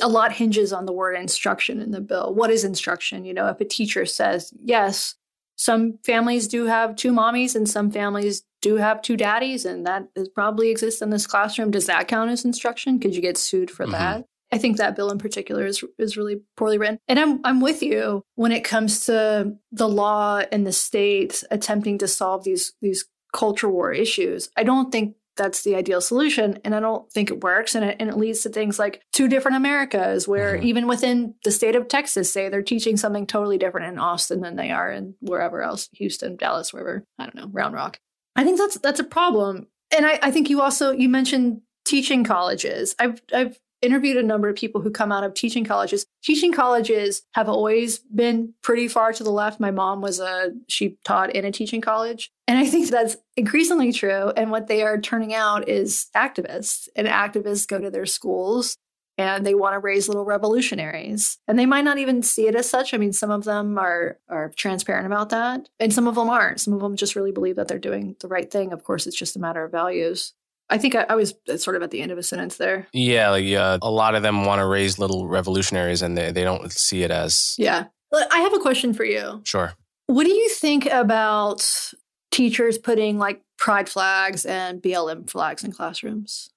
a 0.01 0.07
lot 0.07 0.31
hinges 0.31 0.71
on 0.71 0.85
the 0.85 0.93
word 0.93 1.15
instruction 1.15 1.81
in 1.81 1.91
the 1.91 2.01
bill. 2.01 2.33
What 2.35 2.51
is 2.51 2.63
instruction? 2.63 3.25
You 3.25 3.33
know, 3.33 3.47
if 3.47 3.59
a 3.59 3.65
teacher 3.65 4.05
says, 4.05 4.53
yes, 4.59 5.15
some 5.55 5.97
families 6.05 6.47
do 6.47 6.65
have 6.65 6.95
two 6.95 7.11
mommies 7.11 7.55
and 7.55 7.67
some 7.67 7.91
families 7.91 8.43
do 8.61 8.75
have 8.75 9.01
two 9.01 9.17
daddies, 9.17 9.65
and 9.65 9.85
that 9.85 10.07
is 10.15 10.29
probably 10.29 10.69
exists 10.69 11.01
in 11.01 11.09
this 11.09 11.27
classroom. 11.27 11.71
Does 11.71 11.85
that 11.87 12.07
count 12.07 12.29
as 12.29 12.45
instruction? 12.45 12.99
Could 12.99 13.15
you 13.15 13.21
get 13.21 13.37
sued 13.37 13.71
for 13.71 13.83
mm-hmm. 13.83 13.93
that? 13.93 14.25
I 14.51 14.57
think 14.57 14.77
that 14.77 14.95
bill 14.95 15.11
in 15.11 15.17
particular 15.17 15.65
is 15.65 15.83
is 15.97 16.17
really 16.17 16.41
poorly 16.57 16.77
written. 16.77 16.97
And 17.07 17.19
I'm 17.19 17.39
I'm 17.43 17.61
with 17.61 17.83
you 17.83 18.23
when 18.35 18.51
it 18.51 18.63
comes 18.63 19.05
to 19.05 19.53
the 19.71 19.87
law 19.87 20.41
and 20.51 20.65
the 20.65 20.71
state 20.71 21.43
attempting 21.51 21.97
to 21.99 22.07
solve 22.07 22.43
these 22.43 22.73
these 22.81 23.05
culture 23.33 23.69
war 23.69 23.91
issues. 23.91 24.49
I 24.57 24.63
don't 24.63 24.91
think 24.91 25.15
that's 25.39 25.63
the 25.63 25.75
ideal 25.75 26.01
solution. 26.01 26.59
And 26.65 26.75
I 26.75 26.79
don't 26.79 27.09
think 27.11 27.31
it 27.31 27.41
works. 27.41 27.73
And 27.73 27.85
it, 27.85 27.97
and 27.99 28.09
it 28.09 28.17
leads 28.17 28.41
to 28.41 28.49
things 28.49 28.77
like 28.77 29.01
two 29.13 29.27
different 29.27 29.57
Americas, 29.57 30.27
where 30.27 30.55
mm-hmm. 30.55 30.67
even 30.67 30.87
within 30.87 31.33
the 31.43 31.51
state 31.51 31.75
of 31.75 31.87
Texas, 31.87 32.31
say 32.31 32.49
they're 32.49 32.61
teaching 32.61 32.97
something 32.97 33.25
totally 33.25 33.57
different 33.57 33.87
in 33.87 33.97
Austin 33.97 34.41
than 34.41 34.57
they 34.57 34.69
are 34.69 34.91
in 34.91 35.15
wherever 35.21 35.61
else, 35.61 35.89
Houston, 35.93 36.35
Dallas, 36.35 36.73
wherever, 36.73 37.05
I 37.17 37.23
don't 37.23 37.35
know, 37.35 37.49
Round 37.51 37.73
Rock. 37.73 37.99
I 38.35 38.43
think 38.43 38.57
that's 38.57 38.77
that's 38.79 38.99
a 38.99 39.05
problem. 39.05 39.67
And 39.95 40.05
I, 40.05 40.19
I 40.21 40.31
think 40.31 40.49
you 40.49 40.61
also 40.61 40.91
you 40.91 41.09
mentioned 41.09 41.61
teaching 41.85 42.23
colleges. 42.23 42.95
I've 42.99 43.21
I've 43.33 43.57
interviewed 43.81 44.17
a 44.17 44.23
number 44.23 44.49
of 44.49 44.55
people 44.55 44.81
who 44.81 44.91
come 44.91 45.11
out 45.11 45.23
of 45.23 45.33
teaching 45.33 45.63
colleges. 45.63 46.05
Teaching 46.23 46.51
colleges 46.51 47.23
have 47.33 47.47
always 47.47 47.99
been 47.99 48.53
pretty 48.61 48.87
far 48.87 49.13
to 49.13 49.23
the 49.23 49.31
left. 49.31 49.59
My 49.59 49.71
mom 49.71 50.01
was 50.01 50.19
a, 50.19 50.51
she 50.67 50.97
taught 51.05 51.35
in 51.35 51.45
a 51.45 51.51
teaching 51.51 51.81
college. 51.81 52.31
And 52.47 52.57
I 52.57 52.65
think 52.65 52.89
that's 52.89 53.17
increasingly 53.37 53.91
true. 53.91 54.31
And 54.35 54.51
what 54.51 54.67
they 54.67 54.81
are 54.81 54.99
turning 54.99 55.33
out 55.33 55.69
is 55.69 56.07
activists, 56.15 56.87
and 56.95 57.07
activists 57.07 57.67
go 57.67 57.79
to 57.79 57.89
their 57.89 58.05
schools 58.05 58.77
and 59.19 59.45
they 59.45 59.53
want 59.53 59.73
to 59.73 59.79
raise 59.79 60.07
little 60.07 60.23
revolutionaries. 60.23 61.39
And 61.45 61.59
they 61.59 61.65
might 61.65 61.83
not 61.83 61.97
even 61.97 62.23
see 62.23 62.47
it 62.47 62.55
as 62.55 62.69
such. 62.69 62.93
I 62.93 62.97
mean, 62.97 63.11
some 63.11 63.31
of 63.31 63.43
them 63.43 63.77
are 63.77 64.17
are 64.29 64.53
transparent 64.55 65.05
about 65.05 65.29
that, 65.29 65.67
and 65.77 65.93
some 65.93 66.07
of 66.07 66.15
them 66.15 66.29
aren't. 66.29 66.61
Some 66.61 66.73
of 66.73 66.79
them 66.79 66.95
just 66.95 67.17
really 67.17 67.33
believe 67.33 67.57
that 67.57 67.67
they're 67.67 67.77
doing 67.77 68.15
the 68.21 68.29
right 68.29 68.49
thing. 68.49 68.71
Of 68.71 68.85
course, 68.85 69.05
it's 69.05 69.17
just 69.17 69.35
a 69.35 69.39
matter 69.39 69.65
of 69.65 69.73
values. 69.73 70.33
I 70.69 70.77
think 70.77 70.95
I, 70.95 71.05
I 71.09 71.15
was 71.15 71.33
sort 71.57 71.75
of 71.75 71.81
at 71.81 71.91
the 71.91 72.01
end 72.01 72.11
of 72.11 72.17
a 72.17 72.23
sentence 72.23 72.57
there. 72.57 72.87
Yeah, 72.93 73.29
like 73.31 73.51
uh, 73.53 73.79
a 73.81 73.89
lot 73.89 74.15
of 74.15 74.23
them 74.23 74.45
want 74.45 74.59
to 74.59 74.65
raise 74.67 74.99
little 74.99 75.27
revolutionaries, 75.27 76.01
and 76.01 76.17
they 76.17 76.31
they 76.31 76.43
don't 76.43 76.71
see 76.71 77.03
it 77.03 77.11
as 77.11 77.55
Yeah. 77.57 77.85
I 78.11 78.39
have 78.39 78.53
a 78.53 78.59
question 78.59 78.93
for 78.93 79.03
you. 79.05 79.41
sure. 79.45 79.73
What 80.07 80.25
do 80.25 80.31
you 80.31 80.49
think 80.49 80.87
about 80.87 81.91
teachers 82.31 82.77
putting 82.79 83.19
like 83.19 83.41
pride 83.57 83.87
flags 83.89 84.45
and 84.45 84.81
BLM 84.81 85.29
flags 85.29 85.63
in 85.63 85.71
classrooms? 85.71 86.49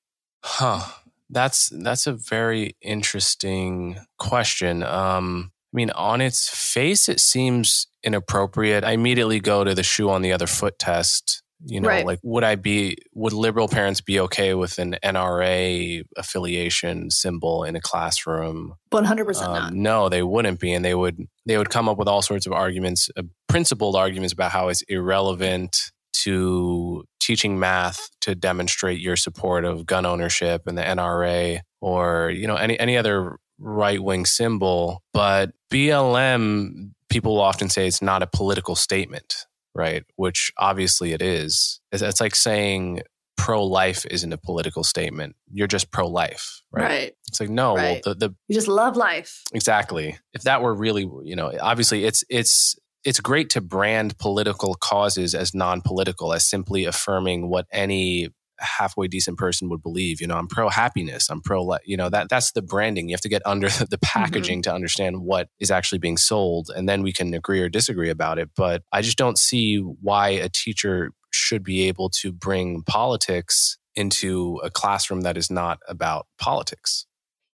Huh. 0.42 0.80
That's 1.28 1.70
that's 1.70 2.06
a 2.06 2.12
very 2.12 2.76
interesting 2.82 3.98
question. 4.18 4.82
Um, 4.82 5.52
I 5.72 5.76
mean, 5.76 5.90
on 5.90 6.20
its 6.20 6.48
face, 6.48 7.08
it 7.08 7.20
seems 7.20 7.86
inappropriate. 8.04 8.84
I 8.84 8.92
immediately 8.92 9.40
go 9.40 9.64
to 9.64 9.74
the 9.74 9.82
shoe 9.82 10.10
on 10.10 10.20
the 10.22 10.32
other 10.32 10.46
foot 10.46 10.78
test. 10.78 11.41
You 11.64 11.80
know, 11.80 11.88
Right. 11.88 12.04
like 12.04 12.18
would 12.22 12.42
I 12.44 12.56
be 12.56 12.96
would 13.14 13.32
liberal 13.32 13.68
parents 13.68 14.00
be 14.00 14.18
okay 14.20 14.54
with 14.54 14.78
an 14.78 14.96
NRA 15.04 16.02
affiliation 16.16 17.10
symbol 17.10 17.64
in 17.64 17.76
a 17.76 17.80
classroom? 17.80 18.74
100% 18.92 19.40
not. 19.40 19.70
Um, 19.70 19.82
no, 19.82 20.08
they 20.08 20.22
wouldn't 20.22 20.58
be, 20.60 20.72
and 20.72 20.84
they 20.84 20.94
would 20.94 21.18
they 21.46 21.56
would 21.58 21.70
come 21.70 21.88
up 21.88 21.98
with 21.98 22.08
all 22.08 22.22
sorts 22.22 22.46
of 22.46 22.52
arguments, 22.52 23.08
uh, 23.16 23.22
principled 23.48 23.94
arguments 23.96 24.32
about 24.32 24.50
how 24.50 24.68
it's 24.68 24.82
irrelevant 24.82 25.76
to 26.24 27.04
teaching 27.20 27.58
math 27.58 28.08
to 28.20 28.34
demonstrate 28.34 29.00
your 29.00 29.16
support 29.16 29.64
of 29.64 29.86
gun 29.86 30.04
ownership 30.06 30.62
and 30.66 30.76
the 30.76 30.82
NRA, 30.82 31.60
or 31.80 32.30
you 32.30 32.46
know 32.46 32.56
any 32.56 32.78
any 32.78 32.96
other 32.96 33.36
right 33.58 34.02
wing 34.02 34.26
symbol. 34.26 35.02
But 35.12 35.52
BLM, 35.72 36.90
people 37.08 37.34
will 37.34 37.42
often 37.42 37.68
say 37.68 37.86
it's 37.86 38.02
not 38.02 38.22
a 38.22 38.26
political 38.26 38.74
statement, 38.74 39.46
right? 39.74 40.04
Which 40.16 40.52
obviously 40.58 41.12
it 41.12 41.22
is. 41.22 41.80
It's, 41.90 42.20
like 42.20 42.34
saying 42.34 43.02
pro 43.36 43.64
life 43.64 44.06
isn't 44.06 44.32
a 44.32 44.38
political 44.38 44.84
statement. 44.84 45.34
You're 45.52 45.66
just 45.66 45.90
pro 45.90 46.06
life, 46.06 46.62
right? 46.70 46.84
right. 46.84 47.12
It's 47.28 47.40
like 47.40 47.50
no, 47.50 47.74
Right. 47.76 48.02
well 48.04 48.14
the, 48.14 48.28
the 48.28 48.34
You 48.48 48.54
just 48.54 48.68
love 48.68 48.96
life. 48.96 49.42
Exactly. 49.52 50.18
If 50.32 50.42
that 50.42 50.62
were 50.62 50.74
really, 50.74 51.08
you 51.24 51.36
know, 51.36 51.52
obviously 51.60 52.04
it's 52.04 52.24
it's 52.28 52.76
it's 53.04 53.18
great 53.20 53.50
to 53.50 53.60
brand 53.60 54.16
political 54.18 54.74
causes 54.74 55.34
as 55.34 55.54
non-political, 55.54 56.32
as 56.32 56.48
simply 56.48 56.84
affirming 56.84 57.48
what 57.48 57.66
any 57.72 58.28
halfway 58.62 59.08
decent 59.08 59.38
person 59.38 59.68
would 59.68 59.82
believe. 59.82 60.20
You 60.20 60.26
know, 60.26 60.36
I'm 60.36 60.48
pro 60.48 60.68
happiness. 60.68 61.28
I'm 61.30 61.40
pro, 61.40 61.76
you 61.84 61.96
know, 61.96 62.08
that 62.08 62.28
that's 62.28 62.52
the 62.52 62.62
branding. 62.62 63.08
You 63.08 63.14
have 63.14 63.20
to 63.22 63.28
get 63.28 63.42
under 63.44 63.68
the 63.90 63.98
packaging 64.02 64.58
mm-hmm. 64.58 64.70
to 64.70 64.74
understand 64.74 65.22
what 65.22 65.48
is 65.60 65.70
actually 65.70 65.98
being 65.98 66.16
sold, 66.16 66.70
and 66.74 66.88
then 66.88 67.02
we 67.02 67.12
can 67.12 67.34
agree 67.34 67.60
or 67.60 67.68
disagree 67.68 68.10
about 68.10 68.38
it. 68.38 68.50
But 68.56 68.82
I 68.92 69.02
just 69.02 69.18
don't 69.18 69.38
see 69.38 69.78
why 69.78 70.30
a 70.30 70.48
teacher 70.48 71.12
should 71.32 71.62
be 71.62 71.88
able 71.88 72.10
to 72.10 72.32
bring 72.32 72.82
politics 72.82 73.78
into 73.94 74.60
a 74.62 74.70
classroom 74.70 75.22
that 75.22 75.36
is 75.36 75.50
not 75.50 75.78
about 75.88 76.26
politics. 76.38 77.06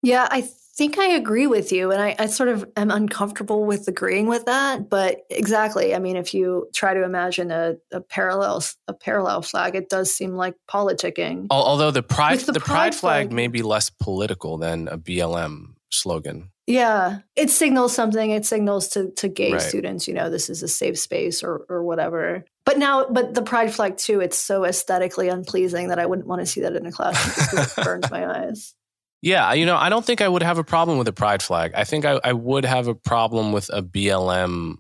Yeah, 0.04 0.28
I 0.30 0.47
think 0.76 0.97
I 0.97 1.08
agree 1.14 1.47
with 1.47 1.72
you. 1.72 1.91
And 1.91 2.01
I, 2.01 2.16
I 2.20 2.26
sort 2.26 2.49
of 2.49 2.70
am 2.76 2.91
uncomfortable 2.91 3.64
with 3.64 3.88
agreeing 3.88 4.28
with 4.28 4.45
that. 4.45 4.89
But 4.89 5.22
exactly. 5.30 5.95
I 5.95 5.99
mean, 5.99 6.16
if 6.18 6.34
you 6.34 6.68
try 6.74 6.93
to 6.93 7.04
imagine 7.04 7.51
a, 7.51 7.76
a 7.91 8.01
parallel 8.01 8.64
a 8.88 8.93
parallel 8.93 9.41
flag, 9.43 9.76
it 9.76 9.89
does 9.89 10.14
seem 10.14 10.36
like 10.36 10.56
politicking. 10.70 11.47
Although 11.49 11.91
the 11.91 12.04
pride 12.04 12.38
With 12.38 12.47
the, 12.47 12.51
the 12.54 12.60
pride, 12.60 12.68
pride 12.68 12.95
flag, 12.95 13.28
flag- 13.28 13.32
may 13.32 13.47
be 13.47 13.62
less 13.62 13.89
political 13.89 14.58
than 14.58 14.88
a 14.88 14.97
BLM 14.97 15.76
slogan. 15.91 16.49
Yeah. 16.66 17.20
It 17.36 17.49
signals 17.49 17.93
something. 17.93 18.32
It 18.32 18.45
signals 18.45 18.88
to 18.89 19.12
to 19.18 19.28
gay 19.28 19.51
Right. 19.54 19.62
students, 19.62 20.08
you 20.08 20.14
know, 20.14 20.30
this 20.30 20.49
is 20.49 20.64
a 20.64 20.68
safe 20.68 20.97
space 20.97 21.43
or 21.43 21.66
or 21.70 21.84
whatever. 21.84 22.45
But 22.66 22.78
now 22.78 23.06
but 23.10 23.36
the 23.36 23.41
pride 23.43 23.74
flag 23.74 23.97
too, 23.97 24.22
it's 24.22 24.38
so 24.38 24.66
aesthetically 24.66 25.28
unpleasing 25.28 25.89
that 25.89 25.99
I 25.99 26.06
wouldn't 26.08 26.28
want 26.28 26.39
to 26.41 26.45
see 26.45 26.62
that 26.62 26.76
in 26.76 26.86
a 26.86 26.91
classroom 26.91 27.64
it 27.64 27.76
burns 27.86 28.10
my 28.10 28.26
eyes. 28.47 28.74
Yeah, 29.24 29.54
you 29.54 29.66
know, 29.66 29.78
I 29.78 29.88
don't 29.88 30.06
think 30.06 30.20
I 30.20 30.28
would 30.28 30.44
have 30.44 30.58
a 30.58 30.66
problem 30.66 30.98
with 30.98 31.08
a 31.08 31.14
pride 31.14 31.42
flag. 31.42 31.72
I 31.76 31.86
think 31.86 32.04
I, 32.04 32.20
I 32.26 32.34
would 32.34 32.66
have 32.66 32.88
a 32.90 32.94
problem 32.94 33.54
with 33.54 33.70
a 33.74 33.82
BLM 33.82 34.76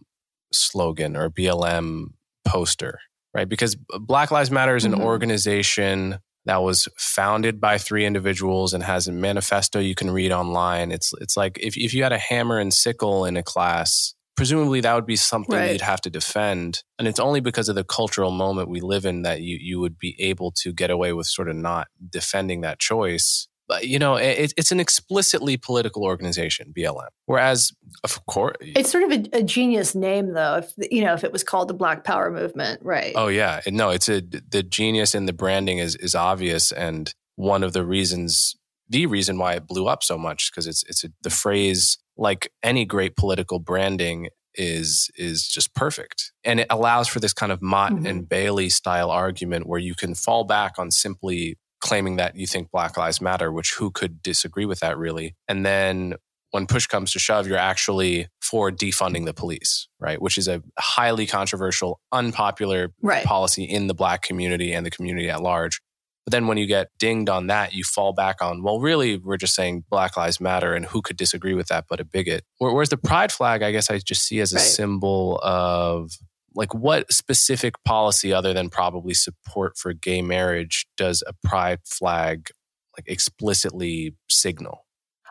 slogan 0.51 1.15
or 1.15 1.29
BLM 1.29 2.07
poster, 2.45 2.99
right? 3.33 3.47
Because 3.47 3.75
Black 4.01 4.31
Lives 4.31 4.51
Matter 4.51 4.75
is 4.75 4.83
an 4.83 4.95
Mhm. 4.95 5.01
organization 5.01 6.19
that 6.45 6.57
was 6.61 6.89
founded 6.97 7.61
by 7.61 7.77
three 7.77 8.05
individuals 8.05 8.73
and 8.73 8.83
has 8.83 9.07
a 9.07 9.13
manifesto 9.13 9.79
you 9.79 9.95
can 9.95 10.11
read 10.11 10.33
online. 10.33 10.91
It's 10.91 11.13
it's 11.21 11.37
like 11.37 11.57
if 11.61 11.77
if 11.77 11.93
you 11.93 12.03
had 12.03 12.11
a 12.11 12.17
hammer 12.17 12.59
and 12.59 12.73
sickle 12.73 13.23
in 13.23 13.37
a 13.37 13.43
class, 13.43 14.13
presumably 14.35 14.81
that 14.81 14.93
would 14.93 15.05
be 15.05 15.15
something 15.15 15.55
Right. 15.55 15.71
you'd 15.71 15.79
have 15.79 16.01
to 16.01 16.09
defend. 16.09 16.83
And 16.99 17.07
it's 17.07 17.19
only 17.19 17.39
because 17.39 17.69
of 17.69 17.75
the 17.75 17.85
cultural 17.85 18.29
moment 18.31 18.67
we 18.67 18.81
live 18.81 19.05
in 19.05 19.21
that 19.21 19.39
you 19.39 19.57
you 19.61 19.79
would 19.79 19.97
be 19.97 20.17
able 20.19 20.51
to 20.63 20.73
get 20.73 20.91
away 20.91 21.13
with 21.13 21.27
sort 21.27 21.47
of 21.47 21.55
not 21.55 21.87
defending 22.09 22.59
that 22.61 22.77
choice. 22.79 23.47
But 23.67 23.87
you 23.87 23.97
know, 23.97 24.15
it, 24.15 24.53
it's 24.57 24.71
an 24.71 24.79
explicitly 24.79 25.57
political 25.57 26.03
organization, 26.03 26.73
BLM. 26.77 27.07
Whereas, 27.25 27.71
of 28.03 28.25
course, 28.25 28.57
It's 28.59 28.91
sort 28.91 29.03
of 29.05 29.11
a, 29.11 29.37
a 29.39 29.43
genius 29.43 29.95
name 29.95 30.33
though, 30.33 30.57
if 30.57 30.73
you 30.91 31.03
know, 31.03 31.13
if 31.13 31.23
it 31.23 31.31
was 31.31 31.43
called 31.43 31.69
the 31.69 31.73
Black 31.73 32.03
Power 32.03 32.29
movement, 32.29 32.81
right? 32.83 33.13
Oh 33.15 33.27
yeah, 33.29 33.61
no, 33.67 33.89
it's 33.89 34.09
a 34.09 34.21
the 34.21 34.63
genius 34.63 35.15
in 35.15 35.25
the 35.25 35.33
branding 35.33 35.77
is 35.79 35.95
is 35.95 36.13
obvious, 36.15 36.71
and 36.71 37.13
one 37.35 37.63
of 37.63 37.73
the 37.73 37.85
reasons, 37.85 38.55
the 38.89 39.05
reason 39.05 39.37
why 39.37 39.53
it 39.53 39.67
blew 39.67 39.87
up 39.87 40.03
so 40.03 40.17
much, 40.17 40.51
because 40.51 40.67
it's 40.67 40.83
it's 40.87 41.03
a, 41.03 41.09
the 41.21 41.29
phrase 41.29 41.97
like 42.17 42.51
any 42.61 42.85
great 42.85 43.15
political 43.15 43.59
branding 43.59 44.27
is 44.55 45.09
is 45.15 45.47
just 45.47 45.73
perfect, 45.73 46.31
and 46.43 46.59
it 46.59 46.67
allows 46.69 47.07
for 47.07 47.19
this 47.19 47.33
kind 47.33 47.51
of 47.51 47.61
Motte 47.61 47.93
Mhm. 47.93 48.07
and 48.09 48.29
Bailey 48.29 48.69
style 48.69 49.09
argument 49.09 49.67
where 49.67 49.79
you 49.79 49.95
can 49.95 50.13
fall 50.13 50.43
back 50.43 50.73
on 50.77 50.91
simply 50.91 51.57
claiming 51.83 52.15
that 52.15 52.35
you 52.35 52.47
think 52.47 52.71
Black 52.71 52.97
Lives 52.97 53.21
Matter, 53.21 53.51
which 53.51 53.73
who 53.77 53.91
could 53.91 54.23
disagree 54.23 54.65
with 54.65 54.79
that 54.79 54.97
really, 54.97 55.35
and 55.47 55.65
then. 55.65 56.15
When 56.55 56.67
push 56.67 56.85
comes 56.85 57.11
to 57.13 57.17
shove, 57.17 57.47
you're 57.47 57.57
actually 57.57 58.27
for 58.39 58.69
defunding 58.71 59.25
the 59.25 59.33
police, 59.33 59.87
right? 59.99 60.21
Which 60.21 60.37
is 60.37 60.47
a 60.47 60.61
highly 60.77 61.25
controversial, 61.25 61.99
unpopular 62.11 62.93
Right. 63.01 63.25
policy 63.25 63.63
in 63.63 63.87
the 63.87 63.95
black 63.95 64.21
community 64.21 64.71
and 64.71 64.85
the 64.85 64.91
community 64.91 65.31
at 65.31 65.41
large. 65.41 65.81
But 66.27 66.31
then 66.31 66.45
when 66.45 66.59
you 66.59 66.67
get 66.67 66.89
dinged 66.99 67.27
on 67.27 67.47
that, 67.47 67.73
you 67.73 67.83
fall 67.83 68.13
back 68.13 68.39
on, 68.39 68.61
well, 68.61 68.79
really, 68.79 69.17
we're 69.17 69.37
just 69.37 69.55
saying 69.55 69.85
Black 69.89 70.15
Lives 70.15 70.39
Matter 70.39 70.75
and 70.75 70.85
who 70.85 71.01
could 71.01 71.17
disagree 71.17 71.55
with 71.55 71.69
that 71.69 71.85
but 71.89 71.99
a 71.99 72.05
bigot. 72.05 72.43
Whereas 72.59 72.89
the 72.89 72.97
pride 72.97 73.31
flag, 73.31 73.63
I 73.63 73.71
guess 73.71 73.89
I 73.89 73.97
just 73.97 74.21
see 74.21 74.39
as 74.39 74.53
a 74.53 74.57
Right. 74.57 74.61
symbol 74.63 75.39
of 75.41 76.11
like 76.55 76.73
what 76.73 77.11
specific 77.11 77.75
policy 77.83 78.31
other 78.33 78.53
than 78.53 78.69
probably 78.69 79.13
support 79.13 79.77
for 79.77 79.93
gay 79.93 80.21
marriage 80.21 80.85
does 80.97 81.23
a 81.27 81.33
pride 81.47 81.79
flag 81.85 82.49
like 82.97 83.05
explicitly 83.07 84.15
signal? 84.29 84.85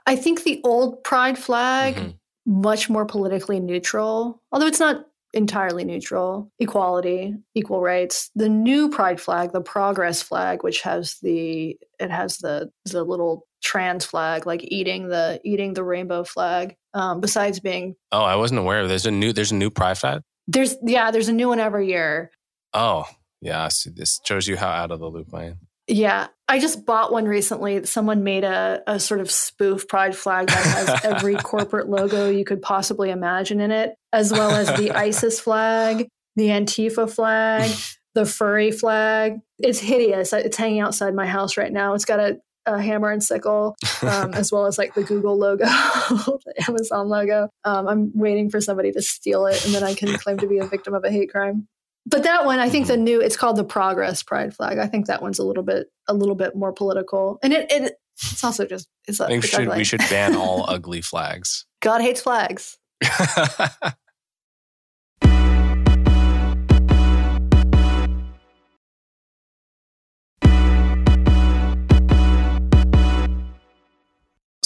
I 0.07 0.16
think 0.16 0.43
the 0.45 0.61
old 0.64 1.05
pride 1.05 1.39
flag 1.39 1.95
Mhm. 1.95 2.14
much 2.47 2.91
more 2.91 3.07
politically 3.07 3.61
neutral, 3.61 4.43
although 4.51 4.66
it's 4.66 4.81
not 4.81 5.07
entirely 5.35 5.84
neutral. 5.84 6.51
Equality, 6.59 7.34
equal 7.55 7.80
rights. 7.80 8.30
The 8.34 8.49
new 8.49 8.91
pride 8.91 9.21
flag, 9.21 9.53
the 9.53 9.61
progress 9.63 10.21
flag, 10.21 10.63
which 10.63 10.83
has 10.83 11.17
the 11.22 11.79
it 12.01 12.11
has 12.11 12.38
the 12.38 12.71
the 12.84 13.05
little 13.05 13.46
trans 13.63 14.05
flag, 14.05 14.45
like 14.45 14.61
eating 14.64 15.09
the 15.09 15.41
eating 15.45 15.75
the 15.75 15.84
rainbow 15.84 16.25
flag. 16.25 16.76
Um, 16.95 17.21
besides 17.21 17.61
being 17.61 17.95
Oh, 18.11 18.22
I 18.22 18.37
wasn't 18.37 18.61
aware. 18.61 18.80
of 18.80 18.88
There's 18.88 19.07
a 19.07 19.11
new 19.11 19.33
there's 19.33 19.53
a 19.53 19.55
new 19.55 19.71
pride 19.71 19.96
flag. 19.99 20.22
There's 20.47 20.77
yeah, 20.83 21.11
there's 21.11 21.29
a 21.29 21.33
new 21.33 21.49
one 21.49 21.61
every 21.61 21.89
year. 21.89 22.31
Oh, 22.73 23.05
yeah. 23.41 23.69
See, 23.69 23.91
this 23.91 24.21
shows 24.25 24.47
you 24.47 24.57
how 24.57 24.69
out 24.69 24.91
of 24.91 25.01
the 25.01 25.09
loop 25.09 25.35
I 25.35 25.45
am. 25.45 25.61
Yeah, 25.89 26.29
I 26.49 26.59
just 26.59 26.87
bought 26.87 27.13
one 27.13 27.27
recently. 27.27 27.85
Someone 27.87 28.23
made 28.23 28.45
a, 28.45 28.83
a 28.87 29.01
sort 29.01 29.21
of 29.21 29.31
spoof 29.31 29.89
pride 29.89 30.17
flag 30.17 30.47
that 30.47 30.64
has 30.64 31.05
every 31.05 31.35
corporate 31.35 31.89
logo 31.89 32.31
you 32.31 32.45
could 32.45 32.63
possibly 32.63 33.11
imagine 33.11 33.61
in 33.61 33.71
it, 33.71 33.95
as 34.13 34.33
well 34.33 34.53
as 34.53 34.69
the 34.79 34.91
ISIS 34.97 35.41
flag, 35.41 36.09
the 36.37 36.49
Antifa 36.49 37.13
flag, 37.13 37.71
the 38.14 38.25
furry 38.25 38.71
flag. 38.71 39.41
It's 39.59 39.81
hideous. 39.81 40.33
It's 40.33 40.57
hanging 40.57 40.81
outside 40.81 41.14
my 41.14 41.27
house 41.27 41.57
right 41.57 41.73
now. 41.73 41.95
It's 41.95 42.05
got 42.05 42.21
a, 42.21 42.39
a 42.67 42.80
hammer 42.80 43.11
and 43.11 43.22
sickle, 43.22 43.76
um, 44.03 44.34
as 44.34 44.53
well 44.53 44.67
as 44.67 44.79
like 44.79 44.95
the 44.95 45.03
Google 45.03 45.37
logo, 45.37 45.64
the 45.67 46.64
Amazon 46.68 47.09
logo. 47.09 47.49
Um, 47.64 47.89
I'm 47.89 48.13
waiting 48.14 48.51
for 48.51 48.61
somebody 48.61 48.93
to 48.93 49.03
steal 49.03 49.47
it, 49.47 49.64
and 49.64 49.75
then 49.75 49.83
I 49.83 49.95
can 49.95 50.17
claim 50.18 50.39
to 50.39 50.47
be 50.47 50.59
a 50.59 50.67
victim 50.67 50.95
of 50.95 51.05
a 51.05 51.11
hate 51.11 51.30
crime. 51.30 51.68
But 52.05 52.25
that 52.25 52.45
one, 52.45 52.59
I 52.59 52.68
think 52.68 52.89
the 52.89 52.97
new 52.97 53.21
it's 53.21 53.37
called 53.37 53.57
the 53.57 53.64
Progress 53.64 54.22
Pride 54.22 54.55
flag. 54.55 54.79
I 54.79 54.87
think 54.87 55.07
that 55.07 55.22
one's 55.22 55.39
a 55.39 55.45
little 55.45 55.63
bit 55.63 55.87
a 56.09 56.14
little 56.14 56.34
bit 56.34 56.57
more 56.57 56.72
political, 56.72 57.39
and 57.43 57.53
it, 57.53 57.71
it 57.71 57.95
it's 58.17 58.43
also 58.43 58.67
just 58.67 58.89
it's, 59.07 59.21
I 59.21 59.29
think 59.29 59.45
should, 59.45 59.68
we 59.68 59.84
should 59.84 60.01
ban 60.11 60.34
all 60.34 60.64
ugly 60.68 61.01
flags. 61.01 61.67
God 61.80 62.01
hates 62.01 62.21
flags. 62.21 62.79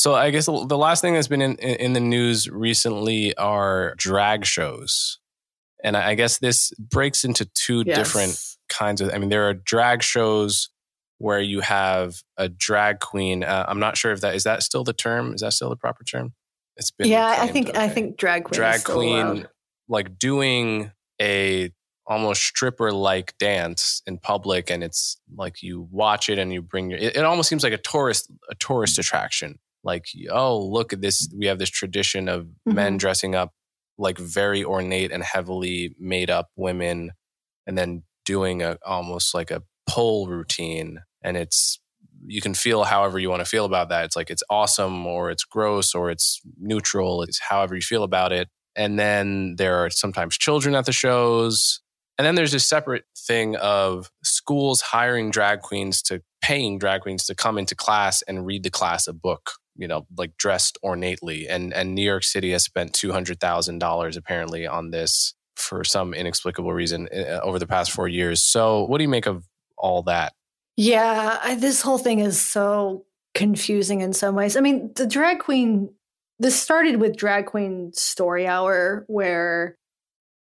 So 0.06 0.14
I 0.14 0.30
guess 0.30 0.46
the 0.46 0.52
last 0.52 1.00
thing 1.00 1.14
that's 1.14 1.26
been 1.26 1.42
in, 1.42 1.56
in 1.56 1.92
the 1.92 1.98
news 1.98 2.48
recently 2.48 3.36
are 3.36 3.92
drag 3.96 4.44
shows. 4.44 5.18
And 5.82 5.96
I 5.96 6.14
guess 6.14 6.38
this 6.38 6.70
breaks 6.78 7.24
into 7.24 7.44
two 7.44 7.82
yes. 7.84 7.98
different 7.98 8.40
kinds 8.68 9.00
of, 9.00 9.12
I 9.12 9.18
mean, 9.18 9.30
there 9.30 9.48
are 9.48 9.54
drag 9.54 10.04
shows 10.04 10.70
where 11.18 11.40
you 11.40 11.58
have 11.58 12.14
a 12.36 12.48
drag 12.48 13.00
queen. 13.00 13.42
Uh, 13.42 13.64
I'm 13.66 13.80
not 13.80 13.96
sure 13.96 14.12
if 14.12 14.20
that, 14.20 14.36
is 14.36 14.44
that 14.44 14.62
still 14.62 14.84
the 14.84 14.92
term? 14.92 15.34
Is 15.34 15.40
that 15.40 15.54
still 15.54 15.70
the 15.70 15.76
proper 15.76 16.04
term? 16.04 16.34
It's 16.76 16.92
been, 16.92 17.08
yeah, 17.08 17.38
I 17.40 17.48
think, 17.48 17.70
okay. 17.70 17.82
I 17.82 17.88
think 17.88 18.16
drag 18.16 18.44
queen, 18.44 18.56
drag 18.56 18.84
queen, 18.84 19.48
like 19.88 20.20
doing 20.20 20.92
a 21.20 21.72
almost 22.06 22.44
stripper 22.44 22.92
like 22.92 23.36
dance 23.40 24.02
in 24.06 24.18
public 24.18 24.70
and 24.70 24.84
it's 24.84 25.20
like 25.36 25.64
you 25.64 25.88
watch 25.90 26.28
it 26.28 26.38
and 26.38 26.52
you 26.52 26.62
bring 26.62 26.90
your 26.90 27.00
it, 27.00 27.16
it, 27.16 27.24
almost 27.24 27.48
seems 27.48 27.64
like 27.64 27.72
a 27.72 27.78
tourist 27.78 28.30
a 28.48 28.54
tourist 28.54 28.96
attraction 28.96 29.58
like 29.86 30.04
oh 30.30 30.58
look 30.62 30.92
at 30.92 31.00
this 31.00 31.32
we 31.38 31.46
have 31.46 31.58
this 31.58 31.70
tradition 31.70 32.28
of 32.28 32.42
mm-hmm. 32.42 32.74
men 32.74 32.96
dressing 32.98 33.34
up 33.34 33.52
like 33.98 34.18
very 34.18 34.62
ornate 34.62 35.10
and 35.10 35.22
heavily 35.22 35.94
made 35.98 36.28
up 36.28 36.50
women 36.56 37.12
and 37.66 37.78
then 37.78 38.02
doing 38.24 38.62
a 38.62 38.78
almost 38.84 39.34
like 39.34 39.50
a 39.50 39.62
pole 39.88 40.28
routine. 40.28 41.00
And 41.22 41.36
it's 41.36 41.80
you 42.26 42.40
can 42.40 42.54
feel 42.54 42.84
however 42.84 43.18
you 43.18 43.30
want 43.30 43.40
to 43.40 43.48
feel 43.48 43.64
about 43.64 43.88
that. 43.88 44.04
It's 44.04 44.16
like 44.16 44.30
it's 44.30 44.42
awesome 44.50 45.06
or 45.06 45.30
it's 45.30 45.44
gross 45.44 45.94
or 45.94 46.10
it's 46.10 46.40
neutral 46.58 47.22
it's 47.22 47.38
however 47.38 47.74
you 47.74 47.80
feel 47.80 48.02
about 48.02 48.32
it. 48.32 48.48
And 48.74 48.98
then 48.98 49.56
there 49.56 49.76
are 49.84 49.90
sometimes 49.90 50.36
children 50.36 50.74
at 50.74 50.84
the 50.84 50.92
shows. 50.92 51.80
And 52.18 52.26
then 52.26 52.34
there's 52.34 52.52
this 52.52 52.68
separate 52.68 53.04
thing 53.16 53.56
of 53.56 54.10
schools 54.22 54.80
hiring 54.80 55.30
drag 55.30 55.60
queens 55.60 56.02
to 56.02 56.22
paying 56.42 56.78
drag 56.78 57.02
queens 57.02 57.24
to 57.26 57.34
come 57.34 57.58
into 57.58 57.74
class 57.74 58.22
and 58.22 58.46
read 58.46 58.62
the 58.62 58.70
class 58.70 59.06
a 59.06 59.12
book, 59.12 59.52
you 59.76 59.88
know, 59.88 60.06
like 60.16 60.36
dressed 60.36 60.78
ornately. 60.82 61.48
And 61.48 61.72
and 61.72 61.94
New 61.94 62.04
York 62.04 62.24
City 62.24 62.52
has 62.52 62.64
spent 62.64 62.92
two 62.92 63.12
hundred 63.12 63.40
thousand 63.40 63.78
dollars 63.78 64.16
apparently 64.16 64.66
on 64.66 64.90
this 64.90 65.34
for 65.56 65.84
some 65.84 66.14
inexplicable 66.14 66.72
reason 66.72 67.08
uh, 67.14 67.40
over 67.42 67.58
the 67.58 67.66
past 67.66 67.90
four 67.90 68.08
years. 68.08 68.42
So, 68.42 68.84
what 68.84 68.98
do 68.98 69.04
you 69.04 69.08
make 69.08 69.26
of 69.26 69.44
all 69.76 70.02
that? 70.04 70.32
Yeah, 70.76 71.38
I, 71.42 71.54
this 71.54 71.80
whole 71.80 71.98
thing 71.98 72.20
is 72.20 72.40
so 72.40 73.04
confusing 73.34 74.00
in 74.02 74.12
some 74.12 74.34
ways. 74.34 74.56
I 74.56 74.60
mean, 74.60 74.92
the 74.94 75.06
drag 75.06 75.40
queen. 75.40 75.90
This 76.38 76.60
started 76.60 77.00
with 77.00 77.16
drag 77.16 77.46
queen 77.46 77.92
story 77.94 78.46
hour, 78.46 79.06
where 79.08 79.78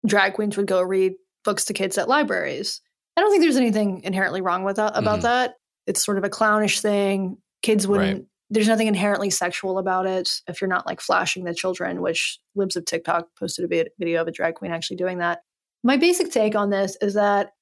drag 0.07 0.35
queens 0.35 0.57
would 0.59 0.67
go 0.67 0.83
read 0.83 1.15
books 1.45 1.65
to 1.67 1.73
kids 1.73 1.97
at 1.97 2.09
libraries. 2.09 2.83
I 3.17 3.23
don't 3.23 3.31
think 3.31 3.43
there's 3.43 3.57
anything 3.57 4.03
inherently 4.05 4.43
wrong 4.43 4.65
with 4.65 4.77
that 4.77 4.93
about 4.97 5.17
mm-hmm. 5.17 5.23
that. 5.23 5.55
It's 5.87 6.05
sort 6.05 6.19
of 6.19 6.25
a 6.25 6.29
clownish 6.29 6.81
thing. 6.81 7.39
Kids 7.63 7.87
wouldn't. 7.87 8.19
Right. 8.19 8.27
There's 8.51 8.69
nothing 8.69 8.87
inherently 8.87 9.31
sexual 9.31 9.79
about 9.79 10.07
it 10.07 10.31
if 10.49 10.61
you're 10.61 10.69
not 10.69 10.87
like 10.87 11.01
flashing 11.01 11.45
the 11.45 11.55
children. 11.55 12.01
Which 12.01 12.39
Libs 12.55 12.77
of 12.77 12.85
TikTok 12.85 13.29
posted 13.39 13.71
a 13.71 13.85
video 13.99 14.21
of 14.21 14.29
a 14.29 14.33
drag 14.33 14.55
queen 14.55 14.73
actually 14.73 14.97
doing 14.97 15.19
that. 15.19 15.41
My 15.85 15.97
basic 15.97 16.33
take 16.33 16.55
on 16.55 16.71
this 16.71 16.97
is 17.01 17.15
that 17.15 17.53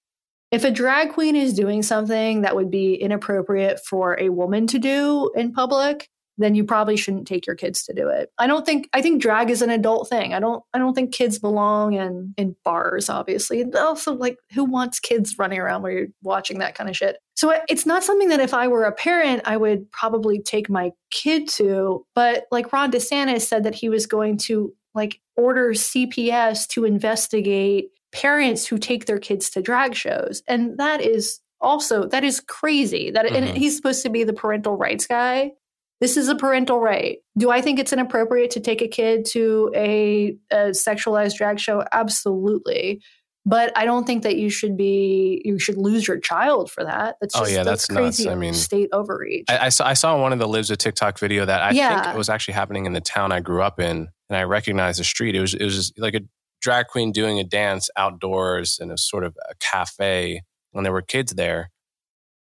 if 0.52 0.64
a 0.64 0.70
drag 0.70 1.12
queen 1.12 1.34
is 1.34 1.54
doing 1.54 1.82
something 1.82 2.42
that 2.42 2.54
would 2.54 2.70
be 2.70 2.94
inappropriate 2.94 3.80
for 3.84 4.18
a 4.20 4.28
woman 4.28 4.66
to 4.68 4.78
do 4.78 5.30
in 5.34 5.52
public, 5.52 6.08
then 6.38 6.54
you 6.54 6.64
probably 6.64 6.96
shouldn't 6.96 7.26
take 7.26 7.46
your 7.46 7.56
kids 7.56 7.84
to 7.84 7.94
do 7.94 8.08
it. 8.08 8.30
I 8.38 8.46
don't 8.46 8.66
think 8.66 8.88
I 8.92 9.02
think 9.02 9.22
drag 9.22 9.50
is 9.50 9.62
an 9.62 9.70
adult 9.70 10.08
thing. 10.08 10.34
I 10.34 10.40
don't 10.40 10.62
I 10.74 10.78
don't 10.78 10.94
think 10.94 11.12
kids 11.12 11.38
belong 11.38 11.94
in 11.94 12.34
in 12.36 12.56
bars 12.64 13.08
obviously. 13.08 13.60
And 13.62 13.74
also 13.74 14.12
like 14.14 14.38
who 14.52 14.64
wants 14.64 15.00
kids 15.00 15.38
running 15.38 15.58
around 15.58 15.82
where 15.82 15.92
you're 15.92 16.08
watching 16.22 16.58
that 16.58 16.74
kind 16.74 16.90
of 16.90 16.96
shit. 16.96 17.18
So 17.34 17.58
it's 17.68 17.86
not 17.86 18.04
something 18.04 18.28
that 18.28 18.40
if 18.40 18.54
I 18.54 18.68
were 18.68 18.84
a 18.84 18.92
parent 18.92 19.42
I 19.44 19.56
would 19.56 19.90
probably 19.92 20.40
take 20.40 20.68
my 20.68 20.92
kid 21.10 21.48
to, 21.50 22.04
but 22.14 22.46
like 22.50 22.72
Ron 22.72 22.90
DeSantis 22.90 23.42
said 23.42 23.64
that 23.64 23.74
he 23.74 23.88
was 23.88 24.06
going 24.06 24.38
to 24.38 24.74
like 24.94 25.20
order 25.36 25.70
CPS 25.70 26.66
to 26.68 26.84
investigate 26.84 27.90
parents 28.12 28.66
who 28.66 28.78
take 28.78 29.06
their 29.06 29.18
kids 29.18 29.50
to 29.50 29.62
drag 29.62 29.94
shows. 29.94 30.42
And 30.48 30.78
that 30.78 31.00
is 31.00 31.40
also 31.60 32.06
that 32.06 32.24
is 32.24 32.40
crazy 32.40 33.10
that 33.10 33.26
mm-hmm. 33.26 33.36
and 33.36 33.56
he's 33.56 33.76
supposed 33.76 34.02
to 34.02 34.10
be 34.10 34.24
the 34.24 34.32
parental 34.32 34.76
rights 34.76 35.06
guy 35.06 35.52
this 36.00 36.16
is 36.16 36.28
a 36.28 36.34
parental 36.34 36.80
right. 36.80 37.18
Do 37.38 37.50
I 37.50 37.60
think 37.60 37.78
it's 37.78 37.92
inappropriate 37.92 38.50
to 38.52 38.60
take 38.60 38.82
a 38.82 38.88
kid 38.88 39.24
to 39.32 39.72
a, 39.74 40.36
a 40.50 40.56
sexualized 40.70 41.36
drag 41.36 41.58
show? 41.58 41.84
Absolutely. 41.90 43.00
But 43.48 43.72
I 43.78 43.84
don't 43.84 44.04
think 44.04 44.24
that 44.24 44.36
you 44.36 44.50
should 44.50 44.76
be 44.76 45.40
you 45.44 45.60
should 45.60 45.76
lose 45.76 46.08
your 46.08 46.18
child 46.18 46.68
for 46.68 46.82
that. 46.82 47.14
That's 47.20 47.36
oh, 47.36 47.40
just, 47.40 47.52
oh 47.52 47.54
yeah, 47.54 47.62
that's, 47.62 47.86
that's 47.86 47.96
crazy. 47.96 48.24
Nuts. 48.24 48.32
I 48.32 48.34
mean, 48.34 48.54
state 48.54 48.88
overreach. 48.92 49.44
I, 49.48 49.66
I, 49.66 49.68
saw 49.68 49.86
I 49.86 49.94
saw 49.94 50.20
one 50.20 50.32
of 50.32 50.40
the 50.40 50.48
Libs 50.48 50.68
of 50.72 50.78
TikTok 50.78 51.16
video 51.20 51.44
that 51.44 51.62
I 51.62 51.70
yeah. 51.70 52.02
think 52.02 52.16
was 52.16 52.28
actually 52.28 52.54
happening 52.54 52.86
in 52.86 52.92
the 52.92 53.00
town 53.00 53.30
I 53.30 53.38
grew 53.38 53.62
up 53.62 53.78
in, 53.78 54.08
and 54.28 54.36
I 54.36 54.42
recognized 54.42 54.98
the 54.98 55.04
street. 55.04 55.36
It 55.36 55.40
was 55.40 55.54
it 55.54 55.62
was 55.62 55.92
like 55.96 56.14
a 56.14 56.22
drag 56.60 56.88
queen 56.88 57.12
doing 57.12 57.38
a 57.38 57.44
dance 57.44 57.88
outdoors 57.96 58.80
in 58.80 58.90
a 58.90 58.98
sort 58.98 59.22
of 59.22 59.36
a 59.48 59.54
cafe, 59.60 60.42
and 60.74 60.84
there 60.84 60.92
were 60.92 61.02
kids 61.02 61.34
there. 61.34 61.70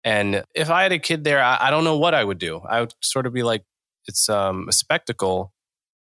And 0.04 0.44
if 0.56 0.70
I 0.70 0.84
had 0.84 0.92
a 0.92 1.00
kid 1.00 1.24
there, 1.24 1.42
I, 1.44 1.68
I 1.68 1.72
don't 1.72 1.84
know 1.84 1.98
what 1.98 2.14
I 2.14 2.24
would 2.24 2.40
do. 2.40 2.62
I 2.68 2.82
would 2.82 2.94
sort 3.02 3.26
of 3.26 3.34
be 3.34 3.44
like, 3.44 3.64
it's 4.08 4.30
um, 4.30 4.68
a 4.68 4.72
spectacle 4.72 5.54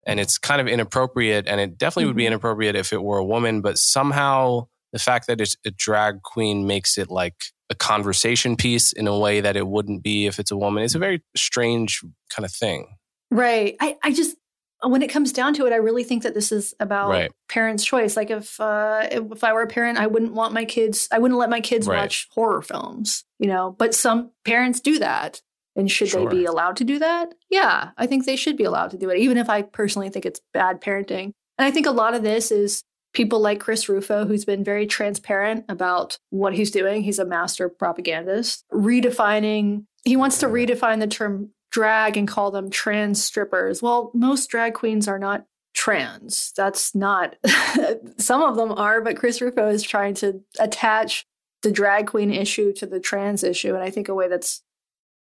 and 0.05 0.19
it's 0.19 0.37
kind 0.37 0.59
of 0.59 0.67
inappropriate. 0.67 1.47
And 1.47 1.61
it 1.61 1.77
definitely 1.77 2.03
mm-hmm. 2.03 2.09
would 2.09 2.15
be 2.17 2.23
mm-hmm. 2.23 2.33
inappropriate 2.33 2.75
if 2.75 2.91
it 2.91 3.01
were 3.01 3.17
a 3.17 3.25
woman, 3.25 3.61
but 3.61 3.77
somehow 3.77 4.67
the 4.91 4.99
fact 4.99 5.27
that 5.27 5.39
it's 5.39 5.55
a 5.65 5.71
drag 5.71 6.21
queen 6.23 6.67
makes 6.67 6.97
it 6.97 7.09
like 7.09 7.35
a 7.69 7.75
conversation 7.75 8.55
piece 8.55 8.93
in 8.93 9.07
a 9.07 9.17
way 9.17 9.41
that 9.41 9.57
it 9.57 9.67
wouldn't 9.67 10.01
be 10.01 10.25
if 10.25 10.39
it's 10.39 10.51
a 10.51 10.57
woman. 10.57 10.83
It's 10.83 10.95
a 10.95 10.99
very 10.99 11.21
strange 11.35 12.01
kind 12.29 12.45
of 12.45 12.51
thing. 12.51 12.87
Right. 13.29 13.75
I, 13.81 13.97
I 14.03 14.13
just, 14.13 14.37
when 14.81 15.01
it 15.01 15.09
comes 15.09 15.31
down 15.33 15.53
to 15.55 15.65
it, 15.65 15.73
I 15.73 15.77
really 15.77 16.03
think 16.03 16.23
that 16.23 16.33
this 16.33 16.51
is 16.51 16.73
about 16.79 17.09
right. 17.09 17.31
parents' 17.49 17.83
choice. 17.83 18.15
Like 18.15 18.29
if, 18.29 18.59
uh, 18.59 19.07
if, 19.09 19.43
I 19.43 19.53
were 19.53 19.63
a 19.63 19.67
parent, 19.67 19.97
I 19.97 20.07
wouldn't 20.07 20.33
want 20.33 20.53
my 20.53 20.65
kids, 20.65 21.07
I 21.11 21.19
wouldn't 21.19 21.39
let 21.39 21.49
my 21.49 21.61
kids 21.61 21.87
right. 21.87 21.97
watch 21.97 22.27
horror 22.31 22.61
films, 22.61 23.23
you 23.39 23.47
know. 23.47 23.75
But 23.77 23.95
some 23.95 24.31
parents 24.45 24.79
do 24.79 24.99
that, 24.99 25.41
and 25.75 25.89
should 25.89 26.09
sure. 26.09 26.29
they 26.29 26.37
be 26.37 26.45
allowed 26.45 26.75
to 26.77 26.83
do 26.83 26.99
that? 26.99 27.33
Yeah, 27.49 27.91
I 27.97 28.05
think 28.05 28.25
they 28.25 28.35
should 28.35 28.57
be 28.57 28.65
allowed 28.65 28.91
to 28.91 28.97
do 28.97 29.09
it, 29.09 29.19
even 29.19 29.37
if 29.37 29.49
I 29.49 29.63
personally 29.63 30.09
think 30.09 30.25
it's 30.25 30.41
bad 30.53 30.81
parenting. 30.81 31.31
And 31.57 31.65
I 31.65 31.71
think 31.71 31.87
a 31.87 31.91
lot 31.91 32.13
of 32.13 32.23
this 32.23 32.51
is 32.51 32.83
people 33.13 33.39
like 33.39 33.59
Chris 33.59 33.89
Rufo, 33.89 34.25
who's 34.25 34.45
been 34.45 34.63
very 34.63 34.85
transparent 34.85 35.65
about 35.69 36.19
what 36.29 36.53
he's 36.53 36.69
doing. 36.69 37.01
He's 37.01 37.19
a 37.19 37.25
master 37.25 37.67
propagandist, 37.67 38.63
redefining. 38.71 39.85
He 40.03 40.15
wants 40.15 40.37
to 40.39 40.47
redefine 40.47 40.99
the 40.99 41.07
term 41.07 41.49
drag 41.71 42.17
and 42.17 42.27
call 42.27 42.51
them 42.51 42.69
trans 42.69 43.23
strippers. 43.23 43.81
Well, 43.81 44.11
most 44.13 44.49
drag 44.49 44.73
queens 44.73 45.07
are 45.07 45.19
not 45.19 45.45
trans. 45.73 46.53
That's 46.55 46.95
not, 46.95 47.35
some 48.17 48.41
of 48.41 48.55
them 48.55 48.71
are, 48.71 49.01
but 49.01 49.17
Chris 49.17 49.41
Rufo 49.41 49.67
is 49.69 49.83
trying 49.83 50.15
to 50.15 50.41
attach 50.59 51.25
the 51.61 51.71
drag 51.71 52.07
queen 52.07 52.31
issue 52.31 52.73
to 52.73 52.85
the 52.85 52.99
trans 52.99 53.43
issue. 53.43 53.73
And 53.75 53.83
I 53.83 53.89
think 53.89 54.09
a 54.09 54.15
way 54.15 54.27
that's, 54.27 54.63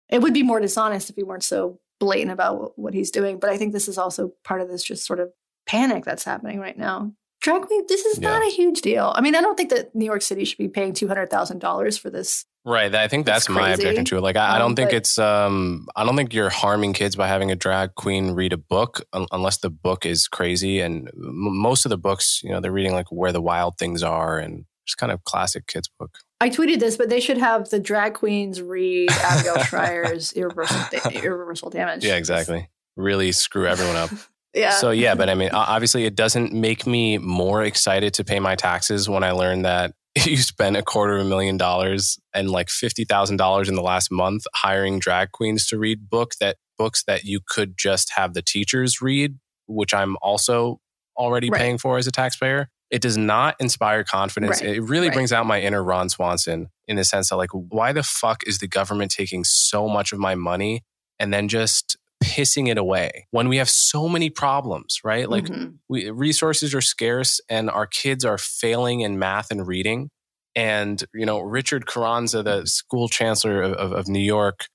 it 0.09 0.22
would 0.22 0.34
be 0.34 0.43
more 0.43 0.59
dishonest 0.59 1.09
if 1.09 1.15
he 1.15 1.23
weren't 1.23 1.43
so 1.43 1.80
blatant 1.99 2.31
about 2.31 2.77
what 2.77 2.93
he's 2.93 3.11
doing. 3.11 3.39
But 3.39 3.49
I 3.49 3.57
think 3.57 3.73
this 3.73 3.88
is 3.88 3.97
also 3.97 4.34
part 4.43 4.61
of 4.61 4.69
this 4.69 4.84
just 4.84 5.05
sort 5.05 5.19
of 5.19 5.31
panic 5.65 6.05
that's 6.05 6.23
happening 6.23 6.59
right 6.59 6.77
now. 6.77 7.11
Drag 7.45 7.61
queen, 7.61 7.84
this 7.88 8.03
is 8.05 8.19
yeah. 8.19 8.30
not 8.30 8.41
a 8.41 8.49
huge 8.49 8.81
deal. 8.81 9.13
I 9.15 9.22
mean, 9.22 9.35
I 9.35 9.41
don't 9.41 9.55
think 9.55 9.69
that 9.69 9.93
New 9.93 10.05
York 10.05 10.23
City 10.23 10.45
should 10.45 10.57
be 10.57 10.67
paying 10.67 10.93
$200,000 10.93 11.99
for 11.99 12.09
this 12.09 12.45
Right. 12.65 12.93
I 12.95 13.07
think 13.07 13.27
that's 13.27 13.47
my 13.47 13.69
objection 13.69 14.05
to 14.05 14.17
it. 14.17 14.22
Like, 14.22 14.35
I, 14.35 14.47
um, 14.47 14.55
I 14.55 14.57
don't 14.57 14.76
think 14.76 14.89
but, 14.89 14.95
it's, 14.95 15.19
um, 15.19 15.85
I 15.95 16.03
don't 16.03 16.15
think 16.15 16.34
you're 16.34 16.49
harming 16.49 16.93
kids 16.93 17.15
by 17.15 17.27
having 17.27 17.51
a 17.51 17.55
drag 17.55 17.93
queen 17.93 18.31
read 18.31 18.53
a 18.53 18.57
book 18.57 19.05
un- 19.13 19.27
unless 19.31 19.57
the 19.59 19.69
book 19.69 20.03
is 20.03 20.27
crazy. 20.27 20.80
And 20.80 21.07
m- 21.09 21.59
most 21.59 21.85
of 21.85 21.91
the 21.91 21.97
books, 21.97 22.41
you 22.43 22.49
know, 22.49 22.59
they're 22.59 22.72
reading 22.72 22.93
like 22.93 23.11
Where 23.11 23.31
the 23.31 23.41
Wild 23.41 23.77
Things 23.77 24.01
Are 24.01 24.39
and 24.39 24.65
just 24.88 24.97
kind 24.97 25.11
of 25.11 25.23
classic 25.26 25.67
kids 25.67 25.91
book. 25.99 26.17
I 26.41 26.49
tweeted 26.49 26.80
this, 26.80 26.97
but 26.97 27.09
they 27.09 27.19
should 27.19 27.38
have 27.38 27.69
the 27.69 27.80
drag 27.80 28.15
queens 28.15 28.59
read 28.63 29.11
Abigail 29.11 29.59
Shrier's 29.63 30.34
Irreversible, 30.34 30.85
da- 30.91 31.22
Irreversible 31.22 31.69
Damage. 31.69 32.03
Yeah, 32.03 32.15
exactly. 32.15 32.67
Really 32.95 33.31
screw 33.31 33.67
everyone 33.67 33.95
up. 33.95 34.09
yeah. 34.56 34.72
So, 34.72 34.91
yeah, 34.91 35.15
but 35.15 35.30
I 35.30 35.36
mean, 35.36 35.49
obviously, 35.52 36.06
it 36.06 36.15
doesn't 36.15 36.53
make 36.53 36.88
me 36.88 37.18
more 37.18 37.64
excited 37.64 38.14
to 38.15 38.23
pay 38.23 38.40
my 38.40 38.56
taxes 38.56 39.10
when 39.10 39.23
I 39.23 39.32
learn 39.32 39.64
that 39.64 39.94
you 40.26 40.38
spent 40.38 40.77
a 40.77 40.82
quarter 40.82 41.18
of 41.18 41.26
a 41.26 41.30
million 41.30 41.57
dollars 41.57 42.18
and 42.34 42.49
like 42.49 42.68
$50,000 42.68 43.68
in 43.68 43.76
the 43.76 43.82
last 43.82 44.11
month 44.11 44.45
hiring 44.56 44.99
drag 44.99 45.32
queens 45.32 45.68
to 45.68 45.77
read 45.77 46.10
book 46.10 46.34
that 46.40 46.57
books 46.77 47.03
that 47.06 47.23
you 47.23 47.40
could 47.45 47.77
just 47.77 48.11
have 48.15 48.34
the 48.34 48.41
teachers 48.41 49.02
read, 49.02 49.38
which 49.68 49.94
I'm 49.94 50.15
also 50.22 50.80
already 51.18 51.49
right. 51.49 51.60
paying 51.60 51.77
for 51.77 51.98
as 51.98 52.07
a 52.07 52.11
taxpayer. 52.11 52.69
It 52.91 53.02
does 53.02 53.18
not 53.18 53.56
inspire 53.60 54.03
confidence. 54.03 54.61
Right. 54.61 54.76
It 54.76 54.82
really 54.82 55.07
right. 55.07 55.14
brings 55.15 55.34
out 55.34 55.45
my 55.45 55.60
inner 55.60 55.84
Ron 55.84 56.07
Swanson 56.07 56.69
in 56.88 56.98
the 56.98 57.03
sense 57.03 57.30
that 57.30 57.36
like, 57.36 57.49
why 57.52 57.91
the 57.94 58.03
fuck 58.03 58.41
is 58.45 58.60
the 58.60 58.68
government 58.68 59.11
taking 59.11 59.44
so 59.44 59.90
much 59.90 60.14
of 60.14 60.19
my 60.19 60.36
money 60.36 60.84
and 61.19 61.34
then 61.34 61.48
just 61.48 61.98
pissing 62.26 62.68
it 62.68 62.77
away 62.77 63.27
when 63.30 63.47
we 63.47 63.57
have 63.57 63.69
so 63.69 64.10
many 64.10 64.30
problems, 64.30 64.99
right? 65.03 65.30
Like 65.30 65.45
mm-hmm. 65.45 65.76
we, 65.88 66.10
resources 66.10 66.73
are 66.73 66.81
scarce 66.81 67.39
and 67.49 67.69
our 67.69 67.85
kids 67.85 68.26
are 68.26 68.39
failing 68.39 69.02
in 69.02 69.19
math 69.19 69.52
and 69.52 69.68
reading. 69.68 70.10
And, 70.56 71.03
you 71.14 71.26
know, 71.26 71.39
Richard 71.39 71.85
Carranza, 71.85 72.41
the 72.41 72.65
school 72.65 73.10
chancellor 73.10 73.61
of, 73.61 73.73
of, 73.73 73.91
of 73.91 74.07
New 74.07 74.19
York, 74.19 74.65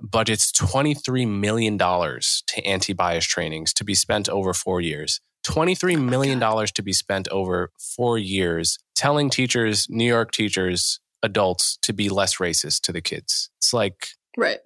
budgets 0.00 0.50
$23 0.52 1.28
million 1.28 1.76
to 1.78 2.64
anti 2.64 2.92
bias 2.92 3.24
trainings 3.24 3.72
to 3.74 3.84
be 3.84 3.94
spent 3.94 4.28
over 4.28 4.54
four 4.54 4.80
years. 4.80 5.20
$23 5.46 6.02
million 6.02 6.40
to 6.40 6.82
be 6.82 6.92
spent 6.92 7.28
over 7.28 7.70
four 7.78 8.18
years 8.18 8.78
telling 8.94 9.30
teachers, 9.30 9.86
New 9.88 10.06
York 10.06 10.32
teachers, 10.32 11.00
adults 11.22 11.78
to 11.82 11.92
be 11.92 12.08
less 12.08 12.36
racist 12.36 12.80
to 12.82 12.92
the 12.92 13.00
kids. 13.00 13.50
It's 13.58 13.72
like, 13.72 14.08
right. 14.36 14.58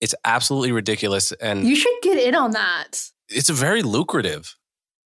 It's 0.00 0.14
absolutely 0.24 0.72
ridiculous. 0.72 1.32
And 1.32 1.66
you 1.66 1.76
should 1.76 1.94
get 2.02 2.18
in 2.18 2.34
on 2.34 2.52
that. 2.52 3.10
It's 3.28 3.48
very 3.50 3.82
lucrative. 3.82 4.56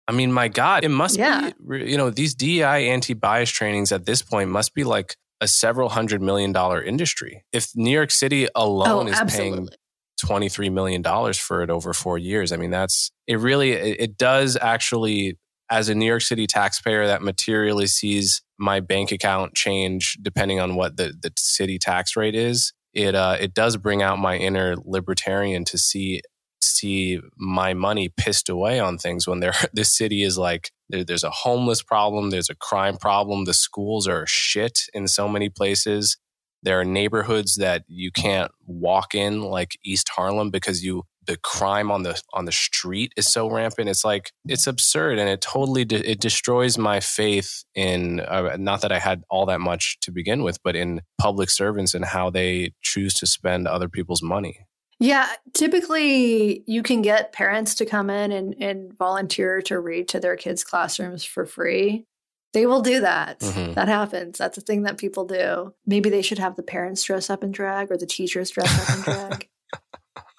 I 0.08 0.12
mean, 0.12 0.32
my 0.32 0.48
God, 0.48 0.84
it 0.84 0.88
must 0.88 1.16
yeah. 1.16 1.52
be, 1.68 1.88
you 1.88 1.96
know, 1.96 2.10
these 2.10 2.34
DEI 2.34 2.88
anti 2.88 3.14
bias 3.14 3.50
trainings 3.50 3.92
at 3.92 4.06
this 4.06 4.22
point 4.22 4.50
must 4.50 4.74
be 4.74 4.82
like 4.82 5.16
a 5.40 5.46
several 5.46 5.88
hundred 5.88 6.20
million 6.20 6.52
dollar 6.52 6.82
industry. 6.82 7.44
If 7.52 7.68
New 7.74 7.90
York 7.92 8.10
City 8.10 8.48
alone 8.54 9.06
oh, 9.06 9.10
is 9.10 9.18
absolutely. 9.18 9.50
paying 9.58 10.48
$23 10.50 10.72
million 10.72 11.32
for 11.34 11.62
it 11.62 11.70
over 11.70 11.94
four 11.94 12.18
years, 12.18 12.50
I 12.50 12.56
mean, 12.56 12.70
that's 12.70 13.10
it 13.26 13.38
really, 13.38 13.70
it, 13.70 14.00
it 14.00 14.18
does 14.18 14.58
actually, 14.60 15.38
as 15.70 15.88
a 15.88 15.94
New 15.94 16.06
York 16.06 16.22
City 16.22 16.46
taxpayer 16.46 17.06
that 17.06 17.22
materially 17.22 17.86
sees 17.86 18.42
my 18.58 18.80
bank 18.80 19.12
account 19.12 19.54
change 19.54 20.18
depending 20.20 20.60
on 20.60 20.74
what 20.74 20.96
the, 20.96 21.14
the 21.22 21.32
city 21.38 21.78
tax 21.78 22.16
rate 22.16 22.34
is, 22.34 22.72
it, 22.92 23.14
uh, 23.14 23.36
it 23.40 23.54
does 23.54 23.76
bring 23.76 24.02
out 24.02 24.18
my 24.18 24.36
inner 24.36 24.76
libertarian 24.84 25.64
to 25.66 25.78
see 25.78 26.22
see 26.62 27.20
my 27.36 27.72
money 27.72 28.12
pissed 28.16 28.48
away 28.48 28.78
on 28.78 28.98
things 28.98 29.26
when 29.26 29.40
there 29.40 29.54
this 29.72 29.96
city 29.96 30.22
is 30.22 30.36
like 30.36 30.70
there, 30.88 31.04
there's 31.04 31.24
a 31.24 31.30
homeless 31.30 31.82
problem 31.82 32.30
there's 32.30 32.50
a 32.50 32.54
crime 32.54 32.96
problem 32.96 33.44
the 33.44 33.54
schools 33.54 34.06
are 34.06 34.26
shit 34.26 34.80
in 34.92 35.08
so 35.08 35.28
many 35.28 35.48
places. 35.48 36.16
There 36.62 36.78
are 36.78 36.84
neighborhoods 36.84 37.54
that 37.56 37.84
you 37.88 38.12
can't 38.12 38.50
walk 38.66 39.14
in 39.14 39.40
like 39.42 39.78
east 39.82 40.10
harlem 40.14 40.50
because 40.50 40.84
you 40.84 41.04
the 41.26 41.36
crime 41.36 41.90
on 41.90 42.02
the 42.02 42.20
on 42.32 42.44
the 42.44 42.52
street 42.52 43.12
is 43.16 43.30
so 43.30 43.48
rampant 43.50 43.88
it's 43.88 44.04
like 44.04 44.32
it's 44.46 44.66
absurd 44.66 45.18
and 45.18 45.28
it 45.28 45.40
totally 45.40 45.84
de- 45.84 46.10
it 46.10 46.20
destroys 46.20 46.78
my 46.78 47.00
faith 47.00 47.64
in 47.74 48.20
uh, 48.20 48.56
not 48.58 48.80
that 48.80 48.92
i 48.92 48.98
had 48.98 49.22
all 49.28 49.46
that 49.46 49.60
much 49.60 49.98
to 50.00 50.10
begin 50.10 50.42
with 50.42 50.62
but 50.62 50.74
in 50.74 51.00
public 51.18 51.50
servants 51.50 51.94
and 51.94 52.04
how 52.04 52.30
they 52.30 52.72
choose 52.80 53.14
to 53.14 53.26
spend 53.26 53.66
other 53.66 53.88
people's 53.88 54.22
money 54.22 54.66
yeah, 55.02 55.28
typically 55.54 56.62
you 56.66 56.82
can 56.82 57.00
get 57.00 57.32
parents 57.32 57.74
to 57.76 57.86
come 57.86 58.10
in 58.10 58.32
and, 58.32 58.54
and 58.60 58.96
volunteer 58.96 59.62
to 59.62 59.80
read 59.80 60.08
to 60.08 60.20
their 60.20 60.36
kids' 60.36 60.62
classrooms 60.62 61.24
for 61.24 61.46
free. 61.46 62.04
They 62.52 62.66
will 62.66 62.82
do 62.82 63.00
that. 63.00 63.40
Mm-hmm. 63.40 63.72
That 63.74 63.88
happens. 63.88 64.36
That's 64.36 64.58
a 64.58 64.60
thing 64.60 64.82
that 64.82 64.98
people 64.98 65.24
do. 65.24 65.72
Maybe 65.86 66.10
they 66.10 66.20
should 66.20 66.38
have 66.38 66.54
the 66.54 66.62
parents 66.62 67.02
dress 67.02 67.30
up 67.30 67.42
in 67.42 67.50
drag 67.50 67.90
or 67.90 67.96
the 67.96 68.06
teachers 68.06 68.50
dress 68.50 68.90
up 68.90 68.96
in 68.96 69.02
drag. 69.02 69.48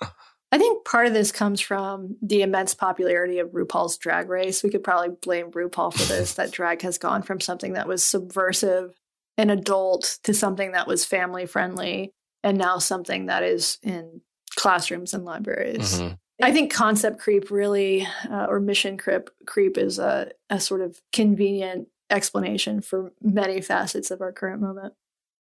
I 0.52 0.58
think 0.58 0.84
part 0.84 1.08
of 1.08 1.14
this 1.14 1.32
comes 1.32 1.62
from 1.62 2.18
the 2.22 2.42
immense 2.42 2.74
popularity 2.74 3.40
of 3.40 3.52
RuPaul's 3.52 3.98
Drag 3.98 4.30
Race. 4.30 4.64
We 4.64 4.70
could 4.70 4.84
probably 4.84 5.16
blame 5.22 5.52
RuPaul 5.52 5.94
for 5.94 6.04
this 6.04 6.34
that 6.34 6.52
drag 6.52 6.82
has 6.82 6.98
gone 6.98 7.24
from 7.24 7.40
something 7.40 7.74
that 7.74 7.88
was 7.88 8.04
subversive 8.04 8.94
and 9.38 9.50
adult 9.50 10.20
to 10.24 10.34
something 10.34 10.74
that 10.74 10.88
was 10.88 11.06
family 11.06 11.46
friendly 11.46 12.12
and 12.44 12.58
now 12.58 12.80
something 12.80 13.28
that 13.28 13.44
is 13.44 13.78
in 13.82 14.22
classrooms 14.56 15.14
and 15.14 15.24
libraries. 15.24 16.00
Mm-hmm. 16.00 16.14
I 16.44 16.52
think 16.52 16.74
concept 16.74 17.20
creep 17.20 17.52
really, 17.52 18.08
uh, 18.30 18.48
or 18.50 18.60
mission 18.60 18.98
creep, 18.98 19.30
creep 19.46 19.78
is 19.78 20.00
a, 20.00 20.32
a 20.50 20.60
sort 20.60 20.82
of 20.82 21.00
convenient 21.14 21.88
explanation 22.10 22.82
for 22.82 23.14
many 23.22 23.62
facets 23.62 24.12
of 24.12 24.22
our 24.22 24.32
current 24.32 24.62
moment. 24.62 24.94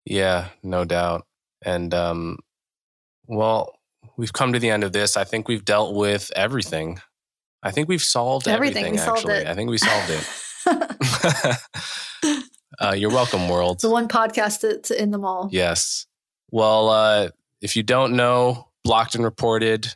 Yeah, 0.05 0.49
no 0.63 0.85
doubt. 0.85 1.27
And, 1.63 1.93
um, 1.93 2.39
well, 3.27 3.76
we've 4.17 4.33
come 4.33 4.53
to 4.53 4.59
the 4.59 4.71
end 4.71 4.85
of 4.85 4.93
this. 4.93 5.17
I 5.17 5.25
think 5.25 5.49
we've 5.49 5.65
dealt 5.65 5.95
with 5.95 6.31
everything. 6.35 7.01
I 7.63 7.71
think 7.71 7.89
we've 7.89 8.03
solved 8.03 8.49
everything, 8.49 8.85
everything 8.87 9.07
we 9.07 9.13
actually. 9.13 9.35
Solved 9.35 9.49
I 9.49 9.55
think 9.55 9.71
we 9.71 9.79
solved 9.79 10.11
it. 10.11 11.59
uh, 12.81 12.95
you're 12.95 13.11
welcome, 13.11 13.49
world. 13.49 13.81
The 13.81 13.91
one 13.91 14.09
podcast 14.09 14.61
that's 14.61 14.91
in 14.91 15.11
them 15.11 15.25
all. 15.25 15.49
Yes. 15.53 16.07
Well, 16.51 16.89
uh, 16.91 17.29
if 17.61 17.77
you 17.77 17.83
don't 17.83 18.15
know, 18.15 18.69
Blocked 18.85 19.15
and 19.15 19.25
Reported, 19.25 19.95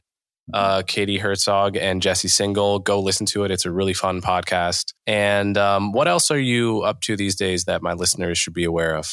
uh, 0.52 0.82
Katie 0.86 1.18
Herzog 1.18 1.76
and 1.76 2.02
Jesse 2.02 2.28
Singal. 2.28 2.82
Go 2.82 3.00
listen 3.00 3.26
to 3.26 3.44
it. 3.44 3.50
It's 3.50 3.66
a 3.66 3.70
really 3.70 3.94
fun 3.94 4.20
podcast. 4.20 4.92
And 5.06 5.56
um, 5.56 5.92
what 5.92 6.08
else 6.08 6.30
are 6.30 6.38
you 6.38 6.80
up 6.80 7.00
to 7.02 7.16
these 7.16 7.36
days 7.36 7.64
that 7.64 7.82
my 7.82 7.92
listeners 7.92 8.38
should 8.38 8.54
be 8.54 8.64
aware 8.64 8.96
of? 8.96 9.12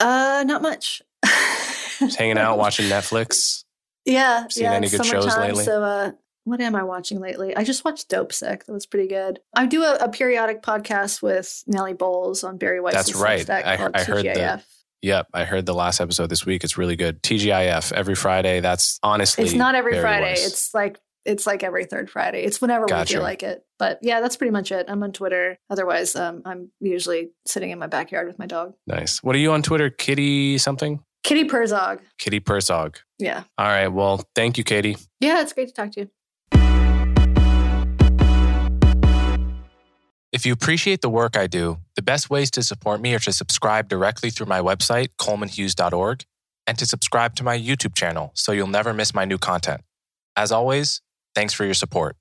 Uh, 0.00 0.44
not 0.46 0.62
much. 0.62 1.02
Just 1.98 2.16
hanging 2.16 2.38
out, 2.38 2.56
watching 2.58 2.86
Netflix. 2.86 3.64
Yeah, 4.06 4.46
Seen 4.48 4.64
yeah. 4.64 4.72
any 4.72 4.88
good 4.88 5.04
shows 5.04 5.36
lately? 5.36 5.64
So, 5.64 5.82
uh, 5.82 6.12
what 6.44 6.60
am 6.60 6.76
I 6.76 6.84
watching 6.84 7.18
lately? 7.20 7.56
I 7.56 7.64
just 7.64 7.84
watched 7.84 8.08
Dope 8.08 8.30
Dopesick. 8.30 8.64
That 8.64 8.72
was 8.72 8.86
pretty 8.86 9.08
good. 9.08 9.40
I 9.54 9.66
do 9.66 9.82
a, 9.82 9.96
a 9.96 10.08
periodic 10.08 10.62
podcast 10.62 11.20
with 11.20 11.64
Nellie 11.66 11.92
Bowles 11.92 12.44
on 12.44 12.56
Bari 12.56 12.80
Weiss's 12.80 13.06
That's 13.06 13.16
right. 13.16 13.50
I, 13.50 13.74
I 13.74 13.76
heard 13.76 14.24
the 14.24 14.62
Yep, 15.02 15.26
I 15.34 15.44
heard 15.44 15.66
the 15.66 15.74
last 15.74 16.00
episode 16.00 16.28
this 16.28 16.46
week. 16.46 16.64
It's 16.64 16.78
really 16.78 16.96
good. 16.96 17.22
TGIF 17.22 17.92
every 17.92 18.14
Friday. 18.14 18.60
That's 18.60 18.98
honestly 19.02 19.44
It's 19.44 19.52
not 19.52 19.74
every 19.74 20.00
Friday. 20.00 20.32
It's 20.32 20.72
like 20.72 20.98
it's 21.24 21.46
like 21.46 21.62
every 21.62 21.84
third 21.84 22.08
Friday. 22.08 22.44
It's 22.44 22.60
whenever 22.60 22.86
we 22.86 23.04
feel 23.04 23.22
like 23.22 23.42
it. 23.42 23.64
But 23.78 23.98
yeah, 24.02 24.20
that's 24.20 24.36
pretty 24.36 24.52
much 24.52 24.72
it. 24.72 24.86
I'm 24.88 25.02
on 25.02 25.12
Twitter. 25.12 25.58
Otherwise, 25.68 26.14
um, 26.16 26.42
I'm 26.44 26.70
usually 26.80 27.30
sitting 27.46 27.70
in 27.70 27.78
my 27.78 27.88
backyard 27.88 28.28
with 28.28 28.38
my 28.38 28.46
dog. 28.46 28.74
nice. 28.86 29.22
What 29.22 29.34
are 29.34 29.40
you 29.40 29.52
on 29.52 29.62
Twitter? 29.62 29.90
Kitty 29.90 30.58
something? 30.58 31.00
Kitty 31.26 31.48
Purrzog. 31.48 31.98
Kitty 32.18 32.38
Purrzog. 32.38 32.98
Yeah. 33.18 33.42
All 33.58 33.66
right. 33.66 33.88
Well, 33.88 34.24
thank 34.36 34.56
you, 34.58 34.62
Katie. 34.62 34.96
Yeah, 35.18 35.42
it's 35.42 35.52
great 35.52 35.66
to 35.66 35.74
talk 35.74 35.90
to 35.92 36.02
you. 36.02 36.10
If 40.30 40.46
you 40.46 40.52
appreciate 40.52 41.00
the 41.00 41.08
work 41.08 41.36
I 41.36 41.48
do, 41.48 41.78
the 41.96 42.02
best 42.02 42.30
ways 42.30 42.48
to 42.52 42.62
support 42.62 43.00
me 43.00 43.12
are 43.14 43.18
to 43.18 43.32
subscribe 43.32 43.88
directly 43.88 44.30
through 44.30 44.46
my 44.46 44.60
website, 44.60 45.08
colemanhughes.org, 45.18 46.24
and 46.68 46.78
to 46.78 46.86
subscribe 46.86 47.34
to 47.36 47.42
my 47.42 47.58
YouTube 47.58 47.96
channel 47.96 48.30
so 48.34 48.52
you'll 48.52 48.68
never 48.68 48.94
miss 48.94 49.12
my 49.12 49.24
new 49.24 49.38
content. 49.38 49.80
As 50.36 50.52
always, 50.52 51.02
thanks 51.34 51.52
for 51.52 51.64
your 51.64 51.74
support. 51.74 52.16